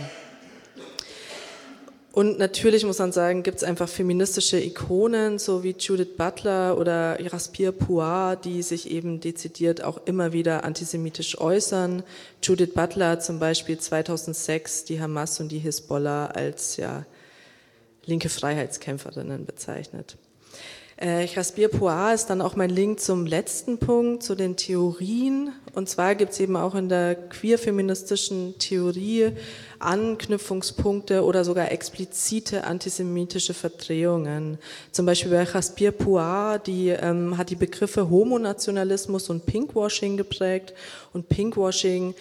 Und 2.16 2.40
natürlich 2.40 2.86
muss 2.86 3.00
man 3.00 3.12
sagen, 3.12 3.44
gibt 3.44 3.58
es 3.58 3.64
einfach 3.66 3.90
feministische 3.90 4.58
Ikonen, 4.58 5.38
so 5.38 5.66
wie 5.66 5.76
Judith 5.78 6.16
Butler 6.16 6.78
oder 6.78 7.18
Raspir 7.20 7.74
Puar, 7.74 8.38
die 8.38 8.62
sich 8.62 8.90
eben 8.90 9.20
dezidiert 9.20 9.84
auch 9.84 10.00
immer 10.06 10.32
wieder 10.32 10.64
antisemitisch 10.64 11.38
äußern. 11.38 12.04
Judith 12.42 12.74
Butler 12.74 13.10
hat 13.10 13.26
zum 13.26 13.40
Beispiel 13.40 13.78
2006 13.78 14.86
die 14.86 15.02
Hamas 15.02 15.42
und 15.42 15.50
die 15.50 15.60
Hisbollah 15.60 16.28
als 16.28 16.78
ja, 16.78 17.06
linke 18.06 18.30
Freiheitskämpferinnen 18.30 19.46
bezeichnet. 19.46 20.16
Äh, 20.98 21.26
Jaspir 21.26 21.68
Poir 21.68 22.14
ist 22.14 22.28
dann 22.28 22.40
auch 22.42 22.56
mein 22.56 22.70
Link 22.70 23.02
zum 23.02 23.26
letzten 23.26 23.80
Punkt, 23.80 24.24
zu 24.24 24.34
den 24.34 24.56
Theorien. 24.56 25.52
Und 25.74 25.90
zwar 25.90 26.16
gibt 26.16 26.32
es 26.32 26.40
eben 26.40 26.56
auch 26.56 26.74
in 26.74 26.88
der 26.88 27.16
queer-feministischen 27.16 28.58
Theorie 28.60 29.34
Anknüpfungspunkte 29.80 31.26
oder 31.26 31.44
sogar 31.44 31.70
explizite 31.74 32.64
antisemitische 32.64 33.54
Verdrehungen. 33.54 34.58
Zum 34.94 35.06
Beispiel 35.06 35.32
bei 35.32 35.44
Jaspir 35.44 35.92
Poir, 35.92 36.62
die 36.66 36.88
ähm, 36.88 37.38
hat 37.38 37.50
die 37.50 37.58
Begriffe 37.58 38.10
Homonationalismus 38.10 39.30
und 39.30 39.46
Pinkwashing 39.46 40.16
geprägt. 40.16 40.74
Und 41.12 41.28
Pinkwashing 41.28 42.16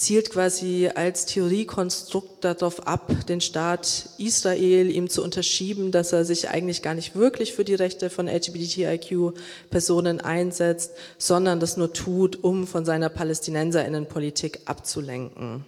zielt 0.00 0.30
quasi 0.30 0.88
als 0.94 1.26
Theoriekonstrukt 1.26 2.42
darauf 2.42 2.86
ab, 2.86 3.12
den 3.28 3.42
Staat 3.42 4.08
Israel 4.16 4.90
ihm 4.90 5.10
zu 5.10 5.22
unterschieben, 5.22 5.92
dass 5.92 6.12
er 6.12 6.24
sich 6.24 6.48
eigentlich 6.48 6.80
gar 6.80 6.94
nicht 6.94 7.14
wirklich 7.14 7.52
für 7.52 7.64
die 7.64 7.74
Rechte 7.74 8.08
von 8.08 8.26
LGBTIQ-Personen 8.26 10.22
einsetzt, 10.22 10.92
sondern 11.18 11.60
das 11.60 11.76
nur 11.76 11.92
tut, 11.92 12.42
um 12.42 12.66
von 12.66 12.86
seiner 12.86 13.10
Palästinenserinnenpolitik 13.10 14.60
abzulenken. 14.64 15.66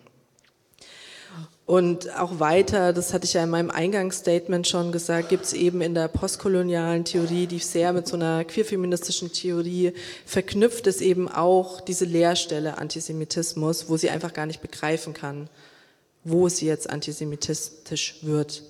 Und 1.64 2.12
auch 2.18 2.40
weiter, 2.40 2.92
das 2.92 3.14
hatte 3.14 3.24
ich 3.24 3.34
ja 3.34 3.44
in 3.44 3.50
meinem 3.50 3.70
Eingangsstatement 3.70 4.66
schon 4.66 4.90
gesagt, 4.90 5.28
gibt 5.28 5.44
es 5.44 5.52
eben 5.52 5.80
in 5.80 5.94
der 5.94 6.08
postkolonialen 6.08 7.04
Theorie, 7.04 7.46
die 7.46 7.60
sehr 7.60 7.92
mit 7.92 8.08
so 8.08 8.16
einer 8.16 8.44
queerfeministischen 8.44 9.32
Theorie 9.32 9.92
verknüpft 10.26 10.88
ist, 10.88 11.00
eben 11.00 11.28
auch 11.28 11.80
diese 11.80 12.04
Leerstelle 12.04 12.78
Antisemitismus, 12.78 13.88
wo 13.88 13.96
sie 13.96 14.10
einfach 14.10 14.32
gar 14.32 14.46
nicht 14.46 14.60
begreifen 14.60 15.14
kann, 15.14 15.48
wo 16.24 16.48
sie 16.48 16.66
jetzt 16.66 16.90
antisemitistisch 16.90 18.16
wird. 18.22 18.64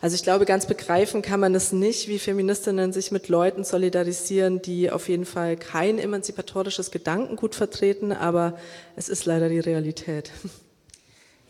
Also 0.00 0.16
ich 0.16 0.22
glaube, 0.22 0.44
ganz 0.44 0.66
begreifen 0.66 1.22
kann 1.22 1.40
man 1.40 1.54
es 1.54 1.72
nicht, 1.72 2.08
wie 2.08 2.18
Feministinnen 2.18 2.92
sich 2.92 3.10
mit 3.10 3.28
Leuten 3.28 3.64
solidarisieren, 3.64 4.60
die 4.60 4.90
auf 4.90 5.08
jeden 5.08 5.24
Fall 5.24 5.56
kein 5.56 5.98
emanzipatorisches 5.98 6.90
Gedankengut 6.90 7.54
vertreten, 7.54 8.12
aber 8.12 8.58
es 8.96 9.08
ist 9.08 9.24
leider 9.26 9.48
die 9.48 9.60
Realität. 9.60 10.30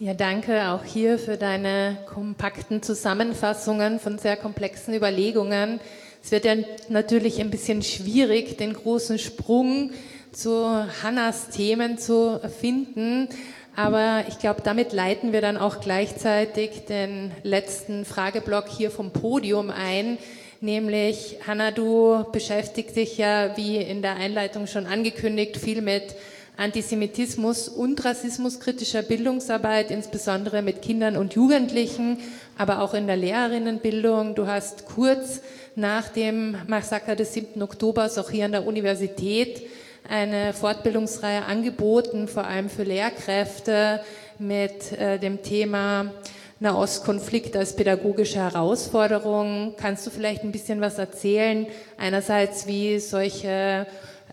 Ja, 0.01 0.13
danke 0.13 0.71
auch 0.71 0.83
hier 0.83 1.21
für 1.21 1.37
deine 1.37 1.97
kompakten 2.13 2.83
Zusammenfassungen 2.83 4.01
von 4.01 4.19
sehr 4.19 4.37
komplexen 4.37 4.93
Überlegungen. 4.93 5.79
Es 6.21 6.33
wird 6.33 6.45
ja 6.45 6.57
natürlich 6.89 7.41
ein 7.41 7.53
bisschen 7.53 7.81
schwierig, 7.85 8.57
den 8.57 8.73
großen 8.73 9.21
Sprung 9.21 9.93
zu 10.33 10.85
Hannas 11.05 11.51
Themen 11.51 11.97
zu 11.97 12.41
finden. 12.59 13.29
Aber 13.77 14.25
ich 14.27 14.41
glaube, 14.41 14.63
damit 14.65 14.93
leiten 14.93 15.33
wir 15.33 15.41
dann 15.41 15.57
auch 15.57 15.81
gleichzeitig 15.81 16.87
den 16.87 17.31
letzten 17.45 18.05
Frageblock 18.05 18.69
hier 18.69 18.91
vom 18.91 19.13
Podium 19.13 19.71
ein. 19.71 20.19
Nämlich, 20.61 21.37
Hanna, 21.47 21.71
du 21.71 22.25
beschäftigst 22.33 22.97
dich 22.97 23.17
ja, 23.17 23.57
wie 23.57 23.77
in 23.77 24.03
der 24.03 24.17
Einleitung 24.17 24.67
schon 24.67 24.87
angekündigt, 24.87 25.57
viel 25.57 25.83
mit 25.83 26.17
Antisemitismus 26.57 27.69
und 27.69 28.05
rassismuskritischer 28.05 29.03
Bildungsarbeit, 29.03 29.91
insbesondere 29.91 30.63
mit 30.63 30.83
Kindern 30.83 31.17
und 31.17 31.35
Jugendlichen, 31.35 32.19
aber 32.57 32.81
auch 32.81 32.95
in 32.95 33.07
der 33.07 33.17
Lehrerinnenbildung. 33.17 34.35
Du 34.35 34.47
hast 34.47 34.87
kurz 34.87 35.41
nach 35.75 36.09
dem 36.09 36.57
Massaker 36.69 37.17
des 37.17 37.35
7. 37.35 37.61
Oktobers 37.61 38.19
auch 38.19 38.31
hier 38.31 38.45
an 38.45 38.53
der 38.53 38.67
Universität 38.67 39.63
eine 40.09 40.53
Fortbildungsreihe 40.53 41.45
angeboten, 41.45 42.29
vor 42.29 42.45
allem 42.45 42.69
für 42.69 42.85
Lehrkräfte 42.85 44.01
mit 44.39 44.93
äh, 44.93 45.19
dem 45.19 45.43
Thema 45.43 46.13
Nahostkonflikt 46.61 47.57
als 47.57 47.75
pädagogische 47.75 48.39
Herausforderung. 48.39 49.75
Kannst 49.77 50.07
du 50.07 50.11
vielleicht 50.11 50.45
ein 50.45 50.53
bisschen 50.53 50.81
was 50.81 50.99
erzählen? 50.99 51.67
Einerseits, 51.99 52.67
wie 52.67 53.01
solche 53.01 53.87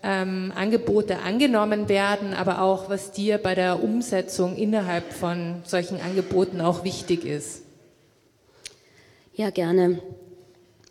ähm, 0.03 0.51
Angebote 0.55 1.19
angenommen 1.19 1.89
werden, 1.89 2.33
aber 2.33 2.61
auch, 2.61 2.89
was 2.89 3.11
dir 3.11 3.37
bei 3.37 3.55
der 3.55 3.83
Umsetzung 3.83 4.55
innerhalb 4.55 5.13
von 5.13 5.61
solchen 5.65 6.01
Angeboten 6.01 6.61
auch 6.61 6.83
wichtig 6.83 7.25
ist. 7.25 7.63
Ja, 9.33 9.49
gerne. 9.49 9.99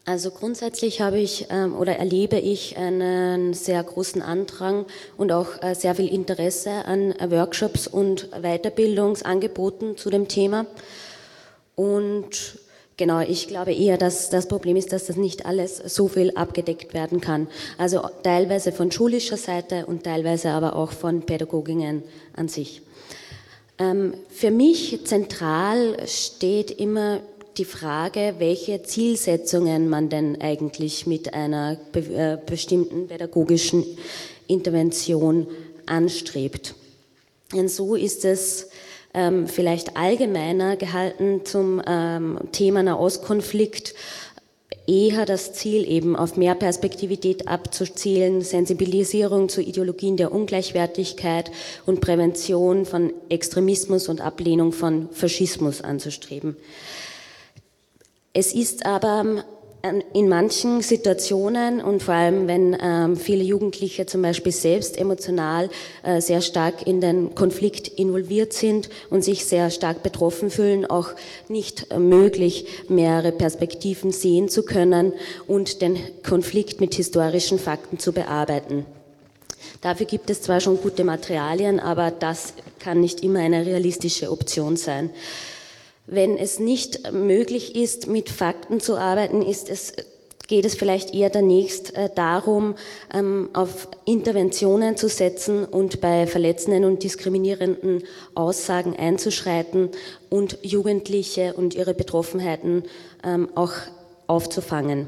Also 0.06 0.30
grundsätzlich 0.30 1.00
habe 1.00 1.18
ich 1.18 1.46
ähm, 1.50 1.76
oder 1.76 1.96
erlebe 1.96 2.38
ich 2.38 2.76
einen 2.76 3.52
sehr 3.52 3.82
großen 3.82 4.22
Andrang 4.22 4.86
und 5.16 5.30
auch 5.30 5.62
äh, 5.62 5.74
sehr 5.74 5.94
viel 5.94 6.08
Interesse 6.08 6.84
an 6.86 7.14
Workshops 7.28 7.86
und 7.86 8.30
Weiterbildungsangeboten 8.30 9.96
zu 9.96 10.10
dem 10.10 10.26
Thema. 10.26 10.66
Und 11.76 12.58
Genau, 13.00 13.20
ich 13.20 13.48
glaube 13.48 13.72
eher, 13.72 13.96
dass 13.96 14.28
das 14.28 14.46
Problem 14.46 14.76
ist, 14.76 14.92
dass 14.92 15.06
das 15.06 15.16
nicht 15.16 15.46
alles 15.46 15.78
so 15.78 16.06
viel 16.06 16.32
abgedeckt 16.32 16.92
werden 16.92 17.22
kann. 17.22 17.48
Also 17.78 18.02
teilweise 18.22 18.72
von 18.72 18.92
schulischer 18.92 19.38
Seite 19.38 19.86
und 19.86 20.04
teilweise 20.04 20.50
aber 20.50 20.76
auch 20.76 20.92
von 20.92 21.22
Pädagoginnen 21.22 22.02
an 22.36 22.48
sich. 22.48 22.82
Ähm, 23.78 24.12
für 24.28 24.50
mich 24.50 25.00
zentral 25.06 25.96
steht 26.06 26.72
immer 26.72 27.20
die 27.56 27.64
Frage, 27.64 28.34
welche 28.36 28.82
Zielsetzungen 28.82 29.88
man 29.88 30.10
denn 30.10 30.38
eigentlich 30.38 31.06
mit 31.06 31.32
einer 31.32 31.78
äh, 31.94 32.36
bestimmten 32.44 33.08
pädagogischen 33.08 33.82
Intervention 34.46 35.46
anstrebt. 35.86 36.74
Denn 37.54 37.70
so 37.70 37.94
ist 37.94 38.26
es 38.26 38.68
ähm, 39.14 39.46
vielleicht 39.46 39.96
allgemeiner 39.96 40.76
gehalten 40.76 41.44
zum 41.44 41.82
ähm, 41.86 42.38
Thema 42.52 42.82
Nahostkonflikt 42.82 43.94
eher 44.86 45.24
das 45.24 45.52
Ziel, 45.52 45.88
eben 45.88 46.16
auf 46.16 46.36
mehr 46.36 46.54
Perspektivität 46.54 47.48
abzuzielen, 47.48 48.42
Sensibilisierung 48.42 49.48
zu 49.48 49.62
Ideologien 49.62 50.16
der 50.16 50.32
Ungleichwertigkeit 50.32 51.50
und 51.86 52.00
Prävention 52.00 52.86
von 52.86 53.12
Extremismus 53.28 54.08
und 54.08 54.20
Ablehnung 54.20 54.72
von 54.72 55.08
Faschismus 55.12 55.80
anzustreben. 55.80 56.56
Es 58.32 58.52
ist 58.54 58.86
aber 58.86 59.44
in 60.12 60.28
manchen 60.28 60.82
Situationen 60.82 61.80
und 61.80 62.02
vor 62.02 62.14
allem, 62.14 62.46
wenn 62.46 62.76
ähm, 62.80 63.16
viele 63.16 63.42
Jugendliche 63.42 64.04
zum 64.04 64.20
Beispiel 64.20 64.52
selbst 64.52 64.98
emotional 64.98 65.70
äh, 66.02 66.20
sehr 66.20 66.42
stark 66.42 66.86
in 66.86 67.00
den 67.00 67.34
Konflikt 67.34 67.88
involviert 67.88 68.52
sind 68.52 68.90
und 69.08 69.24
sich 69.24 69.46
sehr 69.46 69.70
stark 69.70 70.02
betroffen 70.02 70.50
fühlen, 70.50 70.84
auch 70.84 71.10
nicht 71.48 71.90
äh, 71.90 71.98
möglich, 71.98 72.66
mehrere 72.88 73.32
Perspektiven 73.32 74.12
sehen 74.12 74.48
zu 74.48 74.64
können 74.64 75.14
und 75.46 75.80
den 75.80 75.98
Konflikt 76.22 76.80
mit 76.80 76.94
historischen 76.94 77.58
Fakten 77.58 77.98
zu 77.98 78.12
bearbeiten. 78.12 78.84
Dafür 79.80 80.04
gibt 80.04 80.28
es 80.28 80.42
zwar 80.42 80.60
schon 80.60 80.78
gute 80.80 81.04
Materialien, 81.04 81.80
aber 81.80 82.10
das 82.10 82.52
kann 82.80 83.00
nicht 83.00 83.22
immer 83.22 83.40
eine 83.40 83.64
realistische 83.64 84.30
Option 84.30 84.76
sein. 84.76 85.10
Wenn 86.12 86.36
es 86.36 86.58
nicht 86.58 87.12
möglich 87.12 87.76
ist, 87.76 88.08
mit 88.08 88.30
Fakten 88.30 88.80
zu 88.80 88.96
arbeiten, 88.96 89.42
ist 89.42 89.70
es, 89.70 89.92
geht 90.48 90.64
es 90.64 90.74
vielleicht 90.74 91.14
eher 91.14 91.30
danächst 91.30 91.94
äh, 91.94 92.08
darum, 92.12 92.74
ähm, 93.14 93.48
auf 93.52 93.86
Interventionen 94.06 94.96
zu 94.96 95.08
setzen 95.08 95.64
und 95.64 96.00
bei 96.00 96.26
verletzenden 96.26 96.84
und 96.84 97.04
diskriminierenden 97.04 98.02
Aussagen 98.34 98.96
einzuschreiten 98.96 99.90
und 100.30 100.58
Jugendliche 100.62 101.54
und 101.54 101.76
ihre 101.76 101.94
Betroffenheiten 101.94 102.82
ähm, 103.22 103.48
auch 103.54 103.74
aufzufangen. 104.26 105.06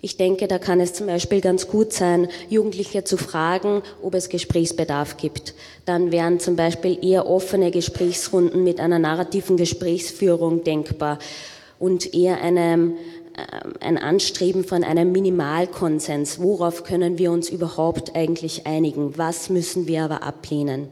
Ich 0.00 0.16
denke, 0.16 0.46
da 0.46 0.58
kann 0.58 0.80
es 0.80 0.92
zum 0.92 1.08
Beispiel 1.08 1.40
ganz 1.40 1.66
gut 1.66 1.92
sein, 1.92 2.28
Jugendliche 2.48 3.02
zu 3.02 3.16
fragen, 3.16 3.82
ob 4.00 4.14
es 4.14 4.28
Gesprächsbedarf 4.28 5.16
gibt. 5.16 5.54
Dann 5.86 6.12
wären 6.12 6.38
zum 6.38 6.54
Beispiel 6.54 6.98
eher 7.04 7.26
offene 7.26 7.72
Gesprächsrunden 7.72 8.62
mit 8.62 8.78
einer 8.78 9.00
narrativen 9.00 9.56
Gesprächsführung 9.56 10.62
denkbar 10.62 11.18
und 11.80 12.14
eher 12.14 12.40
einem, 12.40 12.92
äh, 13.36 13.84
ein 13.84 13.98
Anstreben 13.98 14.64
von 14.64 14.84
einem 14.84 15.10
Minimalkonsens. 15.10 16.40
Worauf 16.40 16.84
können 16.84 17.18
wir 17.18 17.32
uns 17.32 17.50
überhaupt 17.50 18.14
eigentlich 18.14 18.66
einigen? 18.66 19.18
Was 19.18 19.50
müssen 19.50 19.88
wir 19.88 20.04
aber 20.04 20.22
ablehnen? 20.22 20.88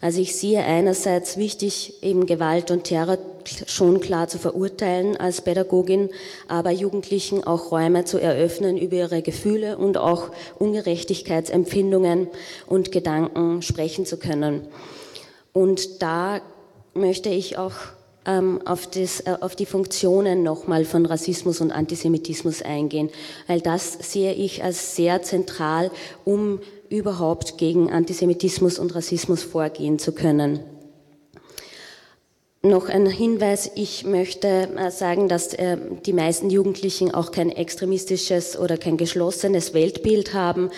Also 0.00 0.20
ich 0.20 0.34
sehe 0.34 0.64
einerseits 0.64 1.36
wichtig, 1.36 2.02
eben 2.02 2.26
Gewalt 2.26 2.70
und 2.70 2.84
Terror 2.84 3.18
schon 3.66 4.00
klar 4.00 4.28
zu 4.28 4.38
verurteilen 4.38 5.16
als 5.16 5.40
Pädagogin, 5.40 6.10
aber 6.48 6.70
Jugendlichen 6.70 7.44
auch 7.44 7.70
Räume 7.70 8.04
zu 8.04 8.18
eröffnen, 8.18 8.76
über 8.76 8.96
ihre 8.96 9.22
Gefühle 9.22 9.78
und 9.78 9.96
auch 9.96 10.30
Ungerechtigkeitsempfindungen 10.58 12.28
und 12.66 12.92
Gedanken 12.92 13.62
sprechen 13.62 14.06
zu 14.06 14.18
können. 14.18 14.68
Und 15.52 16.02
da 16.02 16.40
möchte 16.94 17.28
ich 17.28 17.58
auch 17.58 17.74
ähm, 18.26 18.60
auf, 18.64 18.86
das, 18.86 19.20
äh, 19.20 19.36
auf 19.40 19.56
die 19.56 19.66
Funktionen 19.66 20.42
nochmal 20.42 20.84
von 20.84 21.06
Rassismus 21.06 21.60
und 21.60 21.72
Antisemitismus 21.72 22.62
eingehen, 22.62 23.10
weil 23.46 23.60
das 23.60 23.92
sehe 23.92 24.34
ich 24.34 24.62
als 24.62 24.96
sehr 24.96 25.22
zentral, 25.22 25.90
um 26.24 26.60
überhaupt 26.88 27.56
gegen 27.56 27.90
Antisemitismus 27.90 28.78
und 28.78 28.94
Rassismus 28.94 29.42
vorgehen 29.42 29.98
zu 29.98 30.12
können. 30.12 30.60
Noch 32.62 32.90
ein 32.90 33.06
Hinweis, 33.06 33.70
ich 33.74 34.04
möchte 34.04 34.68
äh, 34.76 34.90
sagen, 34.90 35.28
dass 35.28 35.54
äh, 35.54 35.78
die 36.04 36.12
meisten 36.12 36.50
Jugendlichen 36.50 37.10
auch 37.10 37.32
kein 37.32 37.48
extremistisches 37.48 38.58
oder 38.58 38.76
kein 38.76 38.98
geschlossenes 38.98 39.72
Weltbild 39.72 40.34
haben. 40.34 40.68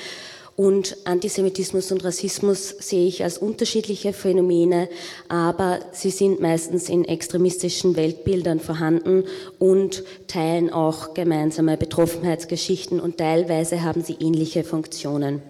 Und 0.55 0.97
Antisemitismus 1.07 1.91
und 1.91 2.05
Rassismus 2.05 2.69
sehe 2.69 3.09
ich 3.09 3.25
als 3.25 3.39
unterschiedliche 3.39 4.13
Phänomene, 4.13 4.89
aber 5.29 5.81
sie 5.91 6.11
sind 6.11 6.39
meistens 6.41 6.89
in 6.89 7.05
extremistischen 7.05 7.97
Weltbildern 7.97 8.61
vorhanden 8.61 9.25
und 9.59 10.05
teilen 10.29 10.73
auch 10.73 11.15
gemeinsame 11.15 11.77
Betroffenheitsgeschichten 11.77 13.01
und 13.01 13.19
teilweise 13.19 13.83
haben 13.83 14.05
sie 14.05 14.19
ähnliche 14.21 14.63
Funktionen. 14.63 15.43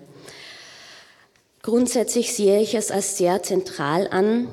Grundsätzlich 1.60 2.32
sehe 2.32 2.62
ich 2.62 2.74
es 2.74 2.90
als 2.90 3.18
sehr 3.18 3.42
zentral 3.42 4.09
an, 4.10 4.48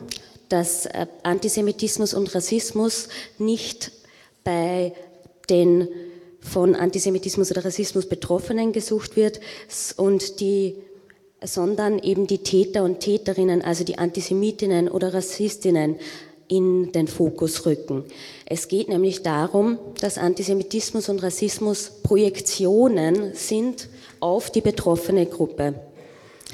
dass 0.50 0.86
äh, 0.88 1.08
Antisemitismus 1.24 2.14
und 2.14 2.34
Rassismus 2.36 3.08
nicht 3.38 3.92
bei 4.44 4.94
den 5.50 5.88
von 6.42 6.76
Antisemitismus 6.76 7.52
oder 7.52 7.66
Rassismus 7.66 8.08
Betroffenen 8.08 8.72
gesucht 8.72 9.16
wird 9.16 9.40
und 9.98 10.40
die 10.40 10.76
sondern 11.42 12.00
eben 12.00 12.28
die 12.28 12.40
Täter 12.40 12.84
und 12.84 13.00
Täterinnen, 13.00 13.62
also 13.62 13.84
die 13.84 13.98
Antisemitinnen 13.98 14.90
oder 14.90 15.14
Rassistinnen, 15.14 15.96
in 16.50 16.92
den 16.92 17.08
Fokus 17.08 17.68
rücken. 17.68 18.04
Es 18.46 18.68
geht 18.68 18.90
nämlich 18.90 19.22
darum, 19.22 19.78
dass 20.02 20.18
Antisemitismus 20.18 21.08
und 21.08 21.22
Rassismus 21.22 21.92
Projektionen 22.02 23.36
sind 23.36 23.88
auf 24.20 24.50
die 24.50 24.62
betroffene 24.62 25.28
Gruppe. 25.28 25.76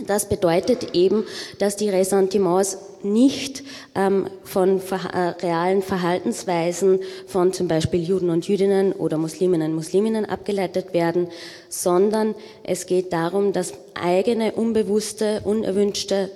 Das 0.06 0.28
bedeutet 0.28 0.94
eben, 0.94 1.24
dass 1.60 1.78
die 1.78 1.88
Ressentiments 1.88 2.78
nicht 3.06 3.64
ähm, 3.96 4.28
von 4.44 4.82
äh, 4.82 5.18
realen 5.42 5.82
Verhaltensweisen 5.82 7.00
von 7.28 7.54
zum 7.54 7.68
Beispiel 7.68 8.04
Juden 8.04 8.30
und 8.30 8.48
Jüdinnen 8.48 8.92
oder 8.92 9.18
Musliminnen 9.18 9.72
und 9.72 9.76
Musliminnen 9.76 10.26
abgeleitet 10.26 10.94
werden, 10.94 11.30
sondern 11.70 12.36
es 12.64 12.86
geht 12.86 13.14
darum, 13.14 13.54
dass 13.54 13.74
eigene, 13.94 14.52
unbewusste, 14.54 15.42
unerwünschte 15.46 16.30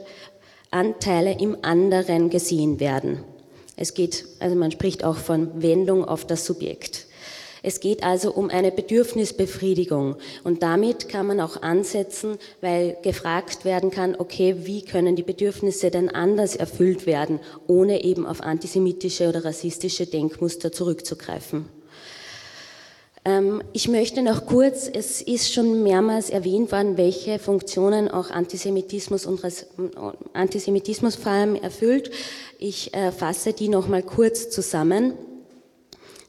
Anteile 0.71 1.37
im 1.39 1.57
anderen 1.63 2.29
gesehen 2.29 2.79
werden. 2.79 3.23
Es 3.75 3.93
geht, 3.93 4.25
also 4.39 4.55
man 4.55 4.71
spricht 4.71 5.03
auch 5.03 5.17
von 5.17 5.61
Wendung 5.61 6.05
auf 6.05 6.25
das 6.25 6.45
Subjekt. 6.45 7.07
Es 7.64 7.80
geht 7.80 8.03
also 8.03 8.31
um 8.31 8.49
eine 8.49 8.72
Bedürfnisbefriedigung 8.72 10.15
und 10.44 10.64
damit 10.64 11.10
kann 11.10 11.27
man 11.27 11.40
auch 11.40 11.61
ansetzen, 11.61 12.38
weil 12.61 12.98
gefragt 13.03 13.65
werden 13.65 13.91
kann, 13.91 14.15
okay, 14.18 14.56
wie 14.60 14.84
können 14.84 15.15
die 15.15 15.23
Bedürfnisse 15.23 15.91
denn 15.91 16.10
anders 16.10 16.56
erfüllt 16.56 17.06
werden, 17.06 17.40
ohne 17.68 18.03
eben 18.03 18.26
auf 18.26 18.41
antisemitische 18.41 19.30
oder 19.30 19.44
rassistische 19.45 20.06
Denkmuster 20.06 20.72
zurückzugreifen. 20.72 21.65
Ähm, 23.26 23.61
ich 23.73 23.88
möchte 23.88 24.22
noch 24.22 24.45
kurz, 24.45 24.90
es 24.91 25.22
ist 25.22 25.53
schon 25.53 25.84
mehrmals 25.84 26.30
erwähnt 26.30 26.72
worden, 26.72 26.98
welche 26.98 27.40
Funktionen 27.40 28.10
auch 28.10 28.31
Antisemitismus 28.31 29.26
und 29.26 29.41
Antisemitismus 30.34 31.15
vor 31.15 31.31
allem 31.31 31.56
erfüllt. 31.56 32.11
Ich 32.57 32.94
äh, 32.94 33.11
fasse 33.11 33.53
die 33.53 33.68
noch 33.68 33.88
mal 33.88 34.03
kurz 34.03 34.49
zusammen. 34.49 35.14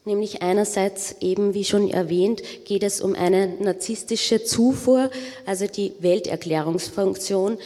Nämlich 0.03 0.41
einerseits 0.41 1.17
eben, 1.19 1.53
wie 1.53 1.63
schon 1.63 1.87
erwähnt, 1.87 2.41
geht 2.65 2.81
es 2.81 3.01
um 3.01 3.13
eine 3.13 3.47
narzisstische 3.59 4.43
Zufuhr, 4.43 5.11
also 5.45 5.67
die 5.67 5.93
Welterklärungsfunktion. 5.99 7.59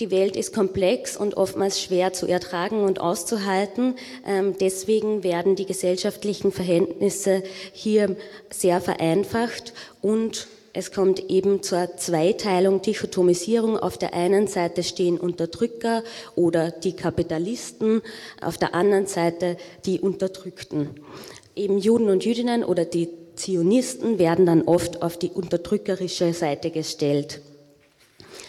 Die 0.00 0.10
Welt 0.10 0.36
ist 0.36 0.52
komplex 0.52 1.16
und 1.16 1.36
oftmals 1.36 1.80
schwer 1.80 2.12
zu 2.12 2.26
ertragen 2.26 2.82
und 2.82 3.00
auszuhalten. 3.00 3.94
Ähm, 4.26 4.56
deswegen 4.58 5.22
werden 5.22 5.54
die 5.54 5.66
gesellschaftlichen 5.66 6.50
Verhältnisse 6.50 7.44
hier 7.72 8.16
sehr 8.50 8.80
vereinfacht 8.80 9.72
und 10.00 10.48
es 10.72 10.90
kommt 10.90 11.30
eben 11.30 11.62
zur 11.62 11.96
Zweiteilung, 11.98 12.82
Dichotomisierung. 12.82 13.78
Auf 13.78 13.98
der 13.98 14.14
einen 14.14 14.48
Seite 14.48 14.82
stehen 14.82 15.18
Unterdrücker 15.18 16.02
oder 16.34 16.70
die 16.70 16.96
Kapitalisten, 16.96 18.00
auf 18.40 18.56
der 18.56 18.74
anderen 18.74 19.06
Seite 19.06 19.58
die 19.84 20.00
Unterdrückten 20.00 20.88
eben 21.56 21.78
Juden 21.78 22.08
und 22.08 22.24
Jüdinnen 22.24 22.64
oder 22.64 22.84
die 22.84 23.08
Zionisten 23.36 24.18
werden 24.18 24.46
dann 24.46 24.62
oft 24.62 25.02
auf 25.02 25.16
die 25.16 25.30
unterdrückerische 25.30 26.32
Seite 26.32 26.70
gestellt. 26.70 27.40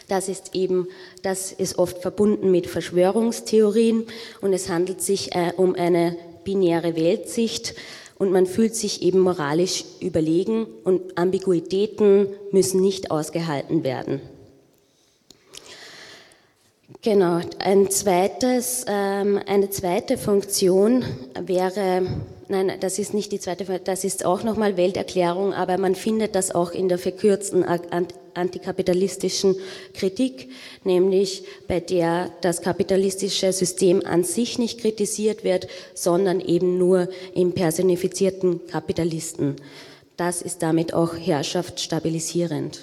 Das 0.07 0.27
ist 0.27 0.53
eben, 0.53 0.87
das 1.21 1.51
ist 1.51 1.77
oft 1.77 1.99
verbunden 1.99 2.51
mit 2.51 2.67
Verschwörungstheorien 2.67 4.05
und 4.41 4.53
es 4.53 4.69
handelt 4.69 5.01
sich 5.01 5.33
äh, 5.33 5.53
um 5.55 5.75
eine 5.75 6.17
binäre 6.43 6.95
Weltsicht 6.95 7.73
und 8.19 8.31
man 8.31 8.45
fühlt 8.45 8.75
sich 8.75 9.01
eben 9.01 9.19
moralisch 9.19 9.85
überlegen 10.01 10.67
und 10.83 11.17
Ambiguitäten 11.17 12.27
müssen 12.51 12.81
nicht 12.81 13.11
ausgehalten 13.11 13.83
werden. 13.83 14.21
Genau, 17.01 17.41
ein 17.59 17.89
zweites, 17.89 18.85
ähm, 18.87 19.39
eine 19.45 19.69
zweite 19.69 20.17
Funktion 20.17 21.03
wäre 21.37 22.03
Nein, 22.49 22.73
das 22.79 22.99
ist 22.99 23.13
nicht 23.13 23.31
die 23.31 23.39
zweite, 23.39 23.79
das 23.79 24.03
ist 24.03 24.25
auch 24.25 24.43
nochmal 24.43 24.75
Welterklärung, 24.75 25.53
aber 25.53 25.77
man 25.77 25.95
findet 25.95 26.35
das 26.35 26.53
auch 26.53 26.71
in 26.71 26.89
der 26.89 26.97
verkürzten 26.97 27.63
antikapitalistischen 28.33 29.55
Kritik, 29.93 30.49
nämlich 30.83 31.45
bei 31.67 31.79
der 31.79 32.31
das 32.41 32.61
kapitalistische 32.61 33.53
System 33.53 34.05
an 34.05 34.23
sich 34.23 34.59
nicht 34.59 34.81
kritisiert 34.81 35.43
wird, 35.43 35.67
sondern 35.93 36.41
eben 36.41 36.77
nur 36.77 37.07
im 37.33 37.53
personifizierten 37.53 38.67
Kapitalisten. 38.67 39.55
Das 40.17 40.41
ist 40.41 40.61
damit 40.61 40.93
auch 40.93 41.15
herrschaftsstabilisierend. 41.15 42.81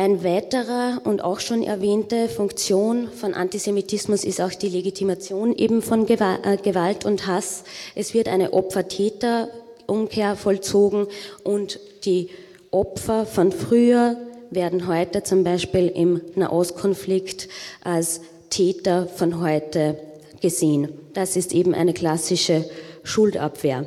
Ein 0.00 0.24
weiterer 0.24 1.02
und 1.04 1.22
auch 1.22 1.40
schon 1.40 1.62
erwähnte 1.62 2.30
Funktion 2.30 3.08
von 3.12 3.34
Antisemitismus 3.34 4.24
ist 4.24 4.40
auch 4.40 4.54
die 4.54 4.70
Legitimation 4.70 5.54
eben 5.54 5.82
von 5.82 6.08
äh, 6.08 6.56
Gewalt 6.56 7.04
und 7.04 7.26
Hass. 7.26 7.64
Es 7.94 8.14
wird 8.14 8.26
eine 8.26 8.54
Opfer-Täter-Umkehr 8.54 10.36
vollzogen 10.36 11.06
und 11.44 11.78
die 12.06 12.30
Opfer 12.70 13.26
von 13.26 13.52
früher 13.52 14.16
werden 14.48 14.86
heute 14.86 15.22
zum 15.22 15.44
Beispiel 15.44 15.88
im 15.88 16.22
Nahostkonflikt 16.34 17.50
als 17.84 18.22
Täter 18.48 19.06
von 19.06 19.42
heute 19.42 20.00
gesehen. 20.40 20.88
Das 21.12 21.36
ist 21.36 21.52
eben 21.52 21.74
eine 21.74 21.92
klassische 21.92 22.64
Schuldabwehr. 23.02 23.84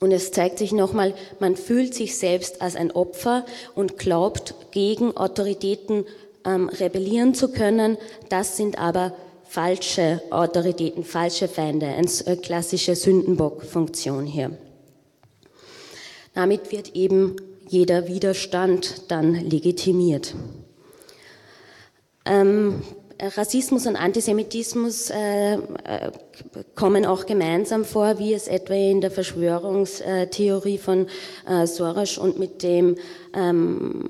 Und 0.00 0.12
es 0.12 0.30
zeigt 0.30 0.58
sich 0.58 0.72
nochmal, 0.72 1.14
man 1.40 1.56
fühlt 1.56 1.94
sich 1.94 2.18
selbst 2.18 2.62
als 2.62 2.76
ein 2.76 2.92
Opfer 2.92 3.44
und 3.74 3.98
glaubt, 3.98 4.54
gegen 4.70 5.16
Autoritäten 5.16 6.04
ähm, 6.44 6.68
rebellieren 6.68 7.34
zu 7.34 7.50
können. 7.50 7.98
Das 8.28 8.56
sind 8.56 8.78
aber 8.78 9.14
falsche 9.44 10.22
Autoritäten, 10.30 11.04
falsche 11.04 11.48
Feinde, 11.48 11.86
eine 11.86 12.08
äh, 12.26 12.36
klassische 12.36 12.94
Sündenbock-Funktion 12.94 14.24
hier. 14.26 14.56
Damit 16.34 16.70
wird 16.70 16.94
eben 16.94 17.36
jeder 17.68 18.06
Widerstand 18.06 19.10
dann 19.10 19.34
legitimiert. 19.34 20.34
Ähm, 22.24 22.82
Rassismus 23.20 23.86
und 23.86 23.96
Antisemitismus 23.96 25.10
äh, 25.10 25.54
äh, 25.54 25.58
kommen 26.76 27.04
auch 27.04 27.26
gemeinsam 27.26 27.84
vor, 27.84 28.18
wie 28.20 28.32
es 28.32 28.46
etwa 28.46 28.74
in 28.74 29.00
der 29.00 29.10
Verschwörungstheorie 29.10 30.78
von 30.78 31.08
äh, 31.48 31.66
Soros 31.66 32.16
und 32.18 32.38
mit 32.38 32.62
dem 32.62 32.96
ähm, 33.34 34.08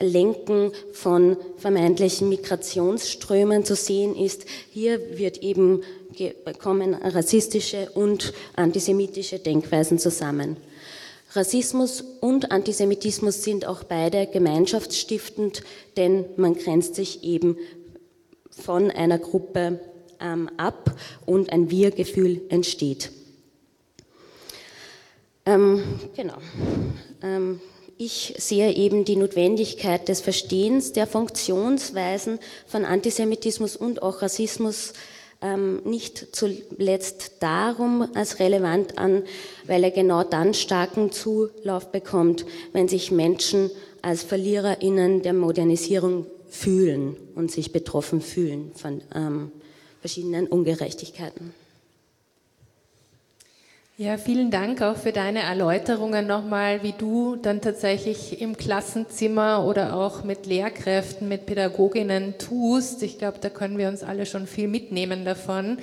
Lenken 0.00 0.72
von 0.92 1.36
vermeintlichen 1.58 2.30
Migrationsströmen 2.30 3.64
zu 3.64 3.76
sehen 3.76 4.16
ist. 4.16 4.46
Hier 4.70 5.18
wird 5.18 5.38
eben 5.38 5.82
kommen 6.58 6.94
rassistische 6.94 7.90
und 7.94 8.32
antisemitische 8.56 9.38
Denkweisen 9.38 9.98
zusammen. 9.98 10.56
Rassismus 11.32 12.02
und 12.20 12.50
Antisemitismus 12.50 13.44
sind 13.44 13.66
auch 13.66 13.84
beide 13.84 14.26
gemeinschaftsstiftend, 14.26 15.62
denn 15.98 16.24
man 16.36 16.54
grenzt 16.54 16.94
sich 16.94 17.22
eben 17.22 17.58
von 18.60 18.90
einer 18.90 19.18
Gruppe 19.18 19.80
ähm, 20.20 20.50
ab 20.56 20.90
und 21.26 21.52
ein 21.52 21.70
Wir-Gefühl 21.70 22.42
entsteht. 22.48 23.12
Ähm, 25.46 25.82
genau. 26.14 26.36
Ähm, 27.22 27.60
ich 27.96 28.34
sehe 28.38 28.72
eben 28.74 29.04
die 29.04 29.16
Notwendigkeit 29.16 30.08
des 30.08 30.20
Verstehens 30.20 30.92
der 30.92 31.06
Funktionsweisen 31.06 32.38
von 32.66 32.84
Antisemitismus 32.84 33.76
und 33.76 34.02
auch 34.02 34.22
Rassismus 34.22 34.92
ähm, 35.40 35.82
nicht 35.84 36.28
zuletzt 36.36 37.32
darum 37.40 38.08
als 38.14 38.40
relevant 38.40 38.98
an, 38.98 39.22
weil 39.66 39.84
er 39.84 39.90
genau 39.90 40.22
dann 40.22 40.54
starken 40.54 41.12
Zulauf 41.12 41.90
bekommt, 41.90 42.44
wenn 42.72 42.88
sich 42.88 43.10
Menschen 43.10 43.70
als 44.02 44.22
VerliererInnen 44.22 45.22
der 45.22 45.32
Modernisierung 45.32 46.26
fühlen 46.48 47.16
und 47.34 47.50
sich 47.50 47.72
betroffen 47.72 48.20
fühlen 48.20 48.72
von 48.74 49.02
ähm, 49.14 49.52
verschiedenen 50.00 50.46
Ungerechtigkeiten. 50.46 51.52
Ja, 54.00 54.16
vielen 54.16 54.52
Dank 54.52 54.80
auch 54.80 54.96
für 54.96 55.10
deine 55.10 55.40
Erläuterungen 55.40 56.24
nochmal, 56.24 56.84
wie 56.84 56.94
du 56.96 57.34
dann 57.34 57.60
tatsächlich 57.60 58.40
im 58.40 58.56
Klassenzimmer 58.56 59.64
oder 59.66 59.96
auch 59.96 60.22
mit 60.22 60.46
Lehrkräften, 60.46 61.26
mit 61.26 61.46
Pädagoginnen 61.46 62.38
tust. 62.38 63.02
Ich 63.02 63.18
glaube, 63.18 63.38
da 63.40 63.50
können 63.50 63.76
wir 63.76 63.88
uns 63.88 64.04
alle 64.04 64.24
schon 64.24 64.46
viel 64.46 64.68
mitnehmen 64.68 65.24
davon. 65.24 65.78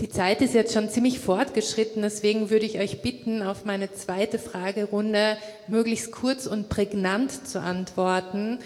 Die 0.00 0.08
Zeit 0.08 0.40
ist 0.40 0.54
jetzt 0.54 0.72
schon 0.72 0.88
ziemlich 0.88 1.18
fortgeschritten, 1.18 2.00
deswegen 2.00 2.48
würde 2.48 2.64
ich 2.64 2.78
euch 2.78 3.02
bitten, 3.02 3.42
auf 3.42 3.66
meine 3.66 3.92
zweite 3.92 4.38
Fragerunde 4.38 5.36
möglichst 5.68 6.12
kurz 6.12 6.46
und 6.46 6.70
prägnant 6.70 7.46
zu 7.46 7.60
antworten. 7.60 8.60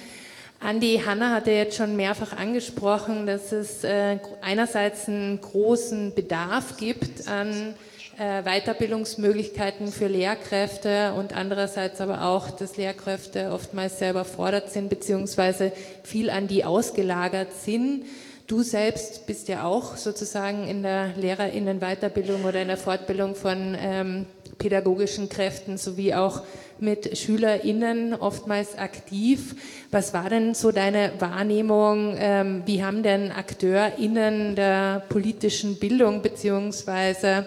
Andi 0.64 1.02
Hanna 1.04 1.28
hatte 1.30 1.50
jetzt 1.50 1.76
schon 1.76 1.94
mehrfach 1.94 2.34
angesprochen, 2.34 3.26
dass 3.26 3.52
es 3.52 3.84
äh, 3.84 4.16
einerseits 4.40 5.08
einen 5.08 5.38
großen 5.38 6.14
Bedarf 6.14 6.78
gibt 6.78 7.28
an 7.28 7.74
äh, 8.18 8.42
Weiterbildungsmöglichkeiten 8.42 9.88
für 9.88 10.06
Lehrkräfte 10.06 11.12
und 11.18 11.36
andererseits 11.36 12.00
aber 12.00 12.24
auch, 12.24 12.50
dass 12.50 12.78
Lehrkräfte 12.78 13.50
oftmals 13.52 13.98
sehr 13.98 14.12
überfordert 14.12 14.70
sind 14.70 14.88
beziehungsweise 14.88 15.70
viel 16.02 16.30
an 16.30 16.48
die 16.48 16.64
ausgelagert 16.64 17.52
sind. 17.52 18.06
Du 18.46 18.62
selbst 18.62 19.26
bist 19.26 19.48
ja 19.48 19.64
auch 19.64 19.98
sozusagen 19.98 20.66
in 20.66 20.82
der 20.82 21.10
Lehrerinnenweiterbildung 21.18 22.42
oder 22.46 22.62
in 22.62 22.68
der 22.68 22.78
Fortbildung 22.78 23.34
von 23.34 23.76
ähm, 23.78 24.24
pädagogischen 24.58 25.28
Kräften 25.28 25.78
sowie 25.78 26.14
auch 26.14 26.42
mit 26.80 27.16
SchülerInnen 27.16 28.14
oftmals 28.14 28.76
aktiv. 28.76 29.54
Was 29.90 30.12
war 30.12 30.28
denn 30.28 30.54
so 30.54 30.72
deine 30.72 31.12
Wahrnehmung? 31.18 32.16
Ähm, 32.18 32.62
wie 32.66 32.84
haben 32.84 33.02
denn 33.02 33.30
AkteurInnen 33.30 34.56
der 34.56 35.02
politischen 35.08 35.78
Bildung 35.78 36.22
beziehungsweise 36.22 37.46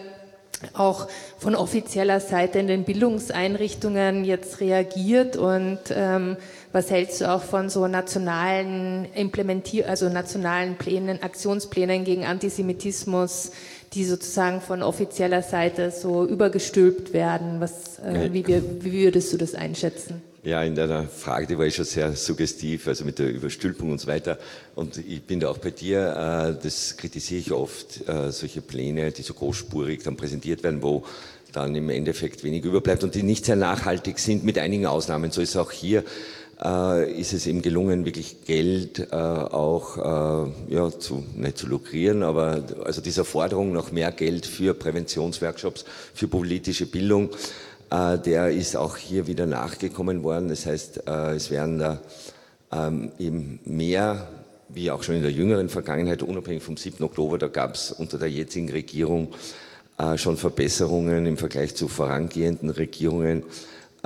auch 0.73 1.07
von 1.37 1.55
offizieller 1.55 2.19
Seite 2.19 2.59
in 2.59 2.67
den 2.67 2.83
Bildungseinrichtungen 2.83 4.25
jetzt 4.25 4.59
reagiert 4.59 5.37
und 5.37 5.79
ähm, 5.91 6.35
was 6.71 6.89
hältst 6.89 7.21
du 7.21 7.31
auch 7.31 7.43
von 7.43 7.69
so 7.69 7.87
nationalen 7.87 9.05
Implementier 9.13 9.87
also 9.87 10.09
nationalen 10.09 10.75
Plänen, 10.75 11.21
Aktionsplänen 11.21 12.03
gegen 12.05 12.25
Antisemitismus, 12.25 13.51
die 13.93 14.05
sozusagen 14.05 14.61
von 14.61 14.83
offizieller 14.83 15.41
Seite 15.41 15.91
so 15.91 16.25
übergestülpt 16.25 17.13
werden? 17.13 17.59
Was, 17.59 17.99
äh, 17.99 18.29
wie, 18.31 18.45
wie 18.45 18.93
würdest 18.93 19.33
du 19.33 19.37
das 19.37 19.55
einschätzen? 19.55 20.21
Ja, 20.43 20.63
in 20.63 20.75
deiner 20.75 21.03
Frage, 21.03 21.45
die 21.45 21.57
war 21.57 21.65
ich 21.65 21.75
schon 21.75 21.83
sehr 21.83 22.15
suggestiv, 22.15 22.87
also 22.87 23.03
mit 23.03 23.19
der 23.19 23.29
Überstülpung 23.29 23.91
und 23.91 23.99
so 23.99 24.07
weiter. 24.07 24.37
Und 24.75 24.97
ich 24.97 25.23
bin 25.23 25.41
da 25.41 25.49
auch 25.49 25.57
bei 25.57 25.71
dir, 25.71 26.55
äh, 26.57 26.63
das 26.63 26.95
kritisiere 26.95 27.41
ich 27.41 27.51
oft, 27.51 28.07
äh, 28.07 28.31
solche 28.31 28.61
Pläne, 28.61 29.11
die 29.11 29.23
so 29.23 29.33
großspurig 29.33 30.03
dann 30.03 30.15
präsentiert 30.15 30.63
werden, 30.63 30.81
wo 30.81 31.03
dann 31.51 31.75
im 31.75 31.89
Endeffekt 31.89 32.43
wenig 32.43 32.63
überbleibt 32.63 33.03
und 33.03 33.15
die 33.15 33.23
nicht 33.23 33.45
sehr 33.45 33.55
nachhaltig 33.55 34.19
sind, 34.19 34.43
mit 34.43 34.57
einigen 34.57 34.85
Ausnahmen. 34.85 35.31
So 35.31 35.41
ist 35.41 35.49
es 35.49 35.57
auch 35.57 35.71
hier 35.71 36.03
äh, 36.63 37.11
ist 37.11 37.33
es 37.33 37.47
ihm 37.47 37.61
gelungen, 37.61 38.05
wirklich 38.05 38.45
Geld 38.45 38.99
äh, 39.11 39.15
auch 39.15 39.97
äh, 39.97 40.73
ja, 40.73 40.89
zu, 40.91 41.23
nicht 41.35 41.57
zu 41.57 41.67
lukrieren, 41.67 42.23
aber 42.23 42.63
also 42.83 43.01
dieser 43.01 43.25
Forderung 43.25 43.73
nach 43.73 43.91
mehr 43.91 44.11
Geld 44.11 44.45
für 44.45 44.73
Präventionsworkshops, 44.73 45.85
für 46.13 46.27
politische 46.27 46.85
Bildung, 46.85 47.29
äh, 47.89 48.17
der 48.17 48.49
ist 48.49 48.75
auch 48.75 48.97
hier 48.97 49.27
wieder 49.27 49.45
nachgekommen 49.45 50.23
worden. 50.23 50.49
Das 50.49 50.65
heißt, 50.65 51.07
äh, 51.07 51.35
es 51.35 51.51
werden 51.51 51.79
da 51.79 52.01
ähm, 52.71 53.11
eben 53.19 53.59
mehr 53.65 54.27
wie 54.69 54.91
auch 54.91 55.03
schon 55.03 55.15
in 55.15 55.21
der 55.21 55.31
jüngeren 55.31 55.69
Vergangenheit, 55.69 56.23
unabhängig 56.23 56.63
vom 56.63 56.75
7. 56.75 57.03
Oktober, 57.03 57.37
da 57.37 57.47
gab 57.47 57.75
es 57.75 57.91
unter 57.91 58.17
der 58.17 58.29
jetzigen 58.29 58.69
Regierung 58.69 59.33
äh, 59.97 60.17
schon 60.17 60.37
Verbesserungen 60.37 61.25
im 61.25 61.37
Vergleich 61.37 61.75
zu 61.75 61.87
vorangehenden 61.87 62.69
Regierungen. 62.69 63.43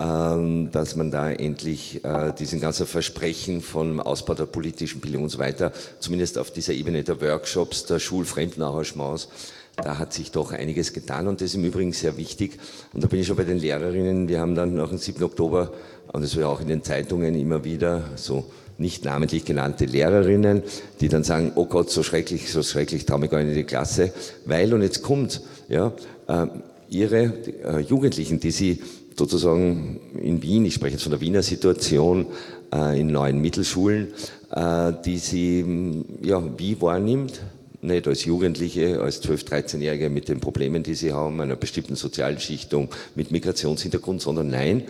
Ähm, 0.02 0.72
dass 0.72 0.96
man 0.96 1.12
da 1.12 1.30
endlich 1.30 2.04
äh, 2.04 2.34
diesen 2.34 2.60
ganzen 2.60 2.88
Versprechen 2.88 3.62
vom 3.62 4.00
Ausbau 4.00 4.34
der 4.34 4.48
politischen 4.48 5.00
Bildung 5.00 5.24
und 5.24 5.30
so 5.30 5.38
weiter, 5.38 5.74
zumindest 6.00 6.40
auf 6.40 6.50
dieser 6.50 6.74
Ebene 6.74 7.04
der 7.04 7.22
Workshops, 7.22 7.86
der 7.86 8.00
Schulfremdenarrangements, 8.00 9.28
da 9.76 10.00
hat 10.00 10.12
sich 10.12 10.32
doch 10.32 10.54
einiges 10.54 10.94
getan 10.94 11.28
und 11.28 11.40
das 11.40 11.50
ist 11.50 11.56
im 11.56 11.66
Übrigen 11.66 11.92
sehr 11.92 12.18
wichtig. 12.18 12.58
Und 12.94 13.04
da 13.04 13.08
bin 13.08 13.20
ich 13.20 13.28
schon 13.28 13.36
bei 13.36 13.44
den 13.44 13.60
Lehrerinnen. 13.60 14.28
Wir 14.28 14.40
haben 14.40 14.56
dann 14.56 14.74
nach 14.74 14.90
dem 14.90 14.98
7. 14.98 15.22
Oktober, 15.24 15.72
und 16.12 16.24
das 16.24 16.36
war 16.36 16.50
auch 16.50 16.62
in 16.62 16.68
den 16.68 16.84
Zeitungen 16.84 17.36
immer 17.36 17.64
wieder 17.64 18.04
so 18.16 18.46
nicht 18.80 19.06
namentlich 19.06 19.46
genannte 19.46 19.86
Lehrerinnen, 19.86 20.64
die 21.00 21.10
dann 21.10 21.24
sagen, 21.24 21.52
oh 21.54 21.66
Gott, 21.66 21.92
so 21.92 22.02
schrecklich, 22.02 22.52
so 22.52 22.64
schrecklich, 22.64 23.06
traue 23.06 23.20
mich 23.20 23.30
gar 23.30 23.38
nicht 23.38 23.50
in 23.50 23.56
die 23.56 23.64
Klasse, 23.66 24.12
weil, 24.46 24.74
und 24.74 24.82
jetzt 24.82 25.04
kommt, 25.04 25.42
ja, 25.70 25.94
äh, 26.28 26.48
ihre 26.90 27.34
äh, 27.64 27.80
Jugendlichen, 27.82 28.40
die 28.40 28.52
sie 28.52 28.82
sozusagen 29.18 30.00
in 30.22 30.42
Wien, 30.42 30.66
ich 30.66 30.74
spreche 30.74 30.94
jetzt 30.94 31.04
von 31.04 31.12
der 31.12 31.22
Wiener 31.22 31.44
Situation, 31.44 32.28
äh, 32.74 33.00
in 33.00 33.08
neuen 33.08 33.40
Mittelschulen, 33.40 34.14
äh, 34.52 34.94
die 35.06 35.18
sie 35.18 36.04
ja, 36.22 36.42
wie 36.58 36.82
wahrnimmt, 36.82 37.42
nicht 37.82 38.08
als 38.08 38.26
Jugendliche, 38.26 39.02
als 39.02 39.24
12-, 39.24 39.48
13-Jährige 39.48 40.10
mit 40.10 40.30
den 40.30 40.40
Problemen, 40.40 40.84
die 40.84 40.94
sie 40.94 41.14
haben, 41.14 41.42
einer 41.42 41.56
bestimmten 41.56 41.96
Sozialschichtung, 41.96 42.90
mit 43.16 43.32
Migrationshintergrund, 43.32 44.22
sondern 44.22 44.50
nein, 44.50 44.84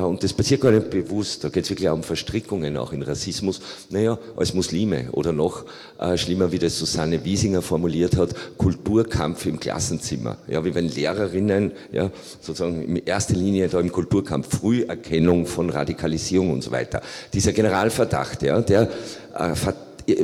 und 0.00 0.24
das 0.24 0.32
passiert 0.32 0.60
gar 0.60 0.72
nicht 0.72 0.90
bewusst. 0.90 1.44
Da 1.44 1.48
geht 1.48 1.64
es 1.64 1.70
wirklich 1.70 1.88
um 1.88 2.02
Verstrickungen, 2.02 2.76
auch 2.76 2.92
in 2.92 3.02
Rassismus. 3.02 3.60
Naja, 3.90 4.18
als 4.36 4.52
Muslime 4.52 5.08
oder 5.12 5.32
noch 5.32 5.64
äh, 5.98 6.16
schlimmer, 6.16 6.50
wie 6.50 6.58
das 6.58 6.78
Susanne 6.78 7.24
Wiesinger 7.24 7.62
formuliert 7.62 8.16
hat, 8.16 8.34
Kulturkampf 8.58 9.46
im 9.46 9.60
Klassenzimmer. 9.60 10.38
Ja, 10.48 10.64
wie 10.64 10.74
wenn 10.74 10.88
Lehrerinnen 10.88 11.72
ja, 11.92 12.10
sozusagen 12.40 12.82
in 12.82 12.96
erster 12.96 13.34
Linie 13.34 13.68
da 13.68 13.78
im 13.78 13.92
Kulturkampf 13.92 14.58
Früherkennung 14.58 15.46
von 15.46 15.70
Radikalisierung 15.70 16.50
und 16.50 16.62
so 16.62 16.72
weiter. 16.72 17.00
Dieser 17.32 17.52
Generalverdacht, 17.52 18.42
ja, 18.42 18.60
der 18.60 18.90
äh, 19.34 19.54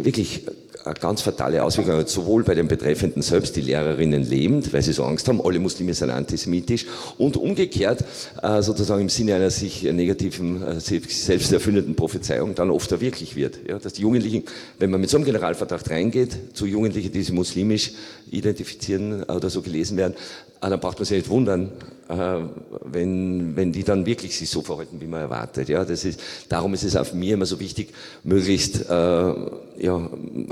wirklich 0.05 0.47
ganz 0.99 1.21
fatale 1.21 1.63
Auswirkungen, 1.63 2.07
sowohl 2.07 2.43
bei 2.43 2.55
den 2.55 2.69
Betreffenden 2.69 3.23
selbst, 3.23 3.55
die 3.57 3.61
Lehrerinnen 3.61 4.23
lebend, 4.23 4.73
weil 4.73 4.83
sie 4.83 4.93
so 4.93 5.05
Angst 5.05 5.29
haben, 5.29 5.41
alle 5.41 5.59
Muslime 5.59 5.95
sind 5.95 6.11
antisemitisch, 6.11 6.87
und 7.19 7.37
umgekehrt 7.37 8.05
äh, 8.43 8.63
sozusagen 8.63 9.03
im 9.03 9.09
Sinne 9.09 9.35
einer 9.35 9.51
sich 9.51 9.83
negativen, 9.83 10.63
äh, 10.63 10.81
selbst 10.81 11.53
erfüllenden 11.53 11.95
Prophezeiung 11.95 12.55
dann 12.55 12.71
oft 12.71 12.91
wirklich 13.01 13.37
wird. 13.37 13.61
Ja, 13.69 13.79
dass 13.79 13.93
die 13.93 14.03
Jugendlichen, 14.03 14.45
wenn 14.79 14.91
man 14.91 15.01
mit 15.01 15.11
so 15.11 15.17
einem 15.17 15.27
Generalverdacht 15.27 15.91
reingeht, 15.91 16.37
zu 16.55 16.67
Jugendlichen, 16.67 17.13
die 17.13 17.23
sich 17.23 17.33
muslimisch 17.33 17.93
identifizieren 18.31 19.25
oder 19.25 19.51
so 19.51 19.63
gelesen 19.63 19.97
werden, 19.97 20.15
Ah, 20.63 20.69
dann 20.69 20.79
braucht 20.79 20.99
man 20.99 21.07
sich 21.07 21.17
nicht 21.17 21.31
wundern, 21.31 21.73
äh, 22.11 22.37
wenn, 22.85 23.57
wenn 23.57 23.73
die 23.73 23.83
dann 23.83 24.05
wirklich 24.05 24.37
sich 24.37 24.51
so 24.51 24.61
verhalten, 24.61 25.01
wie 25.01 25.07
man 25.07 25.23
erwartet. 25.23 25.71
Ja, 25.71 25.87
das 25.87 26.05
ist, 26.05 26.21
darum 26.51 26.75
ist 26.75 26.85
es 26.85 26.97
auf 26.97 27.15
mir 27.15 27.33
immer 27.33 27.47
so 27.47 27.59
wichtig, 27.61 27.95
möglichst 28.25 28.91
äh, 28.91 28.93
ja, 28.93 30.11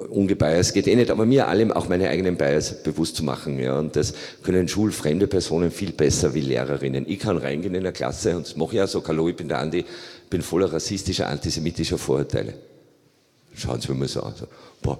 ungebiased, 0.09 0.73
geht 0.73 0.87
eh 0.87 0.97
nicht, 0.97 1.11
aber 1.11 1.27
mir 1.27 1.47
allem 1.47 1.73
auch 1.73 1.91
meine 1.91 2.09
eigenen 2.09 2.39
Bias 2.39 2.83
bewusst 2.83 3.17
zu 3.17 3.23
machen. 3.23 3.59
Ja, 3.59 3.79
und 3.79 3.97
das 3.97 4.15
können 4.43 4.67
schulfremde 4.67 5.27
Personen 5.27 5.71
viel 5.71 5.93
besser 5.93 6.33
wie 6.33 6.41
Lehrerinnen. 6.41 7.05
Ich 7.07 7.19
kann 7.19 7.37
reingehen 7.37 7.75
in 7.75 7.83
eine 7.83 7.93
Klasse 7.93 8.35
und 8.35 8.47
das 8.47 8.57
mache 8.57 8.77
ich 8.77 8.81
auch 8.81 8.89
so, 8.89 9.07
hallo, 9.07 9.29
ich 9.29 9.37
bin 9.37 9.49
der 9.49 9.59
Andi, 9.59 9.85
bin 10.31 10.41
voller 10.41 10.73
rassistischer, 10.73 11.27
antisemitischer 11.29 11.99
Vorurteile. 11.99 12.55
Schauen 13.55 13.79
Sie 13.79 13.93
mir 13.93 13.99
mal 13.99 14.09
so 14.09 14.23
an. 14.23 14.33
So, 14.39 14.47
boah, 14.81 14.99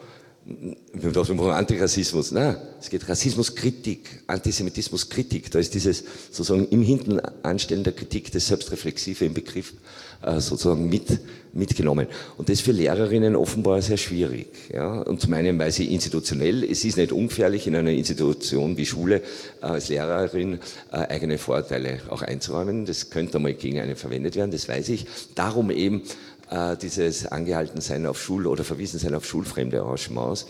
wir 0.95 1.11
brauchen 1.11 1.39
Antirassismus. 1.39 2.33
Nein, 2.33 2.57
es 2.81 2.89
geht 2.89 3.07
Rassismuskritik, 3.07 4.23
Antisemitismuskritik. 4.27 5.51
Da 5.51 5.59
ist 5.59 5.75
dieses 5.75 6.05
sozusagen 6.31 6.67
im 6.69 6.81
Hinten 6.81 7.21
Anstellen 7.43 7.85
der 7.85 7.93
Kritik, 7.93 8.33
das 8.33 8.47
Selbstreflexive 8.47 9.27
im 9.27 9.35
Begriff 9.35 9.75
äh, 10.23 10.41
sozusagen 10.41 10.89
mit, 10.89 11.21
mitgenommen. 11.53 12.07
Und 12.39 12.49
das 12.49 12.61
für 12.61 12.73
Lehrerinnen 12.73 13.37
offenbar 13.37 13.83
sehr 13.83 13.99
schwierig. 13.99 14.49
Ja? 14.73 15.03
Und 15.03 15.21
zum 15.21 15.35
einen, 15.35 15.59
weil 15.59 15.71
sie 15.71 15.93
institutionell, 15.93 16.65
es 16.65 16.83
ist 16.83 16.97
nicht 16.97 17.13
ungefährlich, 17.13 17.67
in 17.67 17.77
einer 17.77 17.91
Institution 17.91 18.79
wie 18.79 18.87
Schule 18.87 19.23
äh, 19.61 19.67
als 19.67 19.91
Lehrerin 19.91 20.61
äh, 20.91 20.97
eigene 20.97 21.37
Vorteile 21.37 22.01
auch 22.09 22.23
einzuräumen. 22.23 22.87
Das 22.87 23.11
könnte 23.11 23.37
einmal 23.37 23.53
gegen 23.53 23.81
einen 23.81 23.97
verwendet 23.97 24.35
werden, 24.35 24.51
das 24.51 24.67
weiß 24.67 24.89
ich. 24.89 25.07
Darum 25.35 25.71
eben 25.71 26.03
äh, 26.51 26.77
dieses 26.77 27.27
Angehaltensein 27.27 28.07
auf 28.07 28.21
Schul- 28.21 28.47
oder 28.47 28.65
Verwiesensein 28.65 29.15
auf 29.15 29.25
schulfremde 29.25 29.81
Arrangements. 29.81 30.47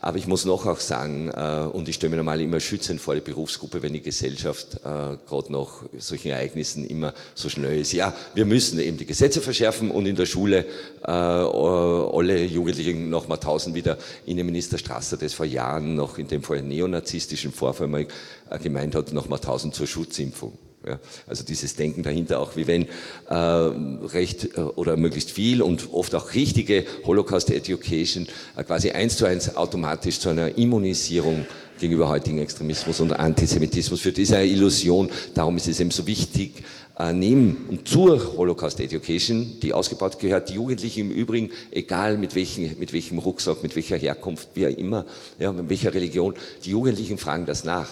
Aber 0.00 0.18
ich 0.18 0.26
muss 0.26 0.44
noch 0.44 0.66
auch 0.66 0.80
sagen, 0.80 1.28
äh, 1.28 1.68
und 1.72 1.88
ich 1.88 1.96
stelle 1.96 2.10
mir 2.10 2.16
normal 2.16 2.40
immer 2.40 2.60
schützend 2.60 3.00
vor 3.00 3.14
die 3.14 3.20
Berufsgruppe, 3.20 3.82
wenn 3.82 3.92
die 3.92 4.02
Gesellschaft 4.02 4.76
äh, 4.84 5.16
gerade 5.28 5.52
nach 5.52 5.82
solchen 5.98 6.30
Ereignissen 6.30 6.84
immer 6.86 7.14
so 7.34 7.48
schnell 7.48 7.80
ist. 7.80 7.92
Ja, 7.92 8.14
wir 8.34 8.44
müssen 8.44 8.78
eben 8.80 8.96
die 8.96 9.06
Gesetze 9.06 9.40
verschärfen 9.40 9.90
und 9.90 10.06
in 10.06 10.16
der 10.16 10.26
Schule 10.26 10.64
äh, 11.04 11.10
alle 11.10 12.44
Jugendlichen 12.44 13.10
noch 13.10 13.28
mal 13.28 13.36
tausend 13.36 13.74
wieder 13.74 13.98
Innenminister 14.26 14.78
Strasser, 14.78 15.16
das 15.16 15.34
vor 15.34 15.46
Jahren 15.46 15.94
noch 15.94 16.18
in 16.18 16.28
dem 16.28 16.42
Fall 16.42 16.62
neonazistischen 16.62 17.52
Vorfall 17.52 17.88
mal 17.88 18.06
äh, 18.50 18.58
gemeint 18.58 18.94
hat, 18.94 19.12
noch 19.12 19.28
mal 19.28 19.38
tausend 19.38 19.74
zur 19.74 19.86
Schutzimpfung. 19.86 20.58
Ja, 20.86 20.98
also 21.28 21.44
dieses 21.44 21.76
Denken 21.76 22.02
dahinter 22.02 22.40
auch, 22.40 22.56
wie 22.56 22.66
wenn 22.66 22.88
äh, 23.28 23.34
recht 23.34 24.56
äh, 24.56 24.60
oder 24.60 24.96
möglichst 24.96 25.30
viel 25.30 25.62
und 25.62 25.92
oft 25.92 26.12
auch 26.16 26.34
richtige 26.34 26.84
Holocaust 27.04 27.50
Education 27.50 28.26
äh, 28.56 28.64
quasi 28.64 28.90
eins 28.90 29.16
zu 29.16 29.24
eins 29.26 29.54
automatisch 29.54 30.18
zu 30.18 30.30
einer 30.30 30.58
Immunisierung 30.58 31.46
gegenüber 31.78 32.08
heutigen 32.08 32.38
Extremismus 32.38 32.98
und 32.98 33.12
Antisemitismus 33.12 34.00
führt. 34.00 34.18
Ist 34.18 34.32
eine 34.32 34.46
Illusion. 34.46 35.08
Darum 35.34 35.56
ist 35.56 35.68
es 35.68 35.78
eben 35.78 35.92
so 35.92 36.04
wichtig, 36.08 36.64
äh, 36.98 37.12
neben 37.12 37.66
und 37.70 37.86
zur 37.86 38.36
Holocaust 38.36 38.80
Education, 38.80 39.60
die 39.62 39.72
ausgebaut 39.72 40.18
gehört, 40.18 40.48
die 40.48 40.54
Jugendlichen 40.54 41.00
im 41.02 41.10
Übrigen, 41.12 41.50
egal 41.70 42.18
mit, 42.18 42.34
welchen, 42.34 42.76
mit 42.80 42.92
welchem 42.92 43.18
Rucksack, 43.18 43.62
mit 43.62 43.76
welcher 43.76 43.98
Herkunft, 43.98 44.48
wie 44.54 44.66
auch 44.66 44.76
immer, 44.76 45.06
ja, 45.38 45.52
mit 45.52 45.68
welcher 45.68 45.94
Religion, 45.94 46.34
die 46.64 46.70
Jugendlichen 46.70 47.18
fragen 47.18 47.46
das 47.46 47.62
nach 47.62 47.88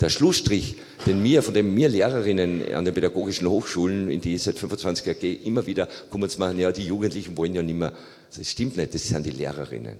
der 0.00 0.08
Schlussstrich, 0.08 0.76
den 1.06 1.22
mir, 1.22 1.42
von 1.42 1.54
dem 1.54 1.72
mir 1.72 1.88
Lehrerinnen 1.88 2.74
an 2.74 2.84
den 2.84 2.94
pädagogischen 2.94 3.48
Hochschulen, 3.48 4.10
in 4.10 4.20
die 4.20 4.34
ich 4.34 4.42
seit 4.42 4.58
25 4.58 5.06
Jahren 5.06 5.18
gehe, 5.20 5.34
immer 5.36 5.66
wieder 5.66 5.88
kommen 6.10 6.28
zu 6.28 6.38
machen, 6.40 6.58
ja, 6.58 6.72
die 6.72 6.86
Jugendlichen 6.86 7.36
wollen 7.36 7.54
ja 7.54 7.62
nicht 7.62 7.78
mehr. 7.78 7.92
Das 8.36 8.50
stimmt 8.50 8.76
nicht, 8.76 8.94
das 8.94 9.06
sind 9.06 9.24
die 9.24 9.30
Lehrerinnen. 9.30 9.98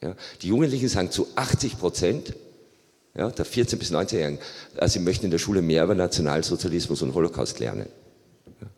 Ja. 0.00 0.14
Die 0.40 0.48
Jugendlichen 0.48 0.88
sagen 0.88 1.10
zu 1.10 1.26
80 1.34 1.78
Prozent, 1.78 2.34
ja, 3.16 3.30
der 3.30 3.44
14- 3.44 3.76
bis 3.76 3.92
19-Jährigen, 3.92 4.38
äh, 4.76 4.88
sie 4.88 5.00
möchten 5.00 5.26
in 5.26 5.30
der 5.30 5.38
Schule 5.38 5.60
mehr 5.60 5.84
über 5.84 5.94
Nationalsozialismus 5.94 7.02
und 7.02 7.14
Holocaust 7.14 7.58
lernen. 7.58 7.86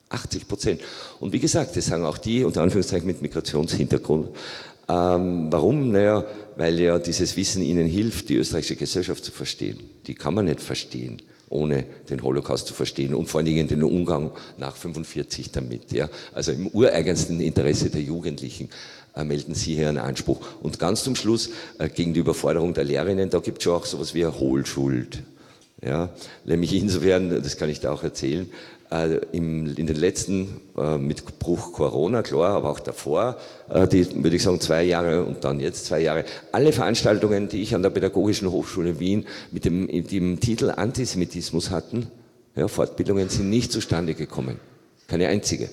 80 0.08 0.48
Prozent. 0.48 0.80
Und 1.20 1.32
wie 1.32 1.40
gesagt, 1.40 1.76
das 1.76 1.86
sagen 1.86 2.04
auch 2.04 2.18
die, 2.18 2.44
unter 2.44 2.62
Anführungszeichen 2.62 3.06
mit 3.06 3.20
Migrationshintergrund, 3.20 4.28
Ähm, 4.86 5.46
warum? 5.50 5.92
Naja, 5.92 6.24
weil 6.56 6.78
ja 6.80 6.98
dieses 6.98 7.36
Wissen 7.36 7.62
ihnen 7.62 7.86
hilft, 7.86 8.28
die 8.28 8.36
österreichische 8.36 8.76
Gesellschaft 8.76 9.24
zu 9.24 9.32
verstehen. 9.32 9.78
Die 10.06 10.14
kann 10.14 10.34
man 10.34 10.46
nicht 10.46 10.60
verstehen 10.60 11.20
ohne 11.54 11.84
den 12.10 12.22
Holocaust 12.22 12.66
zu 12.66 12.74
verstehen 12.74 13.14
und 13.14 13.26
vor 13.28 13.38
allen 13.38 13.46
Dingen 13.46 13.68
den 13.68 13.82
Umgang 13.82 14.32
nach 14.58 14.76
45 14.76 15.52
damit. 15.52 15.92
Ja. 15.92 16.08
Also 16.32 16.52
im 16.52 16.66
ureigensten 16.68 17.40
Interesse 17.40 17.90
der 17.90 18.02
Jugendlichen 18.02 18.70
äh, 19.14 19.24
melden 19.24 19.54
Sie 19.54 19.74
hier 19.76 19.88
einen 19.88 19.98
Anspruch. 19.98 20.40
Und 20.62 20.78
ganz 20.78 21.04
zum 21.04 21.14
Schluss, 21.14 21.50
äh, 21.78 21.88
gegen 21.88 22.12
die 22.12 22.20
Überforderung 22.20 22.74
der 22.74 22.84
Lehrerinnen, 22.84 23.30
da 23.30 23.38
gibt 23.38 23.58
es 23.58 23.64
schon 23.64 23.74
auch 23.74 23.86
sowas 23.86 24.14
wie 24.14 24.24
eine 24.24 24.38
Hohlschuld. 24.38 25.22
Ja, 25.82 26.14
nämlich 26.44 26.72
insofern, 26.72 27.42
das 27.42 27.56
kann 27.56 27.68
ich 27.68 27.78
da 27.78 27.92
auch 27.92 28.02
erzählen, 28.02 28.46
äh, 28.46 28.48
in 29.32 29.74
den 29.74 29.96
letzten, 29.96 30.60
äh, 30.76 30.98
mit 30.98 31.38
Bruch 31.38 31.72
Corona, 31.72 32.22
klar, 32.22 32.54
aber 32.54 32.70
auch 32.70 32.80
davor, 32.80 33.36
äh, 33.68 33.88
die, 33.88 34.22
würde 34.22 34.36
ich 34.36 34.42
sagen, 34.42 34.60
zwei 34.60 34.84
Jahre 34.84 35.24
und 35.24 35.44
dann 35.44 35.60
jetzt 35.60 35.86
zwei 35.86 36.00
Jahre, 36.00 36.24
alle 36.52 36.72
Veranstaltungen, 36.72 37.48
die 37.48 37.62
ich 37.62 37.74
an 37.74 37.82
der 37.82 37.90
Pädagogischen 37.90 38.50
Hochschule 38.50 39.00
Wien 39.00 39.26
mit 39.50 39.64
dem, 39.64 39.86
mit 39.86 40.12
dem 40.12 40.38
Titel 40.40 40.70
Antisemitismus 40.70 41.70
hatten, 41.70 42.08
ja, 42.56 42.68
Fortbildungen 42.68 43.28
sind 43.28 43.50
nicht 43.50 43.72
zustande 43.72 44.14
gekommen. 44.14 44.60
Keine 45.08 45.28
einzige. 45.28 45.68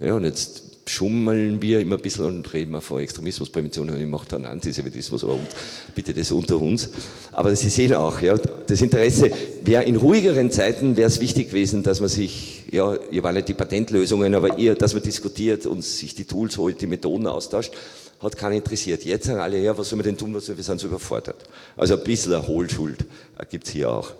Ja, 0.00 0.14
und 0.14 0.24
jetzt 0.24 0.73
schummeln 0.86 1.62
wir 1.62 1.80
immer 1.80 1.96
ein 1.96 2.02
bisschen 2.02 2.26
und 2.26 2.52
reden 2.52 2.72
wir 2.72 2.80
von 2.80 3.00
Extremismusprävention 3.00 3.90
und 3.90 4.00
ich 4.00 4.06
mache 4.06 4.28
dann 4.28 4.44
Antisemitismus, 4.44 5.24
aber 5.24 5.38
bitte 5.94 6.12
das 6.12 6.30
unter 6.32 6.60
uns. 6.60 6.90
Aber 7.32 7.54
Sie 7.56 7.70
sehen 7.70 7.94
auch, 7.94 8.20
ja, 8.20 8.36
das 8.36 8.82
Interesse, 8.82 9.30
wäre 9.62 9.84
in 9.84 9.96
ruhigeren 9.96 10.50
Zeiten 10.50 10.96
wäre 10.96 11.08
es 11.08 11.20
wichtig 11.20 11.48
gewesen, 11.48 11.82
dass 11.82 12.00
man 12.00 12.08
sich, 12.08 12.64
ja, 12.70 12.96
ihr 13.10 13.22
waren 13.22 13.34
nicht 13.34 13.48
die 13.48 13.54
Patentlösungen, 13.54 14.34
aber 14.34 14.58
eher, 14.58 14.74
dass 14.74 14.94
man 14.94 15.02
diskutiert 15.02 15.66
und 15.66 15.82
sich 15.82 16.14
die 16.14 16.24
Tools 16.24 16.58
holt, 16.58 16.80
die 16.80 16.86
Methoden 16.86 17.26
austauscht, 17.26 17.72
hat 18.20 18.36
keinen 18.36 18.56
interessiert. 18.56 19.04
Jetzt 19.04 19.26
sagen 19.26 19.40
alle, 19.40 19.58
ja, 19.58 19.76
was 19.76 19.88
soll 19.88 19.96
man 19.96 20.04
denn 20.04 20.16
tun, 20.16 20.34
was 20.34 20.48
wir 20.48 20.62
sind 20.62 20.80
so 20.80 20.86
überfordert. 20.86 21.44
Also 21.76 21.94
ein 21.94 22.04
bisschen 22.04 22.34
eine 22.34 22.46
Hohlschuld 22.46 23.04
gibt 23.50 23.66
es 23.66 23.72
hier 23.72 23.90
auch. 23.90 24.12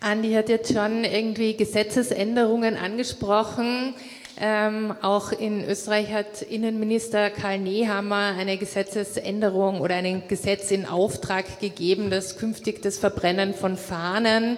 Andi 0.00 0.34
hat 0.34 0.50
jetzt 0.50 0.74
schon 0.74 1.02
irgendwie 1.02 1.56
Gesetzesänderungen 1.56 2.76
angesprochen. 2.76 3.94
Ähm, 4.40 4.92
auch 5.00 5.30
in 5.30 5.64
Österreich 5.64 6.12
hat 6.12 6.42
Innenminister 6.42 7.30
Karl 7.30 7.58
Nehammer 7.58 8.34
eine 8.36 8.58
Gesetzesänderung 8.58 9.80
oder 9.80 9.94
ein 9.94 10.24
Gesetz 10.26 10.72
in 10.72 10.86
Auftrag 10.86 11.60
gegeben, 11.60 12.10
das 12.10 12.36
künftig 12.36 12.82
das 12.82 12.98
Verbrennen 12.98 13.54
von 13.54 13.76
Fahnen, 13.76 14.56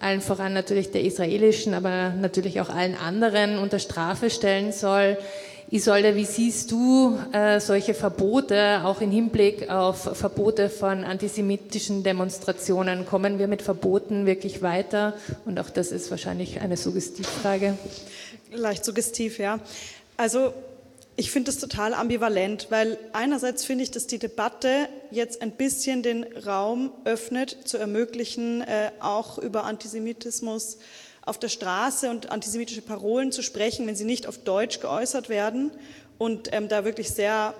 allen 0.00 0.20
voran 0.20 0.52
natürlich 0.54 0.90
der 0.90 1.04
israelischen, 1.04 1.72
aber 1.74 2.10
natürlich 2.10 2.60
auch 2.60 2.68
allen 2.68 2.96
anderen 2.96 3.58
unter 3.58 3.78
Strafe 3.78 4.28
stellen 4.28 4.72
soll. 4.72 5.16
Isolde, 5.70 6.16
wie 6.16 6.26
siehst 6.26 6.70
du 6.72 7.16
äh, 7.32 7.58
solche 7.60 7.94
Verbote, 7.94 8.82
auch 8.84 9.00
im 9.00 9.10
Hinblick 9.10 9.70
auf 9.70 10.18
Verbote 10.18 10.68
von 10.68 11.04
antisemitischen 11.04 12.02
Demonstrationen? 12.02 13.06
Kommen 13.06 13.38
wir 13.38 13.46
mit 13.46 13.62
Verboten 13.62 14.26
wirklich 14.26 14.60
weiter? 14.60 15.14
Und 15.46 15.58
auch 15.58 15.70
das 15.70 15.92
ist 15.92 16.10
wahrscheinlich 16.10 16.60
eine 16.60 16.76
Suggestivfrage 16.76 17.78
leicht 18.54 18.84
suggestiv, 18.84 19.38
ja. 19.38 19.60
Also 20.16 20.52
ich 21.16 21.30
finde 21.30 21.50
es 21.50 21.58
total 21.58 21.94
ambivalent, 21.94 22.68
weil 22.70 22.98
einerseits 23.12 23.64
finde 23.64 23.84
ich, 23.84 23.90
dass 23.90 24.06
die 24.06 24.18
Debatte 24.18 24.88
jetzt 25.10 25.42
ein 25.42 25.52
bisschen 25.52 26.02
den 26.02 26.24
Raum 26.46 26.90
öffnet, 27.04 27.56
zu 27.64 27.76
ermöglichen, 27.76 28.62
äh, 28.62 28.90
auch 29.00 29.38
über 29.38 29.64
Antisemitismus 29.64 30.78
auf 31.24 31.38
der 31.38 31.48
Straße 31.48 32.10
und 32.10 32.30
antisemitische 32.30 32.82
Parolen 32.82 33.30
zu 33.30 33.42
sprechen, 33.42 33.86
wenn 33.86 33.94
sie 33.94 34.04
nicht 34.04 34.26
auf 34.26 34.38
Deutsch 34.38 34.80
geäußert 34.80 35.28
werden 35.28 35.70
und 36.18 36.52
ähm, 36.52 36.68
da 36.68 36.84
wirklich 36.84 37.10
sehr 37.10 37.54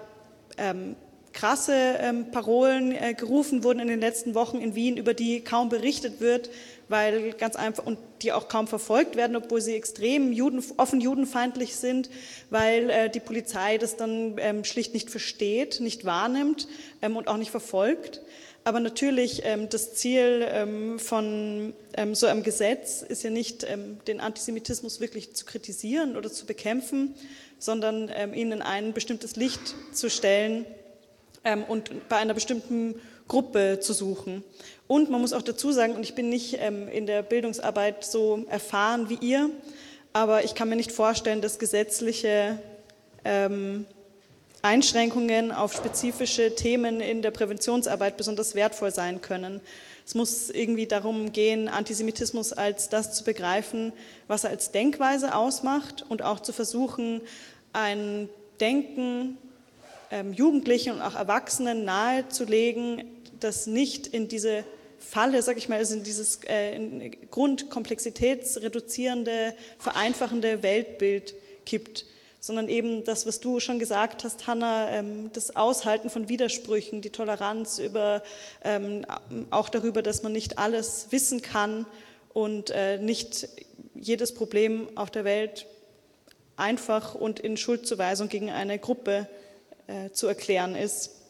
ähm, 0.57 0.97
krasse 1.33 1.75
ähm, 2.01 2.31
Parolen 2.31 2.93
äh, 2.93 3.15
gerufen 3.15 3.65
wurden 3.65 3.81
in 3.81 3.89
den 3.89 4.01
letzten 4.01 4.35
Wochen 4.35 4.59
in 4.59 4.75
Wien, 4.75 4.97
über 4.97 5.15
die 5.15 5.41
kaum 5.41 5.69
berichtet 5.69 6.21
wird, 6.21 6.51
weil 6.93 7.33
ganz 7.33 7.57
einfach 7.57 7.85
und 7.85 7.99
die 8.21 8.31
auch 8.33 8.47
kaum 8.47 8.69
verfolgt 8.69 9.17
werden, 9.17 9.35
obwohl 9.35 9.61
sie 9.61 9.75
extrem 9.75 10.33
Juden, 10.33 10.63
offen 10.77 11.01
judenfeindlich 11.01 11.75
sind, 11.75 12.11
weil 12.51 12.91
äh, 12.91 13.11
die 13.11 13.19
Polizei 13.19 13.79
das 13.79 13.97
dann 13.97 14.37
ähm, 14.39 14.63
schlicht 14.63 14.95
nicht 14.95 15.11
versteht, 15.11 15.81
nicht 15.81 16.05
wahrnimmt 16.05 16.69
ähm, 17.01 17.17
und 17.17 17.27
auch 17.27 17.39
nicht 17.39 17.51
verfolgt. 17.51 18.21
Aber 18.65 18.79
natürlich 18.79 19.43
ähm, 19.45 19.69
das 19.71 19.95
Ziel 19.95 20.47
ähm, 20.49 20.99
von 21.01 21.73
ähm, 21.95 22.15
so 22.15 22.27
einem 22.27 22.45
Gesetz 22.45 23.03
ist 23.03 23.25
ja 23.25 23.31
nicht, 23.31 23.67
ähm, 23.69 23.99
den 24.07 24.21
Antisemitismus 24.21 25.01
wirklich 25.01 25.35
zu 25.35 25.45
kritisieren 25.45 26.17
oder 26.17 26.31
zu 26.31 26.47
bekämpfen, 26.47 27.15
sondern 27.59 28.11
ihn 28.35 28.51
in 28.51 28.61
ein 28.61 28.93
bestimmtes 28.93 29.37
Licht 29.37 29.77
zu 29.93 30.11
stellen 30.11 30.67
und 31.69 32.09
bei 32.09 32.17
einer 32.17 32.35
bestimmten 32.35 32.97
Gruppe 33.29 33.79
zu 33.81 33.93
suchen. 33.93 34.43
Und 34.93 35.09
man 35.09 35.23
muss 35.23 35.33
auch 35.33 35.41
dazu 35.41 35.73
sagen, 35.73 35.95
und 35.95 36.03
ich 36.03 36.15
bin 36.15 36.29
nicht 36.29 36.59
ähm, 36.61 36.87
in 36.87 37.07
der 37.07 37.23
Bildungsarbeit 37.23 38.05
so 38.05 38.45
erfahren 38.51 39.09
wie 39.09 39.15
ihr, 39.23 39.49
aber 40.13 40.45
ich 40.45 40.55
kann 40.55 40.69
mir 40.69 40.77
nicht 40.77 40.93
vorstellen, 40.93 41.41
dass 41.41 41.59
gesetzliche 41.59 42.59
ähm, 43.25 43.87
Einschränkungen 44.61 45.51
auf 45.51 45.73
spezifische 45.73 46.55
Themen 46.57 47.01
in 47.01 47.23
der 47.23 47.31
Präventionsarbeit 47.31 48.19
besonders 48.19 48.55
wertvoll 48.55 48.91
sein 48.91 49.23
können. 49.23 49.63
Es 50.05 50.15
muss 50.15 50.51
irgendwie 50.51 50.85
darum 50.85 51.33
gehen, 51.33 51.69
Antisemitismus 51.71 52.53
als 52.53 52.91
das 52.91 53.15
zu 53.15 53.25
begreifen, 53.25 53.95
was 54.29 54.45
er 54.45 54.51
als 54.51 54.73
Denkweise 54.73 55.35
ausmacht 55.35 56.05
und 56.07 56.21
auch 56.21 56.41
zu 56.41 56.53
versuchen, 56.53 57.23
ein 57.73 58.29
Denken 58.61 59.39
ähm, 60.11 60.35
Jugendlichen 60.35 60.93
und 60.93 61.01
auch 61.01 61.15
Erwachsenen 61.15 61.87
nahezulegen, 61.87 63.05
das 63.41 63.67
nicht 63.67 64.07
in 64.07 64.29
diese 64.29 64.65
Falle, 65.09 65.43
sag 65.43 65.59
ich 65.59 65.69
mal, 65.69 65.79
also 65.79 65.95
in 65.95 66.05
dieses 66.05 66.41
äh, 66.45 67.11
grundkomplexitätsreduzierende, 67.31 69.55
vereinfachende 69.79 70.63
Weltbild 70.63 71.35
kippt, 71.67 72.07
sondern 72.41 72.69
eben 72.69 73.05
das, 73.05 73.27
was 73.27 73.41
du 73.41 73.61
schon 73.61 73.79
gesagt 73.79 74.25
hast, 74.25 74.47
Hanna, 74.47 74.91
ähm, 74.91 75.31
das 75.33 75.55
Aushalten 75.55 76.11
von 76.11 76.29
Widersprüchen, 76.29 77.01
die 77.01 77.11
Toleranz 77.11 77.79
über, 77.79 78.23
ähm, 78.65 79.07
auch 79.51 79.69
darüber, 79.69 80.03
dass 80.03 80.23
man 80.23 80.33
nicht 80.33 80.59
alles 80.59 81.09
wissen 81.11 81.43
kann 81.43 81.87
und 82.33 82.71
äh, 82.71 82.99
nicht 82.99 83.49
jedes 83.95 84.35
Problem 84.35 84.89
auf 84.97 85.11
der 85.11 85.25
Welt 85.25 85.67
einfach 86.57 87.15
und 87.15 87.41
in 87.41 87.57
Schuldzuweisung 87.57 88.29
gegen 88.29 88.51
eine 88.51 88.79
Gruppe 88.79 89.29
äh, 89.87 90.11
zu 90.11 90.27
erklären 90.27 90.75
ist. 90.75 91.22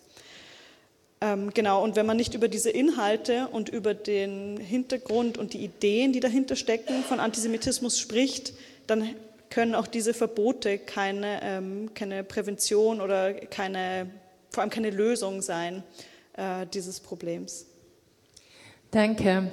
Ähm, 1.23 1.55
genau, 1.55 1.85
und 1.85 1.95
wenn 1.95 2.05
man 2.05 2.17
nicht 2.17 2.35
über 2.35 2.49
diese 2.49 2.71
Inhalte 2.71 3.47
und 3.53 3.69
über 3.69 3.95
den 3.95 4.57
Hintergrund 4.57 5.39
und 5.39 5.53
die 5.53 5.63
Ideen, 5.63 6.13
die 6.13 6.19
dahinter 6.19 6.57
stecken, 6.57 7.05
von 7.05 7.21
Antisemitismus 7.21 8.01
spricht, 8.01 8.55
dann 8.89 9.09
können 9.49 9.77
auch 9.77 9.87
diese 9.87 10.15
Verbote 10.15 10.79
keine, 10.79 11.41
ähm, 11.45 11.91
keine 11.95 12.25
Prävention 12.25 13.01
oder 13.01 13.35
keine, 13.35 14.11
vor 14.51 14.63
allem 14.63 14.71
keine 14.71 14.91
Lösung 14.91 15.43
sein 15.43 15.85
äh, 16.33 16.67
dieses 16.75 16.99
Problems. 16.99 17.67
Danke. 18.91 19.49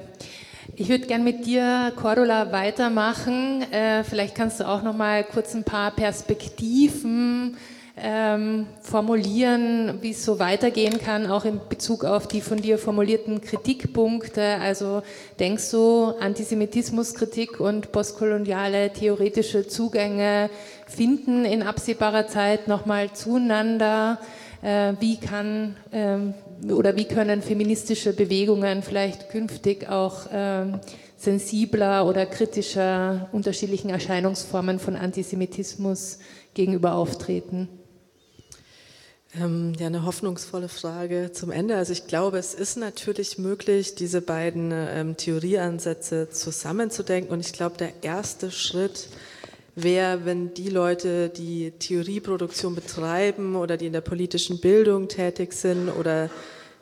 Ich 0.75 0.89
würde 0.89 1.05
gern 1.05 1.23
mit 1.23 1.45
dir, 1.45 1.93
Cordula, 1.95 2.51
weitermachen. 2.51 3.61
Äh, 3.71 4.03
vielleicht 4.03 4.33
kannst 4.33 4.59
du 4.59 4.67
auch 4.67 4.81
noch 4.81 4.95
mal 4.95 5.23
kurz 5.23 5.53
ein 5.53 5.63
paar 5.63 5.91
Perspektiven 5.91 7.57
ähm, 8.01 8.67
formulieren, 8.81 9.99
wie 10.01 10.11
es 10.11 10.23
so 10.23 10.39
weitergehen 10.39 10.99
kann, 10.99 11.27
auch 11.27 11.45
in 11.45 11.59
Bezug 11.69 12.05
auf 12.05 12.27
die 12.27 12.41
von 12.41 12.61
dir 12.61 12.77
formulierten 12.77 13.41
Kritikpunkte. 13.41 14.41
Also 14.61 15.01
denkst 15.39 15.71
du, 15.71 16.13
Antisemitismuskritik 16.19 17.59
und 17.59 17.91
postkoloniale 17.91 18.91
theoretische 18.93 19.67
Zugänge 19.67 20.49
finden 20.87 21.45
in 21.45 21.63
absehbarer 21.63 22.27
Zeit 22.27 22.67
nochmal 22.67 23.13
zueinander? 23.13 24.19
Äh, 24.61 24.93
wie 24.99 25.17
kann 25.17 25.75
ähm, 25.91 26.33
oder 26.69 26.95
wie 26.97 27.05
können 27.05 27.41
feministische 27.41 28.13
Bewegungen 28.13 28.83
vielleicht 28.83 29.29
künftig 29.29 29.87
auch 29.89 30.27
ähm, 30.33 30.79
sensibler 31.15 32.05
oder 32.05 32.25
kritischer 32.25 33.29
unterschiedlichen 33.31 33.89
Erscheinungsformen 33.89 34.79
von 34.79 34.95
Antisemitismus 34.95 36.19
gegenüber 36.53 36.95
auftreten? 36.95 37.69
Ähm, 39.35 39.73
ja, 39.77 39.87
eine 39.87 40.05
hoffnungsvolle 40.05 40.69
Frage 40.69 41.31
zum 41.31 41.51
Ende. 41.51 41.75
Also 41.75 41.93
ich 41.93 42.07
glaube, 42.07 42.39
es 42.39 42.55
ist 42.55 42.77
natürlich 42.77 43.37
möglich, 43.37 43.93
diese 43.93 44.21
beiden 44.21 44.71
ähm, 44.73 45.17
Theorieansätze 45.17 46.29
zusammenzudenken. 46.29 47.31
Und 47.31 47.39
ich 47.39 47.53
glaube, 47.53 47.77
der 47.77 47.91
erste 48.01 48.49
Schritt 48.49 49.07
wäre, 49.75 50.25
wenn 50.25 50.55
die 50.55 50.69
Leute, 50.69 51.29
die 51.29 51.71
Theorieproduktion 51.77 52.73
betreiben 52.73 53.55
oder 53.55 53.77
die 53.77 53.85
in 53.85 53.93
der 53.93 54.01
politischen 54.01 54.59
Bildung 54.59 55.07
tätig 55.07 55.53
sind 55.53 55.89
oder 55.89 56.31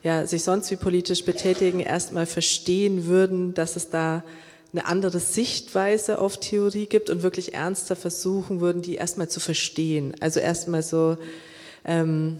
ja, 0.01 0.25
sich 0.25 0.43
sonst 0.43 0.71
wie 0.71 0.77
politisch 0.77 1.25
betätigen, 1.25 1.81
erstmal 1.81 2.25
verstehen 2.25 3.07
würden, 3.07 3.55
dass 3.55 3.75
es 3.75 3.89
da 3.89 4.23
eine 4.71 4.85
andere 4.85 5.19
Sichtweise 5.19 6.19
auf 6.19 6.39
Theorie 6.39 6.85
gibt 6.85 7.09
und 7.09 7.23
wirklich 7.23 7.53
ernster 7.53 7.97
versuchen 7.97 8.61
würden, 8.61 8.81
die 8.81 8.95
erstmal 8.95 9.27
zu 9.27 9.41
verstehen. 9.41 10.13
Also 10.21 10.39
erstmal 10.39 10.83
so 10.83 11.17
ähm, 11.87 12.39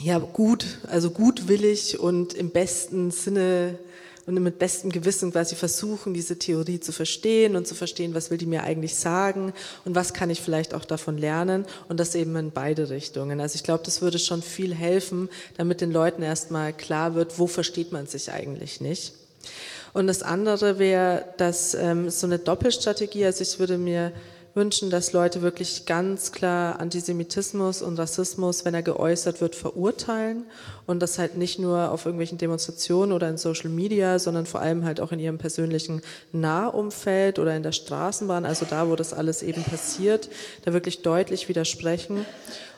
ja, 0.00 0.18
gut, 0.18 0.78
also 0.88 1.10
gutwillig 1.10 2.00
und 2.00 2.34
im 2.34 2.50
besten 2.50 3.10
Sinne 3.10 3.78
und 4.26 4.40
mit 4.40 4.58
bestem 4.58 4.90
Gewissen 4.90 5.32
quasi 5.32 5.56
versuchen, 5.56 6.14
diese 6.14 6.38
Theorie 6.38 6.80
zu 6.80 6.92
verstehen 6.92 7.56
und 7.56 7.66
zu 7.66 7.74
verstehen, 7.74 8.14
was 8.14 8.30
will 8.30 8.38
die 8.38 8.46
mir 8.46 8.62
eigentlich 8.62 8.94
sagen 8.94 9.52
und 9.84 9.94
was 9.94 10.14
kann 10.14 10.30
ich 10.30 10.40
vielleicht 10.40 10.74
auch 10.74 10.84
davon 10.84 11.18
lernen 11.18 11.66
und 11.88 11.98
das 11.98 12.14
eben 12.14 12.36
in 12.36 12.52
beide 12.52 12.88
Richtungen. 12.88 13.40
Also 13.40 13.56
ich 13.56 13.64
glaube, 13.64 13.84
das 13.84 14.00
würde 14.00 14.18
schon 14.18 14.42
viel 14.42 14.74
helfen, 14.74 15.28
damit 15.56 15.80
den 15.80 15.92
Leuten 15.92 16.22
erstmal 16.22 16.72
klar 16.72 17.14
wird, 17.14 17.38
wo 17.38 17.46
versteht 17.46 17.92
man 17.92 18.06
sich 18.06 18.30
eigentlich 18.30 18.80
nicht. 18.80 19.14
Und 19.92 20.06
das 20.06 20.22
andere 20.22 20.78
wäre, 20.78 21.26
dass 21.36 21.74
ähm, 21.74 22.08
so 22.08 22.26
eine 22.26 22.38
Doppelstrategie, 22.38 23.26
also 23.26 23.42
ich 23.42 23.58
würde 23.58 23.76
mir 23.76 24.12
wünschen, 24.54 24.90
dass 24.90 25.12
Leute 25.12 25.42
wirklich 25.42 25.86
ganz 25.86 26.32
klar 26.32 26.80
Antisemitismus 26.80 27.82
und 27.82 27.98
Rassismus, 27.98 28.64
wenn 28.64 28.74
er 28.74 28.82
geäußert 28.82 29.40
wird, 29.40 29.54
verurteilen 29.54 30.44
und 30.86 31.00
das 31.00 31.18
halt 31.18 31.36
nicht 31.36 31.58
nur 31.58 31.90
auf 31.90 32.04
irgendwelchen 32.04 32.38
Demonstrationen 32.38 33.12
oder 33.12 33.28
in 33.28 33.38
Social 33.38 33.70
Media, 33.70 34.18
sondern 34.18 34.46
vor 34.46 34.60
allem 34.60 34.84
halt 34.84 35.00
auch 35.00 35.12
in 35.12 35.18
ihrem 35.18 35.38
persönlichen 35.38 36.02
Nahumfeld 36.32 37.38
oder 37.38 37.56
in 37.56 37.62
der 37.62 37.72
Straßenbahn, 37.72 38.44
also 38.44 38.66
da, 38.68 38.88
wo 38.88 38.96
das 38.96 39.12
alles 39.12 39.42
eben 39.42 39.62
passiert, 39.62 40.28
da 40.64 40.72
wirklich 40.72 41.02
deutlich 41.02 41.48
widersprechen 41.48 42.26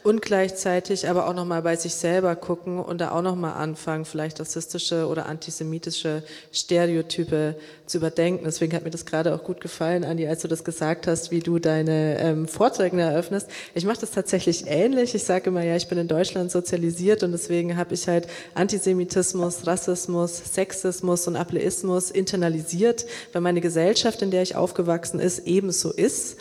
und 0.05 0.21
gleichzeitig 0.21 1.09
aber 1.09 1.27
auch 1.27 1.33
nochmal 1.33 1.63
bei 1.63 1.77
sich 1.77 1.95
selber 1.95 2.37
gucken 2.37 2.79
und 2.79 3.01
da 3.01 3.11
auch 3.13 3.23
nochmal 3.23 3.55
anfangen, 3.55 4.05
vielleicht 4.05 4.39
rassistische 4.39 5.09
oder 5.09 5.25
antisemitische 5.27 6.23
Stereotype 6.53 7.57
zu 7.87 7.97
überdenken. 7.97 8.45
Deswegen 8.45 8.75
hat 8.75 8.85
mir 8.85 8.91
das 8.91 9.07
gerade 9.07 9.35
auch 9.35 9.43
gut 9.43 9.63
gefallen, 9.63 10.05
Andi, 10.05 10.29
als 10.29 10.43
du 10.43 10.49
das 10.49 10.63
gesagt 10.63 11.07
hast, 11.07 11.31
wie 11.31 11.41
du 11.41 11.59
deine 11.59 12.19
ähm, 12.21 12.47
Vorträge 12.47 13.01
eröffnest. 13.01 13.49
Ich 13.75 13.87
mache 13.87 14.01
das 14.01 14.11
tatsächlich 14.11 14.67
ähnlich. 14.67 15.15
Ich 15.15 15.25
sage 15.25 15.49
immer, 15.49 15.65
ja, 15.65 15.75
ich 15.75 15.89
bin 15.89 15.97
in 15.97 16.07
Deutschland 16.07 16.51
sozialisiert 16.51 17.23
und 17.23 17.33
deswegen 17.33 17.79
habe 17.79 17.95
ich 17.95 18.07
halt 18.07 18.29
Antisemitismus, 18.53 19.67
Rassismus, 19.67 20.37
Sexismus 20.53 21.27
und 21.27 21.37
Ableismus 21.37 22.11
internalisiert, 22.11 23.07
weil 23.33 23.41
meine 23.41 23.63
Gesellschaft, 23.63 24.21
in 24.21 24.31
der 24.31 24.43
ich 24.43 24.55
aufgewachsen 24.55 25.19
ist, 25.19 25.47
ebenso 25.47 25.91
ist. 25.91 26.37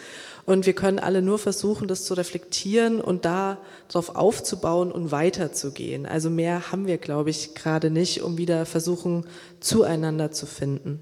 Und 0.46 0.66
wir 0.66 0.74
können 0.74 1.00
alle 1.00 1.22
nur 1.22 1.40
versuchen, 1.40 1.88
das 1.88 2.04
zu 2.04 2.14
reflektieren 2.16 3.00
und 3.00 3.24
darauf 3.26 4.16
aufzubauen 4.16 4.92
und 4.92 5.12
weiterzugehen. 5.12 6.06
Also 6.06 6.30
mehr 6.30 6.72
haben 6.72 6.86
wir, 6.86 6.98
glaube 6.98 7.30
ich, 7.30 7.56
gerade 7.56 7.90
nicht, 7.90 8.22
um 8.22 8.38
wieder 8.38 8.66
versuchen, 8.66 9.26
zueinander 9.62 10.32
zu 10.32 10.46
finden. 10.46 11.02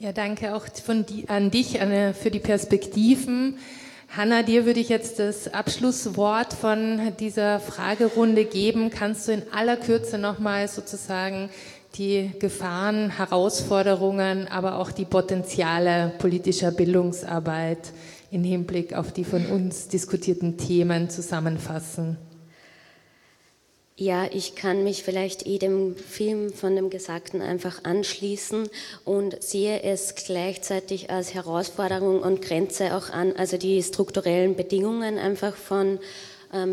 Ja, 0.00 0.12
danke 0.12 0.54
auch 0.54 0.66
von 0.84 1.06
die, 1.06 1.28
an 1.28 1.50
dich 1.50 1.80
Anne, 1.80 2.14
für 2.14 2.30
die 2.30 2.38
Perspektiven. 2.38 3.58
Hanna, 4.16 4.42
dir 4.42 4.64
würde 4.64 4.80
ich 4.80 4.88
jetzt 4.88 5.18
das 5.18 5.52
Abschlusswort 5.52 6.54
von 6.54 7.12
dieser 7.20 7.60
Fragerunde 7.60 8.44
geben. 8.44 8.90
Kannst 8.90 9.28
du 9.28 9.32
in 9.32 9.42
aller 9.52 9.76
Kürze 9.76 10.18
nochmal 10.18 10.66
sozusagen 10.66 11.50
die 11.96 12.30
Gefahren, 12.38 13.10
Herausforderungen, 13.10 14.48
aber 14.48 14.78
auch 14.78 14.92
die 14.92 15.04
Potenziale 15.04 16.12
politischer 16.18 16.70
Bildungsarbeit 16.70 17.92
im 18.30 18.44
Hinblick 18.44 18.94
auf 18.94 19.12
die 19.12 19.24
von 19.24 19.46
uns 19.46 19.88
diskutierten 19.88 20.56
Themen 20.56 21.10
zusammenfassen? 21.10 22.18
Ja, 24.00 24.28
ich 24.30 24.54
kann 24.54 24.84
mich 24.84 25.02
vielleicht 25.02 25.44
jedem 25.44 25.96
Film 25.96 26.52
von 26.52 26.76
dem 26.76 26.88
Gesagten 26.88 27.42
einfach 27.42 27.82
anschließen 27.82 28.68
und 29.04 29.42
sehe 29.42 29.82
es 29.82 30.14
gleichzeitig 30.14 31.10
als 31.10 31.34
Herausforderung 31.34 32.20
und 32.20 32.40
Grenze 32.40 32.94
auch 32.96 33.10
an, 33.10 33.34
also 33.34 33.56
die 33.56 33.82
strukturellen 33.82 34.54
Bedingungen 34.54 35.18
einfach 35.18 35.56
von 35.56 35.98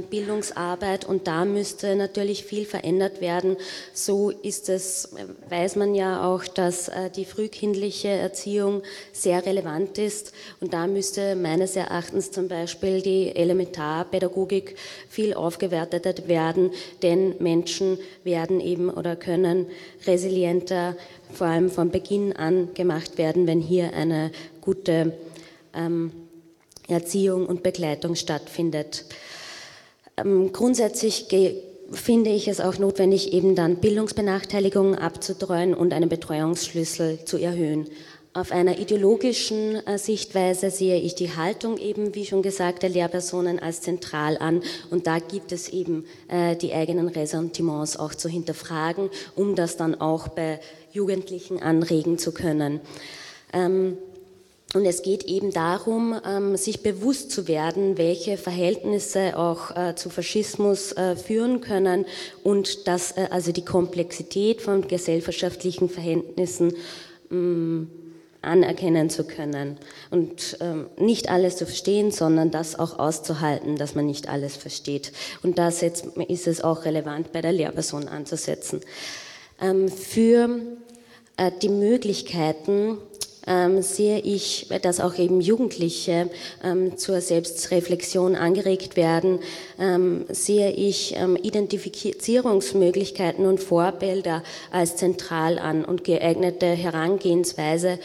Bildungsarbeit 0.09 1.05
und 1.05 1.27
da 1.27 1.43
müsste 1.43 1.95
natürlich 1.95 2.45
viel 2.45 2.65
verändert 2.65 3.19
werden. 3.19 3.57
So 3.93 4.29
ist 4.29 4.69
es, 4.69 5.09
weiß 5.49 5.75
man 5.75 5.95
ja 5.95 6.25
auch, 6.25 6.45
dass 6.45 6.87
äh, 6.87 7.09
die 7.09 7.25
frühkindliche 7.25 8.07
Erziehung 8.07 8.83
sehr 9.11 9.45
relevant 9.45 9.97
ist 9.97 10.33
und 10.61 10.73
da 10.73 10.87
müsste 10.87 11.35
meines 11.35 11.75
Erachtens 11.75 12.31
zum 12.31 12.47
Beispiel 12.47 13.01
die 13.01 13.35
Elementarpädagogik 13.35 14.75
viel 15.09 15.33
aufgewertet 15.33 16.27
werden, 16.27 16.71
denn 17.01 17.35
Menschen 17.39 17.97
werden 18.23 18.61
eben 18.61 18.89
oder 18.89 19.15
können 19.15 19.67
resilienter 20.07 20.95
vor 21.33 21.47
allem 21.47 21.69
von 21.69 21.91
Beginn 21.91 22.33
an 22.33 22.73
gemacht 22.73 23.17
werden, 23.17 23.45
wenn 23.45 23.59
hier 23.59 23.93
eine 23.93 24.31
gute 24.61 25.13
ähm, 25.73 26.11
Erziehung 26.87 27.45
und 27.45 27.63
Begleitung 27.63 28.15
stattfindet. 28.15 29.05
Ähm, 30.17 30.51
grundsätzlich 30.53 31.27
finde 31.91 32.29
ich 32.31 32.47
es 32.47 32.61
auch 32.61 32.77
notwendig, 32.77 33.33
eben 33.33 33.55
dann 33.55 33.77
Bildungsbenachteiligungen 33.77 34.95
abzutreuen 34.95 35.73
und 35.73 35.93
einen 35.93 36.09
Betreuungsschlüssel 36.09 37.19
zu 37.25 37.37
erhöhen. 37.37 37.87
Auf 38.33 38.51
einer 38.51 38.79
ideologischen 38.79 39.75
äh, 39.87 39.97
Sichtweise 39.97 40.69
sehe 40.69 40.99
ich 40.99 41.15
die 41.15 41.37
Haltung 41.37 41.77
eben, 41.77 42.15
wie 42.15 42.25
schon 42.25 42.41
gesagt, 42.41 42.83
der 42.83 42.89
Lehrpersonen 42.89 43.59
als 43.59 43.79
zentral 43.79 44.37
an. 44.37 44.61
Und 44.89 45.07
da 45.07 45.19
gibt 45.19 45.53
es 45.53 45.69
eben 45.69 46.05
äh, 46.27 46.57
die 46.57 46.73
eigenen 46.73 47.07
Ressentiments 47.07 47.95
auch 47.95 48.13
zu 48.13 48.27
hinterfragen, 48.27 49.09
um 49.37 49.55
das 49.55 49.77
dann 49.77 49.95
auch 50.01 50.27
bei 50.27 50.59
Jugendlichen 50.91 51.61
anregen 51.61 52.17
zu 52.17 52.33
können. 52.33 52.81
Ähm, 53.53 53.97
und 54.75 54.85
es 54.85 55.03
geht 55.03 55.23
eben 55.23 55.51
darum, 55.51 56.19
ähm, 56.27 56.57
sich 56.57 56.83
bewusst 56.83 57.31
zu 57.31 57.47
werden, 57.47 57.97
welche 57.97 58.35
Verhältnisse 58.35 59.37
auch 59.37 59.73
äh, 59.73 59.95
zu 59.95 60.09
Faschismus 60.09 60.91
äh, 60.91 61.15
führen 61.15 61.61
können 61.61 62.05
und 62.43 62.85
dass 62.85 63.13
äh, 63.13 63.27
also 63.31 63.53
die 63.53 63.63
Komplexität 63.63 64.61
von 64.61 64.85
gesellschaftlichen 64.85 65.87
Verhältnissen 65.87 66.73
mm, 67.29 67.83
anerkennen 68.41 69.09
zu 69.09 69.23
können 69.23 69.77
und 70.11 70.57
ähm, 70.59 70.87
nicht 70.97 71.29
alles 71.29 71.55
zu 71.55 71.65
verstehen, 71.65 72.11
sondern 72.11 72.51
das 72.51 72.77
auch 72.77 72.99
auszuhalten, 72.99 73.77
dass 73.77 73.95
man 73.95 74.05
nicht 74.05 74.27
alles 74.27 74.57
versteht. 74.57 75.13
Und 75.41 75.57
da 75.57 75.69
ist 75.69 76.47
es 76.47 76.61
auch 76.61 76.83
relevant, 76.83 77.31
bei 77.31 77.41
der 77.41 77.53
Lehrperson 77.53 78.09
anzusetzen. 78.09 78.81
Ähm, 79.61 79.87
für 79.87 80.59
die 81.61 81.69
Möglichkeiten, 81.69 82.97
ähm, 83.47 83.81
sehe 83.81 84.19
ich, 84.19 84.67
dass 84.81 84.99
auch 84.99 85.17
eben 85.17 85.39
Jugendliche 85.41 86.29
ähm, 86.63 86.97
zur 86.97 87.21
Selbstreflexion 87.21 88.35
angeregt 88.35 88.95
werden, 88.95 89.39
ähm, 89.79 90.25
sehe 90.29 90.71
ich 90.71 91.15
ähm, 91.17 91.35
Identifizierungsmöglichkeiten 91.35 93.45
und 93.45 93.59
Vorbilder 93.59 94.43
als 94.71 94.97
zentral 94.97 95.59
an 95.59 95.85
und 95.85 96.03
geeignete 96.03 96.67
Herangehensweise, 96.67 97.99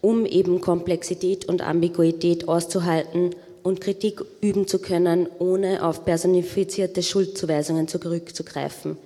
um 0.00 0.26
eben 0.26 0.60
Komplexität 0.60 1.46
und 1.46 1.62
Ambiguität 1.62 2.48
auszuhalten 2.48 3.34
und 3.62 3.80
Kritik 3.80 4.22
üben 4.40 4.66
zu 4.66 4.78
können, 4.78 5.28
ohne 5.38 5.84
auf 5.84 6.04
personifizierte 6.04 7.02
Schuldzuweisungen 7.02 7.88
zurückzugreifen. 7.88 8.96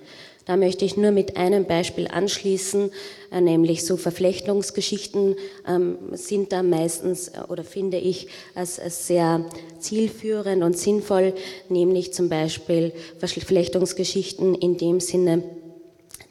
Da 0.45 0.57
möchte 0.57 0.83
ich 0.83 0.97
nur 0.97 1.11
mit 1.11 1.37
einem 1.37 1.65
Beispiel 1.65 2.07
anschließen, 2.07 2.91
äh, 3.31 3.41
nämlich 3.41 3.85
so 3.85 3.95
Verflechtungsgeschichten 3.95 5.35
ähm, 5.67 5.97
sind 6.11 6.51
da 6.51 6.63
meistens 6.63 7.29
äh, 7.29 7.39
oder 7.47 7.63
finde 7.63 7.97
ich 7.97 8.27
als, 8.53 8.75
sehr 9.07 9.45
zielführend 9.79 10.63
und 10.63 10.77
sinnvoll, 10.77 11.33
nämlich 11.69 12.13
zum 12.13 12.27
Beispiel 12.27 12.91
Verflechtungsgeschichten 13.19 14.55
in 14.55 14.77
dem 14.77 14.99
Sinne, 14.99 15.43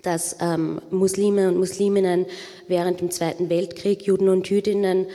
dass 0.02 0.36
ähm, 0.40 0.82
Muslime 0.90 1.48
und 1.48 1.56
Musliminnen 1.56 2.26
während 2.68 3.00
dem 3.00 3.10
Zweiten 3.10 3.48
Weltkrieg, 3.48 4.02
Juden 4.02 4.28
und 4.28 4.48
Jüdinnen 4.50 5.06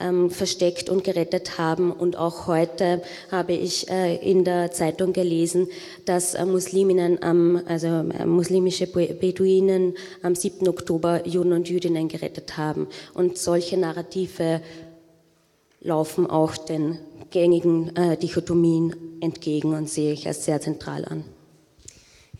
ähm, 0.00 0.30
versteckt 0.30 0.88
und 0.88 1.04
gerettet 1.04 1.58
haben. 1.58 1.92
Und 1.92 2.16
auch 2.16 2.46
heute 2.46 3.02
habe 3.30 3.52
ich 3.52 3.88
äh, 3.90 4.16
in 4.16 4.44
der 4.44 4.72
Zeitung 4.72 5.12
gelesen, 5.12 5.68
dass 6.04 6.34
äh, 6.34 6.44
Musliminnen, 6.44 7.22
am, 7.22 7.60
also 7.66 7.88
äh, 7.88 8.26
muslimische 8.26 8.86
Beduinen 8.86 9.94
am 10.22 10.34
7. 10.34 10.68
Oktober 10.68 11.26
Juden 11.26 11.52
und 11.52 11.68
Jüdinnen 11.68 12.08
gerettet 12.08 12.56
haben. 12.56 12.88
Und 13.14 13.38
solche 13.38 13.76
Narrative 13.76 14.60
laufen 15.80 16.28
auch 16.28 16.56
den 16.56 16.98
gängigen 17.30 17.94
äh, 17.96 18.16
Dichotomien 18.16 18.94
entgegen 19.20 19.74
und 19.74 19.88
sehe 19.88 20.12
ich 20.12 20.26
als 20.26 20.44
sehr 20.44 20.60
zentral 20.60 21.04
an. 21.04 21.24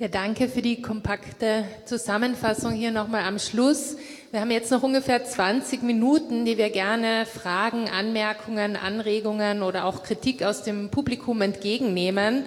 Ja, 0.01 0.09
danke 0.09 0.49
für 0.49 0.63
die 0.63 0.81
kompakte 0.81 1.63
Zusammenfassung 1.85 2.73
hier 2.73 2.91
nochmal 2.91 3.25
am 3.25 3.39
Schluss. 3.39 3.99
Wir 4.31 4.41
haben 4.41 4.51
jetzt 4.51 4.71
noch 4.71 4.83
ungefähr 4.83 5.23
20 5.23 5.83
Minuten, 5.83 6.47
die 6.47 6.57
wir 6.57 6.71
gerne 6.71 7.27
Fragen, 7.27 7.87
Anmerkungen, 7.91 8.77
Anregungen 8.77 9.63
oder 9.63 9.85
auch 9.85 10.03
Kritik 10.03 10.43
aus 10.43 10.63
dem 10.63 10.89
Publikum 10.89 11.43
entgegennehmen. 11.43 12.47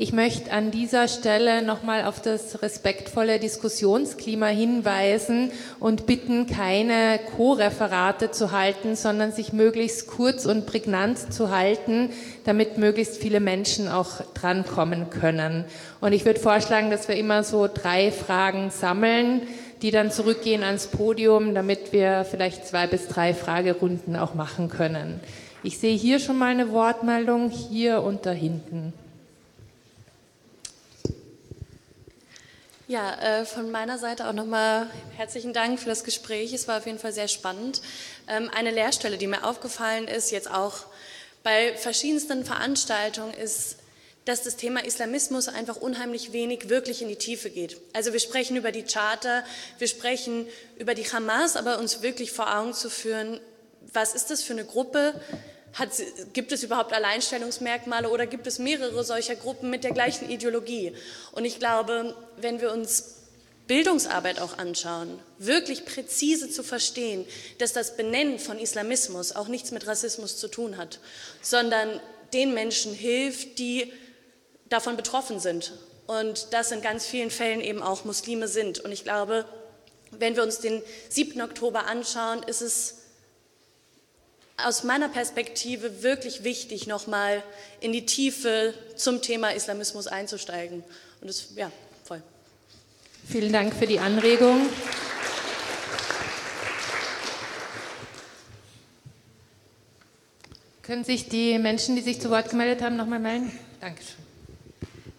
Ich 0.00 0.12
möchte 0.12 0.52
an 0.52 0.70
dieser 0.70 1.08
Stelle 1.08 1.60
nochmal 1.60 2.04
auf 2.04 2.22
das 2.22 2.62
respektvolle 2.62 3.40
Diskussionsklima 3.40 4.46
hinweisen 4.46 5.50
und 5.80 6.06
bitten, 6.06 6.46
keine 6.46 7.18
Co-Referate 7.36 8.30
zu 8.30 8.52
halten, 8.52 8.94
sondern 8.94 9.32
sich 9.32 9.52
möglichst 9.52 10.06
kurz 10.06 10.46
und 10.46 10.66
prägnant 10.66 11.32
zu 11.32 11.50
halten, 11.50 12.10
damit 12.44 12.78
möglichst 12.78 13.16
viele 13.16 13.40
Menschen 13.40 13.88
auch 13.88 14.20
drankommen 14.34 15.10
können. 15.10 15.64
Und 16.00 16.12
ich 16.12 16.24
würde 16.24 16.38
vorschlagen, 16.38 16.92
dass 16.92 17.08
wir 17.08 17.16
immer 17.16 17.42
so 17.42 17.66
drei 17.66 18.12
Fragen 18.12 18.70
sammeln, 18.70 19.42
die 19.82 19.90
dann 19.90 20.12
zurückgehen 20.12 20.62
ans 20.62 20.86
Podium, 20.86 21.54
damit 21.54 21.92
wir 21.92 22.24
vielleicht 22.24 22.68
zwei 22.68 22.86
bis 22.86 23.08
drei 23.08 23.34
Fragerunden 23.34 24.14
auch 24.14 24.34
machen 24.34 24.68
können. 24.68 25.18
Ich 25.64 25.78
sehe 25.78 25.96
hier 25.96 26.20
schon 26.20 26.38
mal 26.38 26.52
eine 26.52 26.70
Wortmeldung, 26.70 27.50
hier 27.50 28.04
und 28.04 28.26
da 28.26 28.30
hinten. 28.30 28.92
Ja, 32.88 33.40
äh, 33.40 33.44
von 33.44 33.70
meiner 33.70 33.98
Seite 33.98 34.26
auch 34.26 34.32
nochmal 34.32 34.88
herzlichen 35.14 35.52
Dank 35.52 35.78
für 35.78 35.90
das 35.90 36.04
Gespräch. 36.04 36.54
Es 36.54 36.68
war 36.68 36.78
auf 36.78 36.86
jeden 36.86 36.98
Fall 36.98 37.12
sehr 37.12 37.28
spannend. 37.28 37.82
Ähm, 38.26 38.50
eine 38.56 38.70
Lehrstelle, 38.70 39.18
die 39.18 39.26
mir 39.26 39.44
aufgefallen 39.44 40.08
ist, 40.08 40.30
jetzt 40.30 40.50
auch 40.50 40.86
bei 41.42 41.76
verschiedensten 41.76 42.46
Veranstaltungen, 42.46 43.34
ist, 43.34 43.76
dass 44.24 44.42
das 44.42 44.56
Thema 44.56 44.82
Islamismus 44.82 45.48
einfach 45.48 45.76
unheimlich 45.76 46.32
wenig 46.32 46.70
wirklich 46.70 47.02
in 47.02 47.08
die 47.08 47.16
Tiefe 47.16 47.50
geht. 47.50 47.78
Also 47.92 48.14
wir 48.14 48.20
sprechen 48.20 48.56
über 48.56 48.72
die 48.72 48.84
Charta, 48.84 49.44
wir 49.76 49.86
sprechen 49.86 50.46
über 50.78 50.94
die 50.94 51.04
Hamas, 51.04 51.56
aber 51.56 51.78
uns 51.80 52.00
wirklich 52.00 52.32
vor 52.32 52.56
Augen 52.56 52.72
zu 52.72 52.88
führen, 52.88 53.38
was 53.92 54.14
ist 54.14 54.30
das 54.30 54.42
für 54.42 54.54
eine 54.54 54.64
Gruppe, 54.64 55.12
hat, 55.78 55.90
gibt 56.32 56.52
es 56.52 56.62
überhaupt 56.62 56.92
Alleinstellungsmerkmale 56.92 58.08
oder 58.08 58.26
gibt 58.26 58.46
es 58.46 58.58
mehrere 58.58 59.04
solcher 59.04 59.36
Gruppen 59.36 59.70
mit 59.70 59.84
der 59.84 59.92
gleichen 59.92 60.30
Ideologie? 60.30 60.92
Und 61.32 61.44
ich 61.44 61.58
glaube, 61.58 62.14
wenn 62.36 62.60
wir 62.60 62.72
uns 62.72 63.14
Bildungsarbeit 63.68 64.40
auch 64.40 64.58
anschauen, 64.58 65.18
wirklich 65.38 65.84
präzise 65.84 66.50
zu 66.50 66.62
verstehen, 66.62 67.26
dass 67.58 67.74
das 67.74 67.96
Benennen 67.96 68.38
von 68.38 68.58
Islamismus 68.58 69.36
auch 69.36 69.46
nichts 69.46 69.70
mit 69.70 69.86
Rassismus 69.86 70.38
zu 70.38 70.48
tun 70.48 70.78
hat, 70.78 71.00
sondern 71.42 72.00
den 72.32 72.54
Menschen 72.54 72.94
hilft, 72.94 73.58
die 73.58 73.92
davon 74.68 74.96
betroffen 74.96 75.38
sind. 75.38 75.74
Und 76.06 76.48
das 76.52 76.72
in 76.72 76.80
ganz 76.80 77.04
vielen 77.04 77.30
Fällen 77.30 77.60
eben 77.60 77.82
auch 77.82 78.06
Muslime 78.06 78.48
sind. 78.48 78.80
Und 78.80 78.92
ich 78.92 79.04
glaube, 79.04 79.44
wenn 80.10 80.36
wir 80.36 80.42
uns 80.42 80.60
den 80.60 80.82
7. 81.10 81.42
Oktober 81.42 81.86
anschauen, 81.86 82.42
ist 82.44 82.62
es 82.62 82.97
aus 84.64 84.82
meiner 84.82 85.08
Perspektive 85.08 86.02
wirklich 86.02 86.42
wichtig, 86.42 86.86
nochmal 86.86 87.42
in 87.80 87.92
die 87.92 88.06
Tiefe 88.06 88.74
zum 88.96 89.22
Thema 89.22 89.50
Islamismus 89.50 90.08
einzusteigen. 90.08 90.82
Und 91.20 91.28
das, 91.28 91.48
ja, 91.54 91.70
voll. 92.04 92.22
Vielen 93.28 93.52
Dank 93.52 93.74
für 93.74 93.86
die 93.86 94.00
Anregung. 94.00 94.68
Können 100.82 101.04
sich 101.04 101.28
die 101.28 101.58
Menschen, 101.58 101.96
die 101.96 102.02
sich 102.02 102.20
zu 102.20 102.30
Wort 102.30 102.50
gemeldet 102.50 102.82
haben, 102.82 102.96
nochmal 102.96 103.18
melden? 103.18 103.52
Dankeschön. 103.80 104.16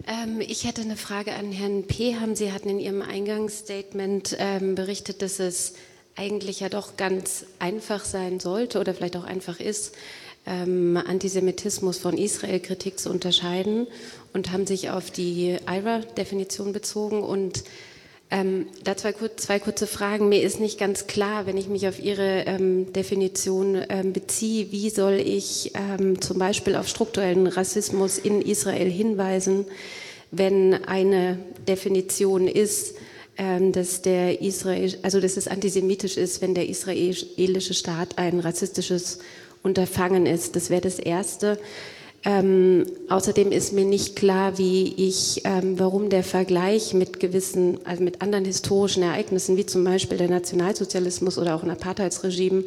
Ähm, 0.07 0.41
ich 0.41 0.65
hätte 0.65 0.81
eine 0.81 0.97
Frage 0.97 1.33
an 1.33 1.51
Herrn 1.51 1.85
Peham. 1.85 2.35
Sie 2.35 2.51
hatten 2.51 2.69
in 2.69 2.79
Ihrem 2.79 3.03
Eingangsstatement 3.03 4.35
ähm, 4.39 4.73
berichtet, 4.73 5.21
dass 5.21 5.39
es 5.39 5.75
eigentlich 6.19 6.59
ja 6.59 6.69
doch 6.69 6.97
ganz 6.97 7.45
einfach 7.59 8.03
sein 8.03 8.39
sollte 8.41 8.79
oder 8.79 8.93
vielleicht 8.93 9.15
auch 9.15 9.23
einfach 9.23 9.59
ist, 9.59 9.95
ähm, 10.45 10.97
Antisemitismus 10.97 11.97
von 11.97 12.17
Israel-Kritik 12.17 12.99
zu 12.99 13.09
unterscheiden 13.09 13.87
und 14.33 14.51
haben 14.51 14.67
sich 14.67 14.89
auf 14.89 15.11
die 15.11 15.57
IRA-Definition 15.65 16.73
bezogen. 16.73 17.23
Und 17.23 17.63
ähm, 18.31 18.67
da 18.83 18.97
zwei, 18.97 19.13
zwei, 19.37 19.59
kurze 19.59 19.87
Fragen. 19.87 20.29
Mir 20.29 20.43
ist 20.43 20.59
nicht 20.59 20.77
ganz 20.77 21.07
klar, 21.07 21.45
wenn 21.45 21.57
ich 21.57 21.67
mich 21.67 21.87
auf 21.87 21.99
Ihre 21.99 22.43
ähm, 22.45 22.91
Definition 22.91 23.81
ähm, 23.89 24.11
beziehe, 24.11 24.71
wie 24.71 24.89
soll 24.89 25.13
ich 25.13 25.71
ähm, 25.73 26.21
zum 26.21 26.37
Beispiel 26.37 26.75
auf 26.75 26.87
strukturellen 26.87 27.47
Rassismus 27.47 28.17
in 28.17 28.41
Israel 28.41 28.89
hinweisen, 28.89 29.65
wenn 30.31 30.73
eine 30.85 31.39
Definition 31.67 32.47
ist, 32.47 32.95
dass 33.71 34.01
der 34.01 34.41
Israel, 34.41 34.97
also 35.01 35.21
dass 35.21 35.37
es 35.37 35.47
antisemitisch 35.47 36.17
ist, 36.17 36.41
wenn 36.41 36.53
der 36.53 36.67
israelische 36.67 37.73
Staat 37.73 38.17
ein 38.17 38.39
rassistisches 38.39 39.19
Unterfangen 39.63 40.25
ist. 40.25 40.55
Das 40.55 40.69
wäre 40.69 40.81
das 40.81 40.99
Erste. 40.99 41.57
Ähm, 42.25 42.85
außerdem 43.07 43.51
ist 43.51 43.71
mir 43.71 43.85
nicht 43.85 44.17
klar, 44.17 44.57
wie 44.57 44.93
ich, 44.97 45.41
ähm, 45.45 45.79
warum 45.79 46.09
der 46.09 46.23
Vergleich 46.23 46.93
mit 46.93 47.19
gewissen, 47.21 47.79
also 47.85 48.03
mit 48.03 48.21
anderen 48.21 48.43
historischen 48.43 49.03
Ereignissen, 49.03 49.55
wie 49.55 49.65
zum 49.65 49.85
Beispiel 49.85 50.17
der 50.17 50.29
Nationalsozialismus 50.29 51.37
oder 51.37 51.55
auch 51.55 51.63
ein 51.63 51.69
Apartheidsregime, 51.69 52.65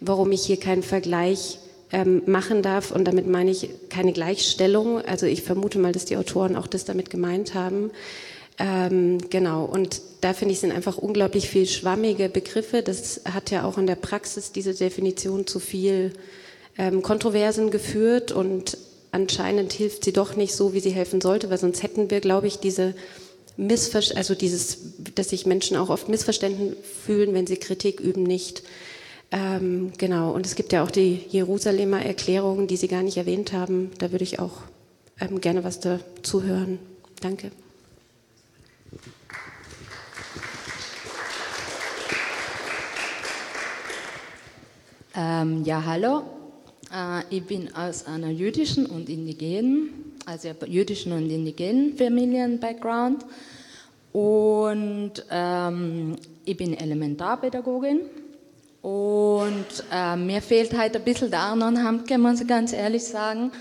warum 0.00 0.30
ich 0.30 0.44
hier 0.46 0.58
keinen 0.58 0.84
Vergleich 0.84 1.58
ähm, 1.90 2.22
machen 2.26 2.62
darf. 2.62 2.92
Und 2.92 3.06
damit 3.06 3.26
meine 3.26 3.50
ich 3.50 3.68
keine 3.88 4.12
Gleichstellung. 4.12 5.00
Also 5.00 5.26
ich 5.26 5.42
vermute 5.42 5.80
mal, 5.80 5.92
dass 5.92 6.04
die 6.04 6.16
Autoren 6.16 6.54
auch 6.54 6.68
das 6.68 6.84
damit 6.84 7.10
gemeint 7.10 7.54
haben. 7.54 7.90
Ähm, 8.58 9.18
genau, 9.30 9.64
und 9.64 10.00
da 10.20 10.32
finde 10.32 10.52
ich, 10.52 10.60
sind 10.60 10.72
einfach 10.72 10.96
unglaublich 10.96 11.48
viel 11.48 11.66
schwammige 11.66 12.28
Begriffe. 12.28 12.82
Das 12.82 13.22
hat 13.24 13.50
ja 13.50 13.64
auch 13.64 13.78
in 13.78 13.86
der 13.86 13.96
Praxis 13.96 14.52
diese 14.52 14.74
Definition 14.74 15.46
zu 15.46 15.58
viel 15.58 16.12
ähm, 16.78 17.02
Kontroversen 17.02 17.70
geführt 17.70 18.30
und 18.32 18.78
anscheinend 19.10 19.72
hilft 19.72 20.04
sie 20.04 20.12
doch 20.12 20.36
nicht 20.36 20.54
so, 20.54 20.72
wie 20.72 20.80
sie 20.80 20.90
helfen 20.90 21.20
sollte, 21.20 21.50
weil 21.50 21.58
sonst 21.58 21.82
hätten 21.82 22.10
wir, 22.10 22.20
glaube 22.20 22.46
ich, 22.46 22.58
diese 22.58 22.94
Missver 23.56 24.00
also 24.16 24.34
dieses, 24.34 24.78
dass 25.14 25.30
sich 25.30 25.46
Menschen 25.46 25.76
auch 25.76 25.88
oft 25.88 26.08
missverständlich 26.08 26.76
fühlen, 27.06 27.34
wenn 27.34 27.46
sie 27.46 27.56
Kritik 27.56 28.00
üben, 28.00 28.24
nicht. 28.24 28.62
Ähm, 29.30 29.92
genau, 29.98 30.32
und 30.32 30.46
es 30.46 30.54
gibt 30.54 30.72
ja 30.72 30.82
auch 30.84 30.90
die 30.90 31.20
Jerusalemer 31.28 32.04
Erklärung, 32.04 32.66
die 32.66 32.76
Sie 32.76 32.88
gar 32.88 33.02
nicht 33.02 33.16
erwähnt 33.16 33.52
haben. 33.52 33.90
Da 33.98 34.12
würde 34.12 34.24
ich 34.24 34.38
auch 34.38 34.62
ähm, 35.20 35.40
gerne 35.40 35.64
was 35.64 35.80
dazu 35.80 36.42
hören. 36.42 36.78
Danke. 37.20 37.50
Ähm, 45.16 45.62
ja, 45.62 45.84
hallo. 45.84 46.22
Äh, 46.92 47.22
ich 47.30 47.46
bin 47.46 47.72
aus 47.76 48.04
einer 48.06 48.30
jüdischen 48.30 48.86
und 48.86 49.08
indigenen, 49.08 50.16
also 50.26 50.48
jüdischen 50.66 51.12
und 51.12 51.30
indigenen 51.30 51.96
Familien-Background. 51.96 53.24
Und 54.12 55.12
ähm, 55.30 56.16
ich 56.44 56.56
bin 56.56 56.76
Elementarpädagogin. 56.76 58.00
Und 58.82 59.84
äh, 59.92 60.16
mir 60.16 60.42
fehlt 60.42 60.76
halt 60.76 60.96
ein 60.96 61.04
bisschen 61.04 61.30
der 61.30 61.40
Arnon 61.40 61.84
Hamke, 61.84 62.18
muss 62.18 62.40
ich 62.40 62.48
ganz 62.48 62.72
ehrlich 62.72 63.04
sagen, 63.04 63.52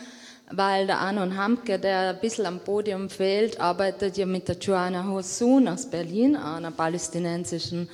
weil 0.52 0.88
der 0.88 0.98
Arnon 0.98 1.38
Hamke, 1.38 1.78
der 1.78 2.16
ein 2.16 2.20
bisschen 2.20 2.48
am 2.48 2.62
Podium 2.62 3.12
fehlt, 3.12 3.60
arbeitet 3.60 4.18
ja 4.18 4.26
mit 4.26 4.48
der 4.48 4.58
Joanna 4.58 5.08
Hossun 5.08 5.68
aus 5.68 5.86
Berlin, 5.86 6.36
einer 6.36 6.72
palästinensischen 6.72 7.88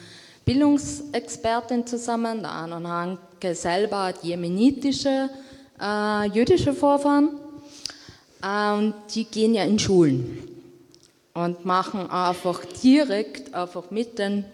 Bildungsexpertin 0.45 1.85
zusammen. 1.85 2.39
Der 2.39 2.51
Arnon 2.51 2.87
Selber 3.41 4.05
hat 4.05 4.23
jemenitische, 4.23 5.29
äh, 5.81 6.27
jüdische 6.29 6.73
Vorfahren. 6.73 7.29
Äh, 8.43 8.73
und 8.77 8.93
die 9.13 9.25
gehen 9.25 9.53
ja 9.53 9.63
in 9.63 9.79
Schulen 9.79 10.47
und 11.33 11.65
machen 11.65 12.09
einfach 12.09 12.65
direkt, 12.65 13.53
einfach 13.53 13.91
mit 13.91 14.19
den 14.19 14.45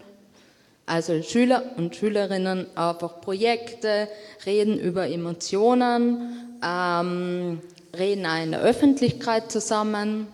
also 0.86 1.20
Schüler 1.20 1.64
und 1.76 1.96
Schülerinnen 1.96 2.66
einfach 2.76 3.20
Projekte, 3.20 4.08
reden 4.46 4.78
über 4.78 5.08
Emotionen, 5.08 6.58
ähm, 6.64 7.60
reden 7.96 8.24
auch 8.24 8.42
in 8.42 8.52
der 8.52 8.60
Öffentlichkeit 8.60 9.50
zusammen, 9.50 10.28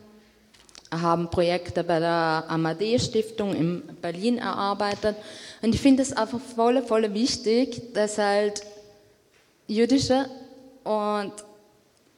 haben 0.90 1.30
Projekte 1.30 1.82
bei 1.82 2.00
der 2.00 2.44
Amadee 2.48 2.98
Stiftung 2.98 3.54
in 3.54 3.82
Berlin 4.02 4.36
erarbeitet. 4.36 5.16
Und 5.62 5.74
ich 5.74 5.80
finde 5.80 6.02
es 6.02 6.12
einfach 6.12 6.40
voll, 6.40 6.82
voll 6.82 7.14
wichtig, 7.14 7.94
dass 7.94 8.18
halt 8.18 8.62
jüdische 9.68 10.26
und 10.82 11.32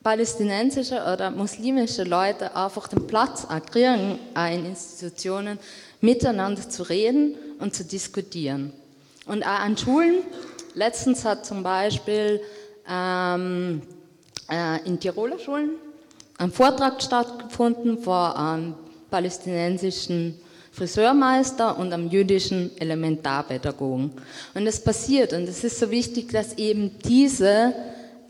palästinensische 0.02 0.96
oder 1.12 1.30
muslimische 1.30 2.04
Leute 2.04 2.56
einfach 2.56 2.88
den 2.88 3.06
Platz 3.06 3.46
kriegen, 3.70 4.18
in 4.34 4.66
Institutionen 4.66 5.58
miteinander 6.00 6.68
zu 6.68 6.82
reden 6.82 7.36
und 7.58 7.74
zu 7.74 7.84
diskutieren. 7.84 8.72
Und 9.26 9.42
auch 9.42 9.60
an 9.60 9.76
Schulen, 9.76 10.22
letztens 10.74 11.24
hat 11.24 11.46
zum 11.46 11.62
Beispiel 11.62 12.40
ähm, 12.88 13.82
äh, 14.50 14.86
in 14.86 15.00
Tiroler 15.00 15.38
Schulen 15.38 15.70
ein 16.38 16.50
Vortrag 16.50 17.02
stattgefunden 17.02 17.98
vor 18.02 18.38
einem 18.38 18.74
palästinensischen 19.10 20.38
Friseurmeister 20.74 21.78
und 21.78 21.92
einem 21.92 22.08
jüdischen 22.08 22.70
Elementarpädagogen. 22.78 24.10
Und 24.54 24.66
es 24.66 24.80
passiert, 24.80 25.32
und 25.32 25.48
es 25.48 25.62
ist 25.62 25.78
so 25.78 25.90
wichtig, 25.90 26.32
dass 26.32 26.58
eben 26.58 26.98
diese 27.04 27.72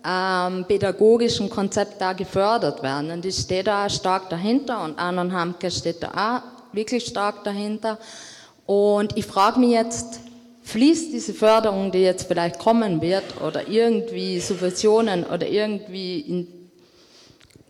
ähm, 0.06 0.66
pädagogischen 0.68 1.48
Konzept 1.48 2.00
da 2.00 2.12
gefördert 2.12 2.82
werden. 2.82 3.10
Und 3.10 3.24
ich 3.24 3.36
stehe 3.36 3.64
da 3.64 3.88
stark 3.88 4.28
dahinter 4.28 4.84
und 4.84 4.98
Anon 4.98 5.32
Hamke 5.32 5.70
steht 5.70 6.02
da 6.02 6.42
auch 6.42 6.74
wirklich 6.74 7.06
stark 7.06 7.44
dahinter. 7.44 7.98
Und 8.66 9.16
ich 9.16 9.24
frage 9.24 9.58
mich 9.58 9.70
jetzt, 9.70 10.20
fließt 10.64 11.14
diese 11.14 11.32
Förderung, 11.32 11.92
die 11.92 12.00
jetzt 12.00 12.28
vielleicht 12.28 12.58
kommen 12.58 13.00
wird, 13.00 13.40
oder 13.42 13.68
irgendwie 13.68 14.38
Subventionen 14.40 15.24
oder 15.24 15.48
irgendwie 15.48 16.46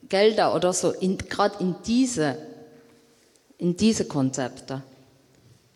Gelder 0.09 0.55
oder 0.55 0.73
so, 0.73 0.93
gerade 1.29 1.55
in 1.61 1.77
diese, 1.87 2.37
in 3.59 3.77
diese 3.77 4.05
Konzepte? 4.07 4.83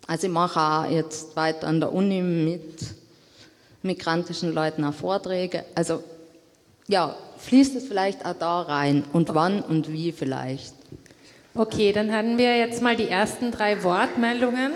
Also 0.07 0.27
ich 0.27 0.33
mache 0.33 0.61
auch 0.61 0.91
jetzt 0.91 1.37
weiter 1.37 1.67
an 1.67 1.81
der 1.81 1.93
Uni 1.93 2.23
mit 2.23 2.95
migrantischen 3.83 4.55
Leuten 4.55 4.85
auch 4.85 4.95
Vorträge. 4.95 5.65
Also 5.75 6.03
ja, 6.87 7.17
fließt 7.37 7.77
es 7.77 7.87
vielleicht 7.87 8.25
auch 8.25 8.35
da 8.35 8.63
rein 8.63 9.05
und 9.13 9.35
wann 9.35 9.61
und 9.61 9.93
wie 9.93 10.13
vielleicht? 10.13 10.75
Okay, 11.55 11.93
dann 11.93 12.13
haben 12.13 12.39
wir 12.39 12.57
jetzt 12.57 12.83
mal 12.83 12.97
die 12.97 13.09
ersten 13.09 13.51
drei 13.51 13.83
Wortmeldungen. 13.83 14.73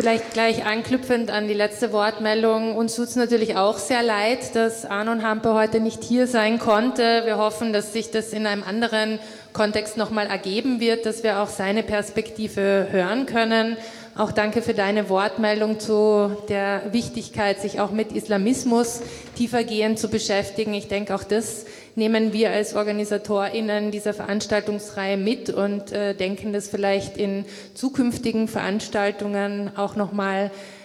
Vielleicht 0.00 0.32
gleich 0.32 0.64
anknüpfend 0.64 1.30
an 1.30 1.46
die 1.46 1.52
letzte 1.52 1.92
Wortmeldung. 1.92 2.74
Uns 2.74 2.96
tut 2.96 3.08
es 3.08 3.16
natürlich 3.16 3.56
auch 3.56 3.76
sehr 3.76 4.02
leid, 4.02 4.56
dass 4.56 4.86
Arnon 4.86 5.22
Hampe 5.22 5.52
heute 5.52 5.78
nicht 5.78 6.02
hier 6.02 6.26
sein 6.26 6.58
konnte. 6.58 7.26
Wir 7.26 7.36
hoffen, 7.36 7.74
dass 7.74 7.92
sich 7.92 8.10
das 8.10 8.32
in 8.32 8.46
einem 8.46 8.62
anderen 8.62 9.18
Kontext 9.52 9.96
nochmal 9.96 10.26
ergeben 10.26 10.80
wird, 10.80 11.06
dass 11.06 11.22
wir 11.22 11.40
auch 11.40 11.48
seine 11.48 11.82
Perspektive 11.82 12.88
hören 12.90 13.26
können. 13.26 13.76
Auch 14.16 14.32
danke 14.32 14.60
für 14.60 14.74
deine 14.74 15.08
Wortmeldung 15.08 15.78
zu 15.80 16.36
der 16.48 16.82
Wichtigkeit, 16.92 17.60
sich 17.60 17.80
auch 17.80 17.90
mit 17.90 18.12
Islamismus 18.12 19.00
tiefergehend 19.36 19.98
zu 19.98 20.08
beschäftigen. 20.08 20.74
Ich 20.74 20.88
denke, 20.88 21.14
auch 21.14 21.24
das 21.24 21.64
nehmen 21.94 22.32
wir 22.32 22.50
als 22.50 22.74
OrganisatorInnen 22.74 23.90
dieser 23.90 24.12
Veranstaltungsreihe 24.12 25.16
mit 25.16 25.50
und 25.50 25.92
äh, 25.92 26.14
denken 26.14 26.52
das 26.52 26.68
vielleicht 26.68 27.16
in 27.16 27.44
zukünftigen 27.74 28.48
Veranstaltungen 28.48 29.70
auch 29.76 29.96
nochmal 29.96 30.46
äh, 30.46 30.79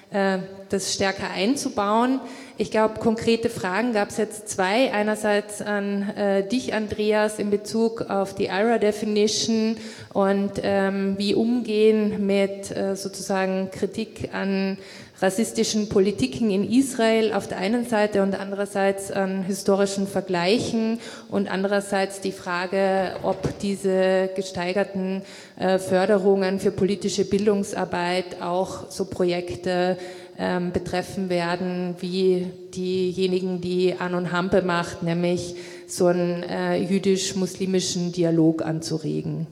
das 0.70 0.94
stärker 0.94 1.30
einzubauen. 1.30 2.20
Ich 2.58 2.72
glaube, 2.72 3.00
konkrete 3.02 3.50
Fragen 3.50 3.92
gab 3.92 4.10
es 4.10 4.18
jetzt 4.18 4.48
zwei. 4.48 4.94
Einerseits 4.94 5.62
an 5.62 6.10
äh, 6.16 6.48
dich, 6.48 6.74
Andreas, 6.74 7.38
in 7.38 7.50
Bezug 7.50 8.02
auf 8.10 8.34
die 8.34 8.46
IRA-Definition 8.46 9.76
und 10.14 10.52
ähm, 10.64 11.16
wie 11.18 11.36
umgehen 11.36 12.26
mit 12.26 12.72
äh, 12.72 12.96
sozusagen 12.96 13.72
Kritik 13.72 14.30
an 14.34 14.78
rassistischen 15.22 15.90
Politiken 15.90 16.50
in 16.52 16.70
Israel 16.70 17.34
auf 17.34 17.48
der 17.48 17.58
einen 17.58 17.86
Seite 17.86 18.22
und 18.22 18.40
andererseits 18.40 19.12
an 19.12 19.44
historischen 19.44 20.08
Vergleichen 20.08 21.00
und 21.30 21.50
andererseits 21.52 22.22
die 22.22 22.32
Frage, 22.32 23.16
ob 23.24 23.60
diese 23.60 24.30
gesteigerten 24.36 25.22
äh, 25.58 25.80
Förderungen 25.80 26.60
für 26.60 26.72
politische 26.72 27.26
Bildungsarbeit 27.26 28.42
auch 28.42 28.92
so 28.92 29.06
Projekte 29.06 29.98
ähm, 30.38 30.74
betreffen 30.74 31.30
werden, 31.30 31.96
wie 32.02 32.48
diejenigen, 32.74 33.62
die 33.62 33.96
Anon 33.98 34.34
Hampe 34.34 34.62
macht, 34.62 35.02
nämlich 35.02 35.56
so 35.88 36.08
einen 36.08 36.44
äh, 36.44 36.76
jüdisch-muslimischen 36.78 38.12
Dialog 38.12 38.62
anzuregen. 38.66 39.48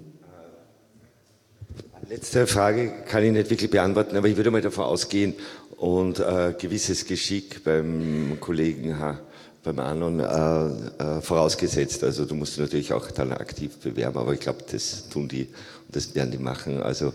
Letzte 2.14 2.46
Frage 2.46 2.92
kann 3.10 3.24
ich 3.24 3.32
nicht 3.32 3.50
wirklich 3.50 3.72
beantworten, 3.72 4.16
aber 4.16 4.28
ich 4.28 4.38
würde 4.38 4.52
mal 4.52 4.62
davon 4.62 4.84
ausgehen 4.84 5.34
und 5.78 6.20
äh, 6.20 6.54
gewisses 6.56 7.08
Geschick 7.08 7.64
beim 7.64 8.38
Kollegen 8.40 9.00
H 9.00 9.20
beim 9.64 9.80
Anon 9.80 10.20
äh, 10.20 10.24
äh, 10.24 11.22
vorausgesetzt. 11.22 12.04
Also 12.04 12.26
du 12.26 12.36
musst 12.36 12.60
natürlich 12.60 12.94
auch 12.94 13.10
dann 13.10 13.32
aktiv 13.32 13.78
bewerben, 13.78 14.20
aber 14.20 14.34
ich 14.34 14.42
glaube, 14.42 14.60
das 14.72 15.10
tun 15.10 15.28
die 15.28 15.48
und 15.88 15.96
das 15.96 16.14
werden 16.14 16.30
die 16.30 16.38
machen. 16.38 16.84
Also 16.84 17.14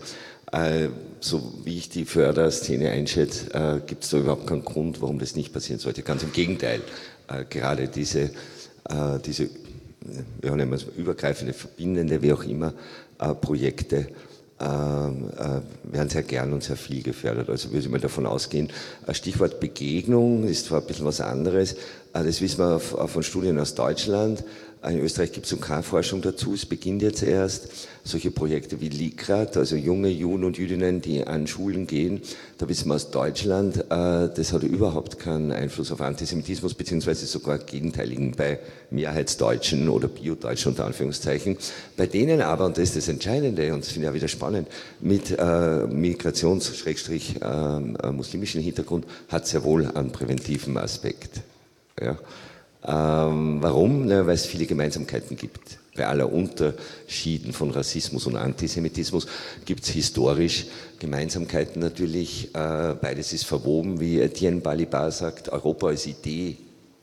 äh, 0.51 0.89
so 1.21 1.53
wie 1.63 1.77
ich 1.77 1.87
die 1.87 2.03
Förderszene 2.03 2.89
einschätze, 2.89 3.53
äh, 3.53 3.79
gibt 3.87 4.03
es 4.03 4.09
da 4.09 4.17
überhaupt 4.17 4.47
keinen 4.47 4.65
Grund, 4.65 5.01
warum 5.01 5.17
das 5.17 5.33
nicht 5.33 5.53
passieren 5.53 5.79
sollte. 5.79 6.01
Ganz 6.01 6.23
im 6.23 6.33
Gegenteil, 6.33 6.81
äh, 7.29 7.45
gerade 7.49 7.87
diese, 7.87 8.31
diese 9.25 9.49
ja, 10.43 10.55
nennen 10.55 10.71
wir 10.71 10.75
es 10.75 10.83
übergreifende, 10.97 11.53
verbindende, 11.53 12.21
wie 12.21 12.33
auch 12.33 12.43
immer, 12.43 12.73
Projekte 13.39 14.07
werden 14.59 16.09
sehr 16.09 16.23
gern 16.23 16.51
und 16.51 16.63
sehr 16.63 16.75
viel 16.75 17.01
gefördert. 17.01 17.49
Also 17.49 17.69
würde 17.69 17.79
ich 17.79 17.89
mal 17.89 17.99
davon 17.99 18.25
ausgehen, 18.25 18.69
Stichwort 19.11 19.59
Begegnung 19.59 20.43
ist 20.43 20.65
zwar 20.65 20.81
ein 20.81 20.87
bisschen 20.87 21.05
was 21.05 21.21
anderes, 21.21 21.75
das 22.11 22.41
wissen 22.41 22.59
wir 22.59 22.79
von 22.79 23.23
Studien 23.23 23.57
aus 23.59 23.75
Deutschland, 23.75 24.43
in 24.87 25.01
Österreich 25.01 25.33
gibt 25.33 25.51
es 25.51 25.59
keine 25.59 25.83
Forschung 25.83 26.21
dazu, 26.21 26.53
es 26.53 26.65
beginnt 26.65 27.01
jetzt 27.01 27.21
erst. 27.21 27.67
Solche 28.05 28.31
Projekte 28.31 28.79
wie 28.79 28.87
Likrat, 28.87 29.57
also 29.57 29.75
junge 29.75 30.07
Juden 30.07 30.45
und 30.45 30.57
Jüdinnen, 30.57 31.01
die 31.01 31.27
an 31.27 31.47
Schulen 31.47 31.85
gehen, 31.85 32.21
da 32.57 32.69
wissen 32.69 32.87
wir 32.87 32.95
aus 32.95 33.11
Deutschland, 33.11 33.77
äh, 33.77 33.83
das 33.89 34.53
hat 34.53 34.63
überhaupt 34.63 35.19
keinen 35.19 35.51
Einfluss 35.51 35.91
auf 35.91 35.99
Antisemitismus, 35.99 36.75
beziehungsweise 36.75 37.25
sogar 37.25 37.57
gegenteiligen 37.57 38.31
bei 38.31 38.59
Mehrheitsdeutschen 38.89 39.89
oder 39.89 40.07
Biodeutschen 40.07 40.71
unter 40.71 40.85
Anführungszeichen. 40.85 41.57
Bei 41.97 42.07
denen 42.07 42.41
aber, 42.41 42.65
und 42.65 42.77
das 42.77 42.85
ist 42.85 42.95
das 42.95 43.09
Entscheidende, 43.09 43.73
und 43.73 43.83
das 43.83 43.91
finde 43.91 44.07
ich 44.07 44.11
auch 44.11 44.15
wieder 44.15 44.29
spannend, 44.29 44.69
mit 45.01 45.37
äh, 45.37 45.87
Migrations-muslimischen 45.87 48.61
äh, 48.61 48.63
Hintergrund 48.63 49.05
hat 49.27 49.45
sehr 49.45 49.65
wohl 49.65 49.87
einen 49.87 50.13
präventiven 50.13 50.77
Aspekt. 50.77 51.41
Ja. 52.01 52.17
Ähm, 52.85 53.57
warum? 53.61 54.05
Na, 54.05 54.25
weil 54.25 54.35
es 54.35 54.45
viele 54.45 54.65
Gemeinsamkeiten 54.65 55.35
gibt. 55.35 55.79
Bei 55.95 56.07
aller 56.07 56.31
Unterschieden 56.31 57.51
von 57.51 57.71
Rassismus 57.71 58.25
und 58.25 58.37
Antisemitismus 58.37 59.27
gibt 59.65 59.83
es 59.83 59.89
historisch 59.89 60.67
Gemeinsamkeiten 60.97 61.81
natürlich. 61.81 62.55
Äh, 62.55 62.95
beides 63.01 63.33
ist 63.33 63.45
verwoben, 63.45 63.99
wie 63.99 64.21
Etienne 64.21 64.61
Balibar 64.61 65.11
sagt, 65.11 65.49
Europa 65.49 65.87
als 65.87 66.05
Idee, 66.05 66.55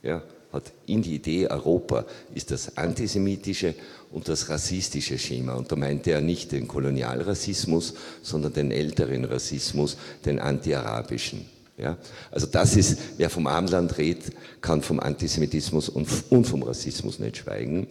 ja, 0.02 0.22
hat 0.52 0.72
in 0.86 1.02
die 1.02 1.16
Idee 1.16 1.48
Europa 1.48 2.06
ist 2.34 2.50
das 2.50 2.78
antisemitische 2.78 3.74
und 4.12 4.28
das 4.28 4.48
rassistische 4.48 5.18
Schema. 5.18 5.54
Und 5.54 5.70
da 5.70 5.76
meinte 5.76 6.12
er 6.12 6.20
nicht 6.20 6.52
den 6.52 6.66
Kolonialrassismus, 6.66 7.94
sondern 8.22 8.54
den 8.54 8.70
älteren 8.70 9.24
Rassismus, 9.24 9.98
den 10.24 10.38
antiarabischen. 10.38 11.55
Ja? 11.78 11.96
Also 12.30 12.46
das 12.46 12.76
ist, 12.76 12.98
wer 13.16 13.30
vom 13.30 13.46
Armland 13.46 13.98
redet, 13.98 14.32
kann 14.60 14.82
vom 14.82 15.00
Antisemitismus 15.00 15.88
und, 15.88 16.06
vom 16.46 16.62
Rassismus 16.62 17.18
nicht 17.18 17.38
schweigen. 17.38 17.86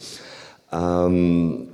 Ähm, 0.72 1.68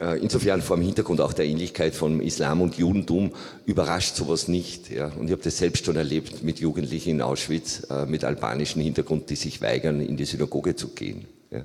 äh, 0.00 0.18
insofern 0.20 0.62
vor 0.62 0.76
dem 0.76 0.84
Hintergrund 0.84 1.20
auch 1.20 1.32
der 1.32 1.46
Ähnlichkeit 1.46 1.94
von 1.94 2.20
Islam 2.20 2.60
und 2.60 2.76
Judentum 2.76 3.32
überrascht 3.66 4.14
sowas 4.14 4.46
nicht. 4.46 4.90
Ja. 4.90 5.06
Und 5.18 5.26
ich 5.26 5.32
habe 5.32 5.42
das 5.42 5.58
selbst 5.58 5.86
schon 5.86 5.96
erlebt 5.96 6.42
mit 6.42 6.60
Jugendlichen 6.60 7.10
in 7.10 7.22
Auschwitz 7.22 7.86
äh, 7.90 8.06
mit 8.06 8.24
albanischem 8.24 8.82
Hintergrund, 8.82 9.28
die 9.30 9.36
sich 9.36 9.60
weigern, 9.60 10.00
in 10.00 10.16
die 10.16 10.24
Synagoge 10.24 10.76
zu 10.76 10.88
gehen. 10.88 11.26
Ja. 11.50 11.62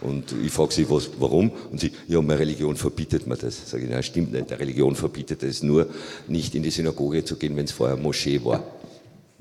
Und 0.00 0.34
ich 0.44 0.50
frage 0.50 0.74
sie, 0.74 0.90
was, 0.90 1.10
warum? 1.20 1.52
Und 1.70 1.78
sie, 1.78 1.92
ja, 2.08 2.20
meine 2.20 2.40
Religion 2.40 2.74
verbietet 2.74 3.28
mir 3.28 3.36
das. 3.36 3.70
Sage 3.70 3.84
ich, 3.84 3.90
nein, 3.90 4.02
stimmt 4.02 4.32
nicht. 4.32 4.50
Der 4.50 4.58
Religion 4.58 4.96
verbietet 4.96 5.44
es 5.44 5.62
nur, 5.62 5.86
nicht 6.26 6.56
in 6.56 6.64
die 6.64 6.70
Synagoge 6.70 7.24
zu 7.24 7.36
gehen, 7.36 7.54
wenn 7.54 7.66
es 7.66 7.72
vorher 7.72 7.96
Moschee 7.96 8.44
war. 8.44 8.64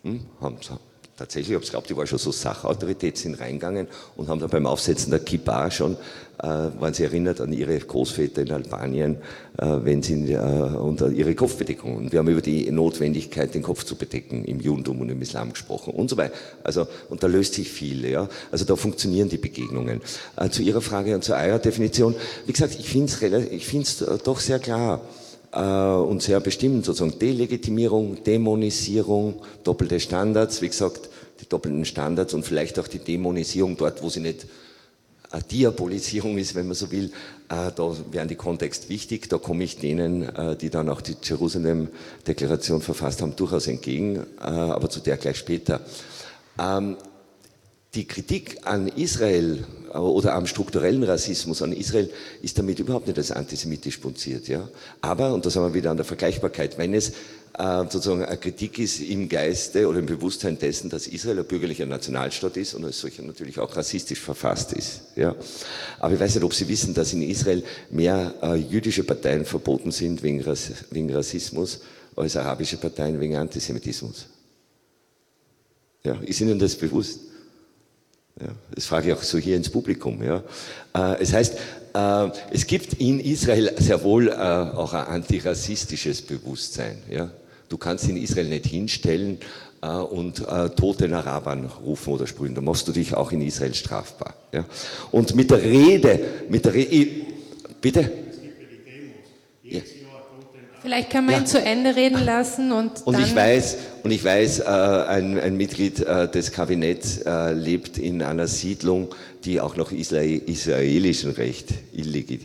Hm, 0.03 0.22
haben 0.40 0.57
sie 0.61 0.78
tatsächlich, 1.22 1.49
ich 1.49 1.56
habe 1.73 1.80
es 1.80 1.88
die 1.88 1.95
war 1.95 2.07
schon 2.07 2.18
so 2.18 2.32
Sachautorität, 2.32 3.18
sind 3.18 3.40
reingegangen 3.40 3.88
und 4.15 4.28
haben 4.28 4.40
dann 4.40 4.49
beim 4.49 4.65
Aufsetzen 4.65 5.11
der 5.11 5.19
Kippa 5.19 5.69
schon, 5.69 5.95
äh, 6.40 6.48
waren 6.48 6.94
sie 6.95 7.03
erinnert 7.03 7.40
an 7.41 7.53
ihre 7.53 7.78
Großväter 7.78 8.41
in 8.41 8.52
Albanien, 8.52 9.18
äh, 9.57 9.65
wenn 9.84 10.02
sie 10.02 10.32
äh, 10.32 10.38
unter 10.40 11.10
ihre 11.10 11.36
Kopfbedeckung. 11.36 11.95
Und 11.95 12.11
wir 12.11 12.19
haben 12.19 12.28
über 12.28 12.41
die 12.41 12.69
Notwendigkeit, 12.72 13.53
den 13.53 13.61
Kopf 13.61 13.84
zu 13.84 13.95
bedecken 13.95 14.45
im 14.45 14.60
Judentum 14.60 15.02
und 15.02 15.10
im 15.10 15.22
Islam 15.22 15.52
gesprochen 15.52 15.94
und 15.94 16.10
so 16.10 16.18
weiter. 16.18 16.34
Also, 16.64 16.88
und 17.10 17.22
da 17.22 17.28
löst 17.28 17.53
sich 17.53 17.69
viel, 17.69 18.03
ja. 18.06 18.28
Also 18.52 18.65
da 18.65 18.76
funktionieren 18.76 19.30
die 19.30 19.38
Begegnungen. 19.38 20.02
Äh, 20.38 20.49
zu 20.49 20.64
Ihrer 20.64 20.82
Frage 20.82 21.14
und 21.14 21.23
zur 21.23 21.38
Eier-Definition, 21.38 22.15
wie 22.48 22.52
gesagt, 22.52 22.76
ich 22.80 22.90
finde 22.90 23.14
es 23.14 23.52
ich 23.52 23.68
find's 23.68 24.02
äh, 24.02 24.18
doch 24.23 24.40
sehr 24.40 24.57
klar 24.57 25.02
und 25.53 26.22
sehr 26.22 26.40
bestimmt, 26.40 26.86
sozusagen 26.86 27.19
Delegitimierung, 27.19 28.23
Dämonisierung, 28.23 29.41
doppelte 29.64 29.99
Standards, 29.99 30.61
wie 30.61 30.69
gesagt, 30.69 31.10
die 31.41 31.49
doppelten 31.49 31.84
Standards 31.84 32.34
und 32.34 32.45
vielleicht 32.45 32.80
auch 32.80 32.88
die 32.88 32.99
Dämonisierung 32.99 33.76
dort, 33.76 34.02
wo 34.02 34.10
sie 34.10 34.22
nicht 34.22 34.45
eine 35.32 35.44
Diabolisierung 35.44 36.38
ist, 36.38 36.56
wenn 36.56 36.68
man 36.68 36.76
so 36.76 36.91
will, 36.91 37.11
äh, 37.49 37.72
da 37.76 37.95
wären 38.11 38.28
die 38.28 38.36
Kontext 38.36 38.90
wichtig. 38.90 39.30
Da 39.30 39.38
komme 39.38 39.64
ich 39.64 39.78
denen, 39.78 40.23
äh, 40.23 40.56
die 40.56 40.69
dann 40.69 40.90
auch 40.90 41.02
die 41.02 41.15
Jerusalem-Deklaration 41.22 42.82
verfasst 42.82 43.22
haben, 43.22 43.36
durchaus 43.36 43.68
entgegen, 43.68 44.18
äh, 44.40 44.44
aber 44.44 44.90
zu 44.90 44.99
der 44.99 45.18
gleich 45.18 45.38
später. 45.38 45.82
Ähm, 46.60 46.98
die 47.94 48.06
Kritik 48.06 48.60
an 48.64 48.88
Israel 48.88 49.65
oder 49.93 50.34
am 50.34 50.45
strukturellen 50.45 51.03
Rassismus 51.03 51.61
an 51.61 51.73
Israel 51.73 52.09
ist 52.41 52.57
damit 52.57 52.80
überhaupt 52.80 53.07
nicht 53.07 53.18
als 53.18 53.31
antisemitisch 53.31 53.97
punziert. 53.97 54.47
Ja? 54.47 54.68
Aber, 55.01 55.34
und 55.34 55.45
da 55.45 55.49
sind 55.49 55.61
wir 55.61 55.73
wieder 55.73 55.91
an 55.91 55.97
der 55.97 56.05
Vergleichbarkeit, 56.05 56.77
wenn 56.77 56.93
es 56.93 57.09
äh, 57.57 57.84
sozusagen 57.89 58.23
eine 58.23 58.38
Kritik 58.38 58.80
ist 58.80 59.01
im 59.01 59.27
Geiste 59.27 59.88
oder 59.88 59.99
im 59.99 60.05
Bewusstsein 60.05 60.57
dessen, 60.57 60.89
dass 60.89 61.07
Israel 61.07 61.39
ein 61.39 61.45
bürgerlicher 61.45 61.85
Nationalstaat 61.85 62.55
ist 62.57 62.73
und 62.73 62.85
als 62.85 62.99
solcher 62.99 63.23
natürlich 63.23 63.59
auch 63.59 63.76
rassistisch 63.76 64.19
verfasst 64.19 64.72
ist. 64.73 65.01
Ja? 65.15 65.35
Aber 65.99 66.13
ich 66.13 66.19
weiß 66.19 66.35
nicht, 66.35 66.43
ob 66.43 66.53
Sie 66.53 66.68
wissen, 66.68 66.93
dass 66.93 67.11
in 67.11 67.22
Israel 67.22 67.63
mehr 67.89 68.34
äh, 68.41 68.55
jüdische 68.55 69.03
Parteien 69.03 69.45
verboten 69.45 69.91
sind 69.91 70.23
wegen, 70.23 70.41
Rass 70.41 70.72
wegen 70.91 71.13
Rassismus 71.13 71.81
als 72.15 72.38
arabische 72.38 72.77
Parteien 72.77 73.19
wegen 73.19 73.35
Antisemitismus. 73.35 74.27
Ja, 76.03 76.15
ist 76.15 76.41
Ihnen 76.41 76.57
das 76.57 76.76
bewusst? 76.76 77.31
Ja, 78.40 78.48
das 78.74 78.86
frage 78.86 79.10
ich 79.10 79.14
auch 79.14 79.24
so 79.24 79.38
hier 79.38 79.56
ins 79.56 79.70
Publikum. 79.70 80.24
Ja. 80.24 80.44
Äh, 80.95 81.22
es 81.22 81.34
heißt, 81.34 81.56
äh, 81.94 82.30
es 82.52 82.66
gibt 82.66 82.94
in 82.94 83.20
Israel 83.20 83.74
sehr 83.78 84.02
wohl 84.03 84.30
äh, 84.30 84.32
auch 84.32 84.94
ein 84.94 85.06
antirassistisches 85.06 86.22
Bewusstsein. 86.22 86.98
Ja. 87.10 87.30
Du 87.70 87.78
kannst 87.78 88.08
in 88.10 88.18
Israel 88.18 88.48
nicht 88.48 88.66
hinstellen 88.66 89.38
und 90.12 90.45
toten 90.76 91.12
Arabern 91.12 91.66
rufen 91.66 92.14
oder 92.14 92.28
sprühen. 92.28 92.53
Da 92.53 92.62
machst 92.62 92.88
du 92.88 92.91
dich 92.91 93.16
auch 93.16 93.32
in 93.32 93.41
Israel 93.41 93.74
strafbar. 93.74 94.36
Ja. 94.52 94.66
Und 95.10 95.34
mit 95.34 95.49
der 95.49 95.64
Rede, 95.64 96.20
mit 96.49 96.66
der 96.66 96.74
Rede, 96.76 97.26
bitte? 97.80 98.12
Ja. 99.64 99.80
Vielleicht 100.82 101.12
können 101.12 101.28
wir 101.28 101.36
ja. 101.36 101.41
ihn 101.41 101.45
zu 101.45 101.62
Ende 101.62 101.95
reden 101.95 102.26
lassen 102.26 102.72
und 102.72 103.06
Und 103.06 103.20
ich 103.20 103.36
weiß, 103.36 103.78
und 104.02 104.10
ich 104.10 104.24
weiß, 104.24 104.62
äh, 104.62 104.64
ein, 104.64 105.40
ein, 105.40 105.56
Mitglied 105.56 105.99
äh, 105.99 106.28
des 106.28 106.52
Kabinetts 106.52 107.20
äh, 107.20 107.53
lebt 107.53 107.99
in 107.99 108.24
einer 108.24 108.48
Siedlung, 108.48 109.14
die 109.44 109.62
auch 109.62 109.76
nach 109.76 109.91
Israel, 109.91 110.41
israelischem 110.48 111.32
Recht 111.34 111.70
illegal, 111.94 112.40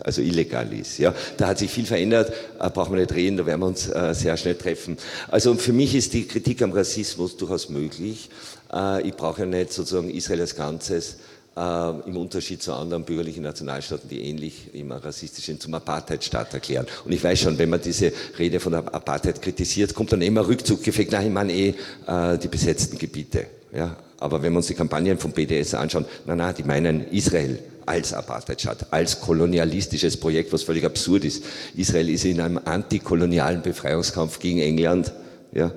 also 0.00 0.22
illegal 0.22 0.72
ist. 0.72 0.96
Ja, 0.98 1.14
da 1.36 1.48
hat 1.48 1.58
sich 1.58 1.70
viel 1.70 1.84
verändert, 1.84 2.32
äh, 2.58 2.70
brauchen 2.70 2.94
wir 2.94 3.00
nicht 3.00 3.14
reden, 3.14 3.36
da 3.36 3.44
werden 3.44 3.60
wir 3.60 3.66
uns 3.66 3.88
äh, 3.88 4.14
sehr 4.14 4.38
schnell 4.38 4.54
treffen. 4.54 4.96
Also 5.28 5.54
für 5.56 5.74
mich 5.74 5.94
ist 5.94 6.14
die 6.14 6.26
Kritik 6.26 6.62
am 6.62 6.72
Rassismus 6.72 7.36
durchaus 7.36 7.68
möglich. 7.68 8.30
Äh, 8.72 9.06
ich 9.06 9.14
brauche 9.14 9.40
ja 9.40 9.46
nicht 9.46 9.70
sozusagen 9.70 10.08
Israel 10.08 10.40
als 10.40 10.56
Ganzes 10.56 11.18
äh, 11.56 12.08
im 12.08 12.16
Unterschied 12.16 12.62
zu 12.62 12.72
anderen 12.72 13.04
bürgerlichen 13.04 13.42
Nationalstaaten, 13.42 14.08
die 14.08 14.22
ähnlich 14.22 14.74
immer 14.74 15.04
rassistisch 15.04 15.44
sind, 15.46 15.62
zum 15.62 15.74
Apartheidstaat 15.74 16.54
erklären. 16.54 16.86
Und 17.04 17.12
ich 17.12 17.22
weiß 17.22 17.40
schon, 17.40 17.58
wenn 17.58 17.70
man 17.70 17.80
diese 17.80 18.12
Rede 18.38 18.60
von 18.60 18.74
Apartheid 18.74 19.42
kritisiert, 19.42 19.94
kommt 19.94 20.12
dann 20.12 20.22
immer 20.22 20.46
Rückzuggefecht, 20.46 21.12
nein, 21.12 21.26
ich 21.26 21.32
meine 21.32 21.52
eh 21.52 21.74
äh, 22.06 22.38
die 22.38 22.48
besetzten 22.48 22.98
Gebiete. 22.98 23.46
Ja? 23.74 23.96
Aber 24.18 24.42
wenn 24.42 24.52
wir 24.52 24.58
uns 24.58 24.68
die 24.68 24.74
Kampagnen 24.74 25.18
vom 25.18 25.32
BDS 25.32 25.74
anschauen, 25.74 26.04
na 26.26 26.36
na, 26.36 26.52
die 26.52 26.62
meinen 26.62 27.08
Israel 27.08 27.58
als 27.86 28.12
Apartheidstaat, 28.12 28.86
als 28.92 29.20
kolonialistisches 29.20 30.16
Projekt, 30.16 30.52
was 30.52 30.62
völlig 30.62 30.84
absurd 30.84 31.24
ist. 31.24 31.44
Israel 31.76 32.08
ist 32.08 32.24
in 32.24 32.40
einem 32.40 32.60
antikolonialen 32.64 33.62
Befreiungskampf 33.62 34.38
gegen 34.38 34.60
England 34.60 35.12
ja, 35.52 35.72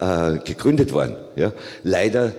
äh, 0.00 0.38
gegründet 0.38 0.92
worden. 0.92 1.16
Ja. 1.36 1.52
Leider 1.82 2.32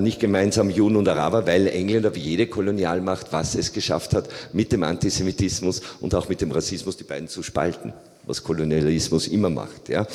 nicht 0.00 0.20
gemeinsam 0.20 0.70
Juden 0.70 0.96
und 0.96 1.08
Araber, 1.08 1.46
weil 1.46 1.68
Engländer 1.68 2.14
wie 2.14 2.20
jede 2.20 2.46
Kolonialmacht, 2.46 3.32
was 3.32 3.54
es 3.54 3.72
geschafft 3.72 4.14
hat, 4.14 4.28
mit 4.52 4.72
dem 4.72 4.82
Antisemitismus 4.82 5.82
und 6.00 6.14
auch 6.14 6.28
mit 6.28 6.40
dem 6.40 6.50
Rassismus 6.50 6.96
die 6.96 7.04
beiden 7.04 7.28
zu 7.28 7.42
spalten, 7.42 7.92
was 8.24 8.42
Kolonialismus 8.42 9.28
immer 9.28 9.50
macht. 9.50 9.88
Ja. 9.88 10.06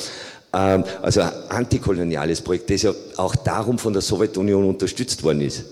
Ähm, 0.52 0.84
also 1.00 1.22
ein 1.22 1.32
antikoloniales 1.48 2.40
Projekt, 2.40 2.70
das 2.70 2.82
ja 2.82 2.92
auch 3.16 3.34
darum 3.36 3.78
von 3.78 3.92
der 3.92 4.02
Sowjetunion 4.02 4.64
unterstützt 4.64 5.22
worden 5.22 5.40
ist 5.40 5.64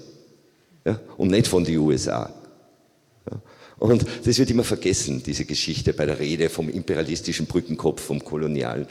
ja, 0.84 0.98
und 1.16 1.30
nicht 1.30 1.48
von 1.48 1.64
den 1.64 1.78
USA. 1.78 2.30
Und 3.80 4.04
das 4.24 4.38
wird 4.38 4.50
immer 4.50 4.62
vergessen, 4.62 5.22
diese 5.24 5.46
Geschichte 5.46 5.94
bei 5.94 6.04
der 6.04 6.18
Rede 6.18 6.50
vom 6.50 6.68
imperialistischen 6.68 7.46
Brückenkopf, 7.46 8.02
vom 8.02 8.22
kolonialen 8.22 8.86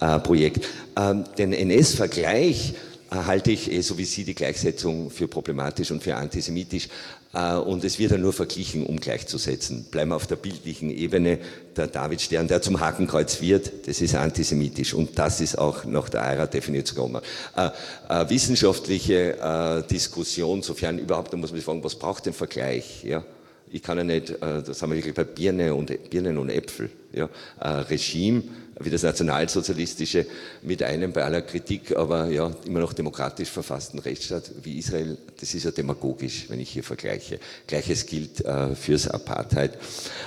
äh, 0.00 0.18
Projekt. 0.18 0.66
Ähm, 0.96 1.24
den 1.36 1.52
NS-Vergleich 1.52 2.72
halte 3.10 3.50
ich, 3.50 3.70
eh, 3.70 3.80
so 3.80 3.98
wie 3.98 4.04
Sie, 4.04 4.24
die 4.24 4.34
Gleichsetzung 4.34 5.10
für 5.10 5.28
problematisch 5.28 5.90
und 5.90 6.02
für 6.02 6.14
antisemitisch. 6.14 6.88
Äh, 7.32 7.54
und 7.56 7.84
es 7.84 7.98
wird 7.98 8.12
ja 8.12 8.18
nur 8.18 8.32
verglichen, 8.32 8.86
um 8.86 8.98
gleichzusetzen. 8.98 9.84
Bleiben 9.90 10.10
wir 10.10 10.16
auf 10.16 10.26
der 10.26 10.36
bildlichen 10.36 10.90
Ebene. 10.90 11.38
Der 11.76 11.86
Davidstern, 11.86 12.48
der 12.48 12.62
zum 12.62 12.80
Hakenkreuz 12.80 13.40
wird, 13.40 13.86
das 13.86 14.00
ist 14.00 14.14
antisemitisch. 14.14 14.94
Und 14.94 15.18
das 15.18 15.40
ist 15.40 15.58
auch 15.58 15.84
nach 15.84 16.08
der 16.08 16.22
EIRA-Definition. 16.22 17.18
Äh, 17.56 17.70
äh, 18.08 18.28
wissenschaftliche 18.30 19.38
äh, 19.38 19.82
Diskussion, 19.88 20.62
sofern 20.62 20.98
überhaupt, 20.98 21.32
da 21.32 21.36
muss 21.36 21.50
man 21.50 21.58
sich 21.58 21.64
fragen, 21.64 21.82
was 21.84 21.96
braucht 21.96 22.26
den 22.26 22.32
Vergleich? 22.32 23.04
Ja? 23.04 23.24
Ich 23.72 23.82
kann 23.82 23.98
ja 23.98 24.04
nicht, 24.04 24.30
äh, 24.30 24.62
das 24.62 24.82
haben 24.82 24.90
wir 24.90 24.96
wirklich 24.96 25.14
bei 25.14 25.24
Birne 25.24 25.74
und, 25.74 26.10
Birnen 26.10 26.38
und 26.38 26.50
Äpfel. 26.50 26.90
Ja? 27.12 27.28
Äh, 27.60 27.68
Regime 27.68 28.42
wie 28.80 28.90
das 28.90 29.02
nationalsozialistische, 29.02 30.26
mit 30.62 30.82
einem 30.82 31.12
bei 31.12 31.24
aller 31.24 31.42
Kritik, 31.42 31.94
aber 31.96 32.28
ja, 32.28 32.50
immer 32.66 32.80
noch 32.80 32.92
demokratisch 32.92 33.50
verfassten 33.50 33.98
Rechtsstaat 33.98 34.50
wie 34.62 34.78
Israel, 34.78 35.18
das 35.38 35.54
ist 35.54 35.64
ja 35.64 35.70
demagogisch, 35.70 36.46
wenn 36.48 36.60
ich 36.60 36.70
hier 36.70 36.82
vergleiche. 36.82 37.38
Gleiches 37.66 38.06
gilt 38.06 38.44
äh, 38.44 38.74
fürs 38.74 39.06
Apartheid. 39.08 39.74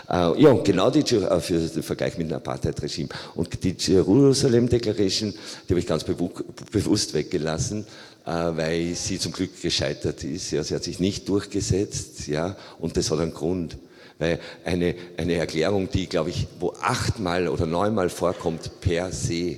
Äh, 0.09 0.41
ja, 0.41 0.53
genau 0.63 0.91
die, 0.91 0.99
äh, 0.99 1.39
für 1.39 1.59
den 1.59 1.84
Vergleich 1.84 2.17
mit 2.17 2.30
dem 2.30 2.38
Apartheid-Regime. 2.38 3.09
Und 3.35 3.63
die 3.63 3.75
Jerusalem 3.77 4.69
Declaration, 4.69 5.31
die 5.31 5.69
habe 5.69 5.80
ich 5.80 5.88
ganz 5.88 6.03
bewusst 6.03 7.13
weggelassen, 7.13 7.85
äh, 8.25 8.30
weil 8.30 8.93
sie 8.95 9.19
zum 9.19 9.31
Glück 9.31 9.61
gescheitert 9.61 10.23
ist. 10.23 10.51
Ja, 10.51 10.63
sie 10.63 10.75
hat 10.75 10.84
sich 10.84 10.99
nicht 10.99 11.27
durchgesetzt, 11.27 12.27
ja, 12.27 12.55
und 12.80 12.97
das 12.97 13.09
hat 13.11 13.19
einen 13.19 13.34
Grund. 13.34 13.77
Weil 14.24 14.40
eine, 14.64 14.95
eine 15.18 15.34
Erklärung, 15.34 15.90
die, 15.90 16.08
glaube 16.08 16.30
ich, 16.30 16.48
wo 16.58 16.72
achtmal 16.80 17.50
oder 17.50 17.66
neunmal 17.66 18.08
vorkommt, 18.10 18.80
per 18.80 19.12
se. 19.12 19.58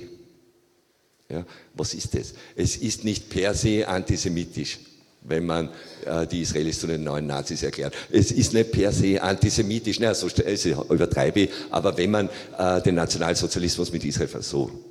Ja, 1.28 1.46
was 1.74 1.94
ist 1.94 2.16
das? 2.16 2.34
Es 2.56 2.76
ist 2.76 3.04
nicht 3.04 3.30
per 3.30 3.54
se 3.54 3.86
antisemitisch, 3.86 4.80
wenn 5.22 5.46
man 5.46 5.68
äh, 6.04 6.26
die 6.26 6.42
Israelis 6.42 6.80
zu 6.80 6.88
den 6.88 7.04
neuen 7.04 7.28
Nazis 7.28 7.62
erklärt. 7.62 7.94
Es 8.10 8.32
ist 8.32 8.54
nicht 8.54 8.72
per 8.72 8.90
se 8.90 9.22
antisemitisch, 9.22 10.00
naja, 10.00 10.14
so 10.14 10.26
übertreibe 10.90 11.42
ich, 11.42 11.50
aber 11.70 11.96
wenn 11.96 12.10
man 12.10 12.28
äh, 12.58 12.82
den 12.82 12.96
Nationalsozialismus 12.96 13.92
mit 13.92 14.04
Israel 14.04 14.42
so 14.42 14.68
äh, 14.68 14.85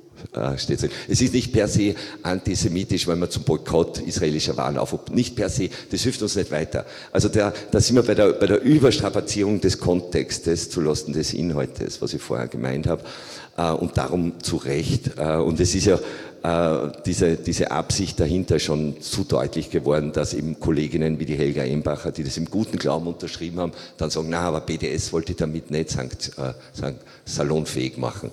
steht 0.56 0.82
drin. 0.82 0.90
Es 1.08 1.20
ist 1.20 1.34
nicht 1.34 1.52
per 1.52 1.68
se 1.68 1.94
antisemitisch, 2.22 3.06
weil 3.06 3.16
man 3.16 3.30
zum 3.30 3.42
Boykott 3.42 3.98
israelischer 3.98 4.56
Waren 4.56 4.78
aufruft. 4.78 5.14
Nicht 5.14 5.36
per 5.36 5.48
se. 5.48 5.68
Das 5.90 6.02
hilft 6.02 6.22
uns 6.22 6.36
nicht 6.36 6.50
weiter. 6.50 6.84
Also 7.12 7.28
da, 7.28 7.52
da 7.70 7.80
sind 7.80 7.96
wir 7.96 8.02
bei 8.02 8.14
der, 8.14 8.32
bei 8.32 8.46
der 8.46 8.62
Überstrapazierung 8.62 9.60
des 9.60 9.78
Kontextes 9.78 10.70
zulasten 10.70 11.12
des 11.12 11.32
Inhaltes, 11.32 12.02
was 12.02 12.14
ich 12.14 12.22
vorher 12.22 12.48
gemeint 12.48 12.86
habe. 12.86 13.02
Äh, 13.56 13.70
und 13.70 13.96
darum 13.96 14.40
zu 14.42 14.56
Recht. 14.56 15.12
Äh, 15.18 15.36
und 15.36 15.60
es 15.60 15.74
ist 15.74 15.86
ja 15.86 15.98
diese, 17.04 17.34
diese 17.38 17.72
Absicht 17.72 18.20
dahinter 18.20 18.60
schon 18.60 19.00
zu 19.00 19.24
deutlich 19.24 19.68
geworden, 19.68 20.12
dass 20.12 20.32
eben 20.32 20.60
Kolleginnen 20.60 21.18
wie 21.18 21.24
die 21.24 21.34
Helga 21.34 21.64
Embacher, 21.64 22.12
die 22.12 22.22
das 22.22 22.36
im 22.36 22.44
guten 22.44 22.78
Glauben 22.78 23.08
unterschrieben 23.08 23.58
haben, 23.58 23.72
dann 23.96 24.10
sagen, 24.10 24.28
na, 24.30 24.42
aber 24.42 24.60
BDS 24.60 25.12
wollte 25.12 25.34
damit 25.34 25.72
nicht 25.72 25.90
sagen, 25.90 26.10
salonfähig 27.24 27.96
machen 27.96 28.30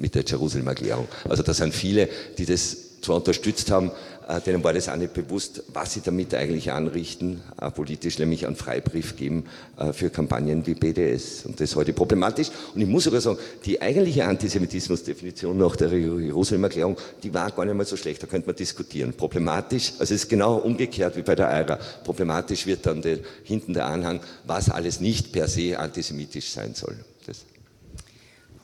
mit 0.00 0.14
der 0.14 0.24
Jerusalemer 0.24 0.70
Erklärung. 0.70 1.06
Also 1.28 1.42
da 1.42 1.54
sind 1.54 1.74
viele, 1.74 2.08
die 2.38 2.46
das 2.46 2.76
zwar 3.00 3.16
unterstützt 3.16 3.70
haben, 3.70 3.90
äh, 4.28 4.40
denen 4.40 4.62
war 4.62 4.72
das 4.72 4.88
auch 4.88 4.96
nicht 4.96 5.14
bewusst, 5.14 5.62
was 5.72 5.94
sie 5.94 6.02
damit 6.02 6.34
eigentlich 6.34 6.70
anrichten, 6.70 7.42
äh, 7.60 7.70
politisch, 7.70 8.18
nämlich 8.18 8.46
einen 8.46 8.56
Freibrief 8.56 9.16
geben 9.16 9.44
äh, 9.76 9.92
für 9.92 10.10
Kampagnen 10.10 10.66
wie 10.66 10.74
BDS. 10.74 11.46
Und 11.46 11.60
das 11.60 11.70
ist 11.70 11.76
heute 11.76 11.92
problematisch. 11.92 12.50
Und 12.74 12.80
ich 12.80 12.86
muss 12.86 13.04
sogar 13.04 13.20
sagen, 13.20 13.38
die 13.64 13.80
eigentliche 13.80 14.26
Antisemitismusdefinition 14.26 15.56
nach 15.56 15.76
der 15.76 15.90
Jerusalemer 15.92 16.68
Erklärung, 16.68 16.96
die 17.22 17.32
war 17.34 17.50
gar 17.50 17.64
nicht 17.64 17.74
mal 17.74 17.86
so 17.86 17.96
schlecht, 17.96 18.22
da 18.22 18.26
könnte 18.26 18.46
man 18.46 18.56
diskutieren. 18.56 19.14
Problematisch, 19.14 19.92
also 19.98 20.14
es 20.14 20.22
ist 20.22 20.28
genau 20.28 20.56
umgekehrt 20.58 21.16
wie 21.16 21.22
bei 21.22 21.34
der 21.34 21.48
EIRA. 21.48 21.78
Problematisch 22.04 22.66
wird 22.66 22.86
dann 22.86 23.02
der, 23.02 23.18
hinten 23.42 23.74
der 23.74 23.86
Anhang, 23.86 24.20
was 24.46 24.70
alles 24.70 25.00
nicht 25.00 25.32
per 25.32 25.48
se 25.48 25.78
antisemitisch 25.78 26.50
sein 26.50 26.74
soll. 26.74 26.96
Das 27.26 27.38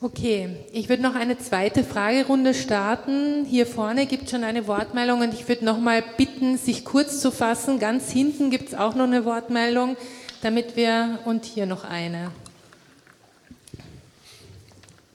Okay, 0.02 0.56
ich 0.72 0.90
würde 0.90 1.02
noch 1.02 1.14
eine 1.14 1.38
zweite 1.38 1.82
Fragerunde 1.82 2.52
starten. 2.52 3.46
Hier 3.46 3.66
vorne 3.66 4.04
gibt 4.04 4.24
es 4.24 4.30
schon 4.30 4.44
eine 4.44 4.66
Wortmeldung 4.66 5.22
und 5.22 5.32
ich 5.32 5.48
würde 5.48 5.64
noch 5.64 5.78
mal 5.78 6.04
bitten, 6.18 6.58
sich 6.58 6.84
kurz 6.84 7.18
zu 7.20 7.30
fassen. 7.30 7.78
Ganz 7.78 8.10
hinten 8.10 8.50
gibt 8.50 8.68
es 8.68 8.74
auch 8.74 8.94
noch 8.94 9.04
eine 9.04 9.24
Wortmeldung, 9.24 9.96
damit 10.42 10.76
wir 10.76 11.20
und 11.24 11.46
hier 11.46 11.64
noch 11.64 11.84
eine. 11.84 12.30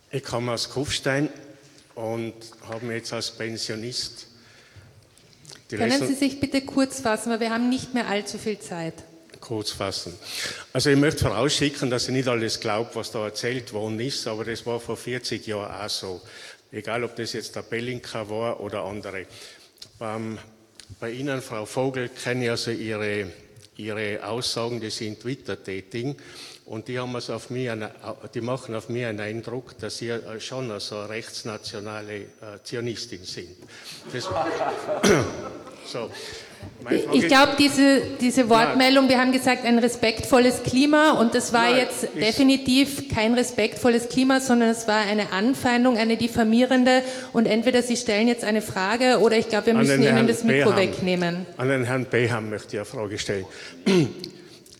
Ich 0.09 0.23
komme 0.23 0.51
aus 0.51 0.67
Kufstein 0.71 1.29
und 1.93 2.33
habe 2.67 2.83
mich 2.87 2.97
jetzt 2.97 3.13
als 3.13 3.29
Pensionist. 3.29 4.25
Können 5.69 6.07
Sie 6.07 6.15
sich 6.15 6.39
bitte 6.39 6.61
kurz 6.61 7.01
fassen, 7.01 7.31
weil 7.31 7.39
wir 7.39 7.51
haben 7.51 7.69
nicht 7.69 7.93
mehr 7.93 8.07
allzu 8.07 8.39
viel 8.39 8.57
Zeit 8.57 8.95
kurz 9.41 9.71
fassen. 9.71 10.13
Also 10.71 10.89
ich 10.89 10.97
möchte 10.97 11.25
vorausschicken, 11.25 11.89
dass 11.89 12.07
ich 12.07 12.13
nicht 12.13 12.27
alles 12.27 12.59
glaube, 12.59 12.91
was 12.93 13.11
da 13.11 13.25
erzählt 13.25 13.73
worden 13.73 13.99
ist, 13.99 14.25
aber 14.27 14.45
das 14.45 14.65
war 14.65 14.79
vor 14.79 14.95
40 14.95 15.45
Jahren 15.47 15.81
auch 15.81 15.89
so. 15.89 16.21
Egal, 16.71 17.03
ob 17.03 17.15
das 17.17 17.33
jetzt 17.33 17.55
der 17.55 17.63
Bellinka 17.63 18.29
war 18.29 18.61
oder 18.61 18.83
andere. 18.83 19.25
Beim, 19.99 20.37
bei 20.99 21.11
Ihnen, 21.11 21.41
Frau 21.41 21.65
Vogel, 21.65 22.09
kenne 22.09 22.45
ich 22.45 22.49
also 22.51 22.71
Ihre, 22.71 23.29
ihre 23.75 24.25
Aussagen, 24.25 24.79
die 24.79 24.89
sind 24.89 25.19
Twitter 25.19 25.61
tätigen 25.61 26.15
und 26.71 26.87
die, 26.87 26.97
haben 26.97 27.13
also 27.13 27.33
auf 27.33 27.49
mich 27.49 27.69
die 28.33 28.39
machen 28.39 28.75
auf 28.75 28.87
mich 28.87 29.05
einen 29.05 29.19
Eindruck, 29.19 29.77
dass 29.79 29.97
sie 29.97 30.13
schon 30.39 30.71
so 30.79 30.99
eine 30.99 31.09
rechtsnationale 31.09 32.15
äh, 32.15 32.25
Zionistin 32.63 33.25
sind. 33.25 33.49
Das, 34.13 34.23
so. 35.85 36.09
Ich 37.11 37.27
glaube, 37.27 37.53
diese, 37.59 38.01
diese 38.21 38.47
Wortmeldung, 38.49 39.09
wir 39.09 39.19
haben 39.19 39.33
gesagt, 39.33 39.65
ein 39.65 39.79
respektvolles 39.79 40.63
Klima 40.63 41.19
und 41.19 41.35
das 41.35 41.51
war 41.51 41.71
Nein, 41.71 41.77
jetzt 41.77 42.07
definitiv 42.15 43.13
kein 43.13 43.33
respektvolles 43.33 44.07
Klima, 44.07 44.39
sondern 44.39 44.69
es 44.69 44.87
war 44.87 44.99
eine 44.99 45.33
Anfeindung, 45.33 45.97
eine 45.97 46.15
diffamierende 46.15 47.01
und 47.33 47.47
entweder 47.47 47.81
Sie 47.81 47.97
stellen 47.97 48.29
jetzt 48.29 48.45
eine 48.45 48.61
Frage 48.61 49.19
oder 49.19 49.37
ich 49.37 49.49
glaube, 49.49 49.65
wir 49.67 49.73
müssen 49.73 50.03
Ihnen 50.03 50.27
das 50.27 50.43
Mikro 50.45 50.69
Beham. 50.69 50.77
wegnehmen. 50.77 51.45
An 51.57 51.67
den 51.67 51.83
Herrn 51.83 52.05
Beham 52.05 52.49
möchte 52.49 52.77
ich 52.77 52.79
eine 52.79 52.85
Frage 52.85 53.17
stellen. 53.17 53.45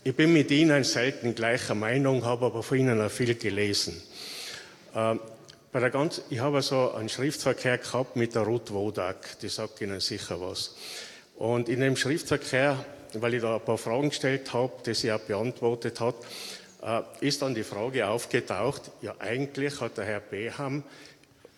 Ich 0.04 0.16
bin 0.16 0.32
mit 0.32 0.50
Ihnen 0.50 0.82
selten 0.82 1.32
gleicher 1.32 1.76
Meinung, 1.76 2.24
habe 2.24 2.46
aber 2.46 2.64
von 2.64 2.76
Ihnen 2.76 3.00
auch 3.00 3.08
viel 3.08 3.36
gelesen. 3.36 4.02
Ähm, 4.96 5.20
bei 5.70 5.78
der 5.78 5.90
ganz, 5.90 6.22
ich 6.28 6.40
habe 6.40 6.60
so 6.60 6.90
einen 6.90 7.08
Schriftverkehr 7.08 7.78
gehabt 7.78 8.16
mit 8.16 8.34
der 8.34 8.42
Ruth 8.42 8.72
Wodak, 8.72 9.38
die 9.38 9.48
sagt 9.48 9.80
Ihnen 9.80 10.00
sicher 10.00 10.40
was. 10.40 10.74
Und 11.36 11.68
in 11.68 11.78
dem 11.78 11.94
Schriftverkehr, 11.94 12.84
weil 13.14 13.34
ich 13.34 13.42
da 13.42 13.54
ein 13.54 13.64
paar 13.64 13.78
Fragen 13.78 14.08
gestellt 14.08 14.52
habe, 14.52 14.72
die 14.84 14.92
sie 14.94 15.12
auch 15.12 15.20
beantwortet 15.20 16.00
hat, 16.00 16.16
äh, 16.82 17.02
ist 17.20 17.40
dann 17.40 17.54
die 17.54 17.62
Frage 17.62 18.08
aufgetaucht, 18.08 18.90
ja 19.02 19.14
eigentlich 19.20 19.80
hat 19.80 19.98
der 19.98 20.04
Herr 20.04 20.20
Beham 20.20 20.82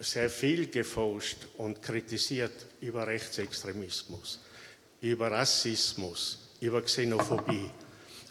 sehr 0.01 0.29
viel 0.29 0.67
geforscht 0.67 1.39
und 1.57 1.81
kritisiert 1.81 2.67
über 2.83 3.07
Rechtsextremismus, 3.07 4.39
über 5.01 5.31
Rassismus, 5.31 6.51
über 6.61 6.83
Xenophobie. 6.83 7.71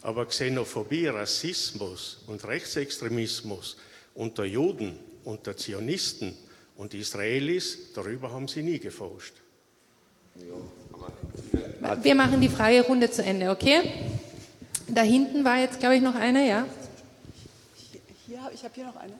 Aber 0.03 0.25
Xenophobie, 0.25 1.07
Rassismus 1.07 2.19
und 2.27 2.45
Rechtsextremismus 2.45 3.77
unter 4.13 4.43
Juden, 4.43 4.99
unter 5.23 5.55
Zionisten 5.55 6.37
und 6.75 6.93
Israelis, 6.93 7.93
darüber 7.93 8.29
haben 8.29 8.49
sie 8.49 8.63
nie 8.63 8.79
geforscht. 8.79 9.33
Wir 12.01 12.15
machen 12.15 12.41
die 12.41 12.49
Fragerunde 12.49 13.09
zu 13.09 13.23
Ende, 13.23 13.49
okay? 13.49 13.81
Da 14.89 15.03
hinten 15.03 15.45
war 15.45 15.59
jetzt, 15.59 15.79
glaube 15.79 15.95
ich, 15.95 16.01
noch 16.01 16.15
eine, 16.15 16.49
ja? 16.49 16.67
Hier, 18.27 18.51
ich 18.53 18.61
habe 18.61 18.73
hier 18.75 18.85
noch 18.85 18.97
eine. 18.97 19.13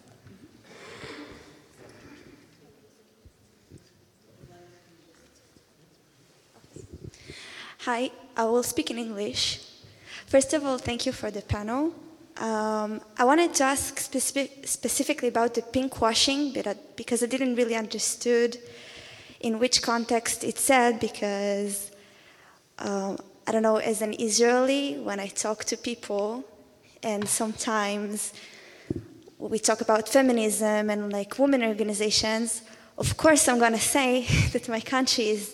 Hi, 7.85 8.11
I 8.37 8.41
will 8.41 8.63
speak 8.63 8.89
in 8.89 8.97
English. 8.97 9.59
First 10.33 10.53
of 10.55 10.65
all, 10.65 10.79
thank 10.79 11.05
you 11.05 11.11
for 11.11 11.29
the 11.29 11.43
panel. 11.43 11.93
Um, 12.37 13.01
I 13.19 13.23
wanted 13.23 13.53
to 13.53 13.65
ask 13.65 13.99
specific, 13.99 14.67
specifically 14.67 15.27
about 15.27 15.53
the 15.53 15.61
pink 15.61 16.01
washing, 16.01 16.51
because 16.95 17.21
I 17.21 17.27
didn't 17.27 17.53
really 17.53 17.75
understood 17.75 18.57
in 19.41 19.59
which 19.59 19.83
context 19.83 20.43
it's 20.43 20.61
said 20.61 20.99
because 20.99 21.91
um, 22.79 23.19
I 23.45 23.51
don't 23.51 23.61
know, 23.61 23.77
as 23.77 24.01
an 24.01 24.15
Israeli, 24.19 24.95
when 24.97 25.19
I 25.19 25.27
talk 25.27 25.65
to 25.65 25.77
people, 25.77 26.43
and 27.03 27.29
sometimes 27.29 28.33
we 29.37 29.59
talk 29.59 29.81
about 29.81 30.09
feminism 30.09 30.89
and 30.89 31.13
like 31.13 31.37
women 31.37 31.61
organizations, 31.61 32.63
of 32.97 33.17
course 33.17 33.47
I'm 33.47 33.59
to 33.73 33.77
say 33.77 34.25
that 34.53 34.67
my 34.67 34.79
country 34.79 35.29
is 35.29 35.53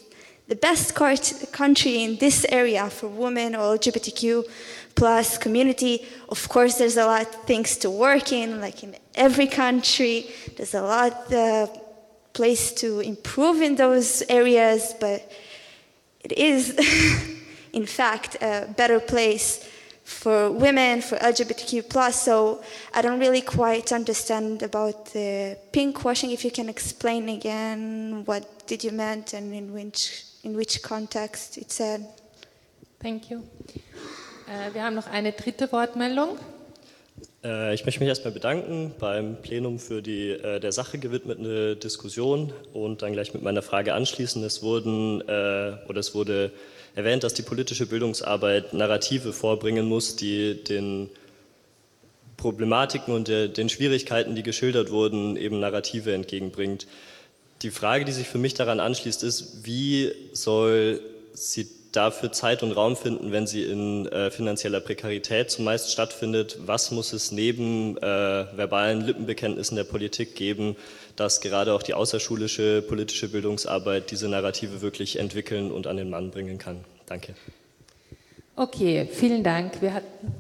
the 0.49 0.55
best 0.55 0.95
country 0.95 2.03
in 2.03 2.17
this 2.17 2.43
area 2.49 2.89
for 2.89 3.07
women 3.07 3.55
or 3.55 3.77
LGBTQ 3.77 4.43
plus 4.95 5.37
community. 5.37 6.05
Of 6.27 6.49
course, 6.49 6.79
there's 6.79 6.97
a 6.97 7.05
lot 7.05 7.21
of 7.21 7.35
things 7.45 7.77
to 7.77 7.91
work 7.91 8.33
in, 8.33 8.59
like 8.59 8.83
in 8.83 8.95
every 9.13 9.45
country. 9.45 10.25
There's 10.57 10.73
a 10.73 10.81
lot 10.81 11.31
of 11.31 11.69
place 12.33 12.71
to 12.81 12.99
improve 12.99 13.61
in 13.61 13.75
those 13.75 14.23
areas, 14.27 14.95
but 14.99 15.31
it 16.21 16.31
is, 16.31 16.75
in 17.73 17.85
fact, 17.85 18.37
a 18.41 18.67
better 18.75 18.99
place 18.99 19.69
for 20.03 20.49
women, 20.49 21.01
for 21.03 21.17
LGBTQ 21.17 21.87
plus. 21.87 22.23
So 22.23 22.63
I 22.95 23.03
don't 23.03 23.19
really 23.19 23.41
quite 23.41 23.91
understand 23.91 24.63
about 24.63 25.13
the 25.13 25.59
pink 25.71 26.03
washing. 26.03 26.31
If 26.31 26.43
you 26.43 26.49
can 26.49 26.69
explain 26.69 27.29
again, 27.29 28.23
what 28.25 28.65
did 28.65 28.83
you 28.83 28.91
meant 28.91 29.33
and 29.33 29.53
in 29.53 29.71
which 29.71 30.25
in 30.43 30.57
which 30.57 30.81
context 30.81 31.57
it 31.57 31.71
said. 31.71 32.01
Thank 33.01 33.29
you. 33.29 33.39
Äh, 34.47 34.73
wir 34.73 34.83
haben 34.83 34.95
noch 34.95 35.07
eine 35.07 35.31
dritte 35.31 35.71
Wortmeldung. 35.71 36.37
Äh, 37.43 37.73
ich 37.73 37.85
möchte 37.85 37.99
mich 37.99 38.09
erstmal 38.09 38.33
bedanken 38.33 38.93
beim 38.99 39.41
Plenum 39.41 39.79
für 39.79 40.01
die 40.01 40.31
äh, 40.31 40.59
der 40.59 40.71
Sache 40.71 40.97
gewidmete 40.97 41.75
Diskussion 41.75 42.51
und 42.73 43.01
dann 43.01 43.13
gleich 43.13 43.33
mit 43.33 43.43
meiner 43.43 43.61
Frage 43.61 43.93
anschließen. 43.93 44.43
Es 44.43 44.61
wurden 44.61 45.21
äh, 45.21 45.77
oder 45.87 45.99
es 45.99 46.13
wurde 46.13 46.51
erwähnt, 46.95 47.23
dass 47.23 47.33
die 47.33 47.43
politische 47.43 47.85
Bildungsarbeit 47.85 48.73
Narrative 48.73 49.31
vorbringen 49.31 49.87
muss, 49.87 50.15
die 50.15 50.63
den 50.63 51.09
Problematiken 52.35 53.13
und 53.13 53.27
der, 53.27 53.47
den 53.47 53.69
Schwierigkeiten, 53.69 54.35
die 54.35 54.43
geschildert 54.43 54.91
wurden, 54.91 55.35
eben 55.35 55.59
Narrative 55.59 56.13
entgegenbringt. 56.13 56.87
Die 57.61 57.71
Frage, 57.71 58.05
die 58.05 58.11
sich 58.11 58.27
für 58.27 58.37
mich 58.37 58.53
daran 58.53 58.79
anschließt, 58.79 59.23
ist, 59.23 59.65
wie 59.65 60.13
soll 60.31 61.01
sie 61.33 61.67
dafür 61.91 62.31
Zeit 62.31 62.63
und 62.63 62.71
Raum 62.71 62.95
finden, 62.95 63.31
wenn 63.31 63.47
sie 63.47 63.63
in 63.63 64.05
äh, 64.07 64.31
finanzieller 64.31 64.79
Prekarität 64.79 65.49
zumeist 65.51 65.91
stattfindet? 65.91 66.57
Was 66.65 66.91
muss 66.91 67.13
es 67.13 67.31
neben 67.31 67.97
äh, 67.97 68.01
verbalen 68.01 69.01
Lippenbekenntnissen 69.01 69.75
der 69.75 69.83
Politik 69.83 70.35
geben, 70.35 70.75
dass 71.15 71.41
gerade 71.41 71.73
auch 71.73 71.83
die 71.83 71.93
außerschulische 71.93 72.81
politische 72.81 73.27
Bildungsarbeit 73.27 74.11
diese 74.11 74.29
Narrative 74.29 74.81
wirklich 74.81 75.19
entwickeln 75.19 75.71
und 75.71 75.87
an 75.87 75.97
den 75.97 76.09
Mann 76.09 76.31
bringen 76.31 76.59
kann? 76.59 76.85
Danke. 77.07 77.33
Okay, 78.55 79.07
vielen 79.11 79.43
Dank. 79.43 79.81
Wir 79.81 79.93
hatten 79.93 80.33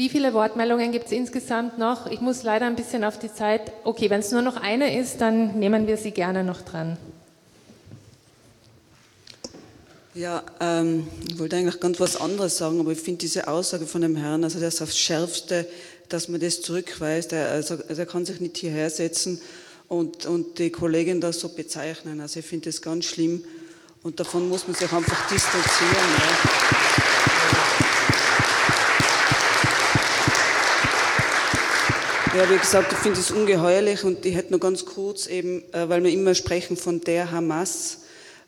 wie 0.00 0.08
viele 0.08 0.32
Wortmeldungen 0.32 0.92
gibt 0.92 1.06
es 1.08 1.12
insgesamt 1.12 1.76
noch? 1.76 2.10
Ich 2.10 2.22
muss 2.22 2.42
leider 2.42 2.64
ein 2.64 2.74
bisschen 2.74 3.04
auf 3.04 3.18
die 3.18 3.30
Zeit. 3.30 3.70
Okay, 3.84 4.08
wenn 4.08 4.20
es 4.20 4.32
nur 4.32 4.40
noch 4.40 4.56
eine 4.56 4.98
ist, 4.98 5.20
dann 5.20 5.58
nehmen 5.58 5.86
wir 5.86 5.98
sie 5.98 6.10
gerne 6.10 6.42
noch 6.42 6.62
dran. 6.62 6.96
Ja, 10.14 10.42
ähm, 10.58 11.06
ich 11.28 11.38
wollte 11.38 11.56
eigentlich 11.56 11.80
ganz 11.80 12.00
was 12.00 12.18
anderes 12.18 12.56
sagen, 12.56 12.80
aber 12.80 12.92
ich 12.92 12.98
finde 12.98 13.18
diese 13.18 13.46
Aussage 13.46 13.84
von 13.84 14.00
dem 14.00 14.16
Herrn, 14.16 14.42
also 14.42 14.58
das 14.58 14.80
aufs 14.80 14.96
Schärfste, 14.96 15.68
dass 16.08 16.30
man 16.30 16.40
das 16.40 16.62
zurückweist, 16.62 17.34
er, 17.34 17.50
also, 17.50 17.74
er 17.74 18.06
kann 18.06 18.24
sich 18.24 18.40
nicht 18.40 18.56
hierher 18.56 18.88
setzen 18.88 19.38
und, 19.86 20.24
und 20.24 20.58
die 20.58 20.70
Kollegin 20.70 21.20
das 21.20 21.40
so 21.40 21.50
bezeichnen. 21.50 22.22
Also 22.22 22.40
ich 22.40 22.46
finde 22.46 22.70
das 22.70 22.80
ganz 22.80 23.04
schlimm 23.04 23.44
und 24.02 24.18
davon 24.18 24.48
muss 24.48 24.66
man 24.66 24.74
sich 24.74 24.90
einfach 24.90 25.28
distanzieren. 25.28 25.92
Ja. 25.92 26.69
Ja, 32.40 32.48
wie 32.48 32.56
gesagt, 32.56 32.90
ich 32.90 32.98
finde 33.00 33.20
es 33.20 33.30
ungeheuerlich 33.30 34.02
und 34.02 34.24
ich 34.24 34.34
hätte 34.34 34.52
nur 34.52 34.60
ganz 34.60 34.86
kurz 34.86 35.26
eben, 35.26 35.62
äh, 35.74 35.90
weil 35.90 36.02
wir 36.02 36.10
immer 36.10 36.34
sprechen 36.34 36.74
von 36.74 37.02
der 37.02 37.32
Hamas, 37.32 37.98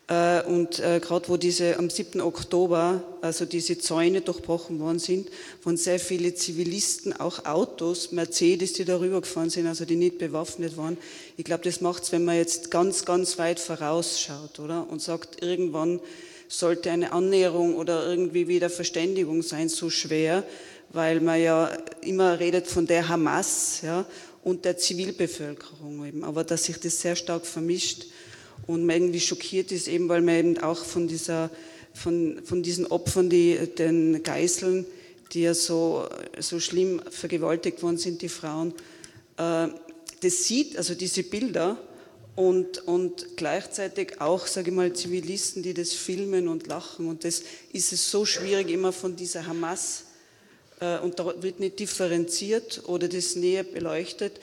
äh, 0.09 0.43
und 0.45 0.81
äh, 0.81 0.99
gerade 0.99 1.29
wo 1.29 1.37
diese 1.37 1.79
am 1.79 1.91
7. 1.91 2.23
Oktober, 2.23 3.03
also 3.21 3.45
diese 3.45 3.77
Zäune 3.77 4.23
durchbrochen 4.23 4.81
worden 4.81 4.99
sind, 4.99 5.29
waren 5.63 5.77
sehr 5.77 5.99
viele 6.01 6.35
Zivilisten, 6.35 7.13
auch 7.13 7.45
Autos, 7.45 8.13
Mercedes, 8.13 8.73
die 8.73 8.87
darüber 8.87 9.21
gefahren 9.21 9.51
sind, 9.51 9.67
also 9.67 9.85
die 9.85 9.97
nicht 9.97 10.17
bewaffnet 10.17 10.79
waren. 10.79 10.97
Ich 11.37 11.45
glaube, 11.45 11.65
das 11.65 11.83
macht 11.83 12.05
es, 12.05 12.13
wenn 12.13 12.25
man 12.25 12.37
jetzt 12.37 12.71
ganz, 12.71 13.05
ganz 13.05 13.37
weit 13.37 13.61
vorausschaut, 13.61 14.59
oder? 14.59 14.87
Und 14.89 15.03
sagt, 15.03 15.43
irgendwann 15.43 16.01
sollte 16.49 16.91
eine 16.91 17.13
Annäherung 17.13 17.77
oder 17.77 18.07
irgendwie 18.07 18.49
wieder 18.49 18.71
Verständigung 18.71 19.43
sein, 19.43 19.69
so 19.69 19.91
schwer, 19.91 20.45
weil 20.93 21.21
man 21.21 21.41
ja 21.41 21.67
immer 22.01 22.39
redet 22.39 22.67
von 22.67 22.87
der 22.87 23.09
Hamas, 23.09 23.81
ja, 23.83 24.05
und 24.45 24.65
der 24.65 24.77
Zivilbevölkerung 24.77 26.05
eben. 26.05 26.25
Aber 26.25 26.45
dass 26.45 26.65
sich 26.65 26.79
das 26.79 27.01
sehr 27.01 27.17
stark 27.17 27.47
vermischt, 27.47 28.07
und 28.67 28.85
man 28.85 28.97
irgendwie 28.97 29.21
schockiert 29.21 29.73
ist, 29.73 29.89
eben 29.89 30.09
weil 30.09 30.23
man 30.23 30.35
eben 30.35 30.59
auch 30.59 30.85
von, 30.85 31.09
dieser, 31.09 31.51
von, 31.95 32.41
von 32.45 32.63
diesen 32.63 32.87
Opfern, 32.87 33.29
die, 33.29 33.59
den 33.79 34.23
Geiseln, 34.23 34.87
die 35.33 35.43
ja 35.43 35.55
so, 35.55 36.09
so 36.39 36.61
schlimm 36.61 37.01
vergewaltigt 37.11 37.83
worden 37.83 37.99
sind, 37.99 38.23
die 38.23 38.29
Frauen, 38.29 38.75
äh, 39.37 39.69
das 40.21 40.45
sieht, 40.45 40.77
also 40.77 40.95
diese 40.95 41.25
Bilder 41.25 41.77
und, 42.37 42.87
und 42.87 43.37
gleichzeitig 43.37 44.21
auch, 44.21 44.47
sage 44.47 44.71
ich 44.71 44.77
mal, 44.77 44.93
Zivilisten, 44.93 45.63
die 45.63 45.75
das 45.75 45.93
filmen 45.93 46.49
und 46.49 46.67
lachen 46.67 47.09
und 47.09 47.25
das 47.25 47.43
ist 47.73 47.93
es 47.93 48.11
so 48.11 48.25
schwierig 48.25 48.71
immer 48.71 48.93
von 48.93 49.17
dieser 49.17 49.47
Hamas 49.47 50.05
und 51.03 51.19
da 51.19 51.43
wird 51.43 51.61
nicht 51.61 51.79
differenziert 51.79 52.83
oder 52.87 53.09
das 53.09 53.37
näher 53.37 53.63
beleuchtet, 53.63 54.41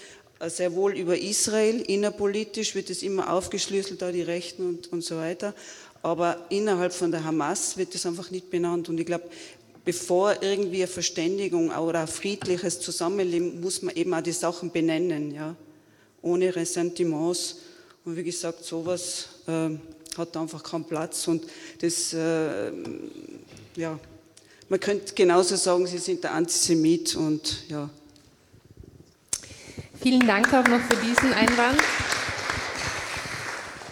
sehr 0.48 0.74
wohl 0.74 0.98
über 0.98 1.18
Israel, 1.18 1.82
innerpolitisch 1.82 2.74
wird 2.76 2.90
es 2.90 3.04
immer 3.04 3.34
aufgeschlüsselt, 3.34 4.02
da 4.02 4.12
die 4.12 4.22
Rechten 4.22 4.66
und, 4.66 4.92
und 4.92 5.04
so 5.04 5.18
weiter. 5.18 5.54
aber 6.02 6.46
innerhalb 6.50 6.94
von 6.94 7.12
der 7.12 7.24
Hamas 7.24 7.78
wird 7.78 7.94
das 7.94 8.06
einfach 8.06 8.32
nicht 8.32 8.50
benannt. 8.50 8.90
Und 8.90 9.00
ich 9.00 9.06
glaube, 9.06 9.26
bevor 9.84 10.42
irgendwie 10.42 10.78
eine 10.78 10.88
Verständigung 10.88 11.72
oder 11.72 12.02
ein 12.02 12.08
friedliches 12.08 12.80
Zusammenleben, 12.80 13.60
muss 13.62 13.82
man 13.82 13.96
eben 13.96 14.14
auch 14.14 14.22
die 14.22 14.32
Sachen 14.32 14.72
benennen, 14.72 15.34
ja, 15.34 15.56
ohne 16.22 16.56
Ressentiments. 16.56 17.58
Und 18.06 18.16
wie 18.16 18.24
gesagt, 18.24 18.64
sowas 18.64 19.30
äh, 19.48 19.70
hat 20.18 20.38
einfach 20.38 20.64
keinen 20.64 20.86
Platz. 20.86 21.28
Und 21.28 21.44
das, 21.82 22.14
äh, 22.14 22.72
ja, 23.76 24.00
man 24.70 24.80
könnte 24.80 25.14
genauso 25.16 25.56
sagen, 25.56 25.88
Sie 25.88 25.98
sind 25.98 26.24
der 26.24 26.34
Antisemit 26.34 27.16
und 27.16 27.70
ja. 27.70 27.90
Vielen 30.02 30.26
Dank 30.26 30.54
auch 30.54 30.68
noch 30.68 30.80
für 30.82 30.96
diesen 30.96 31.34
Einwand. 31.34 31.80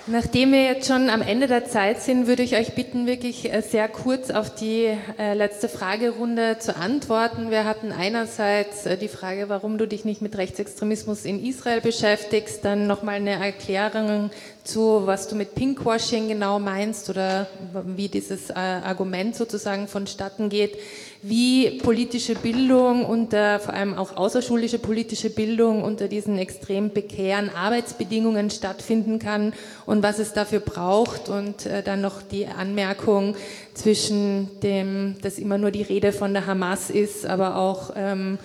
Nachdem 0.10 0.54
wir 0.54 0.64
jetzt 0.64 0.88
schon 0.88 1.10
am 1.10 1.22
Ende 1.22 1.48
der 1.48 1.66
Zeit 1.66 2.02
sind, 2.02 2.28
würde 2.28 2.42
ich 2.42 2.56
euch 2.56 2.76
bitten, 2.76 3.08
wirklich 3.08 3.52
äh, 3.52 3.62
sehr 3.62 3.90
kurz 3.90 4.32
auf 4.32 4.56
die 4.56 4.98
äh, 5.20 5.34
letzte 5.34 5.68
Fragerunde 5.68 6.60
zu 6.60 6.78
antworten. 6.78 7.52
Wir 7.52 7.66
hatten 7.66 7.92
einerseits 7.92 8.86
äh, 8.86 8.96
die 8.96 9.10
Frage, 9.10 9.50
warum 9.50 9.78
du 9.78 9.86
dich 9.86 10.06
nicht 10.06 10.22
mit 10.22 10.38
Rechtsextremismus 10.38 11.26
in 11.26 11.46
Israel 11.46 11.82
beschäftigst, 11.82 12.64
dann 12.64 12.88
nochmal 12.88 13.16
eine 13.16 13.32
Erklärung 13.32 14.30
zu, 14.64 15.02
was 15.06 15.28
du 15.28 15.36
mit 15.36 15.56
Pinkwashing 15.56 16.30
genau 16.30 16.58
meinst 16.60 17.10
oder 17.10 17.48
wie 17.86 18.08
dieses 18.08 18.52
Argument 18.52 19.36
sozusagen 19.36 19.88
vonstatten 19.88 20.50
geht 20.50 20.78
wie 21.22 21.80
politische 21.80 22.36
Bildung 22.36 23.06
unter, 23.06 23.60
vor 23.60 23.74
allem 23.74 23.96
auch 23.96 24.16
außerschulische 24.16 24.80
politische 24.80 25.30
Bildung 25.30 25.84
unter 25.84 26.08
diesen 26.08 26.38
extrem 26.38 26.92
prekären 26.92 27.50
Arbeitsbedingungen 27.50 28.50
stattfinden 28.50 29.20
kann 29.20 29.54
und 29.86 30.04
was 30.04 30.20
es 30.20 30.34
dafür 30.34 30.60
braucht. 30.60 31.30
Und 31.30 31.66
äh, 31.66 31.84
dann 31.84 32.02
noch 32.02 32.22
die 32.22 32.48
Anmerkung 32.48 33.36
zwischen 33.74 34.60
dem, 34.62 35.16
dass 35.22 35.40
immer 35.40 35.58
nur 35.58 35.72
die 35.72 35.82
Rede 35.84 36.12
von 36.12 36.34
der 36.34 36.46
Hamas 36.46 36.90
ist, 36.90 37.26
aber 37.26 37.58
auch 37.58 37.92
ähm, 37.96 38.38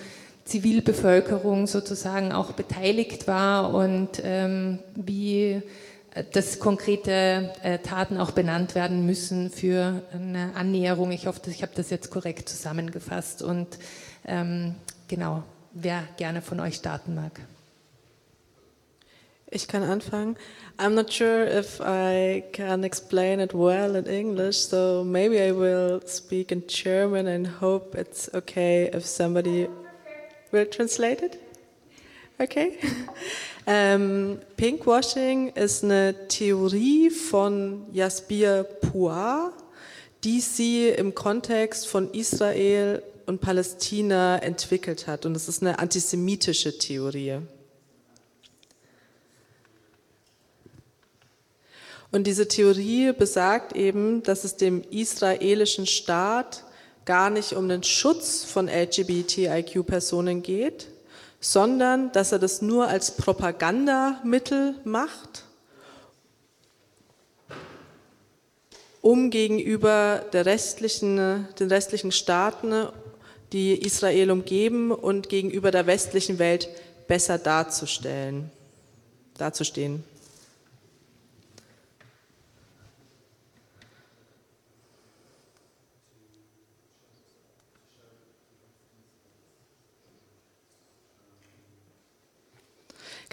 Zivilbevölkerung 0.45 1.67
sozusagen 1.67 2.31
auch 2.31 2.51
beteiligt 2.51 3.27
war 3.27 3.73
und 3.73 4.21
ähm, 4.23 4.79
wie 4.95 5.61
dass 6.31 6.59
konkrete 6.59 7.51
äh, 7.63 7.79
Taten 7.79 8.17
auch 8.17 8.31
benannt 8.31 8.75
werden 8.75 9.05
müssen 9.05 9.49
für 9.49 10.03
eine 10.13 10.51
Annäherung. 10.55 11.11
Ich 11.11 11.25
hoffe, 11.25 11.41
ich 11.49 11.63
habe 11.63 11.71
das 11.75 11.89
jetzt 11.89 12.11
korrekt 12.11 12.47
zusammengefasst. 12.47 13.41
Und 13.41 13.79
ähm, 14.25 14.75
genau, 15.07 15.43
wer 15.71 16.03
gerne 16.17 16.41
von 16.41 16.59
euch 16.59 16.75
starten 16.75 17.15
mag. 17.15 17.39
Ich 19.49 19.67
kann 19.67 19.83
anfangen. 19.83 20.35
I'm 20.77 20.95
not 20.95 21.13
sure 21.13 21.45
if 21.45 21.79
I 21.79 22.43
can 22.51 22.83
explain 22.83 23.39
it 23.39 23.53
well 23.53 23.95
in 23.95 24.07
English, 24.07 24.57
so 24.57 25.03
maybe 25.05 25.37
I 25.37 25.51
will 25.51 26.01
speak 26.07 26.51
in 26.51 26.63
German 26.67 27.27
and 27.27 27.61
hope 27.61 27.95
it's 27.95 28.33
okay 28.33 28.89
if 28.91 29.05
somebody 29.05 29.67
will 30.51 30.65
translate 30.65 31.23
it. 31.23 31.37
Okay. 32.39 32.79
Ähm, 33.65 34.39
Pinkwashing 34.57 35.49
ist 35.49 35.83
eine 35.83 36.27
Theorie 36.27 37.09
von 37.09 37.85
Jasbir 37.93 38.63
Puar, 38.63 39.53
die 40.23 40.41
sie 40.41 40.89
im 40.89 41.15
Kontext 41.15 41.87
von 41.87 42.11
Israel 42.11 43.01
und 43.25 43.39
Palästina 43.39 44.37
entwickelt 44.39 45.07
hat. 45.07 45.25
Und 45.25 45.35
es 45.35 45.47
ist 45.47 45.61
eine 45.61 45.79
antisemitische 45.79 46.77
Theorie. 46.77 47.39
Und 52.11 52.27
diese 52.27 52.47
Theorie 52.47 53.11
besagt 53.11 53.75
eben, 53.75 54.23
dass 54.23 54.43
es 54.43 54.57
dem 54.57 54.83
israelischen 54.91 55.87
Staat 55.87 56.63
gar 57.05 57.29
nicht 57.29 57.53
um 57.53 57.67
den 57.67 57.83
Schutz 57.83 58.43
von 58.43 58.67
LGBTIQ-Personen 58.67 60.43
geht, 60.43 60.87
sondern 61.43 62.09
dass 62.13 62.31
er 62.31 62.39
das 62.39 62.61
nur 62.61 62.87
als 62.87 63.17
Propagandamittel 63.17 64.75
macht, 64.85 65.43
um 69.01 69.29
gegenüber 69.29 70.23
der 70.31 70.45
restlichen, 70.45 71.45
den 71.59 71.67
restlichen 71.67 72.13
Staaten, 72.13 72.87
die 73.51 73.73
Israel 73.73 74.31
umgeben 74.31 74.91
und 74.91 75.27
gegenüber 75.27 75.69
der 75.71 75.85
westlichen 75.85 76.39
Welt 76.39 76.69
besser 77.07 77.37
darzustellen, 77.37 78.49
dazustehen. 79.37 80.05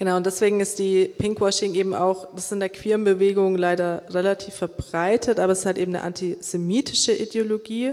Genau, 0.00 0.16
und 0.16 0.24
deswegen 0.24 0.60
ist 0.60 0.78
die 0.78 1.04
Pinkwashing 1.04 1.74
eben 1.74 1.92
auch, 1.92 2.28
das 2.34 2.46
ist 2.46 2.52
in 2.52 2.60
der 2.60 2.70
queeren 2.70 3.04
Bewegung 3.04 3.58
leider 3.58 4.02
relativ 4.08 4.54
verbreitet, 4.54 5.38
aber 5.38 5.52
es 5.52 5.58
ist 5.58 5.66
halt 5.66 5.76
eben 5.76 5.94
eine 5.94 6.04
antisemitische 6.04 7.12
Ideologie, 7.12 7.92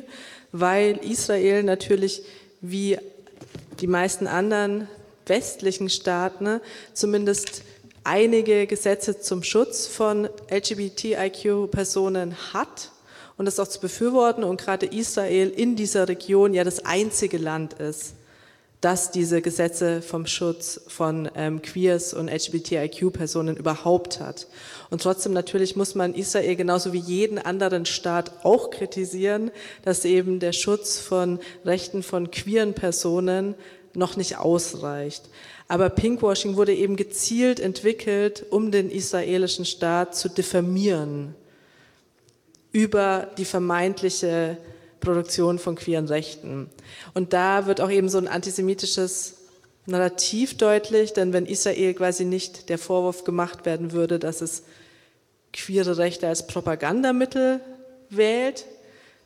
weil 0.54 1.02
Israel 1.04 1.64
natürlich 1.64 2.22
wie 2.62 2.98
die 3.82 3.88
meisten 3.88 4.26
anderen 4.26 4.88
westlichen 5.26 5.90
Staaten 5.90 6.46
ne, 6.46 6.62
zumindest 6.94 7.64
einige 8.06 8.68
Gesetze 8.68 9.20
zum 9.20 9.44
Schutz 9.44 9.86
von 9.86 10.30
LGBTIQ-Personen 10.50 12.38
hat 12.54 12.92
und 13.36 13.48
das 13.48 13.60
auch 13.60 13.68
zu 13.68 13.82
befürworten. 13.82 14.46
Und 14.46 14.62
gerade 14.62 14.86
Israel 14.86 15.50
in 15.50 15.76
dieser 15.76 16.08
Region 16.08 16.54
ja 16.54 16.64
das 16.64 16.86
einzige 16.86 17.38
Land 17.38 17.74
ist, 17.74 18.14
dass 18.82 19.10
diese 19.10 19.42
Gesetze 19.42 20.02
vom 20.02 20.28
Schutz 20.28 20.82
von 20.88 21.30
ähm, 21.36 21.62
Queers 21.62 22.14
und 22.14 22.30
LGBTIQ-Personen 22.30 23.58
überhaupt 23.58 24.20
hat. 24.20 24.48
Und 24.92 25.02
trotzdem 25.02 25.34
natürlich 25.34 25.76
muss 25.76 25.96
man 25.96 26.14
Israel 26.14 26.56
genauso 26.56 26.94
wie 26.94 27.00
jeden 27.00 27.40
anderen 27.40 27.86
Staat 27.86 28.32
auch 28.44 28.70
kritisieren, 28.70 29.52
dass 29.84 30.06
eben 30.06 30.40
der 30.40 30.54
Schutz 30.54 31.00
von 31.00 31.40
Rechten 31.66 32.04
von 32.04 32.30
queeren 32.30 32.74
Personen 32.74 33.56
noch 33.96 34.16
nicht 34.16 34.38
ausreicht. 34.38 35.28
Aber 35.68 35.90
Pinkwashing 35.90 36.56
wurde 36.56 36.74
eben 36.74 36.96
gezielt 36.96 37.60
entwickelt, 37.60 38.46
um 38.52 38.72
den 38.72 38.92
israelischen 38.92 39.66
Staat 39.66 40.16
zu 40.16 40.30
diffamieren 40.30 41.36
über 42.72 43.30
die 43.38 43.46
vermeintliche 43.46 44.58
Produktion 45.00 45.60
von 45.60 45.76
queeren 45.76 46.08
Rechten. 46.08 46.70
Und 47.14 47.34
da 47.34 47.66
wird 47.66 47.82
auch 47.82 47.90
eben 47.92 48.10
so 48.10 48.18
ein 48.18 48.28
antisemitisches 48.28 49.36
Narrativ 49.86 50.58
deutlich, 50.58 51.14
denn 51.14 51.32
wenn 51.32 51.46
Israel 51.46 51.94
quasi 51.94 52.26
nicht 52.26 52.70
der 52.70 52.78
Vorwurf 52.78 53.24
gemacht 53.24 53.66
werden 53.66 53.94
würde, 53.94 54.20
dass 54.20 54.42
es 54.42 54.64
queere 55.54 55.98
Rechte 55.98 56.28
als 56.28 56.46
Propagandamittel 56.46 57.62
wählt, 58.10 58.66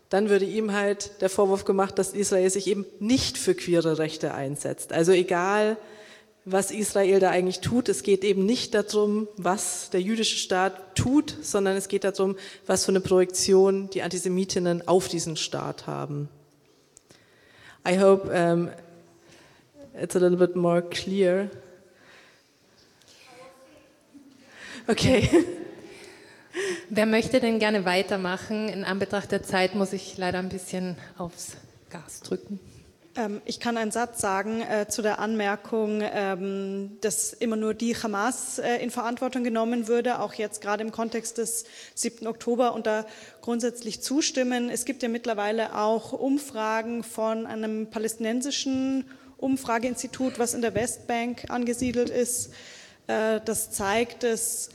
dann 0.10 0.30
würde 0.30 0.46
ihm 0.46 0.74
halt 0.74 1.22
der 1.22 1.30
Vorwurf 1.30 1.66
gemacht, 1.66 1.98
dass 1.98 2.14
Israel 2.14 2.50
sich 2.50 2.68
eben 2.68 2.86
nicht 3.00 3.38
für 3.38 3.56
queere 3.56 3.98
Rechte 3.98 4.34
einsetzt. 4.34 4.94
Also 4.94 5.14
egal, 5.14 5.78
was 6.46 6.72
Israel 6.72 7.20
da 7.20 7.30
eigentlich 7.30 7.60
tut. 7.60 7.88
Es 7.88 8.04
geht 8.04 8.24
eben 8.24 8.46
nicht 8.46 8.74
darum, 8.74 9.28
was 9.38 9.90
der 9.92 10.02
jüdische 10.02 10.38
Staat 10.38 10.96
tut, 10.96 11.36
sondern 11.42 11.78
es 11.78 11.88
geht 11.88 12.04
darum, 12.04 12.36
was 12.66 12.86
für 12.86 12.92
eine 12.92 13.02
Projektion 13.02 13.90
die 13.92 14.02
Antisemitinnen 14.02 14.88
auf 14.88 15.08
diesen 15.08 15.38
Staat 15.38 15.88
haben. 15.88 16.30
I 17.88 18.00
hope 18.00 18.30
um, 18.30 18.70
it's 20.00 20.16
a 20.16 20.20
little 20.20 20.38
bit 20.38 20.56
more 20.56 20.82
clear. 20.82 21.50
Okay. 24.88 25.30
Wer 26.90 27.06
möchte 27.06 27.40
denn 27.40 27.60
gerne 27.60 27.86
weitermachen? 27.86 28.68
In 28.68 28.84
Anbetracht 28.84 29.32
der 29.32 29.44
Zeit 29.44 29.76
muss 29.76 29.94
ich 29.94 30.18
leider 30.18 30.40
ein 30.40 30.50
bisschen 30.50 30.98
aufs 31.18 31.56
Gas 31.90 32.20
drücken. 32.22 32.60
Ähm, 33.16 33.42
ich 33.46 33.60
kann 33.60 33.78
einen 33.78 33.92
Satz 33.92 34.22
sagen 34.22 34.62
äh, 34.62 34.88
zu 34.88 35.02
der 35.02 35.20
Anmerkung, 35.20 36.02
ähm, 36.02 36.98
dass 37.02 37.34
immer 37.34 37.56
nur 37.56 37.74
die 37.74 37.96
Hamas 37.96 38.60
äh, 38.60 38.78
in 38.78 38.90
Verantwortung 38.90 39.44
genommen 39.44 39.88
würde, 39.88 40.20
auch 40.20 40.34
jetzt 40.34 40.62
gerade 40.62 40.84
im 40.84 40.92
Kontext 40.92 41.38
des 41.38 41.66
7. 41.96 42.28
Oktober 42.28 42.74
und 42.74 42.88
da 42.88 43.06
grundsätzlich 43.42 44.02
zustimmen. 44.02 44.70
Es 44.70 44.86
gibt 44.86 45.04
ja 45.04 45.10
mittlerweile 45.10 45.78
auch 45.78 46.14
Umfragen 46.14 47.04
von 47.04 47.46
einem 47.46 47.90
palästinensischen 47.90 49.06
Umfrageinstitut, 49.38 50.40
was 50.40 50.54
in 50.54 50.62
der 50.62 50.76
Westbank 50.76 51.50
angesiedelt 51.50 52.10
ist. 52.10 52.54
Äh, 53.08 53.42
das 53.44 53.72
zeigt, 53.72 54.24
dass 54.24 54.70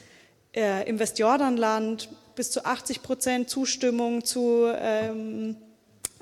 äh, 0.54 0.86
im 0.88 0.98
Westjordanland 0.98 2.10
bis 2.34 2.50
zu 2.50 2.66
80 2.66 3.02
Prozent 3.02 3.48
Zustimmung 3.48 4.24
zu 4.24 4.66
ähm, 4.74 5.56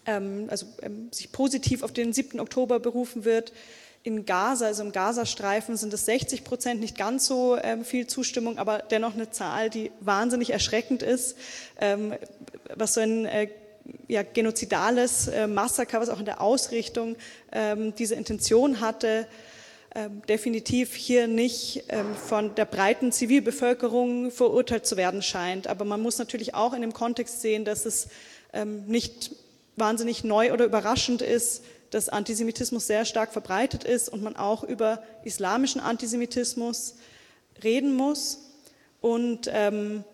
also 0.07 0.67
ähm, 0.83 1.09
sich 1.13 1.33
positiv 1.33 1.83
auf 1.83 1.93
den 1.93 2.13
7. 2.13 2.41
Oktober 2.41 2.81
berufen 2.81 3.25
wird. 3.25 3.53
in 4.03 4.27
Gaza, 4.27 4.67
also 4.67 4.83
im 4.83 4.93
Gazastreifen, 4.93 5.79
sind 5.79 5.95
es 5.95 6.05
60 6.05 6.45
Prozent, 6.45 6.81
nicht 6.81 6.97
ganz 6.99 7.27
so 7.27 7.57
ähm, 7.57 7.87
viel 7.87 8.07
Zustimmung, 8.07 8.59
aber 8.59 8.79
dennoch 8.79 9.15
eine 9.15 9.31
Zahl, 9.31 9.71
die 9.71 9.91
wahnsinnig 10.01 10.51
erschreckend 10.51 11.03
ist, 11.03 11.37
ähm, 11.81 12.13
was 12.75 12.95
so 12.95 13.01
ein 13.01 13.25
äh, 13.25 13.49
ja, 14.09 14.23
genozidales 14.23 15.29
äh, 15.29 15.47
Massaker, 15.47 16.01
was 16.01 16.09
auch 16.09 16.19
in 16.19 16.25
der 16.25 16.41
Ausrichtung 16.41 17.17
ähm, 17.53 17.95
diese 17.95 18.15
Intention 18.15 18.81
hatte, 18.81 19.27
ähm, 19.95 20.23
definitiv 20.29 20.95
hier 20.95 21.29
nicht 21.29 21.85
ähm, 21.89 22.17
von 22.17 22.55
der 22.57 22.65
breiten 22.65 23.13
Zivilbevölkerung 23.13 24.31
verurteilt 24.31 24.87
zu 24.87 24.97
werden 24.97 25.23
scheint. 25.23 25.67
Aber 25.69 25.85
man 25.85 26.03
muss 26.03 26.19
natürlich 26.19 26.55
auch 26.55 26.75
in 26.75 26.81
dem 26.81 26.93
Kontext 26.93 27.43
sehen, 27.43 27.65
dass 27.65 27.87
es 27.87 28.09
ähm, 28.53 28.87
nicht 28.87 29.31
wahnsinnig 29.77 30.25
neu 30.25 30.53
oder 30.53 30.65
überraschend 30.65 31.23
ist, 31.23 31.65
dass 31.91 32.09
Antisemitismus 32.09 32.87
sehr 32.87 33.05
stark 33.05 33.33
verbreitet 33.33 33.85
ist 33.85 34.09
und 34.09 34.23
man 34.23 34.37
auch 34.37 34.65
über 34.65 35.03
islamischen 35.23 35.81
Antisemitismus 35.81 36.97
reden 37.63 37.95
muss 37.95 38.41
und 39.01 39.49
ähm, 39.53 40.05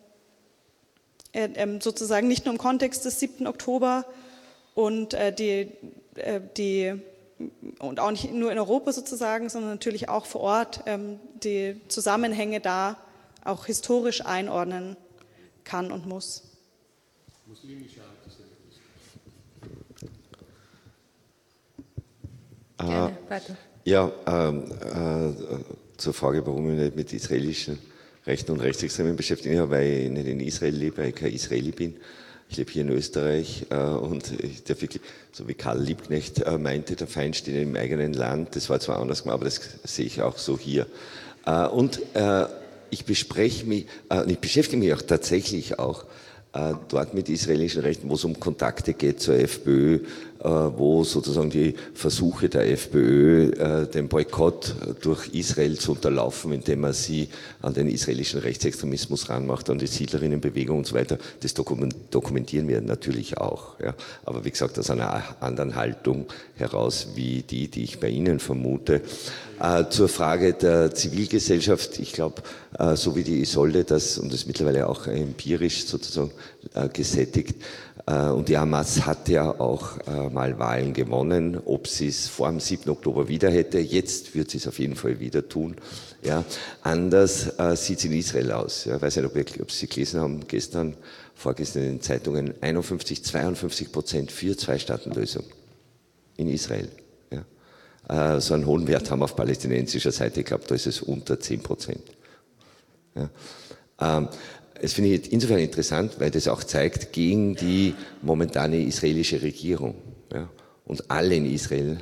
äh, 1.33 1.49
ähm, 1.55 1.81
sozusagen 1.81 2.29
nicht 2.29 2.45
nur 2.45 2.53
im 2.53 2.59
Kontext 2.59 3.05
des 3.05 3.21
7. 3.21 3.47
Oktober 3.47 4.05
und 4.75 5.15
äh, 5.15 5.33
die, 5.33 5.71
äh, 6.17 6.41
die 6.57 7.01
und 7.79 8.01
auch 8.01 8.11
nicht 8.11 8.33
nur 8.33 8.53
in 8.53 8.59
Europa 8.59 8.93
sozusagen, 8.93 9.49
sondern 9.49 9.71
natürlich 9.71 10.09
auch 10.09 10.27
vor 10.27 10.43
Ort 10.43 10.83
ähm, 10.87 11.19
die 11.43 11.81
Zusammenhänge 11.89 12.61
da 12.61 12.99
auch 13.45 13.67
historisch 13.67 14.27
einordnen 14.27 14.97
kann 15.65 15.93
und 15.93 16.07
muss. 16.07 16.43
Muslimischer 17.47 18.10
Gerne, 22.87 23.19
weiter. 23.29 23.57
Ja, 23.85 24.13
ähm, 24.27 24.65
äh, 24.81 25.99
zur 25.99 26.15
Frage, 26.15 26.47
warum 26.47 26.71
ich 26.71 26.79
nicht 26.79 26.97
mit 26.97 27.13
israelischen 27.13 27.79
Rechten 28.27 28.53
und 28.53 28.61
Rechtsextremen 28.61 29.17
beschäftige, 29.17 29.55
ja, 29.55 29.71
weil 29.71 29.87
ich 29.87 30.11
nicht 30.11 30.27
in 30.27 30.41
Israel 30.41 30.75
lebe, 30.75 30.99
weil 30.99 31.09
ich 31.09 31.15
kein 31.15 31.33
Israeli 31.33 31.73
bin. 31.73 31.97
Ich 32.49 32.57
lebe 32.57 32.71
hier 32.73 32.83
in 32.83 32.91
Österreich 32.91 33.67
äh, 33.71 33.77
und 33.77 34.33
ich 34.43 34.65
darf 34.65 34.83
wirklich, 34.83 35.03
so 35.33 35.47
wie 35.47 35.55
Karl 35.55 35.81
Liebknecht 35.81 36.41
äh, 36.41 36.59
meinte, 36.59 36.97
der 36.97 37.07
Feind 37.07 37.37
steht 37.37 37.55
im 37.57 37.77
eigenen 37.77 38.13
Land. 38.13 38.57
Das 38.57 38.69
war 38.69 38.81
zwar 38.81 38.99
anders 38.99 39.23
gemacht, 39.23 39.37
aber 39.37 39.45
das 39.45 39.61
sehe 39.85 40.07
ich 40.07 40.21
auch 40.21 40.37
so 40.37 40.59
hier. 40.59 40.87
Äh, 41.47 41.67
und 41.67 42.01
äh, 42.15 42.47
ich 42.91 43.05
bespreche 43.05 43.67
mich, 43.67 43.87
äh, 44.11 44.31
ich 44.31 44.41
beschäftige 44.41 44.79
mich 44.79 44.93
auch 44.93 45.03
tatsächlich 45.03 45.79
auch 45.79 46.03
äh, 46.03 46.07
dort 46.53 47.15
mit 47.15 47.29
israelischen 47.29 47.83
Rechten, 47.83 48.09
wo 48.09 48.15
es 48.15 48.25
um 48.25 48.39
Kontakte 48.39 48.95
geht 48.95 49.21
zur 49.21 49.37
FPÖ, 49.37 50.01
äh, 50.43 50.49
wo 50.49 51.05
sozusagen 51.05 51.51
die 51.51 51.75
Versuche 51.95 52.49
der 52.49 52.69
FPÖ, 52.71 53.51
äh, 53.51 53.87
den 53.87 54.09
Boykott 54.09 54.75
durch 55.01 55.29
Israel 55.35 55.79
zu 55.79 55.93
unterlaufen, 55.93 56.53
indem 56.53 56.81
man 56.81 56.93
sie 56.93 57.29
an 57.63 57.75
den 57.75 57.89
israelischen 57.89 58.41
Rechtsextremismus 58.41 59.29
ranmacht, 59.29 59.71
an 59.71 59.79
die 59.79 59.87
Siedlerinnenbewegung 59.87 60.79
und 60.79 60.87
so 60.87 60.95
weiter, 60.95 61.19
das 61.41 61.55
dokumentieren 61.55 62.67
wir 62.69 62.81
natürlich 62.81 63.39
auch. 63.39 63.79
Ja. 63.79 63.95
Aber 64.25 64.45
wie 64.45 64.51
gesagt, 64.51 64.79
aus 64.79 64.91
einer 64.91 65.23
anderen 65.41 65.77
Haltung 65.77 66.27
heraus, 66.57 67.09
wie 67.15 67.43
die, 67.43 67.69
die 67.69 67.85
ich 67.85 68.01
bei 68.01 68.09
Ihnen 68.09 68.41
vermute. 68.41 69.03
Zur 69.91 70.09
Frage 70.09 70.55
der 70.55 70.95
Zivilgesellschaft, 70.95 71.99
ich 71.99 72.13
glaube, 72.13 72.43
so 72.95 73.15
wie 73.15 73.25
die 73.25 73.43
Isolde 73.43 73.85
das, 73.85 74.17
und 74.17 74.33
das 74.33 74.47
mittlerweile 74.47 74.89
auch 74.89 75.07
empirisch 75.07 75.87
sozusagen 75.87 76.31
äh, 76.75 76.89
gesättigt. 76.89 77.57
Äh, 78.07 78.29
und 78.29 78.49
die 78.49 78.59
Hamas 78.59 79.07
hat 79.07 79.29
ja 79.29 79.61
auch 79.61 79.99
äh, 80.07 80.31
mal 80.31 80.59
Wahlen 80.59 80.93
gewonnen. 80.93 81.61
Ob 81.65 81.87
sie 81.87 82.09
es 82.09 82.29
vor 82.29 82.49
dem 82.49 82.61
7. 82.61 82.91
Oktober 82.91 83.29
wieder 83.29 83.51
hätte, 83.51 83.79
jetzt 83.79 84.35
wird 84.35 84.51
sie 84.51 84.59
es 84.59 84.67
auf 84.67 84.79
jeden 84.79 84.97
Fall 84.97 85.21
wieder 85.21 85.49
tun. 85.49 85.77
Ja, 86.23 86.45
anders 86.83 87.59
äh, 87.59 87.77
sieht 87.77 87.99
es 87.99 88.05
in 88.05 88.13
Israel 88.13 88.53
aus. 88.53 88.87
Ich 88.87 89.01
weiß 89.01 89.17
nicht, 89.17 89.27
ob, 89.27 89.37
ihr, 89.37 89.45
ob 89.63 89.71
Sie 89.71 89.87
gelesen 89.87 90.21
haben, 90.21 90.47
gestern, 90.47 90.97
vorgestern 91.35 91.83
in 91.83 91.89
den 91.91 92.01
Zeitungen, 92.03 92.55
51, 92.61 93.25
52 93.25 93.93
Prozent 93.93 94.33
für 94.33 94.57
Zwei-Staaten-Lösung 94.57 95.45
in 96.37 96.49
Israel. 96.49 96.89
Äh, 98.11 98.41
so 98.41 98.55
einen 98.55 98.67
hohen 98.67 98.89
Wert 98.89 99.11
haben 99.11 99.23
auf 99.23 99.37
palästinensischer 99.37 100.11
Seite. 100.11 100.41
Ich 100.41 100.47
glaube, 100.47 100.65
da 100.67 100.75
ist 100.75 100.87
es 100.87 101.01
unter 101.01 101.39
10 101.39 101.63
Prozent. 101.63 102.03
Ja. 103.15 103.31
Ähm, 104.01 104.29
das 104.81 104.95
finde 104.95 105.11
ich 105.11 105.33
insofern 105.33 105.59
interessant, 105.59 106.17
weil 106.19 106.31
das 106.31 106.49
auch 106.49 106.65
zeigt, 106.65 107.13
gegen 107.13 107.55
die 107.55 107.95
momentane 108.23 108.83
israelische 108.83 109.41
Regierung. 109.43 109.95
Ja, 110.33 110.49
und 110.87 111.11
alle 111.11 111.37
in 111.37 111.47
Israel, 111.47 111.99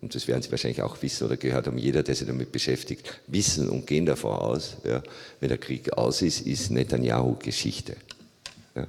und 0.00 0.14
das 0.14 0.28
werden 0.28 0.42
Sie 0.42 0.50
wahrscheinlich 0.50 0.82
auch 0.82 1.00
wissen 1.02 1.24
oder 1.24 1.36
gehört 1.36 1.66
haben, 1.66 1.78
jeder, 1.78 2.02
der 2.02 2.14
sich 2.14 2.26
damit 2.26 2.52
beschäftigt, 2.52 3.20
wissen 3.26 3.70
und 3.70 3.86
gehen 3.86 4.06
davon 4.06 4.32
aus, 4.32 4.76
ja, 4.84 5.02
wenn 5.40 5.48
der 5.48 5.58
Krieg 5.58 5.92
aus 5.94 6.22
ist, 6.22 6.46
ist 6.46 6.70
Netanyahu 6.70 7.36
Geschichte. 7.36 7.96
Ja, 8.76 8.86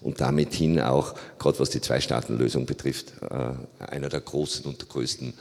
und 0.00 0.20
damit 0.20 0.52
hin 0.52 0.78
auch, 0.78 1.14
gerade 1.38 1.58
was 1.58 1.70
die 1.70 1.80
Zwei-Staaten-Lösung 1.80 2.66
betrifft, 2.66 3.14
äh, 3.22 3.84
einer 3.84 4.08
der 4.08 4.20
großen 4.20 4.64
und 4.66 4.88
größten 4.88 5.32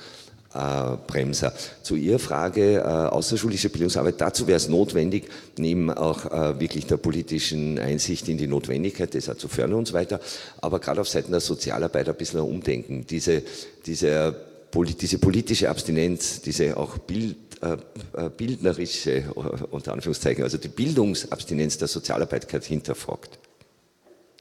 äh, 0.54 0.98
Bremser. 1.08 1.54
Zu 1.82 1.96
Ihrer 1.96 2.20
Frage, 2.20 2.78
äh, 2.78 2.84
außerschulische 2.84 3.70
Bildungsarbeit, 3.70 4.22
dazu 4.22 4.48
wäre 4.48 4.58
es 4.58 4.70
notwendig, 4.70 5.30
neben 5.58 5.90
auch 5.90 6.26
äh, 6.32 6.60
wirklich 6.60 6.86
der 6.86 6.98
politischen 6.98 7.80
Einsicht 7.80 8.30
in 8.30 8.38
die 8.38 8.48
Notwendigkeit, 8.48 9.16
das 9.16 9.38
zu 9.38 9.48
fördern 9.48 9.80
und 9.80 9.88
so 9.88 9.94
weiter, 9.94 10.20
aber 10.62 10.80
gerade 10.80 11.02
auf 11.02 11.10
Seiten 11.10 11.32
der 11.32 11.40
Sozialarbeit 11.40 12.08
ein 12.08 12.16
bisschen 12.16 12.40
ein 12.40 12.46
Umdenken. 12.46 13.06
Diese, 13.08 13.44
diese, 13.86 14.36
diese 14.74 15.18
politische 15.18 15.70
Abstinenz, 15.70 16.42
diese 16.42 16.78
auch 16.78 16.98
Bild, 17.00 17.36
äh, 17.62 18.30
bildnerische, 18.30 19.24
unter 19.72 19.94
Anführungszeichen, 19.94 20.44
also 20.44 20.58
die 20.58 20.68
Bildungsabstinenz 20.68 21.78
der 21.78 21.88
Sozialarbeit 21.88 22.52
hinterfragt. 22.66 23.40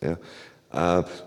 Ja. 0.03 0.19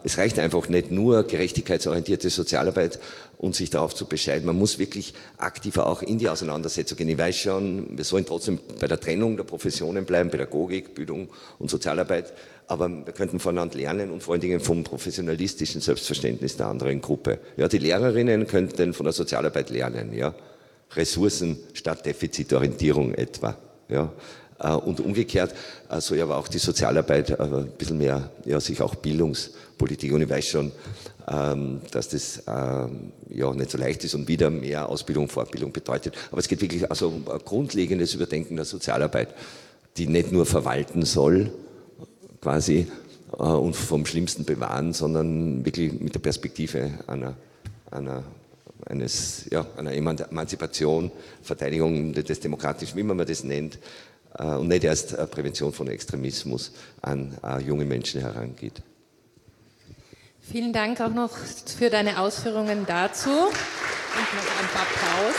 Es 0.03 0.18
reicht 0.18 0.40
einfach 0.40 0.68
nicht 0.70 0.90
nur 0.90 1.22
gerechtigkeitsorientierte 1.22 2.32
Sozialarbeit 2.32 2.99
und 3.38 3.56
sich 3.56 3.70
darauf 3.70 3.94
zu 3.94 4.06
bescheiden. 4.06 4.45
Man 4.45 4.57
muss 4.57 4.80
wirklich 4.80 5.14
aktiver 5.38 5.88
auch 5.88 6.02
in 6.02 6.18
die 6.18 6.30
Auseinandersetzung 6.30 6.98
gehen. 6.98 7.10
Ich 7.10 7.18
weiß 7.18 7.36
schon, 7.36 7.98
wir 7.98 8.03
sollen 8.03 8.26
trotzdem 8.26 8.60
bei 8.80 8.88
der 8.88 8.99
Trennung 8.99 9.38
der 9.38 9.44
Professionen 9.44 10.06
bleiben, 10.06 10.30
Pädagogik, 10.30 10.95
Bildung 10.95 11.30
und 11.60 11.70
Sozialarbeit, 11.70 12.34
aber 12.68 12.90
wir 12.90 13.14
könnten 13.14 13.40
voneinander 13.40 13.78
lernen 13.78 14.12
und 14.12 14.24
vor 14.24 14.34
allen 14.34 14.41
Dingen 14.41 14.60
vom 14.60 14.84
professionalistischen 14.84 15.82
Selbstverständnis 15.82 16.57
der 16.57 16.68
anderen 16.68 17.02
Gruppe. 17.02 17.40
Ja, 17.57 17.68
die 17.68 17.78
Lehrerinnen 17.78 18.48
könnten 18.48 18.94
von 18.94 19.03
der 19.03 19.14
Sozialarbeit 19.14 19.70
lernen, 19.70 20.14
ja. 20.14 20.34
Ressourcen 20.95 21.57
statt 21.74 22.06
Defizitorientierung 22.06 23.14
etwa, 23.14 23.57
ja. 23.90 24.12
Äh, 24.60 24.72
und 24.72 24.99
umgekehrt 24.99 25.53
äh, 25.90 25.99
soll 25.99 26.22
aber 26.22 26.38
auch 26.38 26.48
die 26.48 26.60
Sozialarbeit 26.60 27.32
äh, 27.32 27.44
ein 27.44 27.72
bisschen 27.78 27.98
mehr, 27.98 28.32
ja, 28.45 28.60
sich 28.60 28.82
auch 28.82 28.95
Bildungspolitik, 28.95 30.14
und 30.14 30.22
ich 30.22 30.30
weiß 30.30 30.45
schon, 30.48 30.72
dass 31.26 32.10
das 32.10 32.43
ähm, 32.47 33.11
ja 33.30 33.52
nicht 33.52 33.72
so 33.72 33.80
leicht 33.80 34.03
ist 34.03 34.14
und 34.14 34.27
wieder 34.27 34.52
mehr 34.52 34.88
Ausbildung, 34.89 35.27
Fortbildung 35.27 35.72
bedeutet. 35.72 36.14
Aber 36.31 36.39
es 36.39 36.47
geht 36.47 36.61
wirklich 36.61 36.89
also 36.89 37.07
um 37.07 37.27
ein 37.27 37.39
grundlegendes 37.43 38.14
Überdenken 38.14 38.56
der 38.56 38.65
Sozialarbeit, 38.65 39.30
die 39.97 40.07
nicht 40.07 40.31
nur 40.31 40.45
verwalten 40.45 41.03
soll, 41.03 41.52
quasi, 42.41 42.88
äh, 43.34 43.41
und 43.41 43.76
vom 43.76 44.06
Schlimmsten 44.06 44.45
bewahren, 44.45 44.93
sondern 44.93 45.65
wirklich 45.65 45.99
mit 45.99 46.14
der 46.14 46.19
Perspektive 46.19 46.91
einer, 47.07 47.35
einer 47.89 48.23
eines, 48.85 49.45
ja, 49.49 49.65
einer 49.77 49.93
Emanzipation, 49.93 51.11
Verteidigung 51.41 52.14
des 52.14 52.39
Demokratischen, 52.39 52.97
wie 52.97 53.03
man 53.03 53.18
das 53.18 53.43
nennt, 53.43 53.80
äh, 54.38 54.45
und 54.45 54.68
nicht 54.68 54.84
erst 54.84 55.15
Prävention 55.31 55.73
von 55.73 55.88
Extremismus 55.88 56.72
an 57.02 57.35
äh, 57.43 57.61
junge 57.61 57.85
Menschen 57.85 58.22
herangeht. 58.22 58.84
Vielen 60.51 60.73
Dank 60.73 61.01
auch 61.01 61.09
noch 61.09 61.31
für 61.77 61.89
deine 61.89 62.19
Ausführungen 62.19 62.85
dazu 62.85 63.31
und 63.31 63.45
noch 63.45 64.59
ein 64.59 64.67
paar 64.73 64.84
Applaus. 64.84 65.35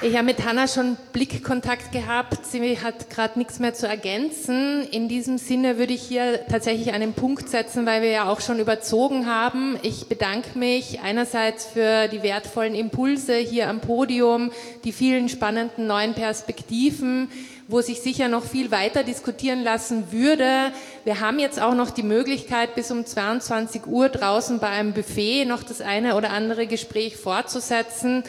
Ich 0.00 0.14
habe 0.16 0.26
mit 0.26 0.44
Hanna 0.44 0.68
schon 0.68 0.96
Blickkontakt 1.12 1.92
gehabt. 1.92 2.44
Sie 2.44 2.78
hat 2.78 3.08
gerade 3.08 3.38
nichts 3.38 3.58
mehr 3.58 3.72
zu 3.72 3.86
ergänzen. 3.86 4.86
In 4.90 5.08
diesem 5.08 5.38
Sinne 5.38 5.78
würde 5.78 5.92
ich 5.92 6.02
hier 6.02 6.46
tatsächlich 6.46 6.92
einen 6.92 7.14
Punkt 7.14 7.48
setzen, 7.48 7.86
weil 7.86 8.02
wir 8.02 8.10
ja 8.10 8.28
auch 8.28 8.40
schon 8.40 8.58
überzogen 8.58 9.26
haben. 9.26 9.78
Ich 9.82 10.06
bedanke 10.08 10.58
mich 10.58 11.00
einerseits 11.00 11.66
für 11.66 12.08
die 12.08 12.22
wertvollen 12.22 12.74
Impulse 12.74 13.36
hier 13.36 13.68
am 13.68 13.80
Podium, 13.80 14.50
die 14.84 14.92
vielen 14.92 15.28
spannenden 15.28 15.86
neuen 15.86 16.14
Perspektiven, 16.14 17.30
wo 17.66 17.80
sich 17.80 18.00
sicher 18.00 18.28
noch 18.28 18.44
viel 18.44 18.70
weiter 18.70 19.04
diskutieren 19.04 19.62
lassen 19.62 20.12
würde. 20.12 20.72
Wir 21.04 21.20
haben 21.20 21.38
jetzt 21.38 21.60
auch 21.60 21.74
noch 21.74 21.90
die 21.90 22.02
Möglichkeit, 22.02 22.74
bis 22.74 22.90
um 22.90 23.06
22 23.06 23.86
Uhr 23.86 24.08
draußen 24.08 24.58
bei 24.58 24.68
einem 24.68 24.92
Buffet 24.92 25.46
noch 25.46 25.62
das 25.62 25.80
eine 25.80 26.16
oder 26.16 26.30
andere 26.30 26.66
Gespräch 26.66 27.16
fortzusetzen. 27.16 28.22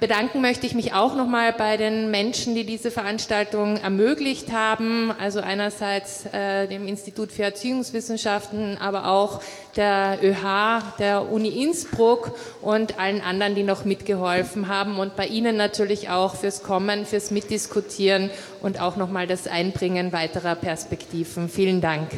Bedanken 0.00 0.40
möchte 0.40 0.66
ich 0.66 0.74
mich 0.74 0.94
auch 0.94 1.14
nochmal 1.14 1.52
bei 1.52 1.76
den 1.76 2.10
Menschen, 2.10 2.56
die 2.56 2.64
diese 2.64 2.90
Veranstaltung 2.90 3.76
ermöglicht 3.76 4.50
haben. 4.50 5.12
Also 5.16 5.40
einerseits 5.40 6.26
äh, 6.32 6.66
dem 6.66 6.88
Institut 6.88 7.30
für 7.30 7.44
Erziehungswissenschaften, 7.44 8.78
aber 8.78 9.06
auch 9.06 9.40
der 9.76 10.18
ÖH, 10.20 10.96
der 10.98 11.30
Uni 11.30 11.62
Innsbruck 11.62 12.32
und 12.60 12.98
allen 12.98 13.20
anderen, 13.20 13.54
die 13.54 13.62
noch 13.62 13.84
mitgeholfen 13.84 14.66
haben. 14.66 14.98
Und 14.98 15.14
bei 15.14 15.26
Ihnen 15.26 15.56
natürlich 15.56 16.08
auch 16.08 16.34
fürs 16.34 16.64
Kommen, 16.64 17.06
fürs 17.06 17.30
Mitdiskutieren 17.30 18.30
und 18.60 18.80
auch 18.80 18.96
nochmal 18.96 19.28
das 19.28 19.46
Einbringen 19.46 20.12
weiterer 20.12 20.56
Perspektiven. 20.56 21.48
Vielen 21.48 21.80
Dank. 21.80 22.08